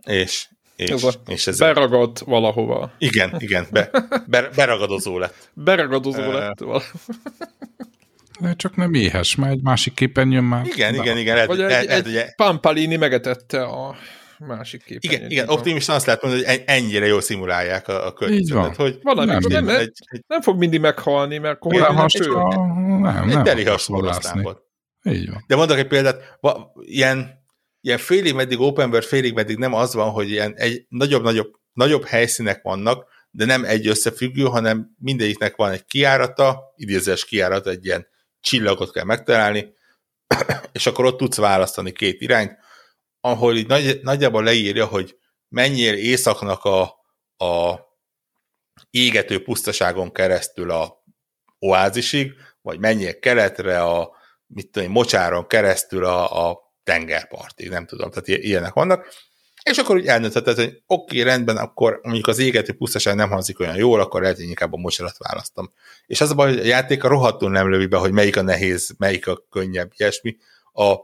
és, 0.03 0.47
és, 0.75 1.07
és 1.27 1.47
ez 1.47 1.57
beragad 1.57 2.25
valahova. 2.25 2.91
Igen, 2.97 3.35
igen, 3.37 3.67
be, 3.71 3.89
be, 4.27 4.49
beragadozó 4.55 5.17
lett. 5.17 5.49
Beragadozó 5.53 6.21
uh, 6.21 6.33
lett 6.33 6.59
valahova. 6.59 6.85
Csak 8.55 8.75
nem 8.75 8.93
éhes, 8.93 9.35
mert 9.35 9.53
egy 9.53 9.61
másik 9.61 9.93
képen 9.93 10.31
jön 10.31 10.43
már. 10.43 10.65
Igen, 10.65 10.93
igen, 10.95 11.17
igen. 11.17 11.33
Lehet, 11.33 11.49
Vagy 11.49 11.57
lehet, 11.57 11.89
egy, 11.89 12.07
egy, 12.07 12.15
egy 12.15 12.35
Pampalini 12.35 12.95
megetette 12.95 13.63
a 13.63 13.95
másik 14.45 14.84
képen. 14.84 15.11
Igen, 15.11 15.30
igen 15.30 15.49
optimista 15.49 15.93
azt 15.93 16.05
lehet 16.05 16.22
mondani, 16.22 16.45
hogy 16.45 16.63
ennyire 16.65 17.05
jól 17.05 17.22
szimulálják 17.22 17.88
a, 17.88 18.07
a 18.07 18.13
környezetet. 18.13 18.76
Hogy 18.76 18.99
van, 19.01 19.27
nem, 19.27 19.39
nem, 19.47 19.69
egy, 19.69 19.91
egy, 20.05 20.23
nem 20.27 20.41
fog 20.41 20.57
mindig 20.57 20.80
meghalni, 20.80 21.38
mert 21.38 21.63
nem, 21.63 21.95
has, 21.95 22.15
a, 22.15 22.65
nem, 22.99 23.27
nem, 23.27 23.43
teli 23.43 23.63
Így 25.03 25.30
van. 25.30 25.43
De 25.47 25.55
mondok 25.55 25.77
egy 25.77 25.88
példát, 25.88 26.38
va, 26.39 26.73
ilyen, 26.81 27.45
ilyen 27.81 27.97
félig 27.97 28.34
meddig 28.34 28.59
open 28.59 28.89
world, 28.89 29.03
félig 29.03 29.34
meddig 29.34 29.57
nem 29.57 29.73
az 29.73 29.93
van, 29.93 30.09
hogy 30.09 30.30
ilyen 30.30 30.53
egy 30.55 30.85
nagyobb-nagyobb 30.89 31.59
nagyobb 31.73 32.05
helyszínek 32.05 32.61
vannak, 32.61 33.05
de 33.31 33.45
nem 33.45 33.63
egy 33.63 33.88
összefüggő, 33.88 34.43
hanem 34.43 34.95
mindegyiknek 34.99 35.55
van 35.55 35.72
egy 35.72 35.85
kiárata, 35.85 36.73
idézés 36.76 37.26
kiárata, 37.26 37.69
egy 37.69 37.85
ilyen 37.85 38.07
csillagot 38.39 38.91
kell 38.91 39.03
megtalálni, 39.03 39.73
és 40.72 40.85
akkor 40.85 41.05
ott 41.05 41.18
tudsz 41.18 41.38
választani 41.38 41.91
két 41.91 42.22
irányt, 42.22 42.57
ahol 43.22 43.57
így 43.57 43.68
nagy, 43.68 43.99
nagyjából 44.02 44.43
leírja, 44.43 44.85
hogy 44.85 45.18
mennyire 45.48 45.98
északnak 45.98 46.64
a, 46.64 46.81
a 47.45 47.80
égető 48.89 49.43
pusztaságon 49.43 50.11
keresztül 50.11 50.72
a 50.72 51.03
oázisig, 51.60 52.34
vagy 52.61 52.80
mennyire 52.80 53.19
keletre 53.19 53.81
a 53.81 54.19
mit 54.48 54.72
tudom, 54.72 54.91
mocsáron 54.91 55.48
keresztül 55.48 56.06
a, 56.06 56.49
a 56.49 56.60
tengerpartig, 56.84 57.69
nem 57.69 57.85
tudom, 57.85 58.11
tehát 58.11 58.27
ilyenek 58.27 58.73
vannak. 58.73 59.07
És 59.64 59.77
akkor 59.77 59.95
úgy 59.95 60.06
elnöntheted, 60.06 60.56
hogy 60.56 60.81
oké, 60.85 61.19
okay, 61.19 61.31
rendben, 61.31 61.57
akkor 61.57 61.99
mondjuk 62.03 62.27
az 62.27 62.39
égető 62.39 62.73
pusztaság 62.73 63.15
nem 63.15 63.30
hangzik 63.30 63.60
olyan 63.60 63.76
jól, 63.76 63.99
akkor 63.99 64.22
lehet, 64.22 64.35
hogy 64.35 64.45
inkább 64.45 64.73
a 64.73 64.77
mocsarat 64.77 65.18
választom. 65.18 65.73
És 66.06 66.22
az 66.22 66.31
a 66.31 66.35
baj, 66.35 66.49
hogy 66.49 66.60
a 66.60 66.64
játék 66.64 67.03
a 67.03 67.07
rohadtul 67.07 67.52
nem 67.52 67.69
lövi 67.69 67.85
be, 67.85 67.98
hogy 67.98 68.11
melyik 68.11 68.38
a 68.38 68.41
nehéz, 68.41 68.93
melyik 68.98 69.27
a 69.27 69.45
könnyebb, 69.49 69.91
ilyesmi. 69.95 70.38
A 70.73 70.95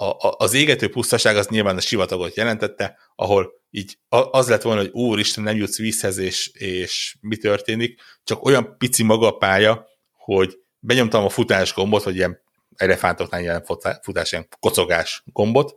a, 0.00 0.04
a, 0.04 0.34
az 0.38 0.54
égető 0.54 0.88
pusztaság 0.88 1.36
az 1.36 1.48
nyilván 1.48 1.76
a 1.76 1.80
sivatagot 1.80 2.36
jelentette, 2.36 2.98
ahol 3.14 3.52
így 3.70 3.98
az 4.08 4.48
lett 4.48 4.62
volna, 4.62 4.80
hogy 4.80 4.90
úristen, 4.90 5.44
nem 5.44 5.56
jutsz 5.56 5.78
vízhez, 5.78 6.18
és, 6.18 6.50
és 6.52 7.16
mi 7.20 7.36
történik, 7.36 8.00
csak 8.24 8.44
olyan 8.44 8.76
pici 8.78 9.02
maga 9.02 9.26
a 9.26 9.36
pálya, 9.36 9.86
hogy 10.12 10.58
benyomtam 10.78 11.24
a 11.24 11.28
futás 11.28 11.74
gombot, 11.74 12.02
vagy 12.02 12.16
ilyen 12.16 12.40
elefántoknál 12.76 13.40
ilyen 13.40 13.64
futás, 14.02 14.32
ilyen 14.32 14.48
kocogás 14.60 15.22
gombot, 15.26 15.76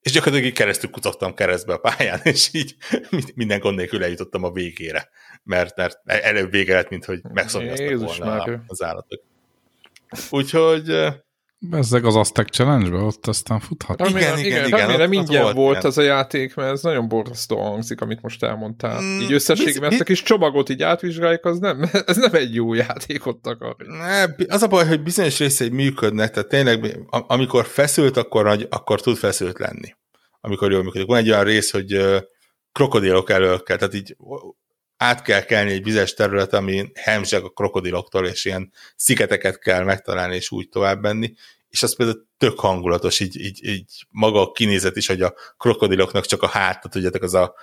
és 0.00 0.12
gyakorlatilag 0.12 0.52
így 0.52 0.58
keresztül 0.58 0.90
kucogtam 0.90 1.34
keresztbe 1.34 1.72
a 1.72 1.78
pályán, 1.78 2.20
és 2.32 2.48
így 2.52 2.76
minden 3.34 3.58
gond 3.58 3.76
nélkül 3.76 4.02
eljutottam 4.02 4.44
a 4.44 4.52
végére, 4.52 5.08
mert, 5.42 5.76
mert 5.76 5.98
előbb 6.06 6.50
vége 6.50 6.74
lett, 6.74 6.88
mint 6.88 7.04
hogy 7.04 7.20
megszomjaztak 7.32 7.98
volna 7.98 8.62
az 8.66 8.82
állatok. 8.82 9.22
Úgyhogy 10.30 10.90
Bezzeg 11.58 12.04
az 12.04 12.16
Aztec 12.16 12.50
Challenge-be, 12.50 12.96
ott 12.96 13.26
aztán 13.26 13.60
futhat. 13.60 14.00
Remélem, 14.00 14.38
igen, 14.38 14.38
igen, 14.38 14.66
igen, 14.66 14.66
igen 14.66 14.86
remélem 14.86 15.12
ingyen 15.12 15.42
volt, 15.42 15.54
volt 15.54 15.84
ez 15.84 15.98
a 15.98 16.02
játék, 16.02 16.54
mert 16.54 16.72
ez 16.72 16.82
nagyon 16.82 17.08
borzasztó 17.08 17.60
hangzik, 17.60 18.00
amit 18.00 18.22
most 18.22 18.42
elmondtál. 18.42 19.00
Mm, 19.00 19.20
így 19.20 19.32
összességében 19.32 19.90
ezt 19.90 20.00
a 20.00 20.04
kis 20.04 20.22
csomagot 20.22 20.68
így 20.68 20.82
átvizsgáljuk, 20.82 21.44
az 21.44 21.58
nem, 21.58 21.90
ez 22.06 22.16
nem 22.16 22.34
egy 22.34 22.54
jó 22.54 22.74
játékot 22.74 23.46
akar. 23.46 23.76
Ne, 23.76 24.24
az 24.48 24.62
a 24.62 24.66
baj, 24.66 24.86
hogy 24.86 25.02
bizonyos 25.02 25.38
részei 25.38 25.68
működnek, 25.68 26.30
tehát 26.30 26.48
tényleg, 26.48 26.98
amikor 27.08 27.66
feszült, 27.66 28.16
akkor, 28.16 28.66
akkor 28.70 29.00
tud 29.00 29.16
feszült 29.16 29.58
lenni. 29.58 29.94
Amikor 30.40 30.72
jól 30.72 30.82
működik. 30.82 31.06
Van 31.06 31.18
egy 31.18 31.30
olyan 31.30 31.44
rész, 31.44 31.70
hogy 31.70 32.22
krokodilok 32.72 33.30
elől 33.30 33.62
kell, 33.62 33.76
tehát 33.76 33.94
így 33.94 34.16
át 34.96 35.22
kell 35.22 35.40
kelni 35.40 35.72
egy 35.72 35.82
vizes 35.82 36.14
terület, 36.14 36.52
ami 36.52 36.90
hemzseg 36.94 37.44
a 37.44 37.48
krokodiloktól, 37.48 38.26
és 38.26 38.44
ilyen 38.44 38.72
sziketeket 38.96 39.58
kell 39.58 39.84
megtalálni, 39.84 40.34
és 40.34 40.50
úgy 40.50 40.68
tovább 40.68 41.02
menni, 41.02 41.34
és 41.68 41.82
az 41.82 41.96
például 41.96 42.26
tök 42.38 42.60
hangulatos, 42.60 43.20
így, 43.20 43.40
így, 43.40 43.64
így 43.64 44.06
maga 44.10 44.40
a 44.40 44.52
kinézet 44.52 44.96
is, 44.96 45.06
hogy 45.06 45.22
a 45.22 45.34
krokodiloknak 45.56 46.26
csak 46.26 46.42
a 46.42 46.48
hátat, 46.48 46.90
tudjátok, 46.90 47.22
az 47.22 47.34
a 47.34 47.54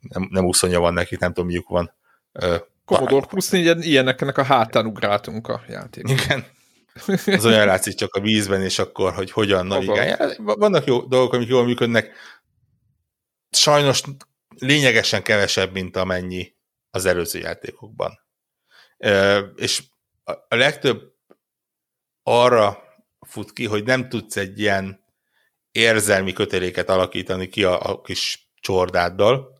nem, 0.00 0.28
nem 0.30 0.44
úszonya 0.44 0.80
van 0.80 0.92
nekik, 0.92 1.18
nem 1.18 1.32
tudom, 1.32 1.48
miük 1.48 1.68
van. 1.68 1.94
Commodore 2.84 3.26
plusz 3.26 3.52
ilyeneknek 3.52 4.38
a 4.38 4.42
hátán 4.42 4.86
ugráltunk 4.86 5.48
a 5.48 5.62
játék. 5.68 6.08
Igen. 6.08 6.44
Az 7.36 7.44
olyan 7.44 7.66
látszik 7.66 7.94
csak 7.94 8.14
a 8.14 8.20
vízben, 8.20 8.62
és 8.62 8.78
akkor, 8.78 9.12
hogy 9.12 9.30
hogyan 9.30 9.66
navigálják. 9.66 10.36
Vannak 10.36 10.84
jó 10.84 11.02
dolgok, 11.02 11.32
amik 11.32 11.48
jól 11.48 11.64
működnek. 11.64 12.12
Sajnos 13.50 14.02
lényegesen 14.60 15.22
kevesebb, 15.22 15.72
mint 15.72 15.96
amennyi 15.96 16.54
az 16.90 17.04
előző 17.04 17.38
játékokban. 17.38 18.20
És 19.54 19.82
a 20.48 20.54
legtöbb 20.56 21.02
arra 22.22 22.78
fut 23.26 23.52
ki, 23.52 23.66
hogy 23.66 23.84
nem 23.84 24.08
tudsz 24.08 24.36
egy 24.36 24.58
ilyen 24.58 25.04
érzelmi 25.70 26.32
köteléket 26.32 26.88
alakítani 26.88 27.48
ki 27.48 27.64
a, 27.64 27.90
a 27.90 28.00
kis 28.00 28.50
csordáddal, 28.60 29.58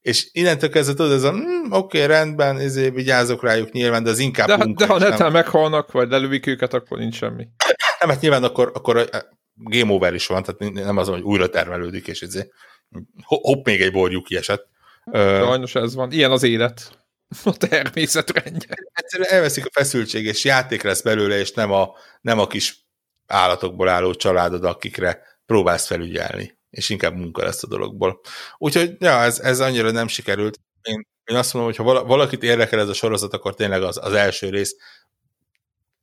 és 0.00 0.28
innentől 0.32 0.70
kezdve 0.70 0.94
tudod, 0.94 1.12
ez 1.12 1.22
a 1.22 1.32
mm, 1.32 1.70
oké, 1.70 2.02
okay, 2.02 2.06
rendben, 2.06 2.58
ezért 2.58 2.94
vigyázok 2.94 3.42
rájuk 3.42 3.72
nyilván, 3.72 4.02
de 4.02 4.10
az 4.10 4.18
inkább 4.18 4.46
De, 4.46 4.72
de 4.74 4.86
ha 4.86 4.98
netán 4.98 5.32
meghalnak, 5.32 5.92
vagy 5.92 6.08
lelövik 6.08 6.46
őket, 6.46 6.74
akkor 6.74 6.98
nincs 6.98 7.14
semmi. 7.16 7.48
Nem, 8.00 8.08
hát 8.08 8.20
nyilván 8.20 8.44
akkor, 8.44 8.70
akkor 8.74 9.08
game 9.54 9.92
over 9.92 10.14
is 10.14 10.26
van, 10.26 10.42
tehát 10.42 10.72
nem 10.72 10.96
az, 10.96 11.08
hogy 11.08 11.22
újra 11.22 11.48
termelődik, 11.48 12.06
és 12.06 12.22
ezért 12.22 12.48
hopp, 13.22 13.66
még 13.66 13.80
egy 13.80 13.92
borjuk 13.92 14.24
kiesett. 14.24 14.68
Sajnos 15.12 15.74
ez 15.74 15.94
van. 15.94 16.12
Ilyen 16.12 16.30
az 16.30 16.42
élet. 16.42 17.02
A 17.44 17.56
természetrendje. 17.56 18.74
Egyszerűen 18.92 19.28
elveszik 19.30 19.66
a 19.66 19.70
feszültség, 19.72 20.24
és 20.24 20.44
játék 20.44 20.82
lesz 20.82 21.02
belőle, 21.02 21.38
és 21.38 21.52
nem 21.52 21.72
a, 21.72 21.94
nem 22.20 22.38
a 22.38 22.46
kis 22.46 22.86
állatokból 23.26 23.88
álló 23.88 24.14
családod, 24.14 24.64
akikre 24.64 25.22
próbálsz 25.46 25.86
felügyelni, 25.86 26.58
és 26.70 26.88
inkább 26.88 27.14
munka 27.14 27.42
lesz 27.42 27.62
a 27.62 27.66
dologból. 27.66 28.20
Úgyhogy, 28.58 28.96
ja, 28.98 29.22
ez, 29.22 29.40
ez 29.40 29.60
annyira 29.60 29.90
nem 29.90 30.08
sikerült. 30.08 30.60
Én, 30.82 31.06
én 31.24 31.36
azt 31.36 31.52
mondom, 31.52 31.72
hogy 31.72 31.84
ha 31.86 32.04
valakit 32.04 32.42
érdekel 32.42 32.80
ez 32.80 32.88
a 32.88 32.94
sorozat, 32.94 33.32
akkor 33.32 33.54
tényleg 33.54 33.82
az, 33.82 33.98
az 34.02 34.12
első 34.12 34.48
rész 34.48 34.76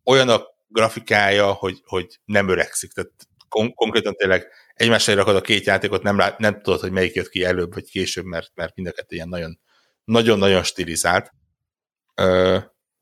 olyan 0.04 0.30
a 0.30 0.44
grafikája, 0.68 1.52
hogy, 1.52 1.82
hogy 1.86 2.20
nem 2.26 2.50
öregszik. 2.50 2.92
Tehát 2.92 3.12
kon- 3.50 3.74
konkrétan 3.74 4.14
tényleg 4.14 4.48
egymásra 4.82 5.14
rakod 5.14 5.36
a 5.36 5.42
két 5.42 5.66
játékot, 5.66 6.04
nem, 6.04 6.18
lát, 6.18 6.38
nem 6.38 6.62
tudod, 6.62 6.80
hogy 6.80 6.92
melyik 6.92 7.14
jött 7.14 7.30
ki 7.30 7.44
előbb 7.44 7.74
vagy 7.74 7.90
később, 7.90 8.26
mert, 8.26 8.52
mert 8.56 8.76
mind 8.76 8.88
a 8.88 8.92
kettő 8.92 9.16
ilyen 9.16 9.30
nagyon, 9.30 9.60
nagyon-nagyon 10.04 10.64
stilizált. 10.64 11.32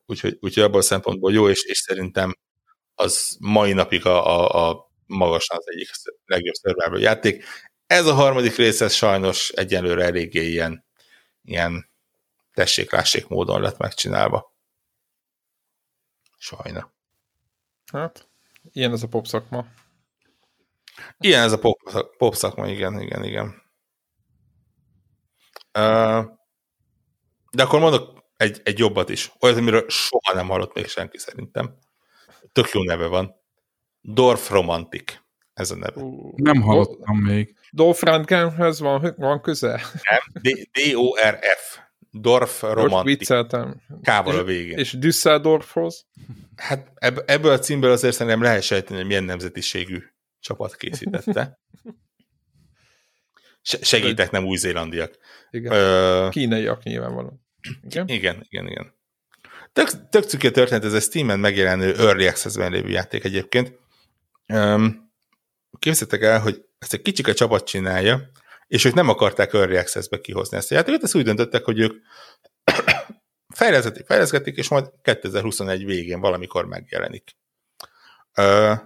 Úgyhogy, 0.06 0.38
úgyhogy 0.40 0.64
abban 0.64 0.80
a 0.80 0.84
szempontból 0.84 1.34
jó, 1.34 1.50
és, 1.50 1.64
és 1.64 1.78
szerintem 1.78 2.38
az 2.96 3.38
mai 3.40 3.74
napig 3.74 4.06
a, 4.06 4.28
a, 4.28 4.70
a 4.70 4.92
magasan 5.06 5.58
az 5.58 5.68
egyik 5.68 5.90
legjobb 6.26 6.56
survival 6.56 7.00
játék. 7.00 7.44
Ez 7.88 8.06
a 8.06 8.14
harmadik 8.14 8.56
rész, 8.56 8.82
ez 8.82 8.94
sajnos 8.94 9.50
egyenlőre 9.50 10.04
eléggé 10.04 10.48
ilyen, 10.48 10.86
ilyen 11.42 11.90
tessék-lássék 12.54 13.28
módon 13.28 13.62
lett 13.62 13.78
megcsinálva. 13.78 14.56
Sajna. 16.38 16.94
Hát, 17.92 18.28
ilyen 18.72 18.92
ez 18.92 19.04
a 19.04 19.08
pop 19.08 19.28
szakma. 19.28 19.68
Ilyen 21.18 21.44
ez 21.44 21.52
a 21.52 21.60
pop, 21.60 21.80
pop 22.18 22.36
szakma, 22.36 22.68
igen, 22.68 23.02
igen, 23.02 23.24
igen. 23.24 23.62
De 27.52 27.64
akkor 27.64 27.80
mondok 27.80 28.24
egy, 28.38 28.62
egy 28.64 28.80
jobbat 28.80 29.10
is. 29.10 29.32
Olyat, 29.40 29.58
amiről 29.58 29.86
soha 29.88 30.34
nem 30.34 30.48
hallott 30.48 30.74
még 30.74 30.88
senki 30.88 31.18
szerintem. 31.18 31.78
Tök 32.52 32.70
jó 32.70 32.84
neve 32.84 33.08
van. 33.08 33.36
Dorf 34.02 34.50
Romantic. 34.50 35.20
Ez 35.54 35.72
a 35.72 35.76
neve. 35.76 36.02
Nem 36.36 36.62
hallottam 36.62 37.18
még. 37.18 37.56
Dolph 37.72 38.04
Rundgrenhez 38.04 38.80
van, 38.80 39.14
van 39.18 39.42
köze? 39.42 39.82
Nem? 40.10 40.42
D-O-R-F. 40.72 41.80
Dorf 42.12 42.64
vicceltem. 43.04 43.82
Kával 44.04 44.36
a 44.36 44.40
És, 44.40 44.46
végén. 44.46 44.78
és 44.78 44.98
Düsseldorfhoz? 44.98 46.06
Hát 46.56 46.92
ebb, 46.96 47.24
ebből 47.26 47.52
a 47.52 47.60
címből 47.60 47.92
azért 47.92 48.14
szerintem 48.16 48.42
lehet 48.42 48.62
sejteni, 48.62 48.98
hogy 48.98 49.08
milyen 49.08 49.24
nemzetiségű 49.24 50.04
csapat 50.40 50.76
készítette. 50.76 51.60
Se- 53.62 53.84
segítek, 53.84 54.32
nem 54.32 54.46
új-zélandiak. 54.46 55.18
Igen. 55.50 55.74
Ö, 55.74 56.28
Kínaiak 56.32 56.84
nyilvánvalóan. 56.84 57.46
Igen? 57.82 58.08
igen, 58.08 58.46
igen, 58.50 58.68
igen. 58.68 58.94
Tök, 59.74 60.10
tök 60.10 60.44
a 60.44 60.52
történet, 60.52 60.84
ez 60.84 60.94
a 60.94 61.00
Steam-en 61.00 61.40
megjelenő 61.40 61.96
Early 61.96 62.28
Access-ben 62.28 62.72
lévő 62.72 62.90
játék 62.90 63.24
egyébként. 63.24 63.80
Um, 64.54 65.12
képzeljétek 65.80 66.22
el, 66.22 66.40
hogy 66.40 66.66
ezt 66.80 66.94
egy 66.94 67.02
kicsike 67.02 67.34
csapat 67.34 67.66
csinálja, 67.66 68.32
és 68.68 68.86
ők 68.86 68.94
nem 68.94 69.10
akarták 69.10 69.54
Early 69.54 69.78
Access-be 69.78 70.22
kihozni 70.22 70.58
ezt 70.58 70.72
a 70.72 70.76
játékot, 70.76 71.04
ezt 71.04 71.16
úgy 71.16 71.24
döntöttek, 71.24 71.64
hogy 71.64 71.80
ők 71.80 71.94
fejleszgetik, 73.56 74.06
fejleszgetik, 74.06 74.58
és 74.58 74.68
majd 74.68 74.92
2021 75.02 75.86
végén 75.86 76.20
valamikor 76.20 76.66
megjelenik. 76.66 77.36
Uh, 78.38 78.78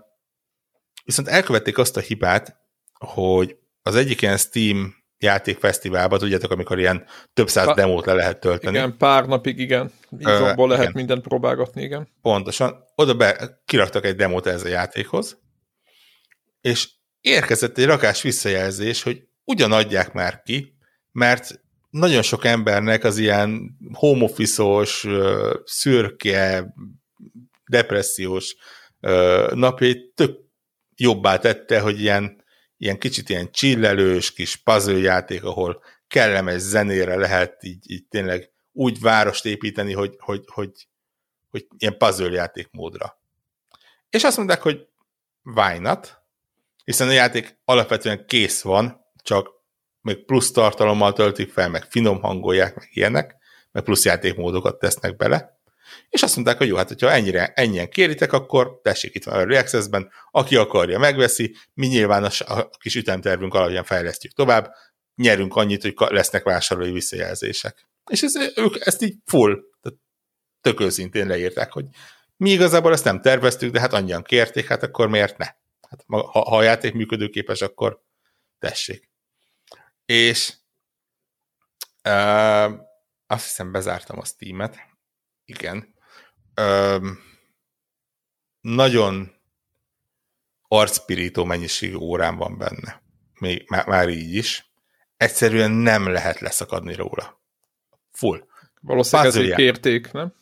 viszont 1.04 1.28
elkövették 1.28 1.78
azt 1.78 1.98
a 1.98 2.00
hibát, 2.00 2.58
hogy 2.94 3.58
az 3.82 3.96
egyik 3.96 4.22
ilyen 4.22 4.38
Steam 4.38 4.96
játékfesztiválban, 5.18 6.20
tudjátok, 6.20 6.52
amikor 6.52 6.80
ilyen 6.80 7.06
több 7.34 7.50
száz 7.50 7.66
Pa- 7.66 7.76
demót 7.76 8.06
le 8.06 8.14
lehet 8.14 8.40
tölteni. 8.40 8.78
Igen, 8.78 8.98
pár 8.98 9.26
napig 9.26 9.60
igen. 9.60 9.92
Izomból 10.18 10.68
lehet 10.68 10.82
igen. 10.82 10.96
mindent 10.96 11.22
próbálgatni, 11.22 11.82
igen. 11.82 12.08
Pontosan. 12.22 12.84
Oda 12.96 13.14
be, 13.14 13.62
kiraktak 13.66 14.06
egy 14.06 14.16
demót 14.16 14.46
ez 14.46 14.64
a 14.64 14.68
játékhoz, 14.68 15.42
és 16.62 16.90
érkezett 17.22 17.78
egy 17.78 17.86
rakás 17.86 18.22
visszajelzés, 18.22 19.04
hogy 19.04 19.28
ugyan 19.44 19.72
adják 19.72 20.14
már 20.14 20.42
ki, 20.42 20.78
mert 21.12 21.62
nagyon 21.90 22.22
sok 22.22 22.46
embernek 22.46 23.04
az 23.04 23.18
ilyen 23.18 23.78
home 23.94 24.24
office-os, 24.24 25.08
szürke, 25.64 26.74
depressziós 27.66 28.56
napjait 29.54 30.14
tök 30.16 30.43
jobbá 30.96 31.38
tette, 31.38 31.80
hogy 31.80 32.00
ilyen, 32.00 32.44
ilyen 32.78 33.00
kicsit 33.00 33.30
ilyen 33.30 33.52
csillelős 33.52 34.34
kis 34.34 34.56
puzzle 34.56 34.98
játék, 34.98 35.44
ahol 35.44 35.84
kellemes 36.08 36.62
zenére 36.62 37.16
lehet 37.16 37.64
így, 37.64 37.92
így 37.92 38.08
tényleg 38.08 38.52
úgy 38.72 39.00
várost 39.00 39.46
építeni, 39.46 39.94
hogy, 39.94 40.16
hogy, 40.20 40.44
hogy, 40.46 40.72
hogy 41.50 41.68
ilyen 41.78 41.98
puzzle 41.98 42.32
játék 42.32 42.68
módra. 42.72 43.22
És 44.10 44.24
azt 44.24 44.38
mondták, 44.38 44.62
hogy 44.62 44.88
why 45.44 45.78
not? 45.78 46.22
Hiszen 46.84 47.08
a 47.08 47.12
játék 47.12 47.58
alapvetően 47.66 48.26
kész 48.26 48.62
van, 48.62 49.06
csak 49.24 49.50
még 50.02 50.26
plusz 50.26 50.52
tartalommal 50.52 51.14
töltik 51.14 51.52
fel, 51.52 51.70
meg 51.70 51.84
finom 51.84 52.22
hangolják, 52.22 52.76
meg 52.76 52.90
ilyenek, 52.92 53.36
meg 53.72 53.84
plusz 53.84 54.06
játékmódokat 54.06 54.80
tesznek 54.80 55.16
bele. 55.16 55.53
És 56.10 56.24
azt 56.24 56.36
mondták, 56.36 56.58
hogy 56.58 56.68
jó, 56.68 56.76
hát 56.76 56.88
hogyha 56.88 57.12
ennyire, 57.12 57.54
ennyien 57.56 57.90
kéritek, 57.90 58.34
akkor 58.34 58.80
tessék 58.82 59.16
itt 59.16 59.24
van 59.24 59.52
a 59.52 59.58
Access-ben, 59.58 60.12
aki 60.32 60.56
akarja, 60.56 61.00
megveszi, 61.00 61.56
mi 61.74 61.88
nyilván 61.88 62.24
a, 62.24 62.30
a 62.40 62.70
kis 62.70 62.96
ütemtervünk 62.96 63.54
alapján 63.54 63.84
fejlesztjük 63.84 64.34
tovább, 64.34 64.74
nyerünk 65.16 65.56
annyit, 65.56 65.82
hogy 65.82 65.94
lesznek 65.98 66.44
vásárlói 66.44 66.92
visszajelzések. 66.92 67.88
És 68.10 68.22
ez, 68.22 68.36
ők 68.56 68.86
ezt 68.86 69.02
így 69.02 69.16
full, 69.26 69.60
tehát 69.82 70.00
tök 70.62 70.80
őszintén 70.80 71.28
leírták, 71.28 71.72
hogy 71.72 71.86
mi 72.38 72.50
igazából 72.50 72.92
ezt 72.92 73.04
nem 73.04 73.22
terveztük, 73.22 73.72
de 73.72 73.80
hát 73.80 73.94
annyian 73.94 74.24
kérték, 74.24 74.68
hát 74.68 74.84
akkor 74.84 75.08
miért 75.08 75.38
ne? 75.38 75.46
Hát, 75.90 76.04
ha, 76.08 76.28
ha 76.28 76.58
a 76.58 76.64
játék 76.64 76.94
működőképes, 76.94 77.62
akkor 77.62 78.02
tessék. 78.60 79.10
És 80.06 80.54
uh, 82.04 82.72
azt 83.28 83.44
hiszem 83.46 83.72
bezártam 83.72 84.20
a 84.20 84.26
Steam-et. 84.26 84.92
Igen. 85.46 85.94
Um, 86.62 87.20
nagyon 88.62 89.32
arcpirító 90.68 91.44
mennyiségű 91.44 91.96
órán 91.96 92.36
van 92.38 92.58
benne. 92.58 93.02
Még, 93.40 93.66
már, 93.70 93.88
már 93.88 94.10
így 94.10 94.36
is. 94.36 94.72
Egyszerűen 95.18 95.72
nem 95.72 96.08
lehet 96.08 96.40
leszakadni 96.40 96.96
róla. 96.96 97.42
Full. 98.12 98.48
Valószínűleg 98.82 99.32
Puzzle 99.32 99.44
ezért 99.44 99.60
kérték, 99.60 100.12
nem? 100.12 100.34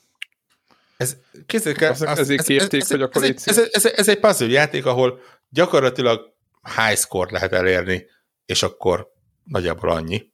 Ez, 0.97 1.17
el, 1.63 1.89
Azt- 1.89 2.01
azt- 2.01 2.19
ezért 2.19 2.39
ez, 2.39 2.45
kérték, 2.45 2.81
ez, 2.81 2.87
hogy 2.89 3.01
akkor 3.01 3.23
ez, 3.23 3.47
ez, 3.47 3.57
ez, 3.57 3.85
ez, 3.85 4.07
egy 4.07 4.19
puzzle 4.19 4.47
játék, 4.47 4.85
ahol 4.85 5.19
gyakorlatilag 5.49 6.33
high 6.75 6.97
score 6.99 7.31
lehet 7.31 7.51
elérni, 7.51 8.05
és 8.45 8.63
akkor 8.63 9.11
nagyjából 9.43 9.89
annyi. 9.89 10.31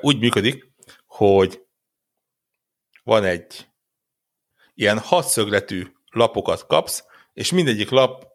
Úgy 0.00 0.18
működik, 0.18 0.72
hogy 1.06 1.62
van 3.08 3.24
egy 3.24 3.68
ilyen 4.74 4.98
hatszögletű 4.98 5.86
lapokat 6.10 6.66
kapsz, 6.66 7.04
és 7.32 7.52
mindegyik 7.52 7.90
lap 7.90 8.26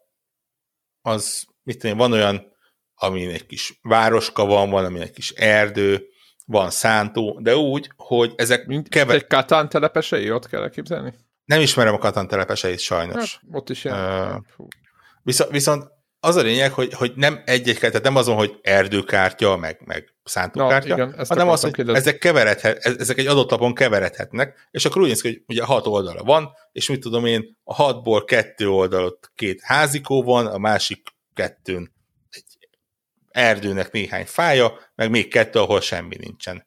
az, 1.02 1.46
mit 1.62 1.78
tudom, 1.78 1.96
van 1.96 2.12
olyan, 2.12 2.52
amin 2.94 3.30
egy 3.30 3.46
kis 3.46 3.78
városka 3.82 4.44
van, 4.44 4.70
van, 4.70 4.84
amin 4.84 5.02
egy 5.02 5.10
kis 5.10 5.30
erdő, 5.30 6.06
van 6.44 6.70
szántó, 6.70 7.38
de 7.42 7.56
úgy, 7.56 7.90
hogy 7.96 8.32
ezek 8.36 8.66
Mint 8.66 8.88
kever... 8.88 9.14
egy 9.14 9.26
Katán 9.26 9.68
telepesei, 9.68 10.30
ott 10.30 10.46
kell 10.46 10.62
elképzelni? 10.62 11.14
Nem 11.44 11.60
ismerem 11.60 11.94
a 11.94 11.98
Katan 11.98 12.28
telepeseit 12.28 12.78
sajnos. 12.78 13.32
Hát, 13.32 13.42
ott 13.50 13.70
is 13.70 13.84
ilyen. 13.84 14.42
Fú. 14.42 14.66
Viszont, 15.22 15.50
viszont 15.50 15.90
az 16.24 16.36
a 16.36 16.42
lényeg, 16.42 16.72
hogy, 16.72 16.92
hogy 16.92 17.12
nem 17.14 17.42
egy-egy, 17.44 17.78
tehát 17.78 18.02
nem 18.02 18.16
azon, 18.16 18.36
hogy 18.36 18.58
erdőkártya, 18.62 19.56
meg, 19.56 19.80
meg 19.84 20.14
szántókártya, 20.24 20.96
Na, 20.96 21.02
igen, 21.02 21.26
hanem 21.28 21.48
az, 21.48 21.60
hogy 21.60 21.72
kérdezni. 21.72 22.00
ezek, 22.00 22.18
keveredhet, 22.18 22.84
ezek 22.84 23.18
egy 23.18 23.26
adott 23.26 23.50
lapon 23.50 23.74
keveredhetnek, 23.74 24.68
és 24.70 24.84
akkor 24.84 25.02
úgy 25.02 25.08
néz 25.08 25.20
ki, 25.20 25.28
hogy 25.28 25.42
ugye 25.46 25.64
hat 25.64 25.86
oldala 25.86 26.22
van, 26.22 26.50
és 26.72 26.88
mit 26.88 27.00
tudom 27.00 27.26
én, 27.26 27.58
a 27.64 27.74
hatból 27.74 28.24
kettő 28.24 28.68
oldalot 28.68 29.30
két 29.34 29.60
házikó 29.62 30.22
van, 30.22 30.46
a 30.46 30.58
másik 30.58 31.08
kettőn 31.34 31.92
egy 32.30 32.68
erdőnek 33.28 33.90
néhány 33.90 34.26
fája, 34.26 34.78
meg 34.94 35.10
még 35.10 35.28
kettő, 35.28 35.58
ahol 35.58 35.80
semmi 35.80 36.16
nincsen. 36.20 36.66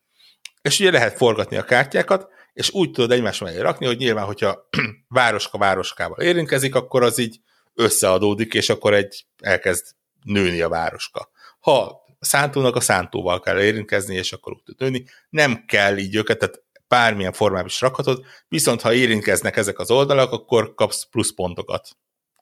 És 0.61 0.79
ugye 0.79 0.91
lehet 0.91 1.17
forgatni 1.17 1.57
a 1.57 1.63
kártyákat, 1.63 2.27
és 2.53 2.71
úgy 2.71 2.91
tudod 2.91 3.11
egymás 3.11 3.39
mellé 3.39 3.59
rakni, 3.59 3.85
hogy 3.85 3.97
nyilván, 3.97 4.25
hogyha 4.25 4.67
városka 5.07 5.57
városkával 5.57 6.19
érintkezik, 6.19 6.75
akkor 6.75 7.03
az 7.03 7.17
így 7.17 7.39
összeadódik, 7.77 8.53
és 8.53 8.69
akkor 8.69 8.93
egy 8.93 9.25
elkezd 9.37 9.85
nőni 10.23 10.61
a 10.61 10.69
városka. 10.69 11.29
Ha 11.59 12.05
szántónak 12.19 12.75
a 12.75 12.79
szántóval 12.79 13.39
kell 13.39 13.61
érintkezni, 13.61 14.15
és 14.15 14.33
akkor 14.33 14.53
úgy 14.53 14.63
tud 14.63 14.79
nőni, 14.79 15.05
nem 15.29 15.65
kell 15.65 15.97
így 15.97 16.15
őket, 16.15 16.37
tehát 16.37 16.63
bármilyen 16.87 17.31
formában 17.31 17.67
is 17.67 17.81
rakhatod, 17.81 18.25
viszont 18.47 18.81
ha 18.81 18.93
érintkeznek 18.93 19.57
ezek 19.57 19.79
az 19.79 19.91
oldalak, 19.91 20.31
akkor 20.31 20.73
kapsz 20.73 21.07
plusz 21.09 21.33
pontokat 21.33 21.89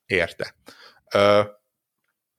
érte. 0.05 0.55
Ö, 1.13 1.41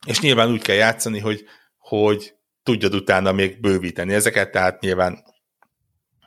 és 0.06 0.20
nyilván 0.20 0.50
úgy 0.50 0.62
kell 0.62 0.76
játszani, 0.76 1.18
hogy, 1.18 1.44
hogy 1.78 2.34
tudjad 2.62 2.94
utána 2.94 3.32
még 3.32 3.60
bővíteni 3.60 4.14
ezeket, 4.14 4.50
tehát 4.50 4.80
nyilván 4.80 5.24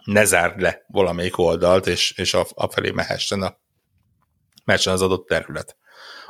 ne 0.03 0.25
zárd 0.25 0.61
le 0.61 0.85
valamelyik 0.87 1.37
oldalt, 1.37 1.87
és, 1.87 2.11
és 2.11 2.33
afelé 2.49 2.91
mehessen, 2.91 3.41
a, 3.41 3.57
mehessen 4.65 4.93
az 4.93 5.01
adott 5.01 5.27
terület. 5.27 5.77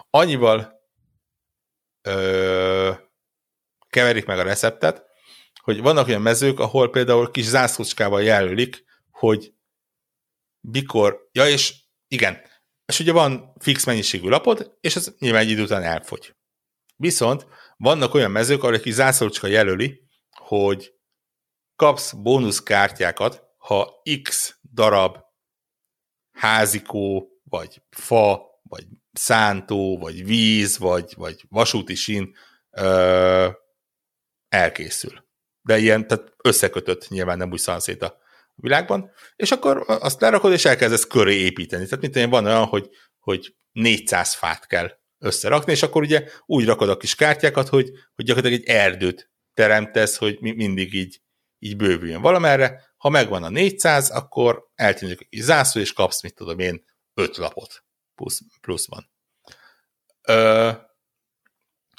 Annyival 0.09 0.81
ö, 2.01 2.93
keverik 3.89 4.25
meg 4.25 4.39
a 4.39 4.43
receptet, 4.43 5.05
hogy 5.61 5.81
vannak 5.81 6.07
olyan 6.07 6.21
mezők, 6.21 6.59
ahol 6.59 6.89
például 6.89 7.31
kis 7.31 7.45
zászlócskával 7.45 8.23
jelölik, 8.23 8.83
hogy 9.11 9.53
mikor, 10.67 11.29
ja 11.31 11.47
és 11.47 11.75
igen, 12.07 12.41
és 12.85 12.99
ugye 12.99 13.11
van 13.11 13.55
fix 13.59 13.85
mennyiségű 13.85 14.27
lapod, 14.27 14.77
és 14.81 14.95
ez 14.95 15.13
nyilván 15.19 15.41
egy 15.41 15.49
idő 15.49 15.63
után 15.63 15.83
elfogy. 15.83 16.35
Viszont 16.95 17.47
vannak 17.77 18.13
olyan 18.13 18.31
mezők, 18.31 18.61
ahol 18.63 18.75
egy 18.75 18.81
kis 18.81 18.93
zászlócska 18.93 19.47
jelöli, 19.47 20.07
hogy 20.29 20.93
kapsz 21.75 22.13
bónuszkártyákat, 22.13 23.43
ha 23.57 24.01
x 24.21 24.59
darab 24.73 25.17
házikó, 26.31 27.29
vagy 27.43 27.81
fa, 27.89 28.41
vagy 28.63 28.85
szántó, 29.19 29.97
vagy 29.97 30.25
víz, 30.25 30.77
vagy, 30.77 31.13
vagy 31.17 31.45
vasúti 31.49 31.95
sín 31.95 32.35
ö, 32.71 33.49
elkészül. 34.49 35.27
De 35.61 35.77
ilyen, 35.77 36.07
tehát 36.07 36.33
összekötött 36.43 37.07
nyilván 37.09 37.37
nem 37.37 37.51
úgy 37.51 37.59
szanszét 37.59 38.01
a 38.01 38.17
világban, 38.55 39.11
és 39.35 39.51
akkor 39.51 39.83
azt 39.87 40.21
lerakod, 40.21 40.51
és 40.51 40.65
elkezdesz 40.65 41.07
köré 41.07 41.35
építeni. 41.35 41.83
Tehát 41.83 42.01
mint 42.01 42.15
én 42.15 42.29
van 42.29 42.45
olyan, 42.45 42.65
hogy, 42.65 42.89
hogy 43.19 43.55
400 43.71 44.33
fát 44.33 44.67
kell 44.67 44.97
összerakni, 45.17 45.71
és 45.71 45.83
akkor 45.83 46.01
ugye 46.01 46.23
úgy 46.45 46.65
rakod 46.65 46.89
a 46.89 46.97
kis 46.97 47.15
kártyákat, 47.15 47.67
hogy, 47.67 47.89
hogy 48.15 48.25
gyakorlatilag 48.25 48.61
egy 48.61 48.75
erdőt 48.75 49.31
teremtesz, 49.53 50.17
hogy 50.17 50.37
mindig 50.39 50.93
így, 50.93 51.21
így 51.59 51.75
bővüljön 51.75 52.21
valamerre. 52.21 52.93
Ha 52.97 53.09
megvan 53.09 53.43
a 53.43 53.49
400, 53.49 54.09
akkor 54.09 54.67
eltűnik 54.75 55.29
kis 55.29 55.41
zászló, 55.41 55.81
és 55.81 55.93
kapsz, 55.93 56.23
mit 56.23 56.35
tudom 56.35 56.59
én, 56.59 56.85
5 57.13 57.37
lapot 57.37 57.83
plusz, 58.19 58.41
pluszban. 58.61 59.09
Ö, 60.21 60.71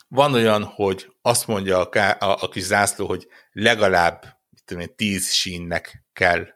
van 0.08 0.34
olyan, 0.34 0.64
hogy 0.64 1.12
azt 1.22 1.46
mondja 1.46 1.88
a, 1.88 2.16
a, 2.18 2.42
a 2.42 2.48
kis 2.48 2.62
zászló, 2.62 3.06
hogy 3.06 3.26
legalább 3.52 4.22
mit 4.50 4.64
tudom 4.64 4.82
én, 4.82 4.94
10 4.96 5.32
sínnek 5.32 6.04
kell 6.12 6.46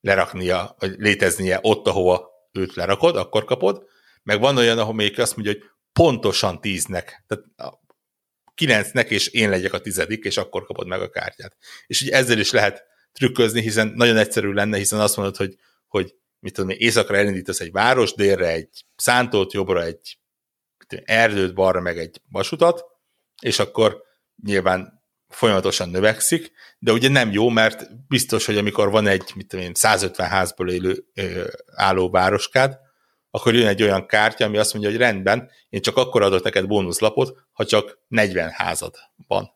leraknia, 0.00 0.74
vagy 0.78 0.94
léteznie 0.98 1.58
ott, 1.62 1.86
ahova 1.86 2.28
őt 2.52 2.74
lerakod, 2.74 3.16
akkor 3.16 3.44
kapod, 3.44 3.86
meg 4.22 4.40
van 4.40 4.56
olyan, 4.56 4.78
ahol 4.78 4.94
még 4.94 5.20
azt 5.20 5.36
mondja, 5.36 5.54
hogy 5.54 5.62
pontosan 5.92 6.60
tíznek, 6.60 7.24
tehát 7.26 7.44
kilencnek, 8.54 9.10
és 9.10 9.26
én 9.26 9.50
legyek 9.50 9.72
a 9.72 9.80
tizedik, 9.80 10.24
és 10.24 10.36
akkor 10.36 10.64
kapod 10.64 10.86
meg 10.86 11.00
a 11.00 11.10
kártyát. 11.10 11.56
És 11.86 12.02
ugye 12.02 12.16
ezzel 12.16 12.38
is 12.38 12.50
lehet 12.50 12.84
trükközni, 13.12 13.60
hiszen 13.60 13.92
nagyon 13.94 14.16
egyszerű 14.16 14.52
lenne, 14.52 14.76
hiszen 14.76 15.00
azt 15.00 15.16
mondod, 15.16 15.36
hogy, 15.36 15.56
hogy 15.86 16.14
mit 16.40 16.54
tudom, 16.54 16.70
éjszakra 16.70 17.16
elindítasz 17.16 17.60
egy 17.60 17.72
város, 17.72 18.14
délre 18.14 18.48
egy 18.48 18.84
szántót, 18.96 19.52
jobbra 19.52 19.82
egy 19.82 20.18
tudom, 20.86 21.04
erdőt, 21.08 21.54
balra 21.54 21.80
meg 21.80 21.98
egy 21.98 22.20
vasutat, 22.30 22.84
és 23.42 23.58
akkor 23.58 24.02
nyilván 24.42 25.02
folyamatosan 25.28 25.88
növekszik, 25.88 26.52
de 26.78 26.92
ugye 26.92 27.08
nem 27.08 27.32
jó, 27.32 27.48
mert 27.48 28.06
biztos, 28.06 28.46
hogy 28.46 28.56
amikor 28.56 28.90
van 28.90 29.06
egy 29.06 29.32
mit 29.34 29.46
tudom 29.48 29.64
én, 29.64 29.74
150 29.74 30.28
házból 30.28 30.70
élő 30.70 31.04
ö, 31.14 31.48
álló 31.74 32.10
városkád, 32.10 32.78
akkor 33.30 33.54
jön 33.54 33.66
egy 33.66 33.82
olyan 33.82 34.06
kártya, 34.06 34.44
ami 34.44 34.56
azt 34.56 34.72
mondja, 34.72 34.90
hogy 34.90 35.00
rendben, 35.00 35.50
én 35.68 35.80
csak 35.80 35.96
akkor 35.96 36.22
adok 36.22 36.42
neked 36.44 36.66
bónuszlapot, 36.66 37.38
ha 37.52 37.64
csak 37.64 37.98
40 38.08 38.50
házad 38.50 38.94
van. 39.26 39.50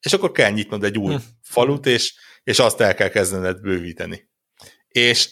És 0.00 0.12
akkor 0.12 0.32
kell 0.32 0.50
nyitnod 0.50 0.84
egy 0.84 0.98
új 0.98 1.14
hm. 1.14 1.20
falut, 1.42 1.86
és, 1.86 2.14
és 2.42 2.58
azt 2.58 2.80
el 2.80 2.94
kell 2.94 3.08
kezdened 3.08 3.60
bővíteni. 3.60 4.28
És 4.88 5.30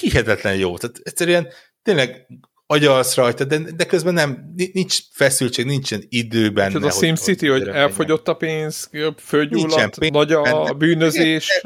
hihetetlen 0.00 0.56
jó. 0.56 0.76
Tehát 0.76 1.00
egyszerűen 1.02 1.48
tényleg 1.82 2.26
agyalsz 2.66 3.14
rajta, 3.14 3.44
de, 3.44 3.58
de 3.58 3.84
közben 3.84 4.14
nem, 4.14 4.52
nincs 4.72 4.98
feszültség, 5.12 5.64
nincsen 5.64 6.02
időben. 6.08 6.76
Ez 6.76 6.82
a 6.82 6.90
SimCity, 6.90 7.46
hogy, 7.46 7.62
hogy 7.62 7.68
elfogyott 7.68 8.28
a 8.28 8.34
pénz, 8.34 8.90
földgyulladt, 9.18 10.10
nagy 10.10 10.32
a 10.32 10.42
benne. 10.42 10.72
bűnözés. 10.72 11.60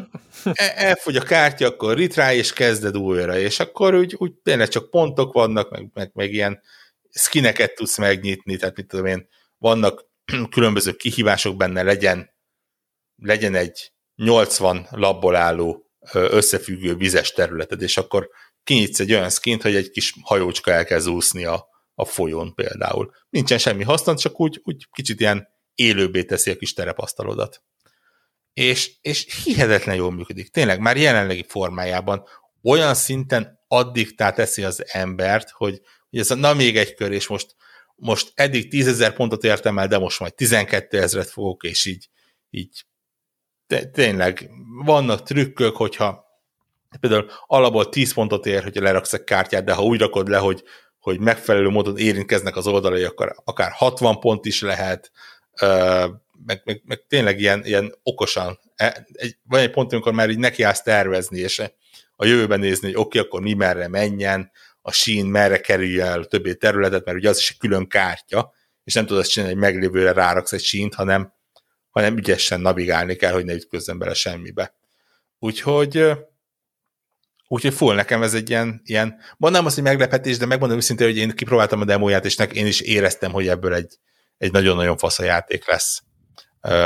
El, 0.44 0.52
el, 0.54 0.68
elfogy 0.68 1.16
a 1.16 1.22
kártya, 1.22 1.66
akkor 1.66 1.96
ritrá, 1.96 2.34
és 2.34 2.52
kezded 2.52 2.96
újra, 2.96 3.38
és 3.38 3.60
akkor 3.60 3.94
úgy, 3.94 4.14
úgy 4.18 4.32
tényleg 4.32 4.68
csak 4.68 4.90
pontok 4.90 5.32
vannak, 5.32 5.70
meg, 5.70 5.90
meg, 5.94 6.10
meg 6.14 6.32
ilyen 6.32 6.60
skineket 7.10 7.74
tudsz 7.74 7.98
megnyitni, 7.98 8.56
tehát 8.56 8.76
mit 8.76 8.86
tudom 8.86 9.06
én, 9.06 9.28
vannak 9.58 10.06
különböző 10.54 10.92
kihívások 10.92 11.56
benne, 11.56 11.82
legyen, 11.82 12.30
legyen 13.16 13.54
egy 13.54 13.92
80 14.14 14.86
labból 14.90 15.36
álló 15.36 15.89
összefüggő 16.12 16.94
vizes 16.94 17.32
területed, 17.32 17.82
és 17.82 17.96
akkor 17.96 18.28
kinyitsz 18.64 19.00
egy 19.00 19.12
olyan 19.12 19.30
skint, 19.30 19.62
hogy 19.62 19.74
egy 19.74 19.90
kis 19.90 20.14
hajócska 20.22 20.70
elkezd 20.70 21.08
úszni 21.08 21.44
a, 21.44 21.68
a 21.94 22.04
folyón 22.04 22.54
például. 22.54 23.14
Nincsen 23.30 23.58
semmi 23.58 23.82
haszna, 23.82 24.16
csak 24.16 24.40
úgy, 24.40 24.60
úgy 24.64 24.86
kicsit 24.92 25.20
ilyen 25.20 25.48
élőbbé 25.74 26.24
teszi 26.24 26.50
a 26.50 26.56
kis 26.56 26.72
terepasztalodat. 26.72 27.62
És, 28.52 28.92
és 29.00 29.44
hihetetlen 29.44 29.96
jól 29.96 30.12
működik. 30.12 30.50
Tényleg 30.50 30.80
már 30.80 30.96
jelenlegi 30.96 31.44
formájában 31.48 32.24
olyan 32.62 32.94
szinten 32.94 33.58
addiktá 33.68 34.32
teszi 34.32 34.62
az 34.62 34.84
embert, 34.86 35.50
hogy, 35.50 35.80
hogy 36.10 36.18
ez 36.18 36.30
a, 36.30 36.34
na 36.34 36.54
még 36.54 36.76
egy 36.76 36.94
kör, 36.94 37.12
és 37.12 37.26
most, 37.26 37.54
most 37.96 38.32
eddig 38.34 38.70
10 38.70 39.12
pontot 39.14 39.44
értem 39.44 39.78
el, 39.78 39.88
de 39.88 39.98
most 39.98 40.20
majd 40.20 40.34
12 40.34 41.00
ezeret 41.00 41.30
fogok, 41.30 41.62
és 41.62 41.84
így, 41.84 42.08
így 42.50 42.84
tényleg 43.92 44.50
vannak 44.84 45.22
trükkök, 45.22 45.76
hogyha 45.76 46.24
például 47.00 47.30
alapból 47.46 47.88
10 47.88 48.14
pontot 48.14 48.46
ér, 48.46 48.62
hogyha 48.62 48.82
leraksz 48.82 49.12
egy 49.12 49.24
kártyát, 49.24 49.64
de 49.64 49.72
ha 49.72 49.82
úgy 49.82 50.00
rakod 50.00 50.28
le, 50.28 50.38
hogy, 50.38 50.62
hogy 50.98 51.20
megfelelő 51.20 51.68
módon 51.68 51.96
érintkeznek 51.96 52.56
az 52.56 52.66
oldalai, 52.66 53.04
akkor 53.04 53.34
akár 53.44 53.70
60 53.74 54.20
pont 54.20 54.46
is 54.46 54.60
lehet, 54.60 55.10
meg, 56.46 56.62
meg, 56.64 56.82
meg 56.84 57.04
tényleg 57.08 57.40
ilyen, 57.40 57.64
ilyen 57.64 57.94
okosan. 58.02 58.58
E, 58.74 59.06
egy, 59.12 59.36
van 59.42 59.60
egy 59.60 59.70
pont, 59.70 59.92
amikor 59.92 60.12
már 60.12 60.30
így 60.30 60.38
nekiállsz 60.38 60.82
tervezni, 60.82 61.38
és 61.38 61.62
a 62.16 62.24
jövőben 62.24 62.60
nézni, 62.60 62.86
hogy 62.86 62.96
oké, 62.96 63.18
okay, 63.18 63.28
akkor 63.28 63.40
mi 63.40 63.52
merre 63.54 63.88
menjen, 63.88 64.50
a 64.82 64.92
sín 64.92 65.26
merre 65.26 65.60
kerülje 65.60 66.04
el 66.04 66.24
többi 66.24 66.56
területet, 66.56 67.04
mert 67.04 67.18
ugye 67.18 67.28
az 67.28 67.38
is 67.38 67.50
egy 67.50 67.58
külön 67.58 67.88
kártya, 67.88 68.52
és 68.84 68.94
nem 68.94 69.06
tudod 69.06 69.22
azt 69.22 69.30
csinálni, 69.30 69.54
hogy 69.54 69.62
meglévőre 69.62 70.12
ráraksz 70.12 70.52
egy 70.52 70.62
sínt, 70.62 70.94
hanem, 70.94 71.32
hanem 71.90 72.16
ügyesen 72.16 72.60
navigálni 72.60 73.16
kell, 73.16 73.32
hogy 73.32 73.44
ne 73.44 73.54
ütközzen 73.54 73.98
bele 73.98 74.14
semmibe. 74.14 74.74
Úgyhogy 75.38 76.12
Úgyhogy 77.52 77.74
full 77.74 77.94
nekem 77.94 78.22
ez 78.22 78.34
egy 78.34 78.50
ilyen, 78.50 78.80
ilyen 78.84 79.16
mondanám 79.36 79.66
azt, 79.66 79.74
hogy 79.74 79.84
meglepetés, 79.84 80.38
de 80.38 80.46
megmondom 80.46 80.76
őszintén, 80.76 81.06
hogy 81.06 81.16
én 81.16 81.30
kipróbáltam 81.30 81.80
a 81.80 81.84
demóját, 81.84 82.24
és 82.24 82.36
én 82.52 82.66
is 82.66 82.80
éreztem, 82.80 83.32
hogy 83.32 83.48
ebből 83.48 83.74
egy, 83.74 83.98
egy 84.38 84.52
nagyon-nagyon 84.52 84.96
fasz 84.96 85.18
a 85.18 85.24
játék 85.24 85.66
lesz. 85.66 86.02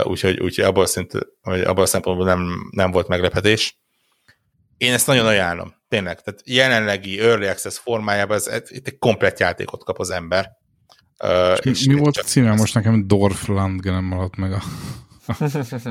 Úgyhogy, 0.03 0.41
úgyhogy 0.41 0.65
abban, 0.65 0.83
a 0.83 0.87
szint, 0.87 1.13
abban 1.43 1.79
a 1.79 1.87
szempontból 1.87 2.27
nem, 2.27 2.71
nem 2.71 2.91
volt 2.91 3.09
meglepetés. 3.09 3.79
Én 4.77 4.93
ezt 4.93 5.07
nagyon 5.07 5.27
ajánlom, 5.27 5.75
tényleg. 5.89 6.21
Tehát 6.21 6.41
jelenlegi 6.45 7.21
Early 7.21 7.49
Access 7.49 7.79
formájában 7.79 8.37
ez, 8.37 8.71
itt 8.71 8.87
egy 8.87 8.99
komplet 8.99 9.41
játékot 9.41 9.85
kap 9.85 9.99
az 9.99 10.11
ember. 10.11 10.51
Uh, 11.25 11.57
és, 11.63 11.81
és 11.81 11.87
mi 11.87 11.95
volt 11.95 12.17
a 12.17 12.23
címe? 12.23 12.55
Most 12.55 12.75
nekem 12.75 13.07
Dorfland 13.07 13.85
nem 13.85 14.05
maradt 14.05 14.37
meg 14.37 14.53
a... 14.53 14.63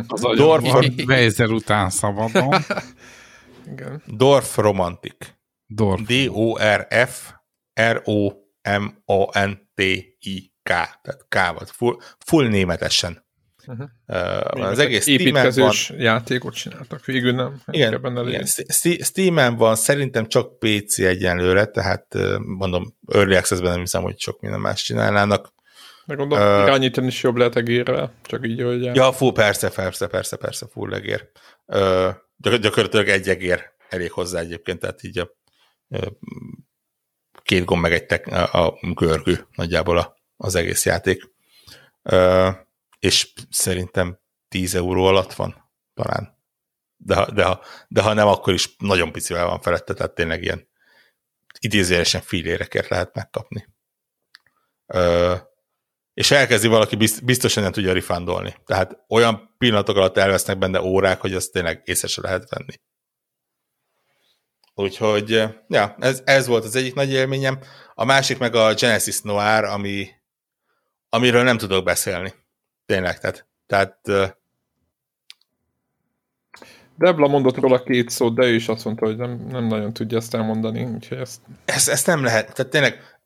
az 0.07 0.21
Dorf... 0.35 0.63
Weiser 1.05 1.49
után 1.49 1.89
szabadon. 1.89 2.53
Igen. 3.71 4.03
Dorf 4.07 4.57
Romantic. 4.57 5.15
Dorf. 5.65 6.01
D-O-R-F 6.01 7.33
R-O-M-A-N-T-I-K. 7.73 8.99
Tehát 10.63 11.25
K 11.27 11.35
volt. 11.57 11.69
Full, 11.69 11.97
full 12.25 12.47
németesen. 12.47 13.22
Uh-huh. 13.67 13.87
Uh, 14.07 14.65
az 14.65 14.79
egész 14.79 15.07
Építkezős 15.07 15.87
van. 15.87 15.99
játékot 15.99 16.53
csináltak, 16.53 17.05
végül 17.05 17.33
nem. 17.33 17.61
Igen, 17.65 18.01
benne 18.01 18.21
igen. 18.21 18.45
Steam-en 19.01 19.55
van, 19.55 19.75
szerintem 19.75 20.27
csak 20.27 20.59
PC 20.59 20.99
egyenlőre, 20.99 21.65
tehát 21.65 22.05
mondom, 22.39 22.95
Early 23.07 23.35
Access-ben 23.35 23.71
nem 23.71 23.79
hiszem, 23.79 24.01
hogy 24.01 24.19
sok 24.19 24.41
minden 24.41 24.59
más 24.59 24.83
csinálnának. 24.83 25.53
Meg 26.05 26.17
gondolom, 26.17 26.59
uh, 26.59 26.63
irányítani 26.63 27.07
is 27.07 27.23
jobb 27.23 27.35
lehet 27.35 27.55
egérrel, 27.55 28.13
csak 28.21 28.47
így, 28.47 28.61
hogy... 28.61 28.83
Ja, 28.83 29.11
full, 29.11 29.31
persze, 29.31 29.69
persze, 29.69 30.07
persze, 30.07 30.35
persze, 30.35 30.67
full 30.71 30.93
egér. 30.93 31.29
Uh, 31.65 32.13
gyakorlatilag 32.37 33.07
egy 33.07 33.29
egér 33.29 33.71
elég 33.89 34.11
hozzá 34.11 34.39
egyébként, 34.39 34.79
tehát 34.79 35.03
így 35.03 35.17
a, 35.17 35.31
két 37.43 37.65
gomb 37.65 37.81
meg 37.81 37.93
egy 37.93 38.05
tek, 38.05 38.27
a, 38.27 38.65
a 38.65 38.79
görgő 38.93 39.47
nagyjából 39.55 39.97
a, 39.97 40.15
az 40.37 40.55
egész 40.55 40.85
játék. 40.85 41.31
És 43.03 43.33
szerintem 43.49 44.19
10 44.47 44.75
euró 44.75 45.05
alatt 45.05 45.33
van 45.33 45.71
talán. 45.93 46.37
De 46.95 47.15
ha, 47.15 47.31
de, 47.31 47.43
ha, 47.43 47.61
de 47.87 48.01
ha 48.01 48.13
nem, 48.13 48.27
akkor 48.27 48.53
is 48.53 48.75
nagyon 48.77 49.11
picivel 49.11 49.45
van 49.45 49.61
felette, 49.61 49.93
tehát 49.93 50.13
tényleg 50.13 50.43
ilyen 50.43 50.67
idézőjelesen 51.59 52.21
filérekért 52.21 52.87
lehet 52.89 53.15
megkapni. 53.15 53.67
és 56.13 56.31
elkezdi 56.31 56.67
valaki, 56.67 56.95
biztosan 57.23 57.63
nem 57.63 57.71
tudja 57.71 57.93
rifandolni. 57.93 58.55
Tehát 58.65 59.03
olyan 59.07 59.55
pillanatok 59.57 59.95
alatt 59.95 60.17
elvesznek 60.17 60.57
benne 60.57 60.81
órák, 60.81 61.21
hogy 61.21 61.33
azt 61.33 61.51
tényleg 61.51 61.81
észre 61.85 62.07
se 62.07 62.21
lehet 62.21 62.49
venni. 62.49 62.73
Úgyhogy, 64.73 65.29
ja, 65.67 65.95
ez, 65.99 66.21
ez 66.25 66.47
volt 66.47 66.63
az 66.63 66.75
egyik 66.75 66.93
nagy 66.93 67.11
élményem. 67.11 67.59
A 67.93 68.03
másik 68.03 68.37
meg 68.37 68.55
a 68.55 68.73
Genesis 68.73 69.21
Noir, 69.21 69.63
ami, 69.63 70.09
amiről 71.09 71.43
nem 71.43 71.57
tudok 71.57 71.83
beszélni. 71.83 72.41
Tényleg, 72.93 73.19
tehát, 73.19 73.47
tehát 73.65 73.99
Debla 76.97 77.27
mondott 77.27 77.57
róla 77.57 77.83
két 77.83 78.09
szót, 78.09 78.35
de 78.35 78.45
ő 78.45 78.53
is 78.53 78.67
azt 78.67 78.85
mondta, 78.85 79.05
hogy 79.05 79.17
nem, 79.17 79.45
nem 79.49 79.67
nagyon 79.67 79.93
tudja 79.93 80.17
ezt 80.17 80.33
elmondani, 80.33 80.83
úgyhogy 80.83 81.17
ezt... 81.17 81.41
ezt... 81.65 81.89
Ezt 81.89 82.07
nem 82.07 82.23
lehet, 82.23 82.53
tehát 82.53 82.71
tényleg 82.71 83.19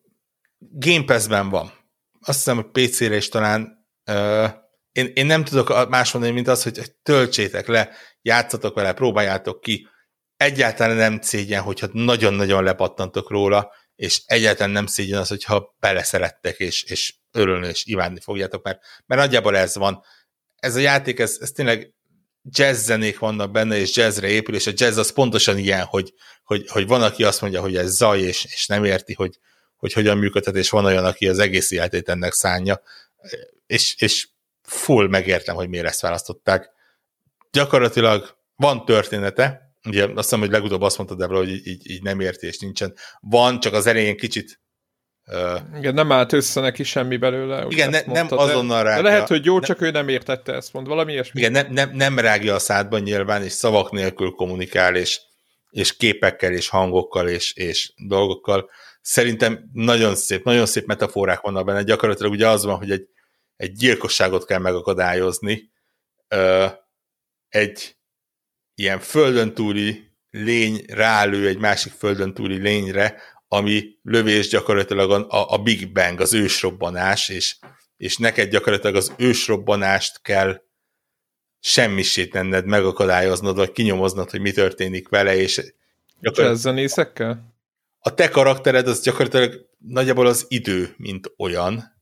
Game 0.58 1.04
Pass-ben 1.04 1.48
van. 1.48 1.72
Azt 2.20 2.36
hiszem, 2.38 2.56
hogy 2.56 2.66
PC-re 2.66 3.16
is 3.16 3.28
talán 3.28 3.86
uh, 4.10 4.48
én, 4.92 5.10
én 5.14 5.26
nem 5.26 5.44
tudok 5.44 5.88
más 5.88 6.12
mondani, 6.12 6.34
mint 6.34 6.48
az, 6.48 6.62
hogy 6.62 6.94
töltsétek 7.02 7.66
le, 7.66 7.90
játszatok 8.22 8.74
vele, 8.74 8.92
próbáljátok 8.92 9.60
ki. 9.60 9.88
Egyáltalán 10.36 10.96
nem 10.96 11.20
szégyen, 11.20 11.62
hogyha 11.62 11.88
nagyon-nagyon 11.92 12.62
lepattantok 12.62 13.30
róla, 13.30 13.72
és 13.98 14.22
egyáltalán 14.26 14.70
nem 14.70 14.86
szégyen 14.86 15.18
az, 15.18 15.28
hogyha 15.28 15.76
beleszerettek, 15.80 16.58
és, 16.58 16.82
és 16.82 17.14
örülni, 17.32 17.68
és 17.68 17.84
imádni 17.84 18.20
fogjátok, 18.20 18.64
mert, 18.64 18.80
mert 19.06 19.20
nagyjából 19.20 19.56
ez 19.56 19.76
van. 19.76 20.02
Ez 20.56 20.76
a 20.76 20.78
játék, 20.78 21.18
ez, 21.18 21.38
ez 21.40 21.50
tényleg 21.50 21.92
jazz 22.42 22.92
vannak 23.18 23.50
benne, 23.50 23.76
és 23.76 23.96
jazzre 23.96 24.28
épül, 24.28 24.54
és 24.54 24.66
a 24.66 24.72
jazz 24.74 24.96
az 24.96 25.12
pontosan 25.12 25.58
ilyen, 25.58 25.84
hogy, 25.84 26.14
hogy, 26.42 26.68
hogy 26.68 26.86
van, 26.86 27.02
aki 27.02 27.24
azt 27.24 27.40
mondja, 27.40 27.60
hogy 27.60 27.76
ez 27.76 27.96
zaj, 27.96 28.20
és, 28.20 28.44
és 28.44 28.66
nem 28.66 28.84
érti, 28.84 29.14
hogy, 29.14 29.38
hogy 29.76 29.92
hogyan 29.92 30.18
működhet, 30.18 30.56
és 30.56 30.70
van 30.70 30.84
olyan, 30.84 31.04
aki 31.04 31.28
az 31.28 31.38
egész 31.38 31.70
életét 31.70 32.08
ennek 32.08 32.32
szánja, 32.32 32.82
és, 33.66 33.94
és 33.98 34.28
full 34.62 35.08
megértem, 35.08 35.54
hogy 35.54 35.68
miért 35.68 35.86
ezt 35.86 36.00
választották. 36.00 36.70
Gyakorlatilag 37.50 38.38
van 38.56 38.84
története, 38.84 39.67
ugye 39.88 40.04
azt 40.04 40.14
hiszem, 40.14 40.40
hogy 40.40 40.50
legutóbb 40.50 40.82
azt 40.82 40.96
mondtad, 40.96 41.18
Debra, 41.18 41.36
hogy 41.36 41.66
így, 41.66 41.90
így 41.90 42.02
nem 42.02 42.20
érti, 42.20 42.46
és 42.46 42.58
nincsen. 42.58 42.94
Van, 43.20 43.60
csak 43.60 43.72
az 43.72 43.86
elején 43.86 44.16
kicsit 44.16 44.60
Uh, 45.32 45.78
igen, 45.78 45.94
nem 45.94 46.12
állt 46.12 46.32
össze 46.32 46.60
neki 46.60 46.82
semmi 46.82 47.16
belőle. 47.16 47.66
Igen, 47.68 47.90
ne, 47.90 48.00
nem 48.06 48.26
azonnal 48.30 48.82
rágja. 48.82 49.02
De 49.02 49.08
lehet, 49.08 49.28
hogy 49.28 49.44
jó, 49.44 49.60
csak 49.60 49.80
ő 49.80 49.90
nem 49.90 50.08
értette 50.08 50.52
ezt, 50.52 50.72
mond 50.72 50.86
valami 50.86 51.12
ilyesmi. 51.12 51.40
Igen, 51.40 51.52
nem, 51.52 51.72
nem, 51.72 51.90
nem 51.90 52.18
rágja 52.18 52.54
a 52.54 52.58
szádban 52.58 53.00
nyilván, 53.00 53.42
és 53.42 53.52
szavak 53.52 53.90
nélkül 53.90 54.30
kommunikál, 54.30 54.96
és, 54.96 55.20
és 55.70 55.96
képekkel, 55.96 56.52
és 56.52 56.68
hangokkal, 56.68 57.28
és, 57.28 57.52
és 57.52 57.92
dolgokkal. 58.06 58.70
Szerintem 59.00 59.70
nagyon 59.72 60.14
szép, 60.14 60.44
nagyon 60.44 60.66
szép 60.66 60.86
metaforák 60.86 61.40
vannak 61.40 61.64
benne. 61.64 61.82
Gyakorlatilag 61.82 62.32
ugye 62.32 62.48
az 62.48 62.64
van, 62.64 62.76
hogy 62.76 62.90
egy, 62.90 63.08
egy 63.56 63.72
gyilkosságot 63.72 64.46
kell 64.46 64.58
megakadályozni. 64.58 65.70
Egy 67.48 67.96
ilyen 68.78 69.00
földön 69.00 69.54
túli 69.54 70.10
lény 70.30 70.84
rálő 70.88 71.46
egy 71.46 71.58
másik 71.58 71.92
földön 71.92 72.34
túli 72.34 72.56
lényre, 72.56 73.20
ami 73.48 73.84
lövés 74.02 74.48
gyakorlatilag 74.48 75.10
a, 75.10 75.52
a 75.52 75.58
Big 75.58 75.92
Bang, 75.92 76.20
az 76.20 76.34
ősrobbanás, 76.34 77.28
és, 77.28 77.56
és 77.96 78.16
neked 78.16 78.50
gyakorlatilag 78.50 78.96
az 78.96 79.12
ősrobbanást 79.16 80.22
kell 80.22 80.60
semmisét 81.60 82.30
tenned, 82.30 82.66
megakadályoznod, 82.66 83.56
vagy 83.56 83.72
kinyomoznod, 83.72 84.30
hogy 84.30 84.40
mi 84.40 84.52
történik 84.52 85.08
vele, 85.08 85.36
és 85.36 85.72
Jazzzenészekkel? 86.20 87.54
A 87.98 88.14
te 88.14 88.28
karaktered 88.28 88.88
az 88.88 89.02
gyakorlatilag 89.02 89.66
nagyjából 89.78 90.26
az 90.26 90.44
idő, 90.48 90.94
mint 90.96 91.32
olyan. 91.36 91.96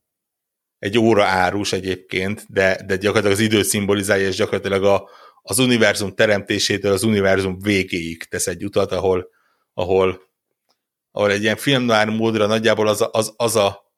Egy 0.79 0.97
óra 0.97 1.25
árus 1.25 1.73
egyébként, 1.73 2.45
de, 2.49 2.81
de 2.85 2.95
gyakorlatilag 2.95 3.37
az 3.37 3.43
időt 3.43 3.65
szimbolizálja, 3.65 4.27
és 4.27 4.35
gyakorlatilag 4.35 4.83
a, 4.83 5.09
az 5.49 5.59
univerzum 5.59 6.15
teremtésétől 6.15 6.91
az 6.91 7.03
univerzum 7.03 7.59
végéig 7.59 8.23
tesz 8.23 8.47
egy 8.47 8.63
utat, 8.63 8.91
ahol, 8.91 9.29
ahol 9.73 10.25
ahol 11.11 11.31
egy 11.31 11.41
ilyen 11.41 11.55
filmnár 11.55 12.09
módra 12.09 12.45
nagyjából 12.45 12.87
az 12.87 13.01
a, 13.01 13.09
az, 13.11 13.33
az, 13.35 13.55
a, 13.55 13.93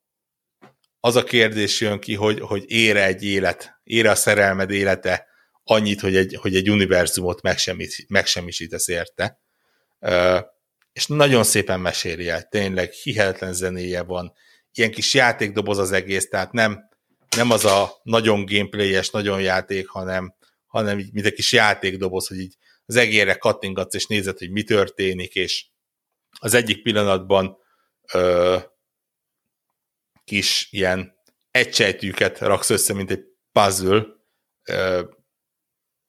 az 1.00 1.16
a 1.16 1.24
kérdés 1.24 1.82
jön 1.82 2.00
ki, 2.00 2.16
hogy, 2.16 2.40
hogy 2.40 2.64
ére 2.68 3.06
egy 3.06 3.24
élet, 3.24 3.80
ére 3.84 4.10
a 4.10 4.16
szerelmed 4.16 4.72
élete 4.72 5.28
annyit, 5.64 6.00
hogy 6.00 6.16
egy, 6.16 6.38
hogy 6.42 6.56
egy 6.56 6.70
univerzumot 6.70 7.42
megsemmisítesz 8.08 8.88
érte. 8.88 9.40
És 10.94 11.08
nagyon 11.08 11.44
szépen 11.44 11.80
meséli 11.80 12.30
el, 12.30 12.44
tényleg 12.44 12.92
hihetetlen 12.92 13.54
zenéje 13.54 14.04
van, 14.04 14.34
ilyen 14.74 14.92
kis 14.92 15.14
játékdoboz 15.14 15.78
az 15.78 15.92
egész, 15.92 16.30
tehát 16.30 16.52
nem, 16.52 16.90
nem 17.36 17.52
az 17.52 17.66
a 17.66 18.00
nagyon 18.04 18.46
gameplayes, 18.46 19.10
nagyon 19.10 19.42
játék, 19.42 19.88
hanem, 19.88 20.36
hanem 20.70 21.00
így, 21.00 21.14
mint 21.14 21.26
egy 21.26 21.34
kis 21.34 21.52
játékdoboz, 21.52 22.28
hogy 22.28 22.40
így 22.40 22.56
az 22.86 22.96
egérre 22.96 23.36
kattingatsz, 23.36 23.96
és 23.96 24.06
nézed, 24.06 24.38
hogy 24.38 24.52
mi 24.52 24.64
történik, 24.64 25.36
és, 25.36 25.66
az 26.40 26.54
egyik 26.54 26.82
pillanatban 26.82 27.58
ö, 28.14 28.58
kis 30.24 30.68
ilyen 30.72 31.14
egysejtűket 31.52 32.40
raksz 32.40 32.70
össze, 32.70 32.94
mint 32.94 33.12
egy 33.12 33.24
puzzle, 33.52 34.06
ö, 34.64 35.02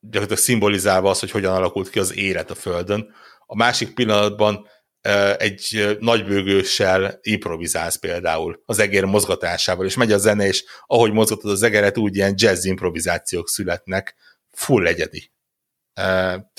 gyakorlatilag 0.01 0.43
szimbolizálva 0.43 1.11
az, 1.11 1.21
hogy 1.21 1.31
hogyan 1.31 1.55
alakult 1.55 1.91
ki 1.91 1.99
az 1.99 2.17
élet 2.17 2.51
a 2.51 2.55
Földön. 2.55 3.15
A 3.47 3.57
másik 3.57 3.95
pillanatban 3.95 4.67
ö, 5.01 5.33
egy 5.39 5.97
nagybőgőssel 6.01 7.19
improvizálsz 7.23 7.97
például 7.97 8.63
az 8.65 8.79
egér 8.79 9.05
mozgatásával, 9.05 9.87
és 9.87 9.97
megy 9.97 10.13
a 10.13 10.19
zene, 10.19 10.47
és 10.47 10.65
ahogy 10.87 11.13
mozgatod 11.13 11.51
az 11.51 11.63
egeret, 11.63 11.99
úgy 11.99 12.17
ilyen 12.17 12.35
jazz 12.37 12.65
improvizációk 12.65 13.49
születnek, 13.49 14.15
full 14.61 14.87
egyedi. 14.87 15.33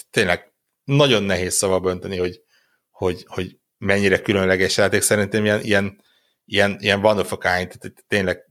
Tényleg 0.10 0.54
nagyon 0.84 1.24
nehéz 1.24 1.56
szava 1.56 1.90
önteni, 1.90 2.18
hogy, 2.18 2.42
hogy, 2.90 3.24
hogy 3.28 3.58
mennyire 3.78 4.22
különleges 4.22 4.78
játék, 4.78 5.02
szerintem 5.02 5.46
ilyen, 5.46 5.62
ilyen, 5.62 6.02
ilyen, 6.46 6.78
ilyen 6.80 7.06
one 7.06 7.20
of 7.20 7.32
a 7.32 7.38
kind, 7.38 7.78
tehát 7.80 8.06
tényleg 8.08 8.46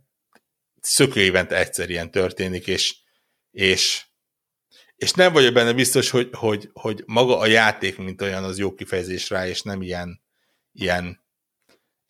szökő 0.81 1.21
évente 1.21 1.57
egyszer 1.57 1.91
ilyen 1.91 2.11
történik, 2.11 2.67
és, 2.67 2.97
és, 3.51 4.07
és 4.97 5.13
nem 5.13 5.33
vagyok 5.33 5.55
benne 5.55 5.73
biztos, 5.73 6.11
hogy, 6.11 6.29
hogy, 6.33 6.71
hogy 6.73 7.03
maga 7.07 7.39
a 7.39 7.47
játék, 7.47 7.97
mint 7.99 8.23
olyan, 8.23 8.45
az 8.45 8.59
jó 8.59 8.75
kifejezés 8.75 9.31
rá, 9.31 9.47
és 9.47 9.63
nem 9.63 9.83
ilyen, 9.83 10.23
ilyen 10.73 11.25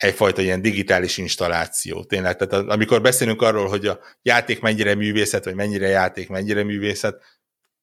egyfajta 0.03 0.43
ilyen 0.43 0.63
digitális 0.63 1.17
installáció. 1.17 2.05
Tényleg, 2.05 2.37
tehát 2.37 2.69
amikor 2.69 3.01
beszélünk 3.01 3.43
arról, 3.43 3.69
hogy 3.69 3.87
a 3.87 4.01
játék 4.23 4.61
mennyire 4.61 4.95
művészet, 4.95 5.45
vagy 5.45 5.55
mennyire 5.55 5.89
játék, 5.89 6.29
mennyire 6.29 6.63
művészet, 6.63 7.23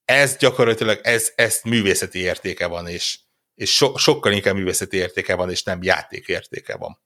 ez 0.06 0.38
gyakorlatilag, 0.38 1.00
ez, 1.04 1.32
ez 1.36 1.60
művészeti 1.64 2.20
értéke 2.20 2.68
van, 2.68 2.88
és, 2.88 3.20
és 3.56 3.76
so, 3.76 3.98
sokkal 3.98 4.32
inkább 4.32 4.56
művészeti 4.56 4.98
értéke 4.98 5.36
van, 5.36 5.50
és 5.50 5.64
nem 5.64 5.84
játék 5.84 6.28
értéke 6.28 6.78
van. 6.78 7.00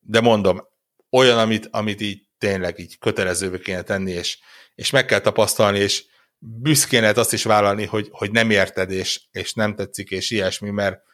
De 0.00 0.20
mondom, 0.20 0.68
olyan, 1.10 1.38
amit, 1.38 1.68
amit 1.70 2.00
így 2.00 2.22
tényleg 2.38 2.78
így 2.78 2.98
kötelezővé 2.98 3.58
kéne 3.58 3.82
tenni, 3.82 4.12
és, 4.12 4.38
és 4.74 4.90
meg 4.90 5.04
kell 5.04 5.20
tapasztalni, 5.20 5.78
és 5.78 6.04
büszkén 6.38 7.00
lehet 7.00 7.16
azt 7.18 7.32
is 7.32 7.44
vállalni, 7.44 7.84
hogy, 7.84 8.08
hogy 8.10 8.30
nem 8.30 8.50
érted, 8.50 8.90
és, 8.90 9.20
és 9.30 9.52
nem 9.52 9.74
tetszik, 9.74 10.10
és 10.10 10.30
ilyesmi, 10.30 10.70
mert, 10.70 11.06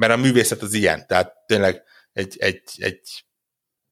mert 0.00 0.12
a 0.12 0.16
művészet 0.16 0.62
az 0.62 0.72
ilyen. 0.72 1.06
Tehát 1.06 1.34
tényleg 1.46 1.82
egy, 2.12 2.36
egy, 2.38 2.62
egy 2.76 3.24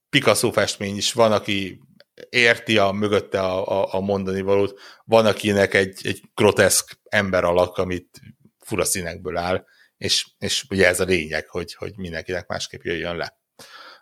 Picasso 0.09 0.51
festmény 0.51 0.95
is 0.95 1.13
van, 1.13 1.31
aki 1.31 1.81
érti 2.29 2.77
a 2.77 2.91
mögötte 2.91 3.41
a, 3.41 3.81
a, 3.81 3.93
a 3.93 3.99
mondani 3.99 4.41
valót, 4.41 4.79
van 5.03 5.25
akinek 5.25 5.73
egy, 5.73 5.99
egy 6.03 6.21
groteszk 6.33 6.99
ember 7.03 7.43
alak, 7.43 7.77
amit 7.77 8.19
fura 8.59 8.85
színekből 8.85 9.37
áll, 9.37 9.65
és, 9.97 10.27
és 10.37 10.65
ugye 10.69 10.87
ez 10.87 10.99
a 10.99 11.05
lényeg, 11.05 11.49
hogy, 11.49 11.73
hogy 11.73 11.97
mindenkinek 11.97 12.47
másképp 12.47 12.83
jöjjön 12.83 13.15
le. 13.15 13.37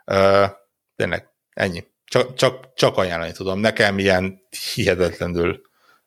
Uh, 0.06 0.52
tényleg, 0.96 1.30
ennyi. 1.50 1.88
Csak, 2.06 2.34
csak, 2.34 2.74
csak 2.74 2.98
ajánlani 2.98 3.32
tudom. 3.32 3.60
Nekem 3.60 4.00
ilyen 4.00 4.42
hihetetlenül 4.74 5.62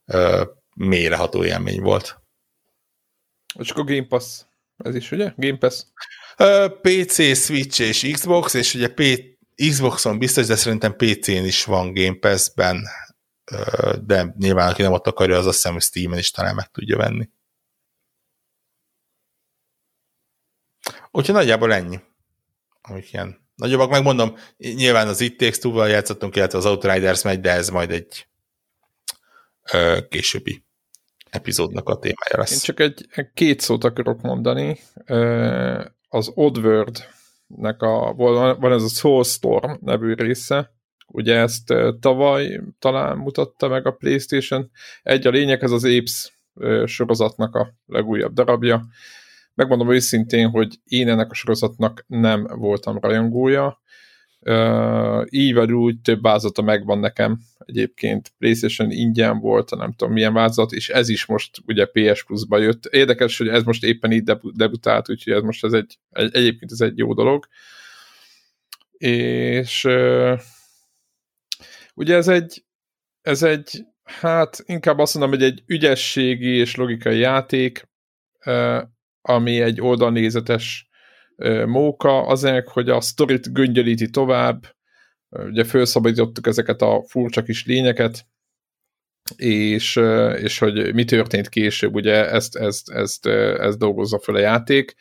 uh, 0.06 0.47
mélyreható 0.74 1.44
élmény 1.44 1.81
volt. 1.81 2.20
És 3.59 3.70
akkor 3.70 3.85
Game 3.85 4.06
Pass. 4.06 4.43
Ez 4.85 4.94
is, 4.94 5.11
ugye? 5.11 5.32
Game 5.36 5.59
Pass. 5.59 5.85
PC, 6.81 7.36
Switch 7.36 7.81
és 7.81 8.09
Xbox, 8.12 8.55
és 8.55 8.74
ugye 8.74 8.89
P- 8.89 9.39
Xboxon 9.69 10.19
biztos, 10.19 10.47
de 10.47 10.57
szerintem 10.57 10.97
PC-n 10.97 11.44
is 11.44 11.65
van 11.65 11.94
Game 11.94 12.19
Pass-ben, 12.20 12.86
de 14.02 14.35
nyilván 14.39 14.70
aki 14.70 14.82
nem 14.82 14.93
ott 14.93 15.07
akarja, 15.07 15.36
az 15.39 15.47
azt 15.47 15.57
hiszem, 15.57 15.73
hogy 15.73 15.82
Steam-en 15.82 16.19
is 16.19 16.31
talán 16.31 16.55
meg 16.55 16.70
tudja 16.70 16.97
venni. 16.97 17.28
Úgyhogy 21.11 21.35
nagyjából 21.35 21.73
ennyi. 21.73 22.01
Amik 22.82 23.12
ilyen 23.12 23.48
nagyobbak. 23.55 23.90
Megmondom, 23.90 24.36
nyilván 24.57 25.09
az 25.09 25.20
It 25.20 25.36
Takes 25.36 25.59
Two-val 25.59 25.89
játszottunk, 25.89 26.36
illetve 26.36 26.59
az 26.59 26.66
Outriders 26.66 27.23
megy, 27.23 27.40
de 27.40 27.51
ez 27.51 27.69
majd 27.69 27.90
egy 27.90 28.27
ö, 29.73 29.98
későbbi 30.09 30.65
epizódnak 31.31 31.89
a 31.89 31.98
témája 31.98 32.36
lesz. 32.36 32.52
Én 32.52 32.59
csak 32.59 32.81
egy 32.81 33.07
két 33.35 33.61
szót 33.61 33.85
akarok 33.85 34.20
mondani. 34.20 34.78
Az 36.09 36.31
Oddworld-nek 36.35 37.82
a, 37.82 38.15
van 38.59 38.73
ez 38.73 38.82
a 38.82 38.89
Soulstorm 38.89 39.73
nevű 39.81 40.15
része, 40.15 40.73
ugye 41.07 41.36
ezt 41.36 41.74
tavaly 42.01 42.61
talán 42.78 43.16
mutatta 43.16 43.69
meg 43.69 43.86
a 43.86 43.90
Playstation. 43.90 44.70
Egy 45.02 45.27
a 45.27 45.31
lényeg, 45.31 45.62
ez 45.62 45.70
az 45.70 45.85
Apes 45.85 46.32
sorozatnak 46.85 47.55
a 47.55 47.74
legújabb 47.86 48.32
darabja 48.32 48.86
megmondom 49.55 49.93
őszintén, 49.93 50.48
hogy 50.48 50.78
én 50.85 51.09
ennek 51.09 51.31
a 51.31 51.35
sorozatnak 51.35 52.05
nem 52.07 52.47
voltam 52.47 52.98
rajongója, 52.98 53.81
így 55.30 55.54
vagy 55.54 55.72
úgy 55.72 56.00
több 56.00 56.22
vázata 56.22 56.62
megvan 56.62 56.98
nekem 56.98 57.40
egyébként 57.58 58.32
PlayStation 58.38 58.90
ingyen 58.90 59.38
volt, 59.38 59.76
nem 59.76 59.92
tudom 59.92 60.14
milyen 60.14 60.32
vázat, 60.32 60.72
és 60.72 60.88
ez 60.88 61.08
is 61.08 61.26
most 61.26 61.58
ugye 61.66 61.86
PS 61.86 62.24
Plus-ba 62.24 62.58
jött. 62.58 62.84
Érdekes, 62.84 63.38
hogy 63.38 63.48
ez 63.48 63.62
most 63.62 63.84
éppen 63.84 64.12
így 64.12 64.30
debutált, 64.54 65.10
úgyhogy 65.10 65.32
ez 65.32 65.42
most 65.42 65.64
ez 65.64 65.72
egy, 65.72 65.98
egy 66.10 66.36
egyébként 66.36 66.72
ez 66.72 66.80
egy 66.80 66.98
jó 66.98 67.14
dolog. 67.14 67.46
És 68.98 69.88
ugye 71.94 72.14
ez 72.14 72.28
egy 72.28 72.64
ez 73.22 73.42
egy, 73.42 73.86
hát 74.04 74.62
inkább 74.66 74.98
azt 74.98 75.14
mondom, 75.14 75.38
hogy 75.38 75.48
egy 75.48 75.62
ügyességi 75.66 76.56
és 76.56 76.74
logikai 76.74 77.18
játék, 77.18 77.88
ami 79.22 79.60
egy 79.60 79.80
oldalnézetes 79.80 80.89
móka, 81.66 82.26
azért, 82.26 82.68
hogy 82.68 82.88
a 82.88 83.00
sztorit 83.00 83.52
göngyölíti 83.52 84.10
tovább, 84.10 84.76
ugye 85.28 85.64
felszabadítottuk 85.64 86.46
ezeket 86.46 86.82
a 86.82 87.04
furcsa 87.06 87.42
kis 87.42 87.66
lényeket, 87.66 88.26
és, 89.36 89.96
és 90.36 90.58
hogy 90.58 90.94
mi 90.94 91.04
történt 91.04 91.48
később, 91.48 91.94
ugye 91.94 92.30
ezt, 92.30 92.56
ezt, 92.56 92.90
ezt, 92.90 93.26
ezt 93.26 93.78
dolgozza 93.78 94.18
fel 94.18 94.34
a 94.34 94.38
játék. 94.38 94.94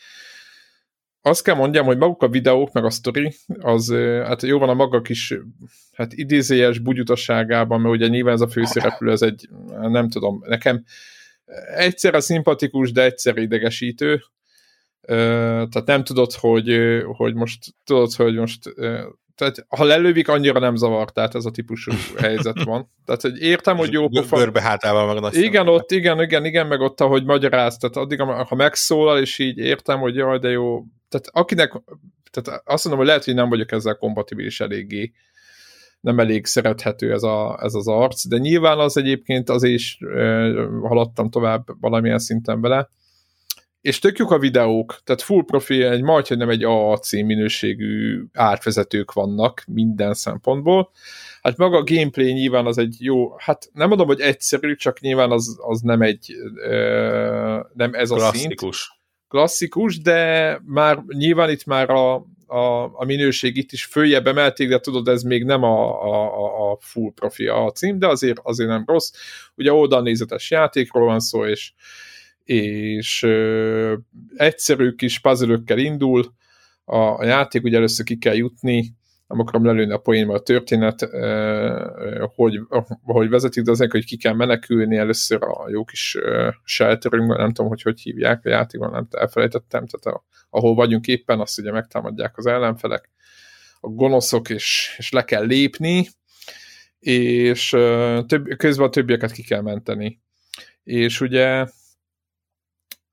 azt 1.21 1.43
kell 1.43 1.55
mondjam, 1.55 1.85
hogy 1.85 1.97
maguk 1.97 2.23
a 2.23 2.29
videók, 2.29 2.71
meg 2.71 2.85
a 2.85 2.89
sztori, 2.89 3.33
az 3.59 3.91
hát 4.23 4.41
jó 4.41 4.59
van 4.59 4.69
a 4.69 4.73
maga 4.73 5.01
kis 5.01 5.33
hát 5.93 6.13
idézélyes 6.13 6.79
bugyutasságában, 6.79 7.81
mert 7.81 7.95
ugye 7.95 8.07
nyilván 8.07 8.33
ez 8.33 8.41
a 8.41 8.47
főszereplő, 8.47 9.11
ez 9.11 9.21
egy, 9.21 9.49
nem 9.67 10.09
tudom, 10.09 10.43
nekem 10.47 10.83
egyszerre 11.75 12.19
szimpatikus, 12.19 12.91
de 12.91 13.03
egyszerre 13.03 13.41
idegesítő. 13.41 14.23
Tehát 15.69 15.85
nem 15.85 16.03
tudod, 16.03 16.33
hogy, 16.33 16.77
hogy 17.17 17.33
most 17.33 17.59
tudod, 17.83 18.13
hogy 18.13 18.35
most 18.35 18.73
tehát 19.39 19.65
ha 19.67 19.83
lelővik, 19.83 20.27
annyira 20.27 20.59
nem 20.59 20.75
zavar, 20.75 21.11
tehát 21.11 21.35
ez 21.35 21.45
a 21.45 21.51
típusú 21.51 21.91
helyzet 22.17 22.63
van. 22.63 22.91
Tehát, 23.05 23.21
hogy 23.21 23.41
értem, 23.41 23.77
hogy 23.77 23.91
jó 23.91 24.07
pofa... 24.07 24.37
Görbe 24.37 24.61
hátával 24.61 25.13
meg 25.13 25.21
nagy 25.21 25.35
Igen, 25.35 25.67
ott, 25.67 25.91
igen, 25.91 26.21
igen, 26.21 26.45
igen, 26.45 26.67
meg 26.67 26.79
ott, 26.79 27.01
ahogy 27.01 27.25
magyaráz, 27.25 27.77
tehát 27.77 27.95
addig, 27.95 28.21
ha 28.21 28.55
megszólal, 28.55 29.19
és 29.19 29.39
így 29.39 29.57
értem, 29.57 29.99
hogy 29.99 30.15
jaj, 30.15 30.39
de 30.39 30.49
jó. 30.49 30.83
Tehát 31.09 31.27
akinek, 31.31 31.81
tehát 32.31 32.61
azt 32.65 32.83
mondom, 32.83 33.01
hogy 33.01 33.11
lehet, 33.11 33.25
hogy 33.25 33.35
nem 33.35 33.49
vagyok 33.49 33.71
ezzel 33.71 33.95
kompatibilis 33.95 34.59
eléggé, 34.59 35.11
nem 35.99 36.19
elég 36.19 36.45
szerethető 36.45 37.11
ez, 37.11 37.23
a, 37.23 37.59
ez 37.61 37.73
az 37.73 37.87
arc, 37.87 38.27
de 38.27 38.37
nyilván 38.37 38.79
az 38.79 38.97
egyébként 38.97 39.49
az 39.49 39.63
is 39.63 39.97
e, 40.15 40.51
haladtam 40.81 41.29
tovább 41.29 41.63
valamilyen 41.79 42.19
szinten 42.19 42.61
vele, 42.61 42.89
és 43.81 43.99
tök 43.99 44.17
jók 44.17 44.31
a 44.31 44.39
videók, 44.39 44.99
tehát 45.03 45.21
full 45.21 45.43
profi, 45.45 45.83
egy 45.83 46.01
majd, 46.01 46.27
hogy 46.27 46.37
nem 46.37 46.49
egy 46.49 46.63
AAC 46.63 47.11
minőségű 47.11 48.23
átvezetők 48.33 49.13
vannak 49.13 49.63
minden 49.67 50.13
szempontból. 50.13 50.91
Hát 51.41 51.57
maga 51.57 51.77
a 51.77 51.83
gameplay 51.83 52.31
nyilván 52.31 52.65
az 52.65 52.77
egy 52.77 52.95
jó, 52.99 53.37
hát 53.37 53.69
nem 53.73 53.87
mondom, 53.87 54.07
hogy 54.07 54.19
egyszerű, 54.19 54.75
csak 54.75 54.99
nyilván 54.99 55.31
az, 55.31 55.57
az 55.61 55.81
nem 55.81 56.01
egy, 56.01 56.33
ö, 56.55 57.59
nem 57.73 57.93
ez 57.93 58.09
Klasszikus. 58.09 58.67
a 58.67 58.73
szint. 58.73 58.97
Klasszikus, 59.27 59.99
de 59.99 60.61
már 60.65 61.03
nyilván 61.07 61.49
itt 61.49 61.65
már 61.65 61.89
a, 61.89 62.15
a, 62.47 62.83
a 62.93 63.05
minőség 63.05 63.57
itt 63.57 63.71
is 63.71 63.85
följebb 63.85 64.27
emelték, 64.27 64.69
de 64.69 64.79
tudod, 64.79 65.07
ez 65.07 65.23
még 65.23 65.43
nem 65.43 65.63
a, 65.63 66.03
a, 66.03 66.71
a 66.71 66.77
full 66.81 67.11
profi 67.15 67.47
a 67.47 67.71
cím, 67.71 67.99
de 67.99 68.07
azért, 68.07 68.39
azért 68.43 68.69
nem 68.69 68.83
rossz. 68.87 69.11
Ugye 69.55 69.73
oldalnézetes 69.73 70.51
játékról 70.51 71.05
van 71.05 71.19
szó, 71.19 71.45
és 71.45 71.73
és 72.49 73.23
ö, 73.23 73.95
egyszerű 74.35 74.91
kis 74.91 75.19
puzzle 75.19 75.57
indul, 75.67 76.33
a, 76.85 77.25
játék 77.25 77.63
ugye 77.63 77.77
először 77.77 78.05
ki 78.05 78.17
kell 78.17 78.35
jutni, 78.35 78.97
nem 79.27 79.39
akarom 79.39 79.65
lelőni 79.65 79.91
a 79.91 79.97
poénba 79.97 80.33
a 80.33 80.39
történet, 80.39 81.09
hogy, 82.35 82.59
hogy 83.03 83.29
vezetik, 83.29 83.63
de 83.63 83.71
azért, 83.71 83.91
hogy 83.91 84.05
ki 84.05 84.17
kell 84.17 84.33
menekülni 84.33 84.97
először 84.97 85.43
a 85.43 85.69
jó 85.69 85.83
kis 85.83 86.17
shelterünkben, 86.63 87.37
nem 87.37 87.51
tudom, 87.51 87.69
hogy 87.69 87.81
hogy 87.81 88.01
hívják 88.01 88.45
a 88.45 88.49
játékban, 88.49 88.91
nem 88.91 89.07
elfelejtettem, 89.11 89.85
tehát 89.85 90.17
a, 90.17 90.25
ahol 90.49 90.75
vagyunk 90.75 91.07
éppen, 91.07 91.39
azt 91.39 91.59
ugye 91.59 91.71
megtámadják 91.71 92.37
az 92.37 92.45
ellenfelek, 92.45 93.09
a 93.79 93.87
gonoszok, 93.87 94.49
és, 94.49 94.95
és 94.97 95.11
le 95.11 95.23
kell 95.23 95.45
lépni, 95.45 96.07
és 96.99 97.69
több, 98.27 98.47
közben 98.57 98.87
a 98.87 98.89
többieket 98.89 99.31
ki 99.31 99.43
kell 99.43 99.61
menteni. 99.61 100.21
És 100.83 101.21
ugye 101.21 101.65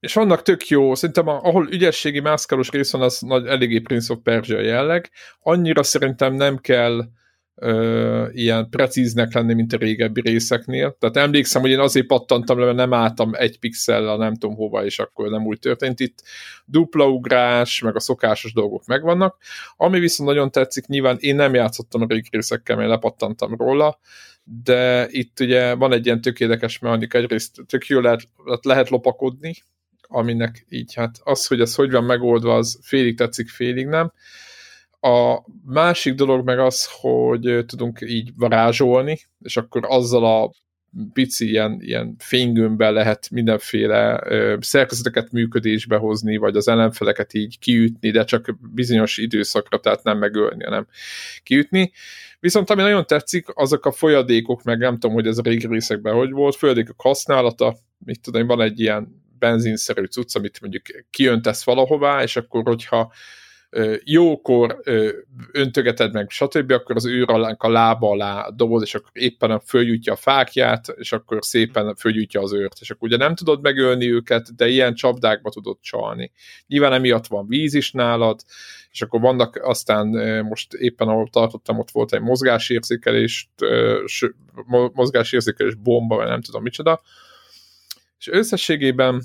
és 0.00 0.14
vannak 0.14 0.42
tök 0.42 0.68
jó, 0.68 0.94
szerintem 0.94 1.28
ahol 1.28 1.68
ügyességi 1.70 2.20
mászkálós 2.20 2.70
rész 2.70 2.92
van, 2.92 3.02
az 3.02 3.20
nagy, 3.20 3.46
eléggé 3.46 3.78
Prince 3.78 4.12
of 4.12 4.18
Persia 4.22 4.60
jelleg. 4.60 5.10
Annyira 5.40 5.82
szerintem 5.82 6.34
nem 6.34 6.58
kell 6.58 7.04
ö, 7.54 8.26
ilyen 8.32 8.68
precíznek 8.70 9.34
lenni, 9.34 9.54
mint 9.54 9.72
a 9.72 9.76
régebbi 9.76 10.20
részeknél. 10.20 10.96
Tehát 10.98 11.16
emlékszem, 11.16 11.60
hogy 11.60 11.70
én 11.70 11.78
azért 11.78 12.06
pattantam 12.06 12.58
le, 12.58 12.64
mert 12.64 12.76
nem 12.76 12.92
álltam 12.92 13.34
egy 13.34 13.58
pixellel, 13.58 14.16
nem 14.16 14.34
tudom 14.34 14.56
hova, 14.56 14.84
és 14.84 14.98
akkor 14.98 15.30
nem 15.30 15.46
úgy 15.46 15.58
történt. 15.58 16.00
Itt 16.00 16.22
dupla 16.64 17.08
ugrás, 17.08 17.80
meg 17.80 17.96
a 17.96 18.00
szokásos 18.00 18.52
dolgok 18.52 18.86
megvannak. 18.86 19.36
Ami 19.76 19.98
viszont 19.98 20.28
nagyon 20.28 20.50
tetszik, 20.50 20.86
nyilván 20.86 21.16
én 21.20 21.34
nem 21.34 21.54
játszottam 21.54 22.02
a 22.02 22.06
régi 22.08 22.28
részekkel, 22.30 22.76
mert 22.76 22.88
lepattantam 22.88 23.54
róla, 23.54 23.98
de 24.44 25.06
itt 25.10 25.40
ugye 25.40 25.74
van 25.74 25.92
egy 25.92 26.06
ilyen 26.06 26.20
tökéletes 26.20 26.78
mechanika, 26.78 27.18
egyrészt 27.18 27.56
tök 27.66 27.86
jó 27.86 28.00
lehet, 28.00 28.28
lehet 28.62 28.88
lopakodni, 28.88 29.54
aminek 30.08 30.66
így 30.68 30.94
hát 30.94 31.20
az, 31.24 31.46
hogy 31.46 31.60
ez 31.60 31.74
hogy 31.74 31.90
van 31.90 32.04
megoldva, 32.04 32.54
az 32.54 32.78
félig 32.82 33.16
tetszik, 33.16 33.48
félig 33.48 33.86
nem. 33.86 34.12
A 35.00 35.38
másik 35.64 36.14
dolog 36.14 36.44
meg 36.44 36.58
az, 36.58 36.88
hogy 36.90 37.64
tudunk 37.66 38.00
így 38.00 38.32
varázsolni, 38.36 39.18
és 39.40 39.56
akkor 39.56 39.84
azzal 39.88 40.24
a 40.24 40.50
pici 41.12 41.48
ilyen, 41.48 41.78
ilyen 41.80 42.14
fénygömbben 42.18 42.92
lehet 42.92 43.30
mindenféle 43.30 44.20
ö, 44.24 44.56
szerkezeteket 44.60 45.32
működésbe 45.32 45.96
hozni, 45.96 46.36
vagy 46.36 46.56
az 46.56 46.68
ellenfeleket 46.68 47.34
így 47.34 47.58
kiütni, 47.58 48.10
de 48.10 48.24
csak 48.24 48.56
bizonyos 48.74 49.18
időszakra, 49.18 49.78
tehát 49.78 50.02
nem 50.02 50.18
megölni, 50.18 50.64
hanem 50.64 50.86
kiütni. 51.42 51.92
Viszont 52.40 52.70
ami 52.70 52.82
nagyon 52.82 53.06
tetszik, 53.06 53.46
azok 53.54 53.86
a 53.86 53.92
folyadékok, 53.92 54.62
meg 54.62 54.78
nem 54.78 54.98
tudom, 54.98 55.14
hogy 55.14 55.26
ez 55.26 55.38
a 55.38 55.42
régi 55.42 55.66
részekben 55.66 56.14
hogy 56.14 56.30
volt, 56.30 56.56
folyadékok 56.56 57.00
használata, 57.00 57.76
mit 57.98 58.20
tudom, 58.20 58.46
van 58.46 58.60
egy 58.60 58.80
ilyen 58.80 59.24
benzinszerű 59.38 60.04
cucc, 60.04 60.36
amit 60.36 60.60
mondjuk 60.60 60.82
kiöntesz 61.10 61.64
valahová, 61.64 62.22
és 62.22 62.36
akkor, 62.36 62.62
hogyha 62.62 63.12
jókor 64.04 64.80
öntögeted 65.52 66.12
meg, 66.12 66.30
stb., 66.30 66.70
akkor 66.70 66.96
az 66.96 67.06
űr 67.06 67.30
alá, 67.30 67.54
a 67.58 67.68
lába 67.68 68.10
alá 68.10 68.48
dobod, 68.54 68.82
és 68.82 68.94
akkor 68.94 69.10
éppen 69.12 69.60
följutja 69.60 70.12
a 70.12 70.16
fákját, 70.16 70.88
és 70.96 71.12
akkor 71.12 71.38
szépen 71.40 71.94
följutja 71.94 72.40
az 72.40 72.52
őrt, 72.52 72.76
és 72.80 72.90
akkor 72.90 73.08
ugye 73.08 73.16
nem 73.16 73.34
tudod 73.34 73.62
megölni 73.62 74.12
őket, 74.12 74.56
de 74.56 74.68
ilyen 74.68 74.94
csapdákba 74.94 75.50
tudod 75.50 75.76
csalni. 75.80 76.32
Nyilván 76.66 76.92
emiatt 76.92 77.26
van 77.26 77.48
víz 77.48 77.74
is 77.74 77.90
nálad, 77.92 78.40
és 78.90 79.02
akkor 79.02 79.20
vannak 79.20 79.60
aztán 79.62 80.06
most 80.44 80.72
éppen 80.72 81.08
ahol 81.08 81.28
tartottam, 81.28 81.78
ott 81.78 81.90
volt 81.90 82.12
egy 82.12 82.20
mozgásérzékelés, 82.20 83.50
mozgásérzékelés 84.92 85.74
bomba, 85.74 86.16
vagy 86.16 86.26
nem 86.28 86.42
tudom 86.42 86.62
micsoda, 86.62 87.02
és 88.18 88.28
összességében 88.28 89.22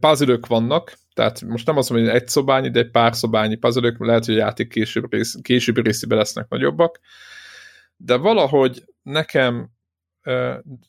puzzle 0.00 0.38
vannak, 0.48 0.98
tehát 1.14 1.42
most 1.42 1.66
nem 1.66 1.76
azt 1.76 1.90
mondom, 1.90 2.08
hogy 2.08 2.20
egy 2.20 2.28
szobányi, 2.28 2.70
de 2.70 2.80
egy 2.80 2.90
pár 2.90 3.16
szobányi 3.16 3.56
puzzle 3.56 3.94
lehet, 3.98 4.24
hogy 4.24 4.34
a 4.34 4.38
játék 4.38 4.68
később 4.68 5.12
rész, 5.12 5.38
későbbi 5.42 5.80
részében 5.80 6.18
lesznek 6.18 6.48
nagyobbak, 6.48 7.00
de 7.96 8.16
valahogy 8.16 8.84
nekem 9.02 9.70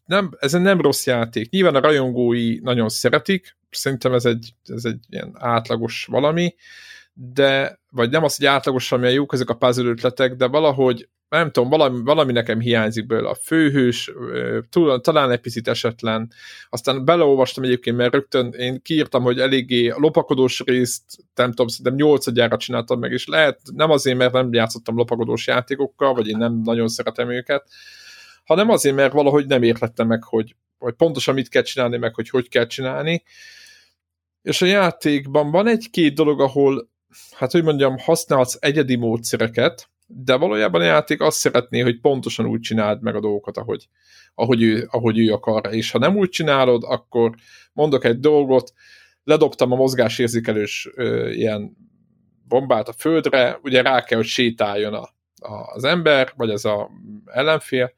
nem, 0.06 0.32
ez 0.40 0.54
egy 0.54 0.62
nem 0.62 0.82
rossz 0.82 1.06
játék. 1.06 1.50
Nyilván 1.50 1.76
a 1.76 1.80
rajongói 1.80 2.60
nagyon 2.60 2.90
szeretik, 2.90 3.58
szerintem 3.70 4.14
ez 4.14 4.26
egy, 4.26 4.54
ez 4.64 4.86
egy 4.86 5.00
ilyen 5.10 5.32
átlagos 5.34 6.06
valami, 6.06 6.56
de, 7.14 7.80
vagy 7.90 8.10
nem 8.10 8.24
az, 8.24 8.36
hogy 8.36 8.46
átlagos, 8.46 8.92
amilyen 8.92 9.14
jók 9.14 9.34
ezek 9.34 9.50
a 9.50 9.58
puzzle 9.58 9.90
ötletek, 9.90 10.36
de 10.36 10.48
valahogy 10.48 11.10
nem 11.40 11.52
tudom, 11.52 11.70
valami, 11.70 12.04
valami 12.04 12.32
nekem 12.32 12.60
hiányzik 12.60 13.06
belőle. 13.06 13.30
A 13.30 13.36
főhős, 13.36 14.12
talán 15.02 15.32
egy 15.32 15.40
picit 15.40 15.68
esetlen. 15.68 16.32
Aztán 16.70 17.06
beleolvastam 17.06 17.64
egyébként, 17.64 17.98
mert 17.98 18.14
rögtön 18.14 18.52
én 18.52 18.82
kiírtam, 18.82 19.24
hogy 19.24 19.40
eléggé 19.40 19.94
lopakodós 19.98 20.60
részt, 20.60 21.04
nem 21.36 21.50
tudom, 21.50 21.68
szerintem 21.68 21.96
nyolcadjára 21.96 22.58
csináltam 22.58 23.00
meg, 23.00 23.12
és 23.12 23.28
lehet, 23.28 23.60
nem 23.74 23.92
azért, 23.92 24.18
mert 24.18 24.34
nem 24.34 24.54
játszottam 24.54 24.96
lopakodós 24.96 25.48
játékokkal, 25.48 26.14
vagy 26.14 26.28
én 26.28 26.38
nem 26.38 26.62
nagyon 26.64 26.88
szeretem 26.88 27.32
őket, 27.32 27.68
hanem 28.44 28.70
azért, 28.70 28.96
mert 28.96 29.14
valahogy 29.14 29.46
nem 29.46 29.64
értettem 29.64 30.08
meg, 30.08 30.24
hogy, 30.24 30.56
hogy 30.78 30.94
pontosan 30.94 31.34
mit 31.34 31.50
kell 31.50 31.62
csinálni, 31.62 31.98
meg 31.98 32.16
hogy 32.16 32.30
hogy 32.30 32.50
kell 32.50 32.68
csinálni. 32.68 33.24
És 34.42 34.62
a 34.62 34.66
játékban 34.66 35.52
van 35.52 35.68
egy-két 35.68 36.14
dolog, 36.14 36.42
ahol, 36.42 36.90
hát 37.32 37.52
hogy 37.52 37.64
mondjam, 37.64 37.98
használsz 37.98 38.58
egyedi 38.60 38.96
módszereket, 38.96 39.91
de 40.14 40.36
valójában 40.36 40.82
a 40.82 40.86
játék 40.86 41.22
azt 41.22 41.38
szeretné, 41.38 41.80
hogy 41.80 42.00
pontosan 42.00 42.46
úgy 42.46 42.60
csináld 42.60 43.02
meg 43.02 43.16
a 43.16 43.20
dolgokat, 43.20 43.58
ahogy, 43.58 43.88
ahogy, 44.36 44.64
ő, 44.64 44.88
ahogy 44.92 45.20
ő 45.20 45.32
akar, 45.32 45.74
és 45.74 45.92
ha 45.92 46.00
nem 46.00 46.16
úgy 46.16 46.30
csinálod, 46.30 46.84
akkor 46.86 47.36
mondok 47.74 48.04
egy 48.04 48.20
dolgot, 48.20 48.74
ledobtam 49.24 49.72
a 49.72 49.76
mozgásérzékelős 49.76 50.90
ö, 50.96 51.30
ilyen 51.30 51.78
bombát 52.48 52.88
a 52.88 52.94
földre, 52.94 53.60
ugye 53.64 53.82
rá 53.82 54.04
kell, 54.04 54.18
hogy 54.18 54.28
sétáljon 54.28 54.94
a, 54.94 55.10
a, 55.36 55.74
az 55.74 55.84
ember, 55.84 56.34
vagy 56.36 56.50
az 56.50 56.66
a 56.66 56.90
ellenfél, 57.26 57.94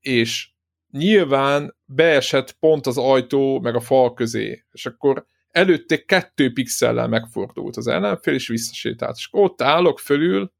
és 0.00 0.48
nyilván 0.90 1.76
beesett 1.84 2.52
pont 2.52 2.86
az 2.86 2.98
ajtó 2.98 3.60
meg 3.60 3.74
a 3.74 3.80
fal 3.80 4.14
közé, 4.14 4.64
és 4.72 4.86
akkor 4.86 5.26
előtte 5.50 6.04
kettő 6.04 6.52
pixellel 6.52 7.08
megfordult 7.08 7.76
az 7.76 7.86
ellenfél, 7.86 8.34
és 8.34 8.48
visszasétált. 8.48 9.16
És 9.16 9.28
ott 9.30 9.62
állok 9.62 9.98
fölül, 9.98 10.52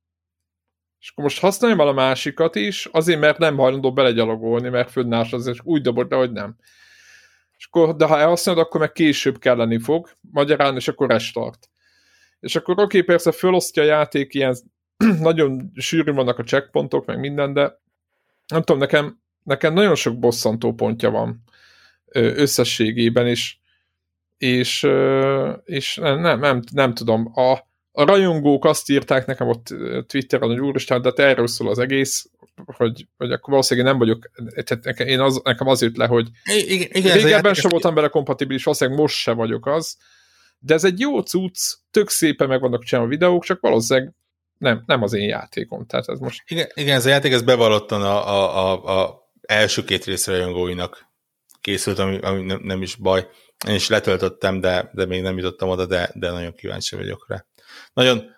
és 1.05 1.11
akkor 1.11 1.25
most 1.25 1.41
használjam 1.41 1.81
el 1.81 1.89
a 1.89 1.93
másikat 1.93 2.55
is, 2.55 2.89
azért, 2.93 3.21
mert 3.21 3.39
nem 3.39 3.57
hajlandó 3.57 3.93
belegyalogolni, 3.93 4.69
mert 4.69 4.91
fönnás 4.91 5.33
az, 5.33 5.47
és 5.47 5.59
úgy 5.63 5.83
dobod 5.83 6.11
le, 6.11 6.17
hogy 6.17 6.33
nem. 6.33 6.57
És 7.57 7.67
akkor, 7.67 7.97
de 7.97 8.07
ha 8.07 8.19
elhasználod, 8.19 8.63
akkor 8.63 8.81
meg 8.81 8.93
később 8.93 9.39
kelleni 9.39 9.79
fog, 9.79 10.11
magyarán, 10.21 10.77
és 10.77 10.89
akkor 10.89 11.09
restart. 11.09 11.69
És 12.41 12.57
akkor 12.57 12.81
oké, 12.81 13.03
persze 13.03 13.33
fölosztja 13.33 13.83
a 13.83 13.87
játék, 13.87 14.35
ilyen 14.35 14.57
nagyon 15.21 15.73
sűrű 15.75 16.13
vannak 16.13 16.39
a 16.39 16.43
checkpontok, 16.43 17.07
meg 17.07 17.19
minden, 17.19 17.53
de 17.53 17.81
nem 18.47 18.63
tudom, 18.63 18.81
nekem, 18.81 19.21
nekem 19.43 19.73
nagyon 19.73 19.95
sok 19.95 20.19
bosszantó 20.19 20.73
pontja 20.73 21.11
van 21.11 21.43
összességében, 22.13 23.27
és 23.27 23.57
és, 24.39 24.87
és 25.65 25.97
nem, 25.97 26.39
nem, 26.41 26.63
nem 26.73 26.95
tudom, 26.95 27.31
a, 27.35 27.59
a 27.97 28.05
rajongók 28.05 28.65
azt 28.65 28.91
írták 28.91 29.27
nekem 29.27 29.49
ott 29.49 29.75
Twitteren, 30.07 30.49
hogy 30.49 30.61
úristen, 30.61 31.03
de 31.03 31.13
erről 31.17 31.47
szól 31.47 31.69
az 31.69 31.79
egész, 31.79 32.31
hogy, 32.65 33.07
hogy 33.17 33.33
akkor 33.33 33.51
valószínűleg 33.51 33.91
nem 33.91 33.99
vagyok, 33.99 34.31
tehát 34.65 35.01
én 35.01 35.21
az, 35.21 35.41
nekem 35.45 35.67
az 35.67 35.83
jött 35.83 35.97
le, 35.97 36.07
hogy 36.07 36.29
igen, 36.45 36.89
igen, 36.93 37.17
régebben 37.17 37.55
sem 37.55 37.71
voltam 37.71 37.95
bele 37.95 38.09
kompatibilis, 38.09 38.65
valószínűleg 38.65 39.01
most 39.01 39.17
se 39.17 39.33
vagyok 39.33 39.67
az, 39.67 39.97
de 40.59 40.75
ez 40.75 40.85
egy 40.85 41.01
jó 41.01 41.21
cucc, 41.21 41.75
tök 41.91 42.09
szépen 42.09 42.49
meg 42.49 42.61
vannak 42.61 42.85
csinálva 42.85 43.11
a 43.11 43.13
videók, 43.13 43.45
csak 43.45 43.61
valószínűleg 43.61 44.13
nem, 44.59 44.83
nem 44.87 45.03
az 45.03 45.13
én 45.13 45.29
játékom. 45.29 45.87
Tehát 45.87 46.09
ez 46.09 46.19
most... 46.19 46.43
Igen, 46.47 46.67
igen 46.75 46.97
ez 46.97 47.07
a 47.07 47.09
játék 47.09 47.33
ez 47.33 47.43
bevallottan 47.43 48.03
a, 48.03 48.29
a, 48.29 48.73
a, 48.73 49.01
a 49.01 49.31
első 49.43 49.85
két 49.85 50.05
rész 50.05 50.27
rajongóinak 50.27 51.13
készült, 51.61 51.99
ami, 51.99 52.19
ami 52.19 52.43
nem, 52.43 52.61
nem 52.63 52.83
is 52.83 52.95
baj. 52.95 53.29
Én 53.69 53.75
is 53.75 53.89
letöltöttem, 53.89 54.61
de, 54.61 54.91
de 54.93 55.07
még 55.07 55.23
nem 55.23 55.37
jutottam 55.37 55.69
oda, 55.69 55.87
de, 55.87 56.11
de 56.15 56.31
nagyon 56.31 56.55
kíváncsi 56.55 56.97
vagyok 56.97 57.25
rá. 57.29 57.45
Nagyon 57.93 58.33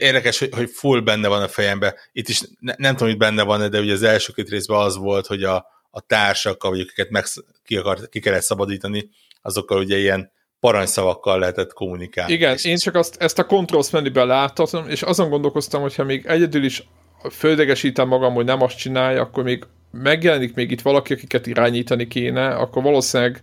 érdekes, 0.00 0.38
hogy, 0.38 0.48
hogy 0.54 0.70
full 0.70 1.00
benne 1.00 1.28
van 1.28 1.42
a 1.42 1.48
fejembe. 1.48 1.94
Itt 2.12 2.28
is 2.28 2.40
ne, 2.58 2.74
nem 2.76 2.92
tudom, 2.92 3.08
hogy 3.08 3.18
benne 3.18 3.42
van 3.42 3.70
de 3.70 3.80
ugye 3.80 3.92
az 3.92 4.02
első 4.02 4.32
két 4.32 4.48
részben 4.48 4.78
az 4.78 4.96
volt, 4.96 5.26
hogy 5.26 5.42
a, 5.42 5.66
a 5.90 6.00
társakkal, 6.00 6.70
vagy 6.70 6.80
akiket 6.80 7.10
meg 7.10 7.24
ki, 7.64 7.76
akart, 7.76 8.08
ki 8.08 8.20
kellett 8.20 8.42
szabadítani, 8.42 9.10
azokkal 9.42 9.78
ugye 9.78 9.96
ilyen 9.96 10.32
parancsszavakkal 10.60 11.38
lehetett 11.38 11.72
kommunikálni. 11.72 12.32
Igen, 12.32 12.52
és 12.52 12.64
én 12.64 12.76
csak 12.76 12.94
azt, 12.94 13.16
ezt 13.18 13.38
a 13.38 13.46
controls 13.46 13.90
menüben 13.90 14.26
láttam, 14.26 14.88
és 14.88 15.02
azon 15.02 15.30
gondolkoztam, 15.30 15.80
hogyha 15.80 16.04
még 16.04 16.26
egyedül 16.26 16.64
is 16.64 16.88
földegesítem 17.30 18.08
magam, 18.08 18.34
hogy 18.34 18.44
nem 18.44 18.62
azt 18.62 18.76
csinálja, 18.76 19.20
akkor 19.20 19.42
még 19.44 19.64
megjelenik 19.90 20.54
még 20.54 20.70
itt 20.70 20.80
valaki, 20.80 21.12
akiket 21.12 21.46
irányítani 21.46 22.06
kéne, 22.06 22.48
akkor 22.48 22.82
valószínűleg 22.82 23.40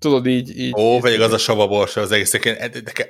tudod 0.00 0.26
így... 0.26 0.58
így 0.58 0.74
Ó, 0.76 1.00
vagy 1.00 1.14
az 1.14 1.32
a 1.32 1.38
savaborsa 1.38 2.00
az 2.00 2.12
egész, 2.12 2.34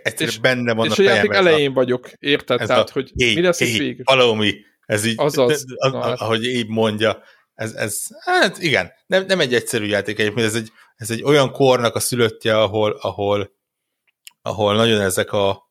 egyszerűen 0.02 0.40
benne 0.40 0.74
van 0.74 0.86
és 0.86 0.98
a, 0.98 1.02
a 1.02 1.04
játék 1.04 1.32
elején 1.32 1.72
vagyok, 1.72 2.10
érted? 2.18 2.66
Tehát, 2.66 2.88
a, 2.88 2.92
hogy 2.92 3.12
hey, 3.18 3.34
mi 3.34 3.40
lesz 3.40 3.58
hey, 3.58 3.78
végül? 3.78 4.04
Valami, 4.04 4.54
ez 4.86 5.04
így, 5.04 5.14
Azaz, 5.16 5.50
az, 5.50 5.64
na, 5.92 6.02
hát. 6.02 6.20
ahogy 6.20 6.44
így 6.44 6.68
mondja, 6.68 7.22
ez, 7.54 7.72
ez 7.74 8.02
hát 8.24 8.58
igen, 8.58 8.92
nem, 9.06 9.24
nem 9.26 9.40
egy 9.40 9.54
egyszerű 9.54 9.86
játék 9.86 10.18
egyébként, 10.18 10.46
ez 10.46 10.54
egy, 10.54 10.70
ez 10.96 11.10
egy 11.10 11.22
olyan 11.22 11.50
kornak 11.50 11.94
a 11.94 12.00
szülöttje, 12.00 12.60
ahol, 12.60 12.98
ahol, 13.00 13.50
ahol 14.42 14.74
nagyon 14.74 15.00
ezek 15.00 15.32
a 15.32 15.70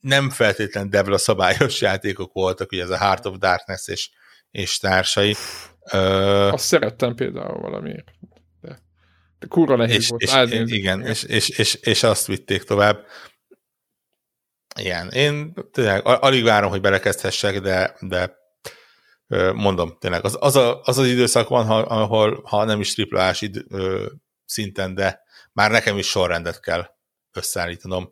nem 0.00 0.30
feltétlen 0.30 0.90
devla 0.90 1.18
szabályos 1.18 1.80
játékok 1.90 2.32
voltak, 2.32 2.72
ugye 2.72 2.82
ez 2.82 2.90
a 2.90 2.98
Heart 2.98 3.26
of 3.26 3.38
Darkness 3.38 3.88
és, 3.88 4.10
és 4.50 4.78
társai. 4.78 5.34
Azt 6.50 6.64
szerettem 6.64 7.14
például 7.14 7.60
valamiért. 7.60 8.10
Kurva 9.48 9.76
nehéz 9.76 9.96
és, 9.96 10.08
volt. 10.08 10.22
És, 10.22 10.72
igen, 10.72 11.06
és, 11.06 11.22
és, 11.22 11.48
és, 11.48 11.74
és 11.74 12.02
azt 12.02 12.26
vitték 12.26 12.62
tovább. 12.62 13.06
Igen, 14.78 15.10
én 15.10 15.54
tényleg 15.72 16.04
alig 16.04 16.44
várom, 16.44 16.70
hogy 16.70 16.80
belekezdhessek, 16.80 17.60
de, 17.60 17.96
de 18.00 18.38
mondom, 19.52 19.96
tényleg 19.98 20.24
az 20.24 20.36
az, 20.40 20.56
a, 20.56 20.80
az, 20.82 20.98
az 20.98 21.06
időszak 21.06 21.48
van, 21.48 21.66
ha, 21.66 21.78
ahol 21.78 22.42
ha 22.44 22.64
nem 22.64 22.80
is 22.80 22.94
triplás 22.94 23.50
szinten, 24.44 24.94
de 24.94 25.22
már 25.52 25.70
nekem 25.70 25.98
is 25.98 26.08
sorrendet 26.08 26.60
kell 26.60 26.86
összeállítanom. 27.32 28.10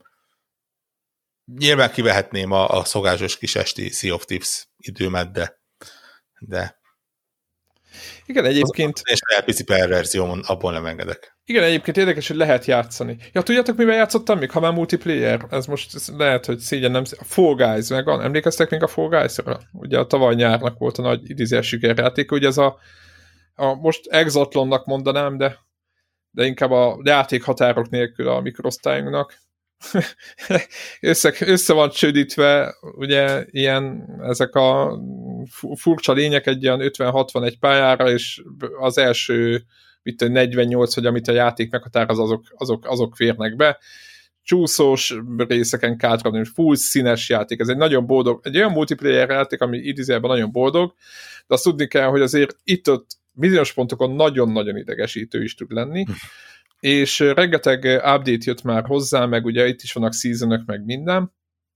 Nyilván 1.45 1.91
kivehetném 1.91 2.53
a, 2.53 2.69
a 2.69 2.85
szokásos 2.85 3.37
kis 3.37 3.57
esti 3.57 3.91
Sea 3.91 4.15
of 4.15 4.25
Tips 4.25 4.69
időmet, 4.77 5.33
de, 5.33 5.61
de 6.39 6.78
igen, 8.29 8.45
egyébként... 8.45 9.01
És 9.05 9.19
a 9.39 9.43
pici 9.45 9.65
perverziómon 9.65 10.41
abból 10.47 10.73
nem 10.73 10.87
engedek. 10.87 11.39
Igen, 11.45 11.63
egyébként 11.63 11.97
érdekes, 11.97 12.29
hogy 12.29 12.37
lehet 12.37 12.65
játszani. 12.65 13.17
Ja, 13.33 13.43
tudjátok, 13.43 13.77
mivel 13.77 13.97
játszottam 13.97 14.39
még, 14.39 14.51
ha 14.51 14.61
már 14.61 14.73
multiplayer? 14.73 15.47
Ez 15.51 15.67
most 15.67 15.95
ez 15.95 16.09
lehet, 16.17 16.47
hogy 16.47 16.59
szégyen 16.59 16.91
nem... 16.91 17.03
A 17.19 17.25
Fall 17.25 17.55
Guys, 17.55 17.89
meg 17.89 18.05
van. 18.05 18.23
Emlékeztek 18.23 18.71
még 18.71 18.83
a 18.83 18.87
Fall 18.87 19.09
Guys-ra? 19.09 19.59
Ugye 19.73 19.99
a 19.99 20.07
tavaly 20.07 20.35
nyárnak 20.35 20.79
volt 20.79 20.99
a 20.99 21.03
nagy 21.03 21.31
idézés 21.31 21.67
sikerjáték, 21.67 22.33
ugye 22.33 22.47
ez 22.47 22.59
a, 22.59 22.79
a 23.55 23.75
most 23.75 24.07
Exatlonnak 24.07 24.85
mondanám, 24.85 25.37
de 25.37 25.67
de 26.31 26.45
inkább 26.45 26.71
a 26.71 27.01
játék 27.03 27.45
határok 27.45 27.89
nélkül 27.89 28.29
a 28.29 28.41
mikrosztályunknak. 28.41 29.35
Össze, 31.01 31.35
össze 31.41 31.73
van 31.73 31.91
csődítve, 31.91 32.75
ugye 32.81 33.45
ilyen 33.51 34.09
ezek 34.23 34.55
a 34.55 34.99
furcsa 35.77 36.13
lények 36.13 36.47
egy 36.47 36.63
ilyen 36.63 36.81
50-61 36.83 37.55
pályára, 37.61 38.11
és 38.11 38.43
az 38.79 38.99
első 38.99 39.65
mit 40.03 40.29
48, 40.29 40.95
hogy 40.95 41.07
amit 41.07 41.29
a 41.29 41.33
játék 41.33 41.71
meghatároz, 41.71 42.19
azok, 42.19 42.45
azok, 42.57 42.87
azok 42.87 43.17
férnek 43.17 43.57
be. 43.57 43.79
Csúszós 44.43 45.15
részeken 45.37 45.97
kátran, 45.97 46.45
full 46.45 46.77
színes 46.77 47.29
játék. 47.29 47.61
Ez 47.61 47.69
egy 47.69 47.77
nagyon 47.77 48.07
boldog, 48.07 48.41
egy 48.43 48.57
olyan 48.57 48.73
multiplayer 48.73 49.29
játék, 49.31 49.61
ami 49.61 49.79
idézőjelben 49.79 50.31
nagyon 50.31 50.53
boldog, 50.53 50.95
de 51.47 51.55
azt 51.55 51.63
tudni 51.63 51.87
kell, 51.87 52.07
hogy 52.07 52.21
azért 52.21 52.57
itt-ott 52.65 53.07
bizonyos 53.33 53.73
pontokon 53.73 54.11
nagyon-nagyon 54.11 54.77
idegesítő 54.77 55.43
is 55.43 55.55
tud 55.55 55.73
lenni. 55.73 56.05
És 56.81 57.19
rengeteg 57.19 57.85
update 57.85 58.45
jött 58.45 58.63
már 58.63 58.85
hozzá, 58.87 59.27
meg 59.27 59.45
ugye 59.45 59.67
itt 59.67 59.83
is 59.83 59.93
vannak 59.93 60.15
seasonok, 60.15 60.63
meg 60.67 60.85
minden, 60.85 61.33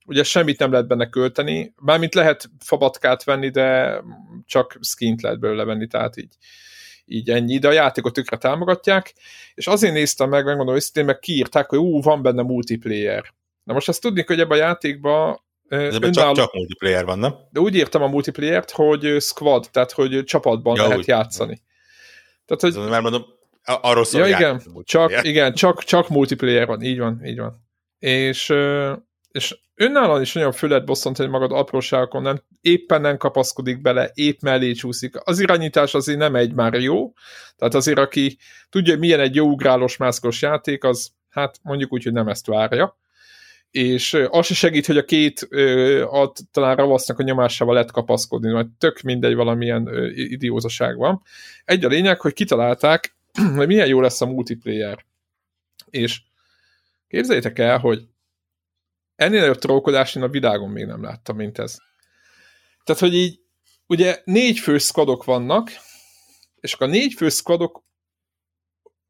ugye 0.07 0.23
semmit 0.23 0.59
nem 0.59 0.70
lehet 0.70 0.87
benne 0.87 1.09
költeni, 1.09 1.74
bármint 1.81 2.15
lehet 2.15 2.51
fabatkát 2.59 3.24
venni, 3.24 3.49
de 3.49 4.01
csak 4.47 4.79
skint 4.81 5.23
lehet 5.23 5.41
belőle 5.41 5.65
venni, 5.65 5.87
tehát 5.87 6.16
így, 6.16 6.35
így 7.05 7.31
ennyi, 7.31 7.59
de 7.59 7.69
a 7.69 7.73
játékot 7.73 8.12
tökre 8.12 8.37
támogatják, 8.37 9.15
és 9.55 9.66
azért 9.66 9.93
néztem 9.93 10.29
meg, 10.29 10.45
megmondom 10.45 10.74
őszintén, 10.74 11.05
meg 11.05 11.19
kiírták, 11.19 11.69
hogy 11.69 11.79
ú, 11.79 12.01
van 12.01 12.23
benne 12.23 12.43
multiplayer. 12.43 13.35
Na 13.65 13.73
most 13.73 13.89
azt 13.89 14.01
tudni, 14.01 14.24
hogy 14.27 14.41
ebben 14.41 14.59
a 14.59 14.62
játékban 14.62 15.41
ez 15.69 15.95
önálló... 15.95 16.12
csak, 16.12 16.35
csak 16.35 16.53
multiplayer 16.55 17.05
van, 17.05 17.19
nem? 17.19 17.35
De 17.51 17.61
úgy 17.61 17.74
írtam 17.74 18.03
a 18.03 18.07
multiplayer-t, 18.07 18.70
hogy 18.70 19.16
squad, 19.20 19.69
tehát 19.70 19.93
hogy 19.93 20.24
csapatban 20.24 20.77
ja, 20.77 20.83
lehet 20.83 20.99
úgy. 20.99 21.07
játszani. 21.07 21.62
Tehát, 22.47 22.77
hogy... 22.77 22.91
Már 22.91 23.01
mondom, 23.01 23.24
arról 23.64 24.05
szól, 24.05 24.28
ja, 24.28 24.36
igen, 24.36 24.62
csak, 24.84 25.24
igen 25.24 25.55
csak, 25.55 25.84
csak 25.84 26.09
multiplayer 26.09 26.66
van, 26.66 26.82
így 26.82 26.98
van, 26.98 27.20
így 27.24 27.39
van. 27.39 27.66
És, 27.98 28.55
és 29.28 29.59
önállóan 29.74 30.20
is 30.20 30.32
nagyon 30.32 30.52
föl 30.52 30.68
lehet 30.68 30.84
bosszantani 30.84 31.28
magad 31.28 31.52
apróságokon, 31.52 32.22
nem, 32.22 32.43
éppen 32.60 33.01
nem 33.01 33.16
kapaszkodik 33.16 33.80
bele, 33.80 34.10
épp 34.14 34.40
mellé 34.40 34.72
csúszik. 34.72 35.14
Az 35.24 35.40
irányítás 35.40 35.94
azért 35.94 36.18
nem 36.18 36.34
egy 36.34 36.52
már 36.52 36.74
jó, 36.74 37.12
tehát 37.56 37.74
azért 37.74 37.98
aki 37.98 38.39
tudja, 38.70 38.98
milyen 38.98 39.20
egy 39.20 39.34
jó 39.34 39.47
ugrálós 39.47 39.97
mászkos 39.97 40.43
játék, 40.43 40.84
az 40.84 41.10
hát 41.28 41.59
mondjuk 41.62 41.93
úgy, 41.93 42.05
hogy 42.05 42.12
nem 42.12 42.28
ezt 42.28 42.47
várja 42.47 43.01
és 43.72 44.18
az 44.30 44.47
se 44.47 44.55
segít, 44.55 44.86
hogy 44.86 44.97
a 44.97 45.05
két 45.05 45.40
a, 46.10 46.32
talán 46.51 46.76
ravasznak 46.76 47.18
a 47.18 47.22
nyomásával 47.22 47.74
lehet 47.74 47.90
kapaszkodni, 47.90 48.52
mert 48.52 48.68
tök 48.78 49.01
mindegy 49.01 49.34
valamilyen 49.34 49.89
idiózaság 50.14 50.97
van. 50.97 51.22
Egy 51.64 51.84
a 51.84 51.89
lényeg, 51.89 52.20
hogy 52.20 52.32
kitalálták, 52.32 53.16
hogy 53.56 53.66
milyen 53.66 53.86
jó 53.86 54.00
lesz 54.00 54.20
a 54.20 54.26
multiplayer. 54.26 55.04
És 55.90 56.22
képzeljétek 57.09 57.59
el, 57.59 57.78
hogy 57.78 58.09
ennél 59.14 59.40
nagyobb 59.40 59.59
trókodást 59.59 60.16
én 60.16 60.22
a 60.22 60.28
világon 60.28 60.70
még 60.70 60.84
nem 60.86 61.02
láttam, 61.02 61.36
mint 61.36 61.59
ez. 61.59 61.76
Tehát, 62.84 63.00
hogy 63.00 63.14
így, 63.14 63.40
ugye 63.86 64.22
négy 64.24 64.59
fő 64.59 64.78
squadok 64.78 65.24
vannak, 65.24 65.70
és 66.60 66.74
a 66.74 66.86
négy 66.86 67.14
fő 67.14 67.28
squadok 67.28 67.84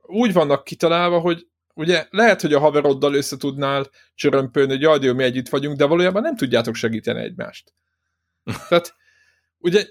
úgy 0.00 0.32
vannak 0.32 0.64
kitalálva, 0.64 1.18
hogy 1.18 1.46
ugye 1.74 2.06
lehet, 2.10 2.40
hogy 2.40 2.54
a 2.54 2.58
haveroddal 2.58 3.14
össze 3.14 3.36
tudnál 3.36 3.90
csörömpölni, 4.14 4.70
hogy 4.70 4.80
jaj, 4.80 4.98
jó, 5.02 5.14
mi 5.14 5.22
együtt 5.22 5.48
vagyunk, 5.48 5.76
de 5.76 5.84
valójában 5.84 6.22
nem 6.22 6.36
tudjátok 6.36 6.74
segíteni 6.74 7.20
egymást. 7.20 7.74
Tehát 8.68 8.94
ugye 9.58 9.86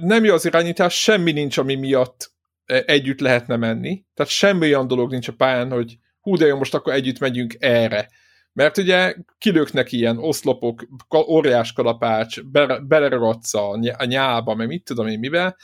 nem 0.00 0.24
jó 0.24 0.34
az 0.34 0.44
irányítás, 0.44 1.02
semmi 1.02 1.32
nincs, 1.32 1.58
ami 1.58 1.74
miatt 1.74 2.32
együtt 2.70 3.20
lehetne 3.20 3.56
menni. 3.56 4.04
Tehát 4.14 4.32
semmi 4.32 4.66
olyan 4.66 4.86
dolog 4.86 5.10
nincs 5.10 5.28
a 5.28 5.32
pályán, 5.32 5.70
hogy 5.70 5.98
hú, 6.20 6.36
de 6.36 6.46
jó, 6.46 6.56
most 6.56 6.74
akkor 6.74 6.92
együtt 6.92 7.18
megyünk 7.18 7.56
erre. 7.58 8.08
Mert 8.52 8.78
ugye 8.78 9.14
kilöknek 9.38 9.92
ilyen 9.92 10.18
oszlopok, 10.18 10.86
óriás 11.28 11.72
kalapács, 11.72 12.42
beleragadsz 12.82 13.54
a 13.54 13.78
nyába, 14.04 14.54
meg 14.54 14.66
mit 14.66 14.84
tudom 14.84 15.06
én 15.06 15.18
mivel, 15.18 15.56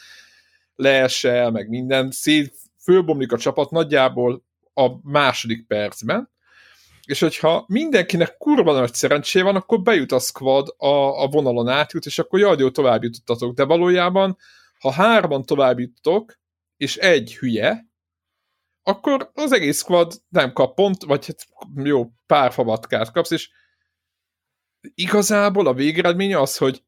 leesel, 0.74 1.50
meg 1.50 1.68
minden, 1.68 2.10
szét, 2.10 2.54
fölbomlik 2.82 3.32
a 3.32 3.38
csapat, 3.38 3.70
nagyjából 3.70 4.44
a 4.74 5.10
második 5.10 5.66
percben, 5.66 6.30
és 7.06 7.20
hogyha 7.20 7.64
mindenkinek 7.68 8.36
kurva 8.36 8.72
nagy 8.72 8.94
szerencsé 8.94 9.40
van, 9.40 9.56
akkor 9.56 9.82
bejut 9.82 10.12
a 10.12 10.18
squad 10.18 10.74
a, 10.76 11.22
a 11.22 11.26
vonalon 11.26 11.68
átjut, 11.68 12.06
és 12.06 12.18
akkor 12.18 12.38
jaj, 12.38 12.56
jó, 12.58 12.70
tovább 12.70 13.02
jutottatok. 13.02 13.54
De 13.54 13.64
valójában, 13.64 14.36
ha 14.78 14.90
hárman 14.90 15.44
tovább 15.44 15.78
jutotok, 15.78 16.38
és 16.76 16.96
egy 16.96 17.36
hülye, 17.36 17.86
akkor 18.82 19.30
az 19.34 19.52
egész 19.52 19.78
squad 19.78 20.22
nem 20.28 20.52
kap 20.52 20.74
pont, 20.74 21.02
vagy 21.02 21.26
hát 21.26 21.46
jó, 21.74 22.10
pár 22.26 22.52
fabatkát 22.52 23.10
kapsz, 23.10 23.30
és 23.30 23.50
igazából 24.94 25.66
a 25.66 25.74
végeredmény 25.74 26.34
az, 26.34 26.56
hogy 26.56 26.84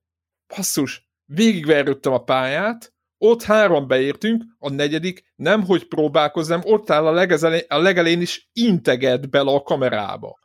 basszus, 0.57 1.11
végigverődtem 1.25 2.13
a 2.13 2.25
pályát, 2.25 2.95
ott 3.19 3.43
három 3.43 3.87
beértünk, 3.87 4.45
a 4.59 4.69
negyedik 4.71 5.33
nem, 5.37 5.65
hogy 5.65 5.89
próbálkozzam, 5.89 6.61
ott 6.65 6.91
áll 6.91 7.07
a 7.07 7.11
legelején, 7.11 7.65
a 7.69 7.79
legelején 7.79 8.21
is 8.21 8.51
integet 8.53 9.31
bele 9.31 9.51
a 9.51 9.63
kamerába. 9.63 10.39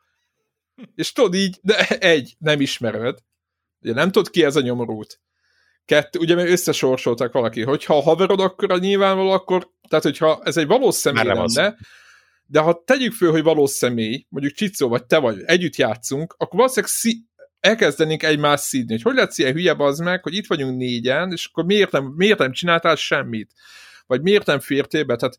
És 0.96 1.12
tudod 1.12 1.34
így, 1.34 1.60
de 1.62 1.88
egy, 1.88 2.36
nem 2.40 2.62
ismered. 2.62 3.20
Ugye 3.82 3.94
nem 3.94 4.12
tudod 4.12 4.30
ki 4.30 4.44
ez 4.44 4.56
a 4.56 4.62
nyomorút. 4.62 5.22
Kettő, 5.86 6.20
ugye 6.20 6.36
mert 6.36 6.50
összesorsoltak 6.50 7.34
valaki, 7.34 7.62
hogyha 7.62 7.98
a 7.98 8.02
haverod, 8.02 8.40
akkor 8.40 8.72
a 8.72 8.78
nyilvánvaló, 8.78 9.30
akkor, 9.30 9.70
tehát 9.90 10.04
hogyha 10.04 10.42
ez 10.44 10.58
egy 10.58 10.68
valós 10.68 10.96
személy 10.96 11.24
lenne, 11.24 11.42
az. 11.42 11.62
de 12.46 12.60
ha 12.60 12.84
tegyük 12.86 13.14
föl, 13.14 13.32
hogy 13.32 13.44
valós 13.44 13.70
személy, 13.70 14.26
mondjuk 14.30 14.54
Csicó 14.54 14.88
vagy 14.88 15.06
te 15.06 15.18
vagy, 15.18 15.42
együtt 15.46 15.76
játszunk, 15.76 16.34
akkor 16.38 16.56
valószínűleg 16.60 16.92
szí- 16.92 17.26
elkezdenénk 17.60 18.24
egymást 18.24 18.64
szídni, 18.64 18.92
hogy 18.94 19.02
hogy 19.02 19.16
lesz 19.16 19.38
ilyen 19.38 19.54
hülye 19.54 19.76
az 19.78 20.00
meg, 20.00 20.24
hogy 20.24 20.36
itt 20.36 20.48
vagyunk 20.48 20.78
négyen, 20.78 21.32
és 21.32 21.46
akkor 21.46 21.66
miért 21.66 21.92
nem, 21.92 22.04
miért 22.04 22.38
nem 22.38 22.52
csináltál 22.52 22.96
semmit? 22.96 23.54
Vagy 24.08 24.22
miért 24.22 24.46
nem 24.46 24.60
fértél 24.60 25.04
be? 25.04 25.16
Tehát 25.16 25.38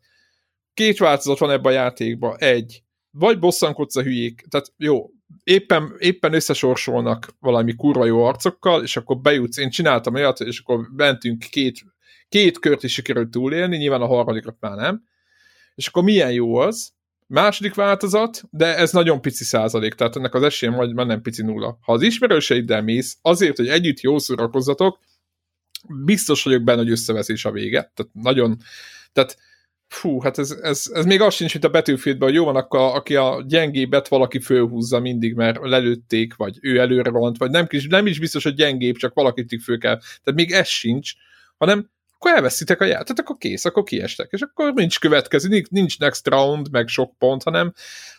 két 0.73 0.97
változat 0.97 1.39
van 1.39 1.51
ebben 1.51 1.71
a 1.71 1.75
játékban. 1.75 2.35
Egy, 2.37 2.83
vagy 3.11 3.39
bosszankodsz 3.39 3.95
a 3.95 4.01
hülyék, 4.01 4.45
tehát 4.49 4.73
jó, 4.77 5.09
éppen, 5.43 5.95
éppen 5.97 6.33
összesorsolnak 6.33 7.35
valami 7.39 7.75
kurva 7.75 8.05
jó 8.05 8.23
arcokkal, 8.23 8.83
és 8.83 8.97
akkor 8.97 9.17
bejutsz, 9.17 9.57
én 9.57 9.69
csináltam 9.69 10.13
olyat, 10.13 10.39
és 10.39 10.59
akkor 10.59 10.89
mentünk 10.95 11.45
két, 11.49 11.85
két 12.29 12.59
kört 12.59 12.83
is 12.83 12.93
sikerült 12.93 13.31
túlélni, 13.31 13.77
nyilván 13.77 14.01
a 14.01 14.07
harmadikat 14.07 14.55
már 14.59 14.75
nem, 14.75 15.03
és 15.75 15.87
akkor 15.87 16.03
milyen 16.03 16.31
jó 16.31 16.55
az, 16.55 16.93
második 17.27 17.73
változat, 17.73 18.43
de 18.49 18.77
ez 18.77 18.91
nagyon 18.91 19.21
pici 19.21 19.43
százalék, 19.43 19.93
tehát 19.93 20.15
ennek 20.15 20.33
az 20.33 20.43
esélye 20.43 20.71
majd 20.71 20.93
már 20.93 21.05
nem 21.05 21.21
pici 21.21 21.43
nulla. 21.43 21.77
Ha 21.81 21.93
az 21.93 22.01
ismerőseiddel 22.01 22.81
mész, 22.81 23.17
azért, 23.21 23.57
hogy 23.57 23.67
együtt 23.67 23.99
jó 23.99 24.19
szórakozzatok, 24.19 24.99
biztos 26.05 26.43
vagyok 26.43 26.63
benne, 26.63 26.81
hogy 26.81 26.89
összeveszés 26.89 27.45
a 27.45 27.51
vége. 27.51 27.91
Tehát 27.93 28.11
nagyon, 28.13 28.57
tehát 29.13 29.37
fú, 29.87 30.19
hát 30.19 30.37
ez, 30.37 30.51
ez, 30.51 30.91
ez 30.93 31.05
még 31.05 31.21
az 31.21 31.33
sincs, 31.33 31.53
mint 31.53 31.65
a 31.65 31.69
betűfétben, 31.69 32.27
hogy 32.27 32.37
jó 32.37 32.45
van, 32.45 32.55
akkor 32.55 32.79
aki 32.79 33.15
a 33.15 33.43
gyengébet 33.47 34.07
valaki 34.07 34.39
fölhúzza 34.39 34.99
mindig, 34.99 35.33
mert 35.33 35.59
lelőtték, 35.61 36.35
vagy 36.35 36.57
ő 36.61 36.79
előre 36.79 37.09
rohant, 37.09 37.37
vagy 37.37 37.49
nem, 37.49 37.67
nem 37.89 38.07
is 38.07 38.19
biztos, 38.19 38.43
hogy 38.43 38.53
gyengébb, 38.53 38.95
csak 38.95 39.13
valakit 39.13 39.63
föl 39.63 39.77
kell. 39.77 39.97
Tehát 39.97 40.33
még 40.35 40.51
ez 40.51 40.67
sincs, 40.67 41.11
hanem 41.57 41.89
akkor 42.15 42.31
elveszitek 42.31 42.81
a 42.81 42.85
játékot, 42.85 43.19
akkor 43.19 43.37
kész, 43.37 43.65
akkor 43.65 43.83
kiestek, 43.83 44.27
és 44.31 44.41
akkor 44.41 44.73
nincs 44.73 44.99
következő, 44.99 45.65
nincs 45.69 45.99
next 45.99 46.27
round, 46.27 46.71
meg 46.71 46.87
sok 46.87 47.17
pont, 47.17 47.43
hanem, 47.43 47.73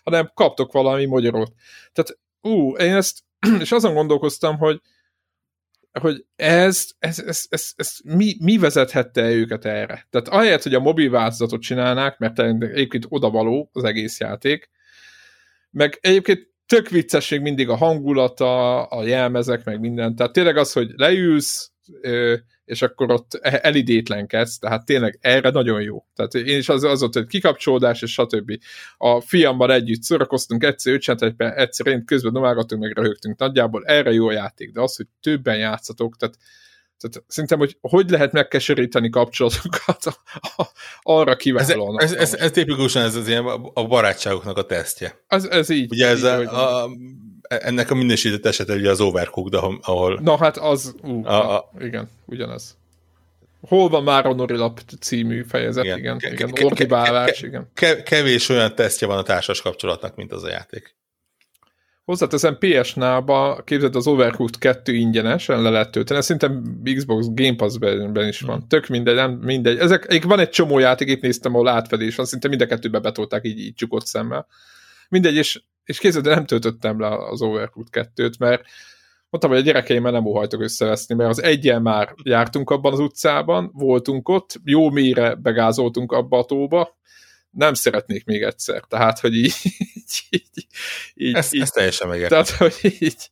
hanem 0.05 0.30
kaptok 0.34 0.72
valami 0.72 1.05
magyarot. 1.05 1.52
Tehát, 1.93 2.18
ú, 2.40 2.76
én 2.76 2.94
ezt, 2.94 3.18
és 3.60 3.72
azon 3.72 3.94
gondolkoztam, 3.94 4.59
hogy 4.59 4.80
hogy 6.01 6.24
ez, 6.36 6.89
ez, 6.98 7.18
ez, 7.18 7.44
ez, 7.48 7.70
ez 7.77 7.97
mi, 8.05 8.36
mi 8.40 8.59
vezethette 8.59 9.31
őket 9.31 9.64
erre? 9.64 10.06
Tehát 10.10 10.28
ahelyett, 10.28 10.62
hogy 10.62 10.74
a 10.74 10.81
mobil 10.81 11.10
változatot 11.10 11.60
csinálnák, 11.60 12.18
mert 12.18 12.39
egyébként 12.39 13.06
odavaló 13.09 13.70
az 13.73 13.85
egész 13.85 14.20
játék, 14.20 14.70
meg 15.70 15.98
egyébként 16.01 16.48
tök 16.66 16.89
vicces 16.89 17.31
még 17.31 17.40
mindig 17.40 17.68
a 17.68 17.77
hangulata, 17.77 18.82
a 18.82 19.05
jelmezek, 19.05 19.64
meg 19.64 19.81
minden. 19.81 20.16
Tehát 20.16 20.32
tényleg 20.32 20.56
az, 20.56 20.73
hogy 20.73 20.90
leülsz, 20.97 21.73
és 22.65 22.83
akkor 22.83 23.11
ott 23.11 23.35
e- 23.35 23.61
elidétlenkedsz, 23.63 24.59
tehát 24.59 24.85
tényleg 24.85 25.19
erre 25.21 25.51
nagyon 25.51 25.83
jó. 25.83 26.05
Tehát 26.15 26.35
én 26.35 26.59
is 26.59 26.69
az, 26.69 26.83
az 26.83 27.03
ott, 27.03 27.15
hogy 27.15 27.27
kikapcsolódás, 27.27 28.03
és 28.03 28.13
stb. 28.13 28.59
A 28.97 29.21
fiammal 29.21 29.73
együtt 29.73 30.03
szórakoztunk, 30.03 30.65
egyszer 30.65 30.93
öt 30.93 31.35
egyszer 31.39 31.87
én 31.87 32.05
közben 32.05 32.33
nomálgatunk, 32.33 32.83
meg 32.83 32.97
röhögtünk. 32.97 33.39
Nagyjából 33.39 33.85
erre 33.85 34.13
jó 34.13 34.29
a 34.29 34.33
játék, 34.33 34.73
de 34.73 34.81
az, 34.81 34.97
hogy 34.97 35.07
többen 35.21 35.57
játszatok, 35.57 36.17
tehát 36.17 36.37
tehát 36.99 37.25
szerintem, 37.29 37.59
hogy 37.59 37.77
hogy 37.81 38.11
lehet 38.11 38.33
megkeseríteni 38.33 39.11
kapcsolatokat, 39.11 40.05
arra 41.03 41.37
kiválóan. 41.37 42.01
Ez, 42.03 42.13
ez, 42.13 42.19
ez, 42.21 42.41
ez 42.41 42.51
tipikusan 42.51 43.03
ez 43.03 43.15
az 43.15 43.29
ilyen 43.29 43.45
a 43.75 43.87
barátságoknak 43.87 44.57
a 44.57 44.65
tesztje. 44.65 45.25
Ez, 45.27 45.45
ez 45.45 45.71
így. 45.71 45.91
Ugye 45.91 46.07
ez 46.07 46.19
így, 46.19 46.25
a, 46.25 46.85
a, 46.85 46.91
ennek 47.48 47.90
a 47.90 47.94
minősített 47.94 48.47
esete 48.47 48.74
ugye 48.74 48.90
az 48.90 49.01
Overcooked, 49.01 49.55
ahol... 49.82 50.20
Na 50.23 50.36
hát 50.36 50.56
az, 50.56 50.94
ú, 51.02 51.24
a, 51.24 51.56
a, 51.56 51.70
igen, 51.81 52.10
ugyanaz. 52.24 52.77
Hol 53.60 53.89
van 53.89 54.02
már 54.02 54.27
a 54.27 54.35
Norilap 54.35 54.81
című 55.01 55.43
fejezet, 55.43 55.85
igen, 55.85 55.98
igen, 55.98 56.18
ke, 56.18 56.31
igen, 56.31 56.51
ordibálás, 56.64 57.43
igen. 57.43 57.70
Kevés 58.05 58.48
olyan 58.48 58.74
tesztje 58.74 59.06
van 59.06 59.18
a 59.18 59.23
társas 59.23 59.60
kapcsolatnak, 59.62 60.16
mint 60.16 60.32
az 60.32 60.43
a 60.43 60.48
játék. 60.48 60.94
Hozzáteszem 62.05 62.59
PS-nába, 62.59 63.62
képzeld 63.64 63.97
az 63.97 64.06
Overcooked 64.06 64.59
2 64.59 64.93
ingyenesen 64.94 65.62
le 65.62 65.70
lehet 65.70 65.90
tölteni, 65.90 66.18
ez 66.18 66.24
szerintem 66.24 66.81
Xbox 66.94 67.27
Game 67.31 67.56
Pass-ben 67.56 68.28
is 68.28 68.40
van. 68.40 68.56
Hmm. 68.56 68.68
Tök 68.68 68.86
mindegy, 68.86 69.14
nem 69.14 69.31
mindegy. 69.31 69.78
Ezek, 69.78 70.24
van 70.24 70.39
egy 70.39 70.48
csomó 70.48 70.78
játék, 70.78 71.09
itt 71.09 71.20
néztem, 71.20 71.55
ahol 71.55 71.68
átfedés 71.68 72.16
van, 72.16 72.27
szinte 72.27 72.48
mind 72.48 72.60
a 72.60 72.66
kettőbe 72.66 72.98
betolták 72.98 73.44
így, 73.44 73.59
így 73.59 73.74
csukott 73.74 74.06
szemmel. 74.06 74.47
Mindegy, 75.09 75.35
és, 75.35 75.62
és 75.87 75.99
képzeld, 75.99 76.25
nem 76.25 76.47
töltöttem 76.47 77.01
le 77.01 77.09
az 77.09 77.43
Overcooked 77.43 78.11
2-t, 78.17 78.39
mert 78.39 78.63
mondtam, 79.31 79.51
hogy 79.51 79.61
a 79.61 79.73
gyerekeimmel 79.73 80.13
nem 80.13 80.27
óhajtok 80.27 80.61
összeveszni, 80.61 81.15
mert 81.15 81.31
az 81.31 81.43
egyen 81.43 81.83
már 81.83 82.15
jártunk 82.23 82.71
abban 82.71 82.93
az 82.93 82.99
utcában, 82.99 83.71
voltunk 83.73 84.29
ott, 84.29 84.61
jó 84.65 84.91
mélyre 84.91 85.35
begázoltunk 85.35 86.13
abba 86.13 86.39
a 86.39 86.45
tóba, 86.45 86.99
nem 87.51 87.75
szeretnék 87.75 88.25
még 88.25 88.43
egyszer. 88.43 88.83
Tehát, 88.89 89.19
hogy 89.19 89.37
így... 89.37 89.55
így, 90.31 90.67
így, 91.15 91.35
ezt, 91.35 91.55
így 91.55 91.61
ezt 91.61 91.75
teljesen 91.75 92.09
megértem. 92.09 92.45
Tehát, 92.45 92.51
hogy 92.61 92.97
így, 92.99 93.31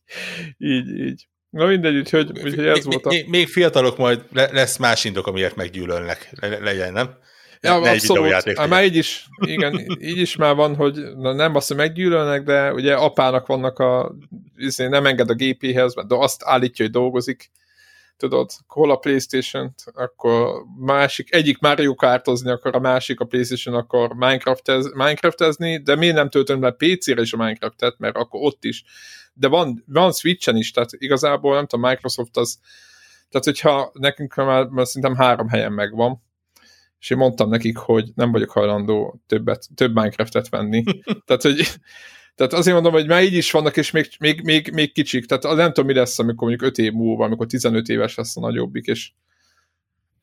így, 0.57 0.99
így. 0.99 1.27
Na 1.49 1.65
mindegy, 1.65 1.95
úgyhogy, 1.95 2.29
úgyhogy 2.43 2.65
ez 2.65 2.85
volt 2.85 3.05
a... 3.05 3.09
Még, 3.09 3.29
még 3.29 3.47
fiatalok 3.47 3.97
majd 3.97 4.25
lesz 4.31 4.77
más 4.77 5.03
indok, 5.03 5.27
amiért 5.27 5.55
meggyűlölnek. 5.55 6.29
Le, 6.39 6.59
legyen, 6.59 6.93
nem? 6.93 7.17
Ja, 7.65 7.79
ne 7.79 7.89
abszolút. 7.89 8.57
Hát 8.57 8.69
már 8.69 8.83
így 8.83 8.95
is, 8.95 9.27
igen, 9.39 9.85
így 9.99 10.17
is 10.17 10.35
már 10.35 10.55
van, 10.55 10.75
hogy 10.75 11.15
na, 11.15 11.33
nem 11.33 11.55
azt, 11.55 11.67
hogy 11.67 11.77
meggyűlölnek, 11.77 12.43
de 12.43 12.73
ugye 12.73 12.93
apának 12.93 13.47
vannak 13.47 13.79
a, 13.79 14.15
izé, 14.55 14.87
nem 14.87 15.05
enged 15.05 15.29
a 15.29 15.33
gépéhez, 15.33 15.93
de 15.93 16.15
azt 16.15 16.41
állítja, 16.43 16.85
hogy 16.85 16.93
dolgozik, 16.93 17.51
tudod, 18.17 18.51
hol 18.67 18.91
a 18.91 18.95
playstation 18.95 19.73
akkor 19.93 20.63
másik, 20.79 21.33
egyik 21.33 21.59
Mario 21.59 21.95
Kartozni 21.95 22.51
akar, 22.51 22.75
a 22.75 22.79
másik 22.79 23.19
a 23.19 23.25
Playstation 23.25 23.75
akar 23.75 24.13
Minecraft 24.13 24.93
Minecraftezni, 24.93 25.77
de 25.77 25.95
miért 25.95 26.15
nem 26.15 26.29
töltöm 26.29 26.61
le 26.61 26.71
PC-re 26.71 27.21
is 27.21 27.33
a 27.33 27.37
Minecraftet, 27.37 27.95
mert 27.97 28.15
akkor 28.15 28.39
ott 28.43 28.63
is. 28.63 28.83
De 29.33 29.47
van, 29.47 29.83
van 29.87 30.11
Switch-en 30.11 30.55
is, 30.55 30.71
tehát 30.71 30.89
igazából 30.93 31.55
nem 31.55 31.65
tudom, 31.65 31.89
Microsoft 31.89 32.37
az, 32.37 32.59
tehát 33.29 33.45
hogyha 33.45 33.91
nekünk 33.93 34.35
már, 34.35 34.65
már 34.65 34.87
szerintem 34.87 35.15
három 35.15 35.47
helyen 35.47 35.71
megvan, 35.71 36.23
és 36.99 37.09
én 37.09 37.17
mondtam 37.17 37.49
nekik, 37.49 37.77
hogy 37.77 38.11
nem 38.15 38.31
vagyok 38.31 38.51
hajlandó 38.51 39.21
többet, 39.27 39.67
több 39.75 39.93
Minecraftet 39.93 40.49
venni. 40.49 40.83
tehát, 41.25 41.41
hogy 41.41 41.67
tehát 42.35 42.53
azért 42.53 42.73
mondom, 42.75 42.93
hogy 42.93 43.07
már 43.07 43.23
így 43.23 43.33
is 43.33 43.51
vannak, 43.51 43.77
és 43.77 43.91
még, 43.91 44.07
még, 44.19 44.41
még, 44.41 44.71
még 44.73 44.91
kicsik. 44.91 45.25
Tehát 45.25 45.57
nem 45.57 45.67
tudom, 45.67 45.85
mi 45.85 45.93
lesz, 45.93 46.19
amikor 46.19 46.47
mondjuk 46.47 46.69
5 46.69 46.77
év 46.77 46.91
múlva, 46.91 47.25
amikor 47.25 47.45
15 47.45 47.87
éves 47.87 48.15
lesz 48.15 48.37
a 48.37 48.39
nagyobbik, 48.39 48.85
és 48.85 49.11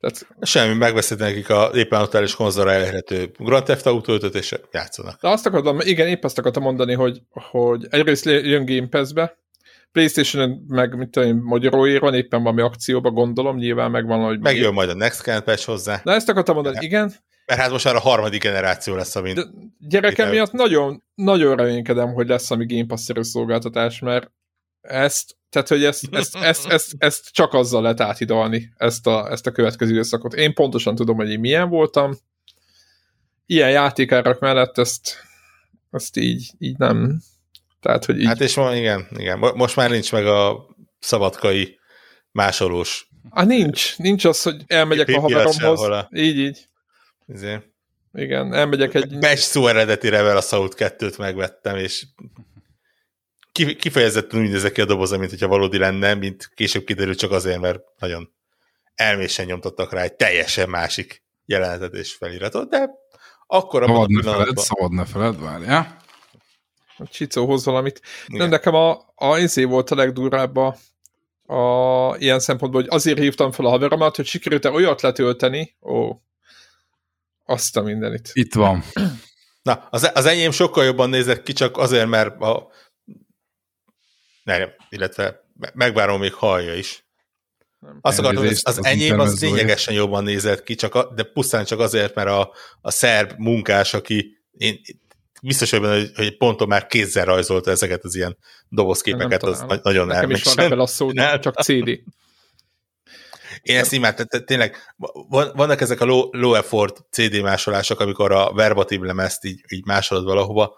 tehát... 0.01 0.27
Semmi, 0.41 0.75
megveszed 0.75 1.19
nekik 1.19 1.51
a 1.51 1.71
éppen 1.75 2.01
aktuális 2.01 2.35
konzolra 2.35 2.73
elérhető 2.73 3.31
Grand 3.39 3.65
Theft 3.65 3.87
Auto 3.87 4.13
5 4.13 4.35
és 4.35 4.55
játszanak. 4.73 5.21
De 5.21 5.29
azt 5.29 5.47
akartam, 5.47 5.81
igen, 5.81 6.09
épp 6.09 6.25
azt 6.25 6.39
akartam 6.39 6.63
mondani, 6.63 6.95
hogy, 6.95 7.23
hogy 7.31 7.87
egyrészt 7.91 8.25
jön 8.25 8.65
Game 8.65 8.89
Pass-be, 8.89 9.39
Playstation 9.93 10.65
meg 10.69 10.97
mit 10.97 11.11
tudom 11.11 11.39
magyaróért 11.39 12.01
van, 12.01 12.15
éppen 12.15 12.43
valami 12.43 12.63
akcióba 12.63 13.11
gondolom, 13.11 13.57
nyilván 13.57 13.91
megvan, 13.91 14.25
hogy... 14.25 14.41
Megjön 14.41 14.73
majd 14.73 14.89
a 14.89 14.95
Next 14.95 15.23
Gen 15.23 15.45
patch 15.45 15.67
hozzá. 15.67 16.01
Na 16.05 16.13
ezt 16.13 16.29
akartam 16.29 16.55
mondani, 16.55 16.75
mert, 16.75 16.87
igen. 16.87 17.15
Mert 17.47 17.61
hát 17.61 17.71
most 17.71 17.85
már 17.85 17.95
a 17.95 18.01
harmadik 18.01 18.43
generáció 18.43 18.95
lesz, 18.95 19.17
amint... 19.17 19.37
De 19.37 19.45
gyerekem 19.79 20.29
miatt 20.29 20.53
nagyon, 20.53 21.03
nagyon 21.15 21.57
reménykedem, 21.57 22.13
hogy 22.13 22.29
lesz 22.29 22.51
ami 22.51 22.67
Game 22.67 22.87
pass 22.87 23.11
szolgáltatás, 23.21 23.99
mert 23.99 24.31
ezt, 24.81 25.37
tehát 25.51 25.69
hogy 25.69 25.85
ezt, 25.85 26.05
ezt, 26.11 26.37
ezt, 26.37 26.67
ezt, 26.67 26.95
ezt 26.99 27.29
csak 27.33 27.53
azzal 27.53 27.83
lehet 27.83 28.01
áthidalni, 28.01 28.73
ezt 28.77 29.07
a, 29.07 29.31
ezt 29.31 29.47
a 29.47 29.53
következő 29.53 29.91
időszakot. 29.91 30.35
Én 30.35 30.55
pontosan 30.55 30.95
tudom, 30.95 31.17
hogy 31.17 31.31
én 31.31 31.41
milyen 31.41 31.69
voltam, 31.69 32.13
ilyen 33.47 33.71
játékárak 33.71 34.41
mellett 34.41 34.79
ezt, 34.79 35.17
ezt 35.91 36.17
így, 36.17 36.51
így 36.59 36.79
nem, 36.79 37.21
tehát, 37.83 38.05
hogy 38.05 38.21
így... 38.21 38.27
Hát 38.27 38.41
és 38.41 38.55
van, 38.55 38.77
igen, 38.77 39.07
igen. 39.17 39.39
Most 39.39 39.77
már 39.77 39.91
nincs 39.91 40.13
meg 40.13 40.27
a 40.27 40.67
szabadkai 40.99 41.79
másolós. 42.31 43.09
Ah, 43.31 43.47
nincs. 43.47 43.99
Nincs 43.99 44.25
az, 44.25 44.43
hogy 44.43 44.63
elmegyek 44.67 45.09
a 45.09 45.21
haveromhoz. 45.21 45.83
A... 45.83 46.09
Így, 46.13 46.39
így. 46.39 46.69
Ezért. 47.27 47.65
Igen, 48.13 48.55
elmegyek 48.55 48.95
egy... 48.95 49.37
Szó 49.37 49.67
eredeti 49.67 50.09
Rebel 50.09 50.37
Assault 50.37 50.75
2-t 50.79 51.19
megvettem, 51.19 51.77
és 51.77 52.07
kifejezetten 53.79 54.41
úgy 54.41 54.51
nézek 54.51 54.73
ki 54.73 54.81
a 54.81 54.85
doboza, 54.85 55.19
mint 55.19 55.31
hogyha 55.31 55.49
valódi 55.49 55.79
lenne, 55.79 56.15
mint 56.15 56.51
később 56.55 56.85
kiderült 56.85 57.19
csak 57.19 57.31
azért, 57.31 57.61
mert 57.61 57.81
nagyon 57.99 58.33
elmésen 58.95 59.47
nyomtattak 59.47 59.93
rá 59.93 60.03
egy 60.03 60.15
teljesen 60.15 60.69
másik 60.69 61.23
jelenetet 61.45 61.95
és 61.95 62.13
feliratot, 62.13 62.69
de 62.69 62.91
akkor 63.47 63.83
abban 63.83 63.95
szabad 63.95 64.17
a 64.17 64.21
pillanatban... 64.21 64.65
Szabad 64.65 64.93
ne 64.93 65.05
feled, 65.05 65.41
várjál 65.41 66.01
a 67.03 67.09
Csicó 67.11 67.47
hoz 67.47 67.65
valamit. 67.65 68.01
Nem, 68.27 68.49
nekem 68.49 68.75
a, 68.75 69.13
a 69.15 69.39
izé 69.39 69.65
volt 69.65 69.91
a 69.91 69.95
legdurvább 69.95 70.57
a 70.57 70.77
a, 71.47 72.17
ilyen 72.19 72.41
szempontból, 72.41 72.81
hogy 72.81 72.91
azért 72.91 73.19
hívtam 73.19 73.53
fel 73.53 73.67
a 73.67 73.69
haveromat, 73.69 74.17
hogy 74.17 74.27
sikerült-e 74.27 74.71
olyat 74.71 75.01
letölteni, 75.01 75.77
ó, 75.81 76.23
azt 77.45 77.77
a 77.77 77.83
mindenit. 77.83 78.31
Itt 78.33 78.55
van. 78.55 78.85
Na, 79.63 79.87
az, 79.91 80.11
az 80.15 80.27
enyém 80.27 80.51
sokkal 80.51 80.85
jobban 80.85 81.11
nézett 81.11 81.43
ki, 81.43 81.53
csak 81.53 81.77
azért, 81.77 82.07
mert 82.07 82.41
a... 82.41 82.69
Nem, 84.43 84.71
illetve 84.89 85.45
megvárom 85.75 86.21
még 86.21 86.33
hallja 86.33 86.75
is. 86.75 87.05
Nem. 87.79 87.99
Azt 88.01 88.19
akartam, 88.19 88.45
hogy 88.45 88.53
az, 88.53 88.63
az 88.65 88.85
enyém 88.85 89.19
az 89.19 89.41
lényegesen 89.41 89.95
jobban 89.95 90.25
nézett 90.25 90.63
ki, 90.63 90.75
csak 90.75 90.95
a, 90.95 91.13
de 91.15 91.23
pusztán 91.23 91.65
csak 91.65 91.79
azért, 91.79 92.15
mert 92.15 92.29
a, 92.29 92.53
a 92.81 92.91
szerb 92.91 93.33
munkás, 93.39 93.95
aki 93.95 94.39
én 94.53 94.81
biztos 95.43 95.71
hogy, 95.71 95.81
hogy, 95.81 96.11
hogy 96.15 96.37
ponton 96.37 96.69
már 96.69 96.87
kézzel 96.87 97.25
rajzolta 97.25 97.71
ezeket 97.71 98.05
az 98.05 98.15
ilyen 98.15 98.37
dobozképeket, 98.69 99.43
az 99.43 99.61
na, 99.61 99.79
nagyon 99.83 100.07
Nekem 100.07 100.31
is 100.31 100.43
van 100.43 100.81
a 100.81 100.87
szó, 100.87 101.11
nem, 101.11 101.41
csak 101.41 101.63
CD. 101.63 102.01
Én 103.63 103.77
ezt 103.77 103.93
imádtam, 103.93 104.27
tehát 104.27 104.47
tényleg 104.47 104.77
vannak 105.29 105.81
ezek 105.81 106.01
a 106.01 106.05
low, 106.05 106.29
low 106.31 106.55
effort 106.55 107.05
CD 107.11 107.41
másolások, 107.41 108.01
amikor 108.01 108.33
a 108.33 108.53
verbatim 108.53 109.05
lemezt 109.05 109.45
így, 109.45 109.65
így 109.69 109.85
másolod 109.85 110.25
valahova. 110.25 110.75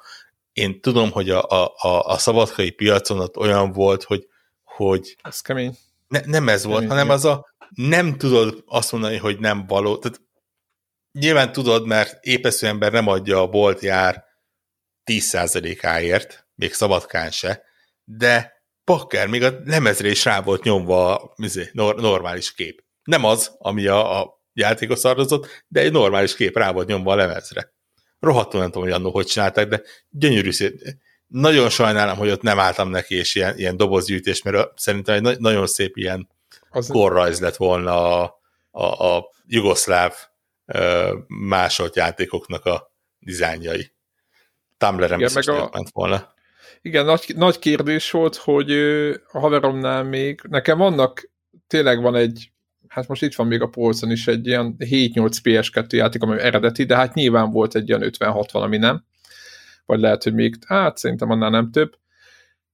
Én 0.52 0.80
tudom, 0.80 1.10
hogy 1.10 1.30
a, 1.30 1.42
a, 1.42 1.74
a, 1.76 2.04
a 2.04 2.18
szabadkai 2.18 2.70
piacon 2.70 3.20
ott 3.20 3.36
olyan 3.36 3.72
volt, 3.72 4.02
hogy, 4.02 4.26
hogy 4.64 5.16
ez 5.22 5.40
kemény. 5.40 5.76
Ne, 6.08 6.20
nem 6.24 6.48
ez 6.48 6.62
kemény, 6.62 6.76
volt, 6.76 6.88
hanem 6.88 7.10
az 7.10 7.24
a 7.24 7.54
nem 7.74 8.16
tudod 8.16 8.62
azt 8.66 8.92
mondani, 8.92 9.16
hogy 9.16 9.38
nem 9.38 9.66
való. 9.66 9.98
Tehát 9.98 10.20
nyilván 11.12 11.52
tudod, 11.52 11.86
mert 11.86 12.24
épesző 12.24 12.66
ember 12.66 12.92
nem 12.92 13.08
adja 13.08 13.40
a 13.40 13.46
bolt 13.46 13.80
jár 13.80 14.23
10%-áért, 15.06 16.46
még 16.54 16.72
szabadkán 16.72 17.30
se, 17.30 17.62
de 18.04 18.62
pakker, 18.84 19.26
még 19.26 19.42
a 19.42 19.60
lemezre 19.64 20.08
is 20.08 20.24
rá 20.24 20.40
volt 20.40 20.62
nyomva 20.62 21.16
a 21.16 21.34
izé, 21.36 21.70
normális 21.72 22.54
kép. 22.54 22.84
Nem 23.04 23.24
az, 23.24 23.54
ami 23.58 23.86
a, 23.86 24.20
a 24.20 24.42
játékos 24.52 24.98
szarrozott, 24.98 25.64
de 25.68 25.80
egy 25.80 25.92
normális 25.92 26.34
kép 26.34 26.56
rá 26.56 26.72
volt 26.72 26.86
nyomva 26.86 27.12
a 27.12 27.16
lemezre. 27.16 27.72
Rohadtul 28.20 28.60
nem 28.60 28.70
tudom, 28.70 28.82
hogy 28.82 28.96
annó 28.96 29.10
hogy 29.10 29.26
csinálták, 29.26 29.68
de 29.68 29.82
gyönyörű 30.10 30.50
szép. 30.50 30.80
Nagyon 31.26 31.70
sajnálom, 31.70 32.16
hogy 32.16 32.30
ott 32.30 32.42
nem 32.42 32.58
álltam 32.58 32.90
neki, 32.90 33.14
és 33.14 33.34
ilyen, 33.34 33.58
ilyen 33.58 33.76
dobozgyűjtés, 33.76 34.42
mert 34.42 34.78
szerintem 34.78 35.26
egy 35.26 35.38
nagyon 35.38 35.66
szép 35.66 35.96
ilyen 35.96 36.28
az 36.70 36.86
korrajz 36.86 37.40
lett 37.40 37.56
volna 37.56 38.22
a, 38.22 38.40
a, 38.70 39.16
a 39.16 39.30
jugoszláv 39.46 40.14
másolt 41.26 41.96
játékoknak 41.96 42.64
a 42.64 42.92
dizájnjai. 43.18 43.93
Tumblr-en 44.76 45.18
igen, 45.18 45.30
meg 45.34 45.48
a... 45.48 45.70
ment 45.72 45.90
volna. 45.92 46.32
Igen, 46.82 47.04
nagy, 47.04 47.32
nagy 47.36 47.58
kérdés 47.58 48.10
volt, 48.10 48.36
hogy 48.36 48.70
a 49.32 49.38
haveromnál 49.38 50.02
még, 50.02 50.40
nekem 50.48 50.78
vannak, 50.78 51.30
tényleg 51.66 52.00
van 52.00 52.14
egy, 52.14 52.52
hát 52.88 53.08
most 53.08 53.22
itt 53.22 53.34
van 53.34 53.46
még 53.46 53.60
a 53.60 53.68
polcon 53.68 54.10
is 54.10 54.26
egy 54.26 54.46
ilyen 54.46 54.76
7-8 54.78 55.36
PS2 55.42 55.88
játék, 55.88 56.22
ami 56.22 56.40
eredeti, 56.40 56.84
de 56.84 56.96
hát 56.96 57.14
nyilván 57.14 57.50
volt 57.50 57.74
egy 57.74 57.88
ilyen 57.88 58.12
50-60, 58.18 58.52
ami 58.52 58.76
nem. 58.76 59.04
Vagy 59.86 60.00
lehet, 60.00 60.22
hogy 60.22 60.34
még, 60.34 60.56
hát 60.66 60.96
szerintem 60.96 61.30
annál 61.30 61.50
nem 61.50 61.70
több. 61.70 61.98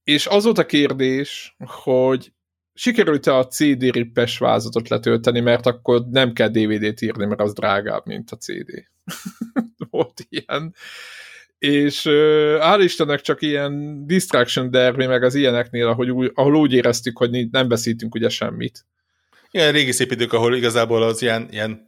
És 0.03 0.27
az 0.27 0.43
volt 0.43 0.57
a 0.57 0.65
kérdés, 0.65 1.55
hogy 1.65 2.33
sikerült-e 2.73 3.35
a 3.35 3.47
CD 3.47 3.81
rippes 3.81 4.37
vázatot 4.37 4.89
letölteni, 4.89 5.39
mert 5.39 5.65
akkor 5.65 6.05
nem 6.09 6.33
kell 6.33 6.47
DVD-t 6.47 7.01
írni, 7.01 7.25
mert 7.25 7.41
az 7.41 7.53
drágább, 7.53 8.05
mint 8.05 8.31
a 8.31 8.37
CD. 8.37 8.89
volt 9.89 10.25
ilyen 10.29 10.75
és 11.61 12.01
hál' 12.59 12.79
Istennek 12.83 13.21
csak 13.21 13.41
ilyen 13.41 14.03
distraction 14.07 14.71
derby, 14.71 15.05
meg 15.05 15.23
az 15.23 15.35
ilyeneknél, 15.35 15.87
ahogy 15.87 16.09
úgy, 16.09 16.31
ahol 16.33 16.55
úgy 16.55 16.73
éreztük, 16.73 17.17
hogy 17.17 17.49
nem 17.49 17.67
beszítünk 17.67 18.15
ugye 18.15 18.29
semmit. 18.29 18.85
Ilyen 19.51 19.71
régi 19.71 19.91
szép 19.91 20.11
idők, 20.11 20.33
ahol 20.33 20.55
igazából 20.55 21.03
az 21.03 21.21
ilyen, 21.21 21.47
ilyen 21.51 21.85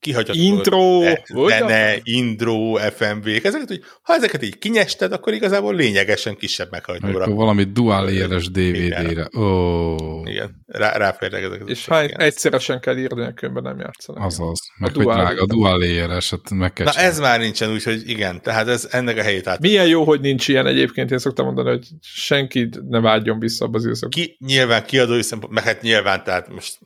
kihagyható. 0.00 0.40
Intro, 0.40 1.00
ne, 1.48 1.58
ne, 1.58 1.94
intro, 2.02 2.74
FMV-k, 2.74 3.44
ezeket, 3.44 3.68
hogy 3.68 3.82
ha 4.02 4.14
ezeket 4.14 4.42
így 4.42 4.58
kinyested, 4.58 5.12
akkor 5.12 5.32
igazából 5.32 5.74
lényegesen 5.74 6.36
kisebb 6.36 6.70
meghajtóra. 6.70 7.26
Valami 7.34 7.64
dual 7.64 8.08
éres 8.08 8.50
DVD-re. 8.50 9.28
Oh. 9.32 10.22
Igen, 10.24 10.64
Rá, 10.66 10.96
ráférnek 10.96 11.42
ezeket. 11.42 11.68
És 11.68 11.86
ha 11.86 12.04
egyszeresen 12.04 12.80
kell 12.80 12.96
írni, 12.96 13.34
különben 13.34 13.62
nem 13.62 13.78
játszanak. 13.78 14.24
Azaz. 14.24 14.60
Meg 14.78 14.90
a 14.90 14.94
hogy 14.94 15.02
dual, 15.04 15.16
drága, 15.16 15.42
a 15.42 15.46
dual 15.46 15.82
éres, 15.82 16.30
hát 16.30 16.50
meg 16.50 16.72
kell 16.72 16.84
Na 16.84 16.92
csinálni. 16.92 17.12
ez 17.12 17.20
már 17.20 17.40
nincsen, 17.40 17.72
úgyhogy 17.72 18.02
igen, 18.08 18.42
tehát 18.42 18.68
ez 18.68 18.88
ennek 18.90 19.18
a 19.18 19.22
helyét 19.22 19.46
át. 19.46 19.60
Milyen 19.60 19.86
jó, 19.86 20.04
hogy 20.04 20.20
nincs 20.20 20.48
ilyen 20.48 20.66
egyébként, 20.66 21.10
én 21.10 21.18
szoktam 21.18 21.44
mondani, 21.44 21.68
hogy 21.68 21.86
senki 22.00 22.68
ne 22.88 23.00
vágyjon 23.00 23.38
vissza 23.38 23.64
abba 23.64 23.76
az 23.76 23.84
időszak. 23.84 24.10
Ki, 24.10 24.36
nyilván 24.46 24.84
kiadói 24.84 25.22
szempont, 25.22 25.52
meg 25.52 25.64
hát 25.64 25.82
nyilván, 25.82 26.24
tehát 26.24 26.48
most 26.48 26.78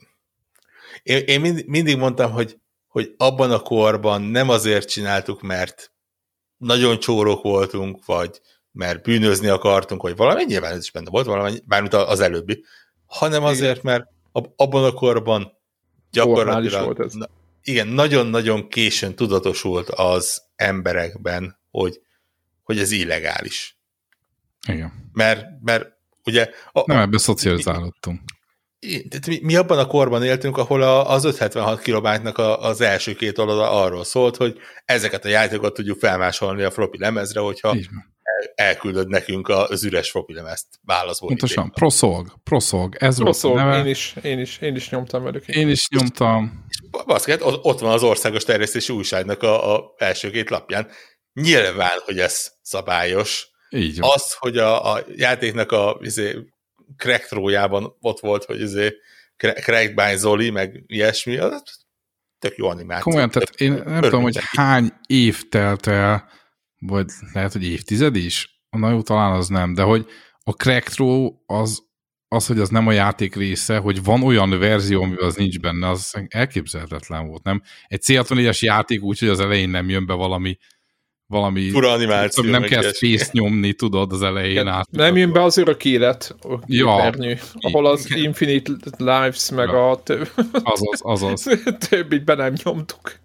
én, 1.02 1.22
én 1.26 1.40
mind, 1.40 1.62
mindig 1.66 1.96
mondtam, 1.96 2.32
hogy 2.32 2.56
hogy 2.92 3.14
abban 3.16 3.50
a 3.50 3.58
korban 3.58 4.22
nem 4.22 4.48
azért 4.48 4.88
csináltuk, 4.88 5.42
mert 5.42 5.92
nagyon 6.56 6.98
csórok 6.98 7.42
voltunk, 7.42 8.04
vagy 8.04 8.40
mert 8.72 9.02
bűnözni 9.02 9.48
akartunk, 9.48 10.02
vagy 10.02 10.16
valami, 10.16 10.44
nyilván 10.44 10.72
ez 10.72 10.82
is 10.82 10.90
benne 10.90 11.10
volt, 11.10 11.26
valami, 11.26 11.58
bármint 11.64 11.94
az 11.94 12.20
előbbi, 12.20 12.64
hanem 13.06 13.44
azért, 13.44 13.82
mert 13.82 14.06
abban 14.56 14.84
a 14.84 14.92
korban 14.92 15.58
gyakorlatilag 16.10 16.84
volt 16.84 17.00
ez. 17.00 17.12
Na, 17.12 17.28
igen, 17.62 17.86
nagyon-nagyon 17.88 18.68
későn 18.68 19.14
tudatosult 19.14 19.88
az 19.88 20.42
emberekben, 20.56 21.58
hogy, 21.70 22.00
hogy 22.62 22.78
ez 22.78 22.90
illegális. 22.90 23.78
Igen. 24.68 25.10
Mert, 25.12 25.46
mert 25.62 25.92
ugye... 26.24 26.50
A, 26.72 26.82
nem, 26.86 26.98
ebben 26.98 27.18
szocializálódtunk 27.18 28.20
mi, 29.26 29.38
mi 29.42 29.56
abban 29.56 29.78
a 29.78 29.86
korban 29.86 30.22
éltünk, 30.22 30.56
ahol 30.56 30.82
a, 30.82 31.10
az 31.10 31.24
576 31.24 31.80
kilobájtnak 31.80 32.38
az 32.38 32.80
első 32.80 33.14
két 33.14 33.38
oldala 33.38 33.70
arról 33.70 34.04
szólt, 34.04 34.36
hogy 34.36 34.58
ezeket 34.84 35.24
a 35.24 35.28
játékokat 35.28 35.74
tudjuk 35.74 35.98
felmásolni 35.98 36.62
a 36.62 36.70
floppy 36.70 36.98
lemezre, 36.98 37.40
hogyha 37.40 37.68
el, 38.22 38.52
elküldöd 38.54 39.08
nekünk 39.08 39.48
az 39.48 39.84
üres 39.84 40.10
floppy 40.10 40.34
lemezt 40.34 40.66
válaszból. 40.84 41.28
Pontosan, 41.28 41.70
proszolg, 41.70 42.32
proszolg, 42.44 42.96
ez 42.98 43.16
proszolg, 43.16 43.62
volt 43.62 43.84
én 43.84 43.90
is, 43.90 44.14
én, 44.22 44.38
is, 44.38 44.58
én 44.58 44.76
is 44.76 44.90
nyomtam 44.90 45.22
velük. 45.22 45.48
Én 45.48 45.68
is 45.68 45.88
nyomtam. 45.88 46.64
Baszket, 47.06 47.40
ott 47.42 47.80
van 47.80 47.92
az 47.92 48.02
országos 48.02 48.44
terjesztési 48.44 48.92
újságnak 48.92 49.42
a, 49.42 49.74
a 49.74 49.94
első 49.96 50.30
két 50.30 50.50
lapján. 50.50 50.88
Nyilván, 51.32 51.98
hogy 52.04 52.18
ez 52.18 52.52
szabályos. 52.62 53.50
Így 53.70 53.98
van. 53.98 54.10
Az, 54.14 54.34
hogy 54.38 54.58
a, 54.58 54.92
a 54.92 55.04
játéknak 55.16 55.72
a 55.72 55.98
izé, 56.00 56.51
crack 56.96 57.26
trójában 57.26 57.96
ott 58.00 58.20
volt, 58.20 58.44
hogy 58.44 58.60
izé 58.60 58.94
crack 59.36 59.94
by 59.94 60.16
Zoli, 60.16 60.50
meg 60.50 60.84
ilyesmi, 60.86 61.36
az 61.36 61.62
tök 62.38 62.56
jó 62.56 62.66
animáció. 62.66 63.02
Komolyan, 63.02 63.30
tehát 63.30 63.54
én 63.54 63.72
nem 63.72 64.00
tudom, 64.00 64.22
hogy 64.22 64.38
hány 64.40 64.92
év 65.06 65.48
telt 65.48 65.86
el, 65.86 66.28
vagy 66.78 67.06
lehet, 67.32 67.52
hogy 67.52 67.64
évtized 67.64 68.16
is? 68.16 68.60
Na 68.70 68.90
jó, 68.90 69.02
talán 69.02 69.32
az 69.32 69.48
nem, 69.48 69.74
de 69.74 69.82
hogy 69.82 70.06
a 70.44 70.50
crack 70.50 70.88
throw 70.88 71.30
az, 71.46 71.82
az, 72.28 72.46
hogy 72.46 72.58
az 72.58 72.68
nem 72.68 72.86
a 72.86 72.92
játék 72.92 73.34
része, 73.34 73.76
hogy 73.76 74.04
van 74.04 74.22
olyan 74.22 74.58
verzió, 74.58 75.02
amivel 75.02 75.24
az 75.24 75.36
nincs 75.36 75.60
benne, 75.60 75.88
az 75.88 76.26
elképzelhetetlen 76.28 77.26
volt, 77.26 77.42
nem? 77.42 77.62
Egy 77.86 78.02
c 78.02 78.60
játék 78.60 79.02
úgy, 79.02 79.18
hogy 79.18 79.28
az 79.28 79.40
elején 79.40 79.68
nem 79.68 79.88
jön 79.88 80.06
be 80.06 80.14
valami 80.14 80.58
valami... 81.26 81.70
Fura 81.70 81.90
animáció. 81.92 82.50
Nem 82.50 82.62
kell 82.62 82.92
space 82.92 83.28
nyomni, 83.32 83.72
tudod, 83.72 84.12
az 84.12 84.22
elején 84.22 84.50
Igen, 84.50 84.68
át. 84.68 84.90
Nem 84.90 85.16
jön 85.16 85.32
be 85.32 85.42
az 85.42 85.56
örök 85.56 85.84
élet, 85.84 86.36
ja. 86.66 86.96
Pernyő, 86.96 87.38
ahol 87.60 87.86
az 87.86 88.10
Igen. 88.10 88.24
Infinite 88.24 88.72
Lives, 88.98 89.50
meg 89.50 89.68
ja. 89.68 89.90
a 89.90 90.02
több... 90.02 90.28
Azaz, 90.62 91.00
azaz. 91.02 91.48
többit 91.88 92.24
be 92.24 92.34
nem 92.34 92.52
nyomtuk. 92.64 93.20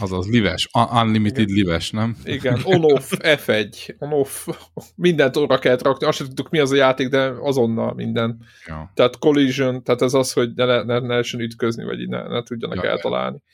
Azaz, 0.00 0.28
lives, 0.28 0.68
unlimited 1.02 1.48
Igen. 1.48 1.54
lives, 1.54 1.90
nem? 1.90 2.16
Igen, 2.24 2.60
on-off, 2.64 3.12
F1, 3.18 3.94
on-off, 3.98 4.48
mindent 4.96 5.36
óra 5.36 5.58
kellett 5.58 5.82
rakni, 5.82 6.06
azt 6.06 6.16
sem 6.16 6.26
tudtuk 6.26 6.50
mi 6.50 6.58
az 6.58 6.70
a 6.70 6.76
játék, 6.76 7.08
de 7.08 7.32
azonnal 7.40 7.94
minden. 7.94 8.38
Ja. 8.66 8.90
Tehát 8.94 9.18
collision, 9.18 9.82
tehát 9.82 10.02
ez 10.02 10.14
az, 10.14 10.32
hogy 10.32 10.50
ne, 10.54 10.64
ne, 10.64 10.82
ne 10.82 10.98
lehessen 10.98 11.40
ütközni, 11.40 11.84
vagy 11.84 12.08
ne, 12.08 12.28
ne 12.28 12.42
tudjanak 12.42 12.84
ja, 12.84 12.90
eltalálni. 12.90 13.42
Ja. 13.46 13.52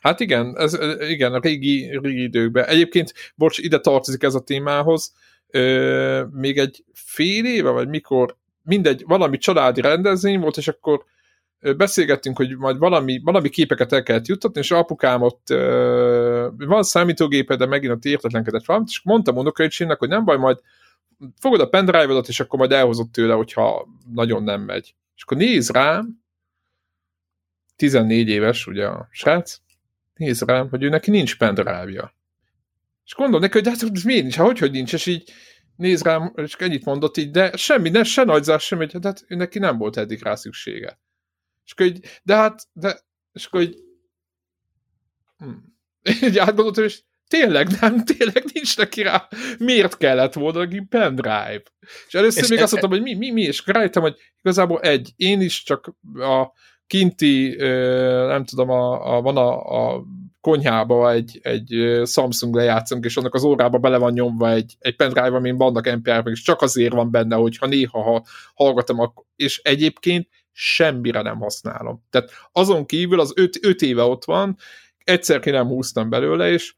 Hát 0.00 0.20
igen, 0.20 0.54
ez, 0.56 0.78
igen, 1.08 1.34
a 1.34 1.38
régi, 1.38 1.98
régi 2.02 2.22
időkben. 2.22 2.64
Egyébként, 2.64 3.12
bocs, 3.34 3.58
ide 3.58 3.78
tartozik 3.78 4.22
ez 4.22 4.34
a 4.34 4.40
témához, 4.40 5.12
ö, 5.50 6.24
még 6.32 6.58
egy 6.58 6.84
fél 6.92 7.44
éve, 7.44 7.70
vagy 7.70 7.88
mikor, 7.88 8.36
mindegy, 8.62 9.04
valami 9.06 9.38
családi 9.38 9.80
rendezvény 9.80 10.40
volt, 10.40 10.56
és 10.56 10.68
akkor 10.68 11.04
beszélgettünk, 11.76 12.36
hogy 12.36 12.56
majd 12.56 12.78
valami, 12.78 13.20
valami 13.24 13.48
képeket 13.48 13.92
el 13.92 14.02
kellett 14.02 14.26
juttatni, 14.26 14.60
és 14.60 14.70
apukám 14.70 15.22
ott 15.22 15.50
ö, 15.50 16.48
van 16.56 16.82
számítógépe, 16.82 17.56
de 17.56 17.66
megint 17.66 17.92
ott 17.92 18.04
értetlenkedett 18.04 18.64
valamit, 18.64 18.88
és 18.88 19.00
mondtam 19.04 19.36
unokaöcsémnek, 19.36 19.98
hogy 19.98 20.08
nem 20.08 20.24
baj, 20.24 20.36
majd 20.36 20.58
fogod 21.40 21.60
a 21.60 21.68
pendrive-odat, 21.68 22.28
és 22.28 22.40
akkor 22.40 22.58
majd 22.58 22.72
elhozott 22.72 23.12
tőle, 23.12 23.34
hogyha 23.34 23.88
nagyon 24.14 24.42
nem 24.42 24.60
megy. 24.60 24.94
És 25.16 25.22
akkor 25.22 25.36
néz 25.36 25.70
rám, 25.70 26.22
14 27.76 28.28
éves 28.28 28.66
ugye 28.66 28.86
a 28.86 29.08
srác, 29.10 29.60
néz 30.18 30.40
rám, 30.40 30.68
hogy 30.68 30.82
ő 30.82 30.88
neki 30.88 31.10
nincs 31.10 31.36
pendrive-ja. 31.36 32.14
És 33.04 33.14
gondolom 33.14 33.40
neki, 33.40 33.58
hogy 33.58 33.68
hát 33.68 34.04
miért 34.04 34.22
nincs, 34.22 34.34
hát 34.34 34.46
hogy, 34.46 34.58
hogy 34.58 34.70
nincs, 34.70 34.92
és 34.92 35.06
így 35.06 35.32
néz 35.76 36.02
rám, 36.02 36.32
és 36.36 36.54
ennyit 36.54 36.84
mondott 36.84 37.16
így, 37.16 37.30
de 37.30 37.56
semmi, 37.56 37.88
ne, 37.88 38.04
se 38.04 38.24
nagyzás, 38.24 38.64
semmi, 38.64 38.86
de 38.86 38.98
hát 39.02 39.24
neki 39.28 39.58
nem 39.58 39.78
volt 39.78 39.96
eddig 39.96 40.22
rá 40.22 40.34
szüksége. 40.34 41.00
És 41.64 41.72
akkor 41.72 41.86
így, 41.86 42.20
de 42.22 42.34
hát, 42.34 42.62
de, 42.72 43.00
és 43.32 43.46
akkor 43.46 43.60
így, 43.60 43.76
hm. 45.38 45.50
így 46.26 46.38
átgondoltam, 46.38 46.84
és 46.84 47.02
tényleg 47.28 47.68
nem, 47.80 48.04
tényleg 48.16 48.44
nincs 48.52 48.76
neki 48.76 49.02
rá, 49.02 49.28
miért 49.58 49.96
kellett 49.96 50.32
volna 50.32 50.58
neki 50.58 50.80
pendrive? 50.88 51.62
És 52.06 52.14
először 52.14 52.42
és 52.42 52.48
még 52.48 52.58
e, 52.58 52.62
azt 52.62 52.72
mondtam, 52.72 52.92
hogy 52.92 53.02
mi, 53.02 53.14
mi, 53.14 53.30
mi, 53.30 53.42
és 53.42 53.62
rájöttem, 53.66 54.02
hogy 54.02 54.16
igazából 54.40 54.80
egy, 54.80 55.12
én 55.16 55.40
is 55.40 55.62
csak 55.62 55.94
a 56.14 56.52
kinti, 56.88 57.54
nem 58.26 58.44
tudom, 58.44 58.70
a, 58.70 59.16
a, 59.16 59.22
van 59.22 59.36
a, 59.36 59.84
a 59.94 60.04
konyhába 60.40 61.12
egy, 61.12 61.38
egy 61.42 62.00
Samsung 62.06 62.54
lejátszunk, 62.54 63.04
és 63.04 63.16
annak 63.16 63.34
az 63.34 63.42
órába 63.42 63.78
bele 63.78 63.98
van 63.98 64.12
nyomva 64.12 64.50
egy, 64.50 64.76
egy 64.78 64.96
pendrive, 64.96 65.36
amin 65.36 65.56
vannak 65.56 65.96
NPR-ek, 65.96 66.26
és 66.26 66.42
csak 66.42 66.62
azért 66.62 66.92
van 66.92 67.10
benne, 67.10 67.36
hogyha 67.36 67.66
néha 67.66 68.02
ha 68.02 68.24
hallgatom, 68.54 69.12
és 69.36 69.60
egyébként 69.64 70.28
semmire 70.52 71.22
nem 71.22 71.38
használom. 71.38 72.02
Tehát 72.10 72.30
azon 72.52 72.86
kívül 72.86 73.20
az 73.20 73.32
öt 73.60 73.82
éve 73.82 74.02
ott 74.02 74.24
van, 74.24 74.56
egyszer 75.04 75.40
ki 75.40 75.50
nem 75.50 75.66
húztam 75.66 76.10
belőle, 76.10 76.50
és 76.50 76.74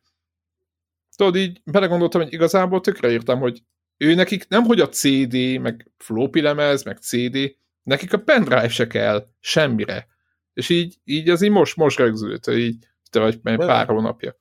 tudod, 1.16 1.36
így 1.36 1.60
belegondoltam, 1.64 2.22
hogy 2.22 2.32
igazából 2.32 2.80
tökre 2.80 3.10
írtam, 3.10 3.38
hogy 3.38 3.62
ő 3.96 4.14
nekik 4.14 4.48
nem, 4.48 4.62
hogy 4.62 4.80
a 4.80 4.88
CD, 4.88 5.60
meg 5.60 5.90
floppy 5.98 6.40
lemez, 6.40 6.82
meg 6.82 6.96
CD, 6.96 7.56
nekik 7.90 8.12
a 8.12 8.18
pendrive 8.18 8.68
se 8.68 8.86
kell 8.86 9.26
semmire. 9.40 10.06
És 10.52 10.68
így, 10.68 10.96
így 11.04 11.28
az 11.28 11.42
így 11.42 11.50
most, 11.50 11.76
most 11.76 11.98
rögzült, 11.98 12.46
így 12.46 12.76
vagy 13.12 13.40
pár 13.40 13.86
hónapja. 13.86 14.36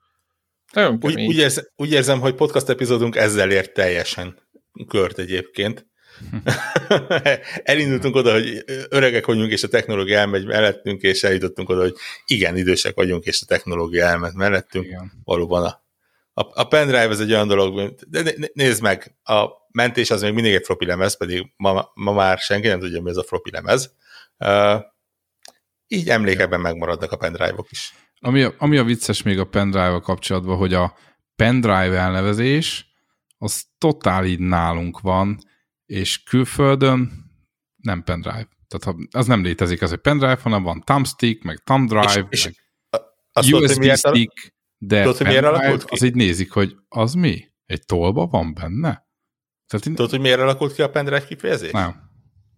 Nagyon 0.73 0.97
úgy, 1.01 1.21
úgy, 1.21 1.37
érzem, 1.37 1.63
úgy 1.75 1.91
érzem, 1.91 2.19
hogy 2.19 2.35
podcast 2.35 2.69
epizódunk 2.69 3.15
ezzel 3.15 3.51
ért 3.51 3.73
teljesen 3.73 4.37
kört 4.87 5.19
egyébként. 5.19 5.87
Elindultunk 7.63 8.15
oda, 8.15 8.31
hogy 8.31 8.63
öregek 8.89 9.25
vagyunk, 9.25 9.51
és 9.51 9.63
a 9.63 9.67
technológia 9.67 10.17
elmegy 10.17 10.45
mellettünk, 10.45 11.01
és 11.01 11.23
eljutottunk 11.23 11.69
oda, 11.69 11.81
hogy 11.81 11.95
igen, 12.25 12.57
idősek 12.57 12.95
vagyunk, 12.95 13.25
és 13.25 13.41
a 13.41 13.45
technológia 13.45 14.05
elmegy 14.05 14.33
mellettünk. 14.33 14.85
Igen. 14.85 15.11
Valóban 15.23 15.63
a, 15.63 15.83
a, 16.39 16.61
a 16.61 16.63
pendrive 16.63 17.09
ez 17.09 17.19
egy 17.19 17.31
olyan 17.31 17.47
dolog, 17.47 17.95
de 18.07 18.33
nézd 18.53 18.81
meg, 18.81 19.17
a 19.23 19.47
mentés 19.71 20.11
az 20.11 20.21
még 20.21 20.33
mindig 20.33 20.53
egy 20.53 20.65
floppy 20.65 20.85
lemez, 20.85 21.17
pedig 21.17 21.53
ma, 21.55 21.91
ma 21.93 22.11
már 22.11 22.37
senki 22.37 22.67
nem 22.67 22.79
tudja, 22.79 23.01
mi 23.01 23.09
ez 23.09 23.17
a 23.17 23.23
floppy 23.23 23.51
lemez. 23.51 23.95
Uh, 24.37 24.81
így 25.87 26.09
emlékekben 26.09 26.59
megmaradnak 26.59 27.11
a 27.11 27.17
pendrive-ok 27.17 27.71
is. 27.71 27.93
Ami 28.19 28.41
a, 28.41 28.53
ami 28.57 28.77
a 28.77 28.83
vicces 28.83 29.21
még 29.21 29.39
a 29.39 29.45
pendrive 29.45 29.99
kapcsolatban, 29.99 30.57
hogy 30.57 30.73
a 30.73 30.97
pendrive 31.35 31.97
elnevezés 31.97 32.85
az 33.37 33.63
totál 33.77 34.25
így 34.25 34.39
nálunk 34.39 34.99
van, 34.99 35.37
és 35.85 36.23
külföldön 36.23 37.11
nem 37.75 38.03
pendrive. 38.03 38.47
Tehát 38.67 38.97
az 39.11 39.27
nem 39.27 39.43
létezik, 39.43 39.81
az 39.81 39.91
egy 39.91 39.99
pendrive, 39.99 40.39
hanem 40.41 40.63
van 40.63 40.81
thumbstick, 40.81 41.43
meg 41.43 41.57
thumb 41.63 41.87
drive, 41.87 42.27
és, 42.29 42.43
meg 42.43 42.55
USB 43.51 43.81
tudod, 43.81 43.97
stick, 43.97 44.53
de 44.81 45.03
tudod, 45.03 45.17
pendrive, 45.17 45.77
az 45.87 46.03
így 46.03 46.15
nézik, 46.15 46.51
hogy 46.51 46.75
az 46.89 47.13
mi? 47.13 47.47
Egy 47.65 47.85
tolba 47.85 48.25
van 48.25 48.53
benne? 48.53 49.07
Tehát 49.67 49.85
én... 49.85 49.95
Tudod, 49.95 50.09
hogy 50.09 50.19
miért 50.19 50.39
alakult 50.39 50.73
ki 50.73 50.81
a 50.81 50.89
pendrive 50.89 51.25
kifejezés? 51.25 51.71
Nem. 51.71 51.95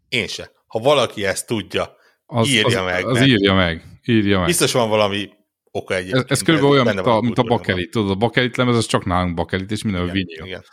Én 0.10 0.27
se. 0.27 0.52
Ha 0.68 0.80
valaki 0.80 1.26
ezt 1.26 1.48
tudja, 1.48 1.95
az, 2.26 2.48
írja 2.48 2.80
az, 2.80 2.85
meg. 2.85 3.06
Az 3.06 3.14
mert... 3.18 3.27
írja 3.27 3.53
meg. 3.53 3.99
Írja 4.06 4.38
meg. 4.38 4.48
Biztos 4.48 4.72
van 4.72 4.89
valami 4.89 5.30
oka 5.72 5.95
egyébként. 5.95 6.23
Ez, 6.23 6.30
ez 6.30 6.41
körülbelül 6.41 6.76
olyan, 6.76 6.95
mint 6.95 7.07
a, 7.07 7.22
mint 7.22 7.38
a 7.38 7.43
bakelit. 7.43 7.91
Tudod, 7.91 8.10
a 8.10 8.15
bakelit 8.15 8.57
lemez, 8.57 8.76
az 8.76 8.85
csak 8.85 9.06
nálunk 9.06 9.35
bakelit, 9.35 9.72
és 9.72 9.84
minden 9.84 10.11
vinyl. 10.11 10.45
Igen. 10.45 10.64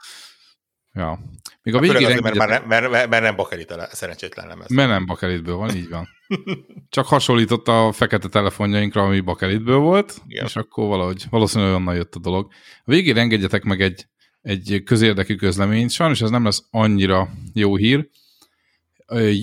Ja. 0.92 1.18
Még 1.62 1.74
a 1.74 1.80
végére 1.80 2.06
azért, 2.06 2.22
mert, 2.22 2.36
már 2.36 2.66
mert, 2.66 2.90
mert, 2.90 3.08
mert 3.08 3.22
nem 3.22 3.36
bakelit 3.36 3.70
a 3.70 3.88
szerencsétlen 3.90 4.46
lemez. 4.46 4.70
Mert 4.70 4.88
nem 4.88 5.06
bakelitből 5.06 5.56
van, 5.56 5.76
így 5.76 5.88
van. 5.88 6.08
Csak 6.88 7.06
hasonlított 7.06 7.68
a 7.68 7.92
fekete 7.92 8.28
telefonjainkra, 8.28 9.02
ami 9.02 9.20
bakelitből 9.20 9.78
volt, 9.78 10.22
Igen. 10.26 10.44
és 10.44 10.56
akkor 10.56 10.88
valahogy 10.88 11.24
valószínűleg 11.30 11.74
onnan 11.74 11.94
jött 11.94 12.14
a 12.14 12.18
dolog. 12.18 12.52
A 12.84 12.90
végére 12.90 13.20
engedjetek 13.20 13.62
meg 13.62 13.80
egy, 13.80 14.06
egy 14.42 14.82
közérdekű 14.84 15.34
közleményt. 15.34 15.90
Sajnos 15.90 16.20
ez 16.20 16.30
nem 16.30 16.44
lesz 16.44 16.66
annyira 16.70 17.28
jó 17.54 17.76
hír. 17.76 18.08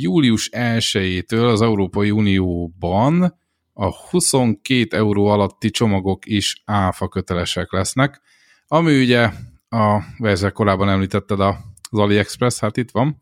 Július 0.02 0.50
1-től 0.52 1.52
az 1.52 1.62
Európai 1.62 2.12
Unióban 2.12 3.40
a 3.74 3.96
22 4.10 4.98
euró 4.98 5.26
alatti 5.26 5.70
csomagok 5.70 6.26
is 6.26 6.62
áfa 6.66 7.08
kötelesek 7.08 7.72
lesznek, 7.72 8.22
ami 8.68 9.02
ugye 9.02 9.30
a 9.76 10.04
Verzer 10.18 10.52
korábban 10.52 10.90
említetted 10.90 11.40
az 11.40 11.56
AliExpress, 11.90 12.60
hát 12.60 12.78
itt 12.78 12.92
van. 12.92 13.18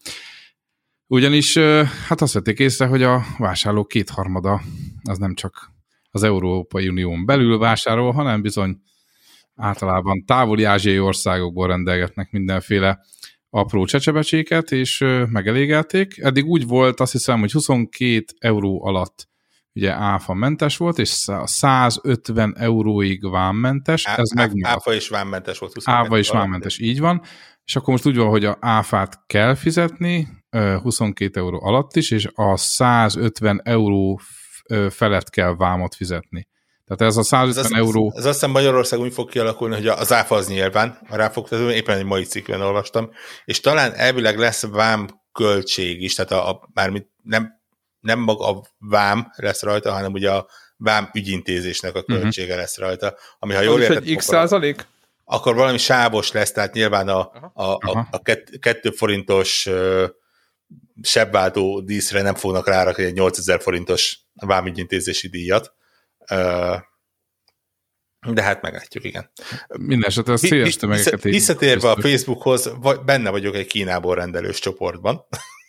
Ugyanis 1.08 1.58
hát 2.08 2.22
azt 2.22 2.34
vették 2.34 2.60
észre, 2.60 2.86
hogy 2.86 3.04
a 3.04 3.22
vásárlók 3.38 3.88
kétharmada 3.88 4.62
az 5.04 5.18
nem 5.18 5.34
csak 5.34 5.72
az 6.12 6.24
Európai 6.24 6.88
Unión 6.88 7.26
belül 7.26 7.58
vásárol, 7.58 8.12
hanem 8.12 8.42
bizony 8.42 8.82
általában 9.56 10.26
távoli 10.26 10.64
ázsiai 10.64 11.00
országokból 11.00 11.68
rendelgetnek 11.68 12.32
mindenféle 12.32 13.00
apró 13.50 13.86
csecsebecséket, 13.86 14.72
és 14.72 15.06
megelégelték. 15.30 16.18
Eddig 16.18 16.46
úgy 16.46 16.68
volt, 16.68 17.00
azt 17.00 17.12
hiszem, 17.12 17.40
hogy 17.40 17.52
22 17.52 18.24
euró 18.40 18.86
alatt 18.86 19.28
ugye 19.74 19.92
áfa 19.92 20.34
mentes 20.34 20.78
volt, 20.78 20.98
és 20.98 21.26
150 21.44 22.56
euróig 22.58 23.30
vámmentes, 23.30 24.06
ez 24.06 24.30
megmaradt. 24.30 24.80
Áfa 24.80 24.94
és 24.94 25.10
vámmentes 25.10 25.60
volt. 25.60 25.74
Áfa 25.84 26.18
és 26.18 26.30
vámmentes, 26.30 26.80
így 26.80 27.00
van. 27.00 27.22
És 27.66 27.76
akkor 27.76 27.90
most 27.90 28.06
úgy 28.06 28.18
van, 28.18 28.30
hogy 28.30 28.46
a 28.46 28.58
áfát 28.60 29.20
kell 29.28 29.56
fizetni, 29.56 30.28
22 30.82 31.40
euró 31.40 31.60
alatt 31.64 31.96
is, 31.96 32.12
és 32.12 32.30
a 32.34 32.58
150 32.58 33.62
euró 33.64 34.20
felett 34.90 35.30
kell 35.30 35.56
vámot 35.56 35.96
fizetni. 35.96 36.48
Tehát 36.86 37.14
ez 37.14 37.18
a 37.18 37.24
150 37.24 37.66
ez 37.66 37.72
euró... 37.72 38.12
Ez, 38.12 38.18
ez 38.18 38.26
azt 38.26 38.34
hiszem 38.34 38.52
Magyarország 38.52 39.00
úgy 39.00 39.14
fog 39.14 39.30
kialakulni, 39.30 39.76
hogy 39.76 39.88
az 39.88 40.14
áfa 40.14 40.36
az 40.36 40.48
nyilván, 40.48 40.98
a 41.10 41.16
ráfogtató, 41.16 41.70
éppen 41.70 41.98
egy 41.98 42.06
mai 42.06 42.24
cikkben 42.24 42.62
olvastam, 42.62 43.10
és 43.46 43.60
talán 43.60 43.94
elvileg 43.94 44.38
lesz 44.38 44.66
vám 44.66 45.08
költség 45.32 46.02
is, 46.02 46.14
tehát 46.16 46.32
a, 46.32 46.50
a 46.50 46.70
mármint 46.74 47.08
nem 47.24 47.62
nem 48.04 48.20
maga 48.20 48.48
a 48.48 48.64
vám 48.80 49.32
lesz 49.36 49.62
rajta, 49.62 49.92
hanem 49.92 50.14
ugye 50.14 50.32
a 50.32 50.48
vám 50.78 51.10
ügyintézésnek 51.14 51.96
a 51.96 52.04
mhm. 52.08 52.20
költsége 52.20 52.48
uh-huh. 52.48 52.60
lesz 52.60 52.78
rajta, 52.78 53.16
ami 53.40 53.54
ha 53.54 53.62
jól 53.62 53.82
érted, 53.82 54.08
egy 54.08 54.16
x 54.16 54.26
százalék? 54.26 54.88
Akkor 55.26 55.56
valami 55.56 55.78
sávos 55.78 56.32
lesz, 56.32 56.52
tehát 56.52 56.74
nyilván 56.74 57.08
a, 57.08 57.20
a, 57.54 57.64
a, 57.64 58.08
a 58.12 58.22
kettő 58.60 58.90
forintos 58.90 59.66
uh, 59.66 60.04
sebváltó 61.02 61.80
díszre 61.80 62.22
nem 62.22 62.36
fognak 62.36 62.68
rárakni 62.68 63.04
egy 63.04 63.14
8000 63.14 63.62
forintos 63.62 64.20
vámügyintézési 64.34 65.28
díjat. 65.28 65.74
Uh, 66.32 66.76
de 68.34 68.42
hát 68.42 68.62
meglátjuk, 68.62 69.04
igen. 69.04 69.32
Minden 69.68 70.10
esetre 70.10 70.34
a 70.34 70.38
széles 70.38 70.76
tömegeket... 70.76 71.22
Visszatérve 71.22 71.90
a 71.90 72.02
Facebookhoz, 72.02 72.72
benne 73.06 73.30
vagyok 73.30 73.56
egy 73.56 73.68
Kínából 73.68 74.16
rendelős 74.16 74.60
csoportban. 74.60 75.26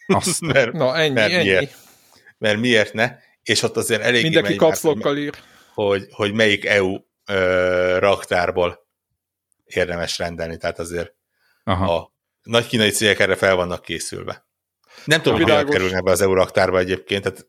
Azt. 0.06 0.40
mert, 0.52 0.73
Na, 0.73 0.97
ennyi, 0.97 1.15
mert 1.15 1.32
ennyi. 1.32 1.43
Miért? 1.43 1.84
Mert 2.44 2.58
miért 2.58 2.92
ne? 2.92 3.16
És 3.42 3.62
ott 3.62 3.76
azért 3.76 4.02
elég 4.02 4.22
Mindenki 4.22 4.56
kapszlokkal 4.56 5.16
ír. 5.16 5.34
Hogy, 5.74 6.06
hogy 6.10 6.32
melyik 6.32 6.64
EU 6.64 6.96
ö, 7.26 7.96
raktárból 7.98 8.86
érdemes 9.64 10.18
rendelni, 10.18 10.56
tehát 10.56 10.78
azért 10.78 11.14
Aha. 11.64 11.94
a 11.94 12.12
nagy 12.42 12.66
kínai 12.66 12.90
cégek 12.90 13.18
erre 13.18 13.34
fel 13.34 13.54
vannak 13.54 13.82
készülve. 13.82 14.46
Nem 15.04 15.22
tudom, 15.22 15.38
hogy 15.38 15.50
hogyan 15.50 15.66
kerülne 15.66 16.00
be 16.00 16.10
az 16.10 16.20
EU 16.20 16.34
raktárba 16.34 16.78
egyébként, 16.78 17.22
tehát 17.22 17.48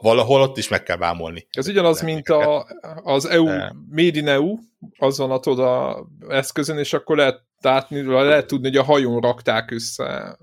valahol 0.00 0.40
ott 0.40 0.56
is 0.56 0.68
meg 0.68 0.82
kell 0.82 0.96
vámolni. 0.96 1.46
Ez 1.50 1.68
ugyanaz, 1.68 2.02
mint 2.02 2.28
a, 2.28 2.66
az 3.02 3.24
EU, 3.24 3.46
Made 3.90 4.18
in 4.18 4.28
EU, 4.28 4.56
azon 4.98 5.30
a 5.30 5.60
a 5.60 6.06
eszközön, 6.28 6.78
és 6.78 6.92
akkor 6.92 7.16
lehet 7.16 7.42
látni, 7.60 8.02
lehet 8.02 8.46
tudni, 8.46 8.68
hogy 8.68 8.76
a 8.76 8.82
hajón 8.82 9.20
rakták 9.20 9.70
össze 9.70 10.38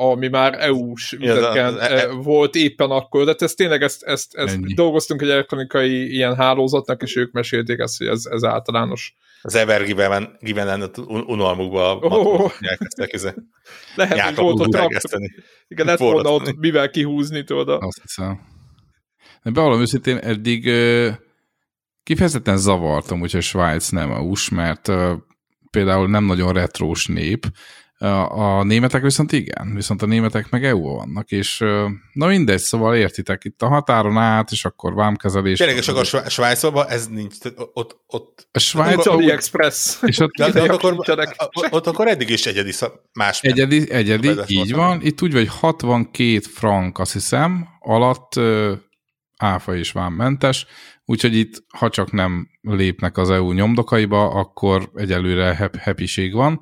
ami 0.00 0.28
már 0.28 0.54
EU-s 0.58 1.12
üzletken 1.12 1.74
ja, 1.74 1.80
e, 1.80 2.06
volt 2.06 2.54
éppen 2.54 2.90
akkor, 2.90 3.24
de 3.24 3.34
ez 3.38 3.54
tényleg 3.54 3.82
ezt, 3.82 4.02
ezt, 4.02 4.34
ezt 4.34 4.74
dolgoztunk 4.74 5.22
egy 5.22 5.30
elektronikai 5.30 6.12
ilyen 6.12 6.36
hálózatnak, 6.36 7.02
és 7.02 7.16
ők 7.16 7.32
mesélték 7.32 7.78
ezt, 7.78 7.98
hogy 7.98 8.06
ez, 8.06 8.24
ez 8.30 8.44
általános. 8.44 9.14
Az 9.42 9.54
Ever 9.54 9.84
Given, 9.84 10.38
unalmukba 11.26 11.96
oh. 11.96 12.52
elkezdtek 12.60 13.12
ez 13.12 13.22
Lehet, 13.94 14.20
hogy 14.20 14.44
volt 14.44 14.60
ott 14.60 14.96
Igen, 15.68 15.84
lehet 15.84 16.00
volna 16.00 16.32
ott 16.32 16.56
mivel 16.56 16.90
kihúzni, 16.90 17.44
tudod. 17.44 17.82
Azt 17.82 18.00
hiszem. 18.02 18.40
De 19.42 19.50
bevallom 19.50 19.80
őszintén, 19.80 20.16
eddig 20.16 20.70
kifejezetten 22.02 22.56
zavartam, 22.56 23.20
hogyha 23.20 23.40
Svájc 23.40 23.88
nem 23.88 24.10
a 24.10 24.20
US, 24.20 24.48
mert 24.48 24.92
például 25.70 26.08
nem 26.08 26.24
nagyon 26.24 26.52
retrós 26.52 27.06
nép, 27.06 27.46
A, 28.02 28.58
a 28.58 28.64
németek 28.64 29.02
viszont 29.02 29.32
igen, 29.32 29.74
viszont 29.74 30.02
a 30.02 30.06
németek 30.06 30.50
meg 30.50 30.64
EU 30.64 30.82
vannak, 30.82 31.30
és 31.30 31.58
na 32.12 32.26
mindegy, 32.26 32.58
szóval 32.58 32.96
értitek, 32.96 33.44
itt 33.44 33.62
a 33.62 33.68
határon 33.68 34.16
át, 34.16 34.50
és 34.50 34.64
akkor 34.64 34.94
vámkezelés. 34.94 35.58
Tényleg, 35.58 35.76
és 35.76 35.88
akkor 35.88 36.06
Svájcban 36.28 36.88
ez 36.88 37.06
nincs, 37.06 37.34
ott, 37.72 38.00
ott 38.06 38.48
a 38.52 38.58
Svájc, 38.58 39.06
AliExpress. 39.06 40.02
És 40.02 40.18
ott, 40.18 40.30
de, 40.38 40.50
de 40.50 40.62
ott, 40.62 40.70
akkor, 40.70 40.96
ott 41.70 41.86
akkor 41.86 42.08
eddig 42.08 42.28
is 42.28 42.46
egyedi 42.46 42.72
más. 43.12 43.42
Egyedi, 43.42 43.90
egyedi 43.90 44.30
így 44.46 44.72
van. 44.72 45.00
Itt 45.02 45.22
úgy 45.22 45.32
vagy 45.32 45.48
62 45.48 46.40
frank, 46.40 46.98
azt 46.98 47.12
hiszem, 47.12 47.68
alatt 47.80 48.40
áfa 49.36 49.76
és 49.76 49.92
vámmentes, 49.92 50.66
úgyhogy 51.04 51.36
itt, 51.36 51.64
ha 51.78 51.88
csak 51.88 52.12
nem 52.12 52.48
lépnek 52.60 53.16
az 53.16 53.30
EU 53.30 53.52
nyomdokaiba, 53.52 54.30
akkor 54.30 54.90
egyelőre 54.94 55.72
happység 55.84 56.34
van 56.34 56.60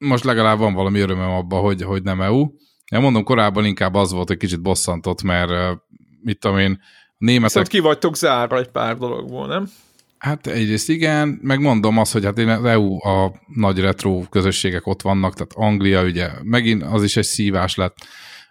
most 0.00 0.24
legalább 0.24 0.58
van 0.58 0.74
valami 0.74 1.00
örömem 1.00 1.30
abban, 1.30 1.60
hogy, 1.60 1.82
hogy 1.82 2.02
nem 2.02 2.20
EU. 2.20 2.48
Én 2.92 3.00
mondom, 3.00 3.24
korábban 3.24 3.64
inkább 3.64 3.94
az 3.94 4.12
volt, 4.12 4.28
hogy 4.28 4.36
kicsit 4.36 4.62
bosszantott, 4.62 5.22
mert 5.22 5.78
mit 6.22 6.38
tudom 6.38 6.58
én, 6.58 6.80
a 6.80 7.14
németek... 7.18 7.48
Viszont 7.48 7.68
ki 7.68 7.78
vagytok 7.78 8.16
zárva 8.16 8.58
egy 8.58 8.68
pár 8.68 8.96
dologból, 8.96 9.46
nem? 9.46 9.70
Hát 10.18 10.46
egyrészt 10.46 10.88
igen, 10.88 11.38
megmondom 11.42 11.98
azt, 11.98 12.12
hogy 12.12 12.24
hát 12.24 12.38
én 12.38 12.48
az 12.48 12.64
EU, 12.64 13.08
a 13.08 13.32
nagy 13.54 13.80
retro 13.80 14.22
közösségek 14.30 14.86
ott 14.86 15.02
vannak, 15.02 15.34
tehát 15.34 15.52
Anglia 15.54 16.02
ugye 16.02 16.28
megint 16.42 16.82
az 16.82 17.02
is 17.02 17.16
egy 17.16 17.24
szívás 17.24 17.74
lett, 17.74 17.96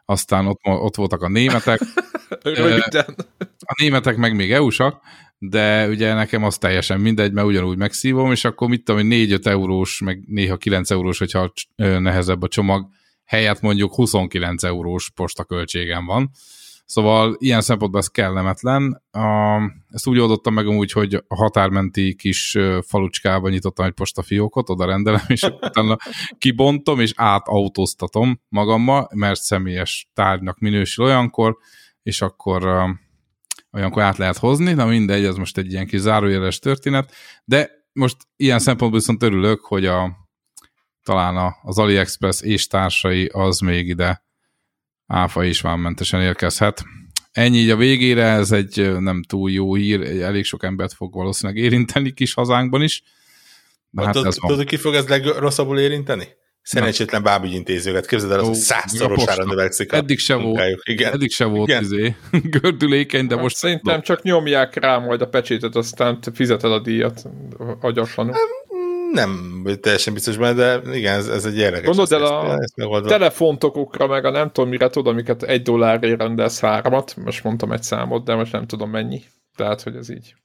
aztán 0.05 0.47
ott, 0.47 0.59
ott 0.63 0.95
voltak 0.95 1.21
a 1.21 1.29
németek. 1.29 1.79
Röviden. 2.41 3.15
A 3.59 3.75
németek 3.81 4.17
meg 4.17 4.35
még 4.35 4.51
EU-sak, 4.51 5.01
de 5.37 5.87
ugye 5.87 6.13
nekem 6.13 6.43
az 6.43 6.57
teljesen 6.57 6.99
mindegy, 6.99 7.31
mert 7.31 7.47
ugyanúgy 7.47 7.77
megszívom, 7.77 8.31
és 8.31 8.45
akkor 8.45 8.67
mit 8.67 8.83
tudom, 8.83 9.07
4-5 9.09 9.45
eurós, 9.45 10.01
meg 10.01 10.23
néha 10.27 10.57
9 10.57 10.91
eurós, 10.91 11.17
hogyha 11.17 11.51
nehezebb 11.75 12.41
a 12.41 12.47
csomag, 12.47 12.87
helyett 13.25 13.61
mondjuk 13.61 13.93
29 13.93 14.63
eurós 14.63 15.09
postaköltségem 15.09 16.05
van. 16.05 16.31
Szóval 16.85 17.35
ilyen 17.39 17.61
szempontból 17.61 17.99
ez 17.99 18.07
kellemetlen. 18.07 19.03
A, 19.11 19.57
ezt 19.89 20.07
úgy 20.07 20.19
oldottam 20.19 20.53
meg 20.53 20.67
amúgy, 20.67 20.91
hogy 20.91 21.13
a 21.27 21.35
határmenti 21.35 22.15
kis 22.15 22.57
falucskába 22.87 23.49
nyitottam 23.49 23.85
egy 23.85 23.91
postafiókot, 23.91 24.69
oda 24.69 24.85
rendelem, 24.85 25.25
és 25.27 25.41
utána 25.41 25.97
kibontom, 26.37 26.99
és 26.99 27.11
átautóztatom 27.15 28.41
magammal, 28.47 29.09
mert 29.15 29.41
személyes 29.41 30.09
tárgynak 30.13 30.59
minősül 30.59 31.05
olyankor, 31.05 31.57
és 32.03 32.21
akkor 32.21 32.89
olyankor 33.71 34.01
át 34.01 34.17
lehet 34.17 34.37
hozni, 34.37 34.73
na 34.73 34.85
mindegy, 34.85 35.23
ez 35.23 35.35
most 35.35 35.57
egy 35.57 35.71
ilyen 35.71 35.87
kis 35.87 35.99
zárójeles 35.99 36.59
történet, 36.59 37.13
de 37.45 37.69
most 37.93 38.17
ilyen 38.35 38.59
szempontból 38.59 38.99
viszont 38.99 39.23
örülök, 39.23 39.65
hogy 39.65 39.85
a, 39.85 40.17
talán 41.03 41.55
az 41.63 41.77
AliExpress 41.77 42.41
és 42.41 42.67
társai 42.67 43.25
az 43.25 43.59
még 43.59 43.87
ide 43.87 44.23
áfa 45.07 45.43
is 45.43 45.61
vámmentesen 45.61 46.21
érkezhet. 46.21 46.83
Ennyi 47.31 47.57
így 47.57 47.69
a 47.69 47.75
végére, 47.75 48.25
ez 48.25 48.51
egy 48.51 48.99
nem 48.99 49.23
túl 49.23 49.51
jó 49.51 49.75
hír, 49.75 50.21
elég 50.21 50.43
sok 50.43 50.63
embert 50.63 50.93
fog 50.93 51.13
valószínűleg 51.13 51.63
érinteni 51.63 52.13
kis 52.13 52.33
hazánkban 52.33 52.81
is. 52.81 53.03
De 53.89 54.03
hát 54.03 54.13
tudod, 54.13 54.33
tudod, 54.33 54.65
ki 54.65 54.77
fog 54.77 54.93
ez 54.93 55.07
legrosszabbul 55.07 55.79
érinteni? 55.79 56.27
Szerencsétlen 56.61 57.23
bábügyintézőket, 57.23 58.05
képzeld 58.05 58.31
el, 58.31 58.39
az, 58.39 58.45
hogy 58.45 58.55
százszorosára 58.55 59.43
növekszik 59.43 59.91
eddig 59.91 60.19
se 60.19 60.35
volt, 60.35 60.79
igen. 60.83 61.13
Eddig 61.13 61.31
se 61.31 61.45
volt 61.45 61.67
igen. 61.67 61.81
izé, 61.83 62.15
gördülékeny, 62.59 63.27
de 63.27 63.35
most... 63.35 63.55
Szerintem 63.55 64.01
csak 64.01 64.21
nyomják 64.21 64.75
rá 64.75 64.97
majd 64.97 65.21
a 65.21 65.27
pecsétet, 65.27 65.75
aztán 65.75 66.19
fizeted 66.33 66.71
a 66.71 66.79
díjat 66.79 67.23
agyaslanul. 67.81 68.35
Nem, 69.11 69.29
nem 69.63 69.79
teljesen 69.81 70.13
biztos 70.13 70.37
benne, 70.37 70.53
de 70.53 70.95
igen, 70.97 71.15
ez, 71.15 71.27
ez 71.27 71.45
egy 71.45 71.57
érdekes. 71.57 71.95
Gondolod 71.95 72.11
el 72.11 72.91
a 72.91 73.01
telefontokokra, 73.01 74.07
meg 74.07 74.25
a 74.25 74.29
nem 74.29 74.51
tudom 74.51 74.69
mire 74.69 74.89
tudom, 74.89 75.13
amiket 75.13 75.43
egy 75.43 75.61
dollárért 75.61 76.19
rendelsz 76.19 76.59
háromat, 76.59 77.15
most 77.15 77.43
mondtam 77.43 77.71
egy 77.71 77.83
számot, 77.83 78.25
de 78.25 78.35
most 78.35 78.51
nem 78.51 78.67
tudom 78.67 78.89
mennyi. 78.89 79.23
Tehát, 79.55 79.81
hogy 79.81 79.95
ez 79.95 80.09
így. 80.09 80.35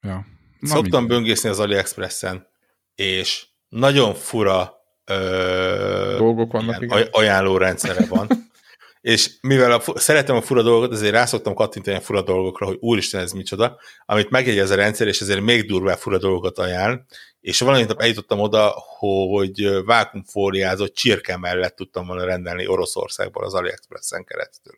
Ja. 0.00 0.26
Na, 0.60 0.68
Szoktam 0.68 1.06
böngészni 1.06 1.48
az 1.48 1.58
AliExpressen, 1.58 2.46
és 2.94 3.46
nagyon 3.72 4.14
fura 4.14 4.72
ö, 5.04 6.14
dolgok 6.18 6.52
vannak, 6.52 6.82
igen, 6.82 6.98
igen. 6.98 7.08
ajánlórendszere 7.12 8.06
van. 8.08 8.28
és 9.00 9.30
mivel 9.40 9.72
a, 9.72 9.82
szeretem 9.94 10.36
a 10.36 10.40
fura 10.40 10.62
dolgokat, 10.62 10.92
ezért 10.92 11.12
rászoktam 11.12 11.54
kattintani 11.54 11.96
a 11.96 12.00
fura 12.00 12.22
dolgokra, 12.22 12.66
hogy 12.66 12.76
úristen, 12.80 13.20
ez 13.20 13.32
micsoda, 13.32 13.78
amit 14.04 14.30
megjegyez 14.30 14.70
a 14.70 14.74
rendszer, 14.74 15.06
és 15.06 15.20
ezért 15.20 15.40
még 15.40 15.66
durvább 15.66 15.98
fura 15.98 16.18
dolgokat 16.18 16.58
ajánl, 16.58 17.04
és 17.40 17.60
valamint 17.60 17.88
nap 17.88 18.00
eljutottam 18.00 18.40
oda, 18.40 18.74
hogy 18.98 19.84
vákumfóliázott 19.84 20.94
csirke 20.94 21.36
mellett 21.36 21.76
tudtam 21.76 22.06
volna 22.06 22.24
rendelni 22.24 22.66
Oroszországból 22.66 23.44
az 23.44 23.54
AliExpressen 23.54 24.24
keresztül. 24.24 24.74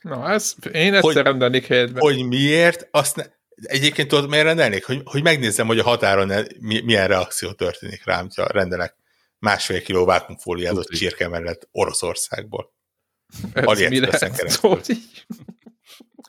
Na, 0.00 0.30
ez, 0.30 0.54
én 0.72 0.94
ezt 0.94 1.12
rendelnék 1.12 1.66
helyetben. 1.66 2.02
Hogy 2.02 2.26
miért, 2.26 2.88
azt 2.90 3.16
ne, 3.16 3.24
Egyébként 3.62 4.08
tudod, 4.08 4.28
miért 4.28 4.44
rendelnék? 4.44 4.84
Hogy, 4.84 5.00
hogy 5.04 5.22
megnézzem, 5.22 5.66
hogy 5.66 5.78
a 5.78 5.82
határon 5.82 6.46
milyen 6.60 7.08
reakció 7.08 7.52
történik 7.52 8.04
rám, 8.04 8.28
ha 8.34 8.46
rendelek 8.46 8.96
másfél 9.38 9.82
kiló 9.82 10.04
vákumfóliázott 10.04 10.88
csirke 10.88 11.28
mellett 11.28 11.68
Oroszországból. 11.70 12.72
AliExpressen 13.54 14.32
keresztül. 14.32 14.80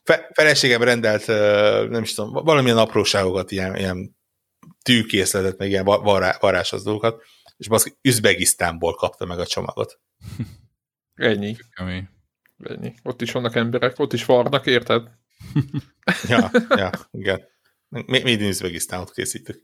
Fe, 0.03 0.29
feleségem 0.33 0.83
rendelt, 0.83 1.27
nem 1.89 2.03
is 2.03 2.13
tudom, 2.13 2.43
valamilyen 2.43 2.77
apróságokat, 2.77 3.51
ilyen, 3.51 3.75
ilyen 3.75 4.17
tűkészletet, 4.81 5.57
meg 5.57 5.69
ilyen 5.69 5.85
vará, 5.85 6.37
varázsos 6.39 6.83
dolgokat, 6.83 7.23
és 7.57 7.67
baszki, 7.67 7.97
Üzbegisztánból 8.01 8.93
kapta 8.93 9.25
meg 9.25 9.39
a 9.39 9.45
csomagot. 9.45 9.99
Ennyi. 11.13 11.55
Ennyi. 11.75 12.93
Ott 13.03 13.21
is 13.21 13.31
vannak 13.31 13.55
emberek, 13.55 13.99
ott 13.99 14.13
is 14.13 14.25
varnak, 14.25 14.65
érted? 14.65 15.07
Ja, 16.27 16.51
ja, 16.69 16.89
igen. 17.11 17.47
Made 17.89 18.31
in 18.31 18.43
Uzbekisztánot 18.43 19.11
készítük. 19.11 19.61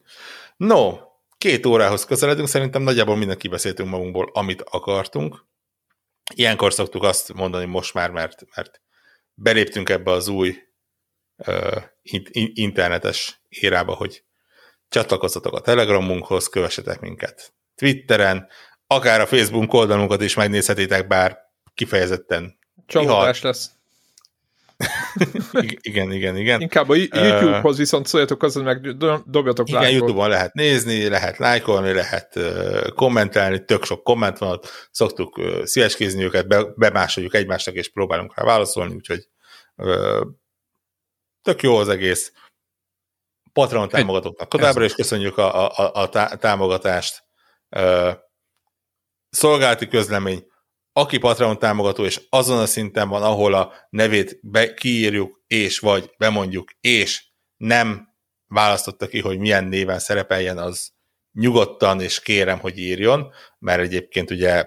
No, 0.58 0.98
két 1.38 1.66
órához 1.66 2.06
közeledünk, 2.06 2.48
szerintem 2.48 2.82
nagyjából 2.82 3.18
mindenki 3.18 3.48
beszéltünk 3.48 3.90
magunkból, 3.90 4.30
amit 4.34 4.62
akartunk. 4.62 5.46
Ilyenkor 6.36 6.74
szoktuk 6.74 7.04
azt 7.04 7.34
mondani 7.34 7.66
most 7.66 7.94
már, 7.94 8.12
mert, 8.12 8.46
mert 8.56 8.82
beléptünk 9.34 9.90
ebbe 9.90 10.12
az 10.12 10.28
új 10.28 10.58
uh, 11.36 11.84
internetes 12.54 13.42
érába, 13.50 13.94
hogy 13.94 14.24
csatlakozzatok 14.90 15.54
a 15.54 15.62
Telegramunkhoz, 15.62 16.48
kövessetek 16.48 17.00
minket 17.00 17.54
Twitteren, 17.76 18.48
akár 18.88 19.22
a 19.22 19.28
Facebook 19.28 19.74
oldalunkat 19.74 20.22
is 20.22 20.36
megnézhetitek, 20.36 21.08
bár 21.08 21.38
kifejezetten 21.74 22.60
Csalódás 22.86 23.42
lesz 23.42 23.72
igen, 25.82 26.12
igen, 26.12 26.38
igen. 26.38 26.62
Inkább 26.62 26.90
a 26.90 26.96
YouTube-hoz 26.96 27.78
viszont 27.78 28.08
szóljatok 28.08 28.44
azon, 28.44 28.64
meg 28.64 28.98
dobjatok 29.26 29.68
Igen, 29.70 29.82
lájkot. 29.82 30.00
YouTube-on 30.00 30.30
lehet 30.30 30.54
nézni, 30.54 31.08
lehet 31.08 31.38
lájkolni, 31.38 31.94
lehet 31.94 32.40
kommentelni, 32.96 33.66
tök 33.66 33.84
sok 33.86 34.04
komment 34.04 34.38
van 34.38 34.50
ott, 34.50 34.90
szoktuk 34.92 35.42
szíveskézni 35.64 36.24
őket, 36.24 36.48
be, 36.48 36.64
bemásoljuk 36.76 37.34
egymásnak, 37.34 37.76
és 37.76 37.90
próbálunk 37.92 38.38
rá 38.38 38.44
válaszolni, 38.44 38.96
úgyhogy 38.96 39.28
tök 41.42 41.62
jó 41.62 41.76
az 41.76 41.90
egész. 41.90 42.34
Patreon 43.54 43.90
támogatóknak 43.90 44.48
továbbra 44.48 44.84
is 44.84 44.94
köszönjük 44.94 45.38
a, 45.38 45.70
a, 45.70 45.92
a 45.94 46.10
támogatást. 46.38 47.24
Szolgálati 49.30 49.88
közlemény, 49.88 50.51
aki 50.94 51.18
Patreon 51.18 51.60
támogató, 51.60 52.06
és 52.06 52.22
azon 52.30 52.60
a 52.60 52.66
szinten 52.66 53.10
van, 53.10 53.24
ahol 53.24 53.54
a 53.54 53.74
nevét 53.90 54.40
be, 54.42 54.74
kiírjuk, 54.74 55.44
és 55.48 55.80
vagy 55.80 56.14
bemondjuk, 56.18 56.72
és 56.82 57.24
nem 57.58 58.10
választotta 58.48 59.08
ki, 59.08 59.20
hogy 59.20 59.40
milyen 59.40 59.66
néven 59.66 60.00
szerepeljen, 60.00 60.58
az 60.58 60.92
nyugodtan, 61.34 62.02
és 62.02 62.20
kérem, 62.20 62.60
hogy 62.60 62.78
írjon, 62.78 63.32
mert 63.60 63.82
egyébként 63.82 64.32
ugye 64.32 64.66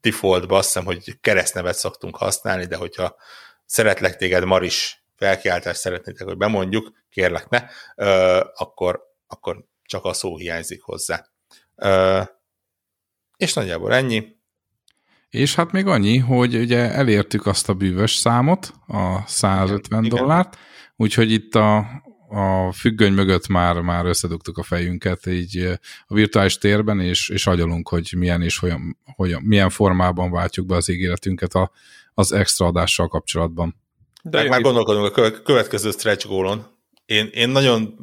defaultban 0.00 0.58
azt 0.58 0.66
hiszem, 0.66 0.84
hogy 0.84 1.20
keresztnevet 1.20 1.74
szoktunk 1.74 2.16
használni, 2.16 2.64
de 2.66 2.76
hogyha 2.76 3.16
szeretlek 3.64 4.16
téged 4.16 4.44
Maris 4.44 5.04
felkiáltást 5.16 5.80
szeretnétek, 5.80 6.26
hogy 6.26 6.36
bemondjuk, 6.36 7.04
kérlek 7.10 7.48
ne, 7.48 7.64
ö, 7.94 8.40
akkor, 8.54 9.02
akkor 9.26 9.64
csak 9.82 10.04
a 10.04 10.12
szó 10.12 10.36
hiányzik 10.36 10.82
hozzá. 10.82 11.26
Ö, 11.74 12.22
és 13.36 13.52
nagyjából 13.52 13.94
ennyi. 13.94 14.35
És 15.30 15.54
hát 15.54 15.72
még 15.72 15.86
annyi, 15.86 16.18
hogy 16.18 16.56
ugye 16.56 16.92
elértük 16.92 17.46
azt 17.46 17.68
a 17.68 17.74
bűvös 17.74 18.14
számot, 18.14 18.72
a 18.86 19.26
150 19.26 20.04
Igen. 20.04 20.18
dollárt, 20.18 20.58
úgyhogy 20.96 21.32
itt 21.32 21.54
a, 21.54 21.76
a 22.28 22.72
függöny 22.72 23.12
mögött 23.12 23.48
már, 23.48 23.80
már 23.80 24.06
összedugtuk 24.06 24.58
a 24.58 24.62
fejünket 24.62 25.26
így 25.26 25.78
a 26.06 26.14
virtuális 26.14 26.58
térben, 26.58 27.00
és, 27.00 27.28
és 27.28 27.46
agyalunk, 27.46 27.88
hogy 27.88 28.14
milyen 28.16 28.42
és 28.42 28.58
hogyan, 28.58 28.98
hogyan, 29.14 29.42
milyen 29.42 29.70
formában 29.70 30.30
váltjuk 30.30 30.66
be 30.66 30.76
az 30.76 30.88
ígéretünket 30.88 31.54
a, 31.54 31.70
az 32.14 32.32
extra 32.32 32.66
adással 32.66 33.08
kapcsolatban. 33.08 33.76
De 34.22 34.48
már 34.48 34.60
gondolkodunk 34.60 35.16
a 35.16 35.42
következő 35.42 35.90
stretch 35.90 36.26
goalon. 36.26 36.66
Én, 37.04 37.28
én 37.32 37.48
nagyon 37.48 37.94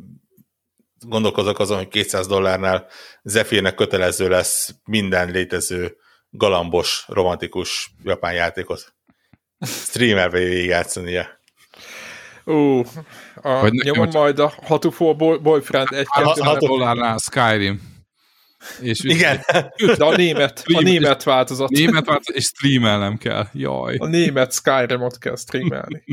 gondolkozok 0.99 1.59
azon, 1.59 1.77
hogy 1.77 1.87
200 1.87 2.27
dollárnál 2.27 2.87
Zephyrnek 3.23 3.75
kötelező 3.75 4.29
lesz 4.29 4.75
minden 4.85 5.31
létező 5.31 5.97
galambos, 6.33 7.05
romantikus 7.07 7.91
japán 8.03 8.33
játékot 8.33 8.93
streamerbe 9.65 10.39
játszania. 10.39 11.27
Ú, 12.45 12.83
a, 13.35 13.67
nyomom 13.67 14.09
majd 14.11 14.39
a 14.39 14.53
Hatufo 14.63 15.15
boyfriend 15.41 15.87
egy 15.91 16.07
kettő 16.07 16.67
dollárnál 16.67 17.17
Skyrim. 17.17 17.91
És 18.81 18.99
Igen. 19.03 19.39
De 19.97 20.05
a 20.05 20.15
német, 20.15 20.63
a 20.73 20.81
német 20.81 21.23
változat. 21.23 21.69
Német 21.69 22.05
változat, 22.05 22.35
és 22.35 22.43
streamelnem 22.43 23.17
kell. 23.17 23.47
Jaj. 23.53 23.95
A 23.97 24.07
német 24.07 24.53
Skyrim-ot 24.53 25.17
kell 25.17 25.35
streamelni. 25.35 26.03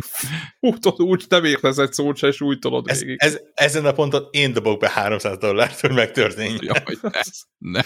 úgy, 0.60 0.78
úgy 0.96 1.24
nem 1.28 1.44
értesz 1.44 1.78
egy 1.78 1.92
szót 1.92 2.16
se, 2.16 2.26
és 2.26 2.40
úgy 2.40 2.58
tolod 2.58 2.88
ez, 2.88 3.00
végig. 3.00 3.16
Ez, 3.18 3.38
ezen 3.54 3.86
a 3.86 3.92
ponton 3.92 4.28
én 4.30 4.52
dobok 4.52 4.80
be 4.80 4.90
300 4.90 5.38
dollárt, 5.38 5.80
hogy 5.80 5.92
megtörténjen. 5.92 6.60
Jaj, 6.62 6.96
ne. 7.00 7.10
ne. 7.58 7.80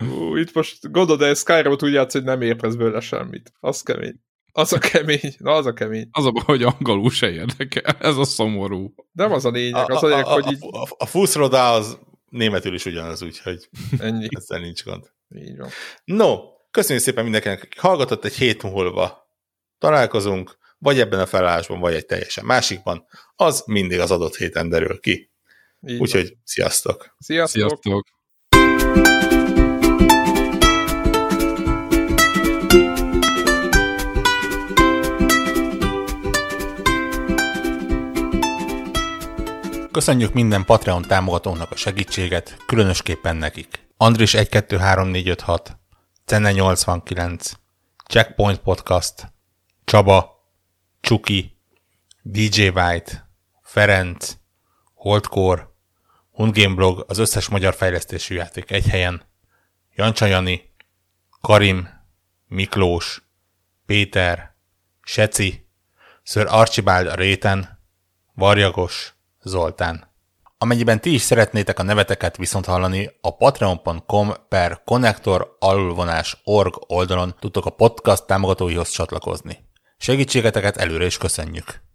Ú, 0.00 0.36
itt 0.36 0.52
most 0.52 0.90
gondolod, 0.90 1.20
de 1.20 1.34
Skyrim-ot 1.34 1.82
úgy 1.82 1.92
játsz, 1.92 2.12
hogy 2.12 2.24
nem 2.24 2.42
értesz 2.42 2.74
bőle 2.74 3.00
semmit. 3.00 3.52
Az 3.60 3.82
kemény. 3.82 4.20
Az 4.52 4.72
a 4.72 4.78
kemény, 4.78 5.34
na 5.38 5.52
az 5.52 5.66
a 5.66 5.72
kemény. 5.72 6.08
Az 6.12 6.24
a 6.24 6.30
baj, 6.30 6.44
hogy 6.44 6.62
angolul 6.62 7.10
se 7.10 7.30
érdekel, 7.30 7.96
ez 8.00 8.16
a 8.16 8.24
szomorú. 8.24 8.94
Nem 9.12 9.32
az 9.32 9.44
a 9.44 9.50
lényeg, 9.50 9.90
az 9.90 10.02
a, 10.02 10.06
a 10.06 10.08
lényeg, 10.08 10.24
a, 10.24 10.32
hogy 10.32 10.52
így... 10.52 10.58
A, 10.60 10.82
a, 10.82 10.86
a 10.98 11.06
Fuszroda 11.06 11.72
az 11.72 11.98
németül 12.28 12.74
is 12.74 12.84
ugyanaz, 12.84 13.22
úgyhogy 13.22 13.68
Ennyi. 13.98 14.28
ezzel 14.36 14.60
nincs 14.60 14.84
gond. 14.84 15.10
Így 15.34 15.56
van. 15.56 15.68
No, 16.04 16.38
köszönjük 16.70 17.04
szépen 17.04 17.22
mindenkinek, 17.22 17.62
aki 17.62 17.78
hallgatott, 17.78 18.24
egy 18.24 18.34
hét 18.34 18.62
múlva 18.62 19.28
találkozunk, 19.78 20.58
vagy 20.78 21.00
ebben 21.00 21.20
a 21.20 21.26
felállásban, 21.26 21.80
vagy 21.80 21.94
egy 21.94 22.06
teljesen 22.06 22.44
másikban, 22.44 23.06
az 23.36 23.62
mindig 23.66 23.98
az 23.98 24.10
adott 24.10 24.36
héten 24.36 24.68
derül 24.68 25.00
ki. 25.00 25.30
Úgyhogy 25.80 26.36
sziasztok! 26.44 27.16
Sziasztok! 27.18 27.80
sziasztok. 27.82 29.28
Köszönjük 39.92 40.32
minden 40.32 40.64
Patreon 40.64 41.02
támogatónak 41.02 41.70
a 41.70 41.76
segítséget, 41.76 42.56
különösképpen 42.66 43.36
nekik. 43.36 43.88
Andris 43.96 44.34
123456, 44.34 45.78
Cenne 46.24 46.52
89, 46.52 47.52
Checkpoint 48.06 48.58
Podcast, 48.58 49.32
Csaba, 49.84 50.46
Csuki, 51.00 51.58
DJ 52.22 52.68
White, 52.68 53.30
Ferenc, 53.62 54.36
Holdcore, 54.94 55.68
Hundgame 56.30 56.74
Blog, 56.74 57.04
az 57.08 57.18
összes 57.18 57.48
magyar 57.48 57.74
fejlesztésű 57.74 58.34
játék 58.34 58.70
egy 58.70 58.86
helyen, 58.86 59.22
Jancsa 59.94 60.26
Jani, 60.26 60.74
Karim, 61.40 61.88
Miklós, 62.46 63.22
Péter, 63.86 64.56
Seci, 65.02 65.68
Sir 66.22 66.46
Archibald 66.48 67.06
a 67.06 67.14
réten, 67.14 67.78
Varjagos, 68.34 69.14
Zoltán. 69.42 70.08
Amennyiben 70.58 71.00
ti 71.00 71.14
is 71.14 71.22
szeretnétek 71.22 71.78
a 71.78 71.82
neveteket 71.82 72.36
viszont 72.36 72.64
hallani, 72.64 73.10
a 73.20 73.36
patreon.com 73.36 74.32
per 74.48 74.82
connector 74.84 75.56
org 76.44 76.74
oldalon 76.86 77.34
tudtok 77.38 77.66
a 77.66 77.70
podcast 77.70 78.26
támogatóihoz 78.26 78.90
csatlakozni. 78.90 79.58
Segítségeteket 79.96 80.76
előre 80.76 81.04
is 81.04 81.18
köszönjük! 81.18 81.89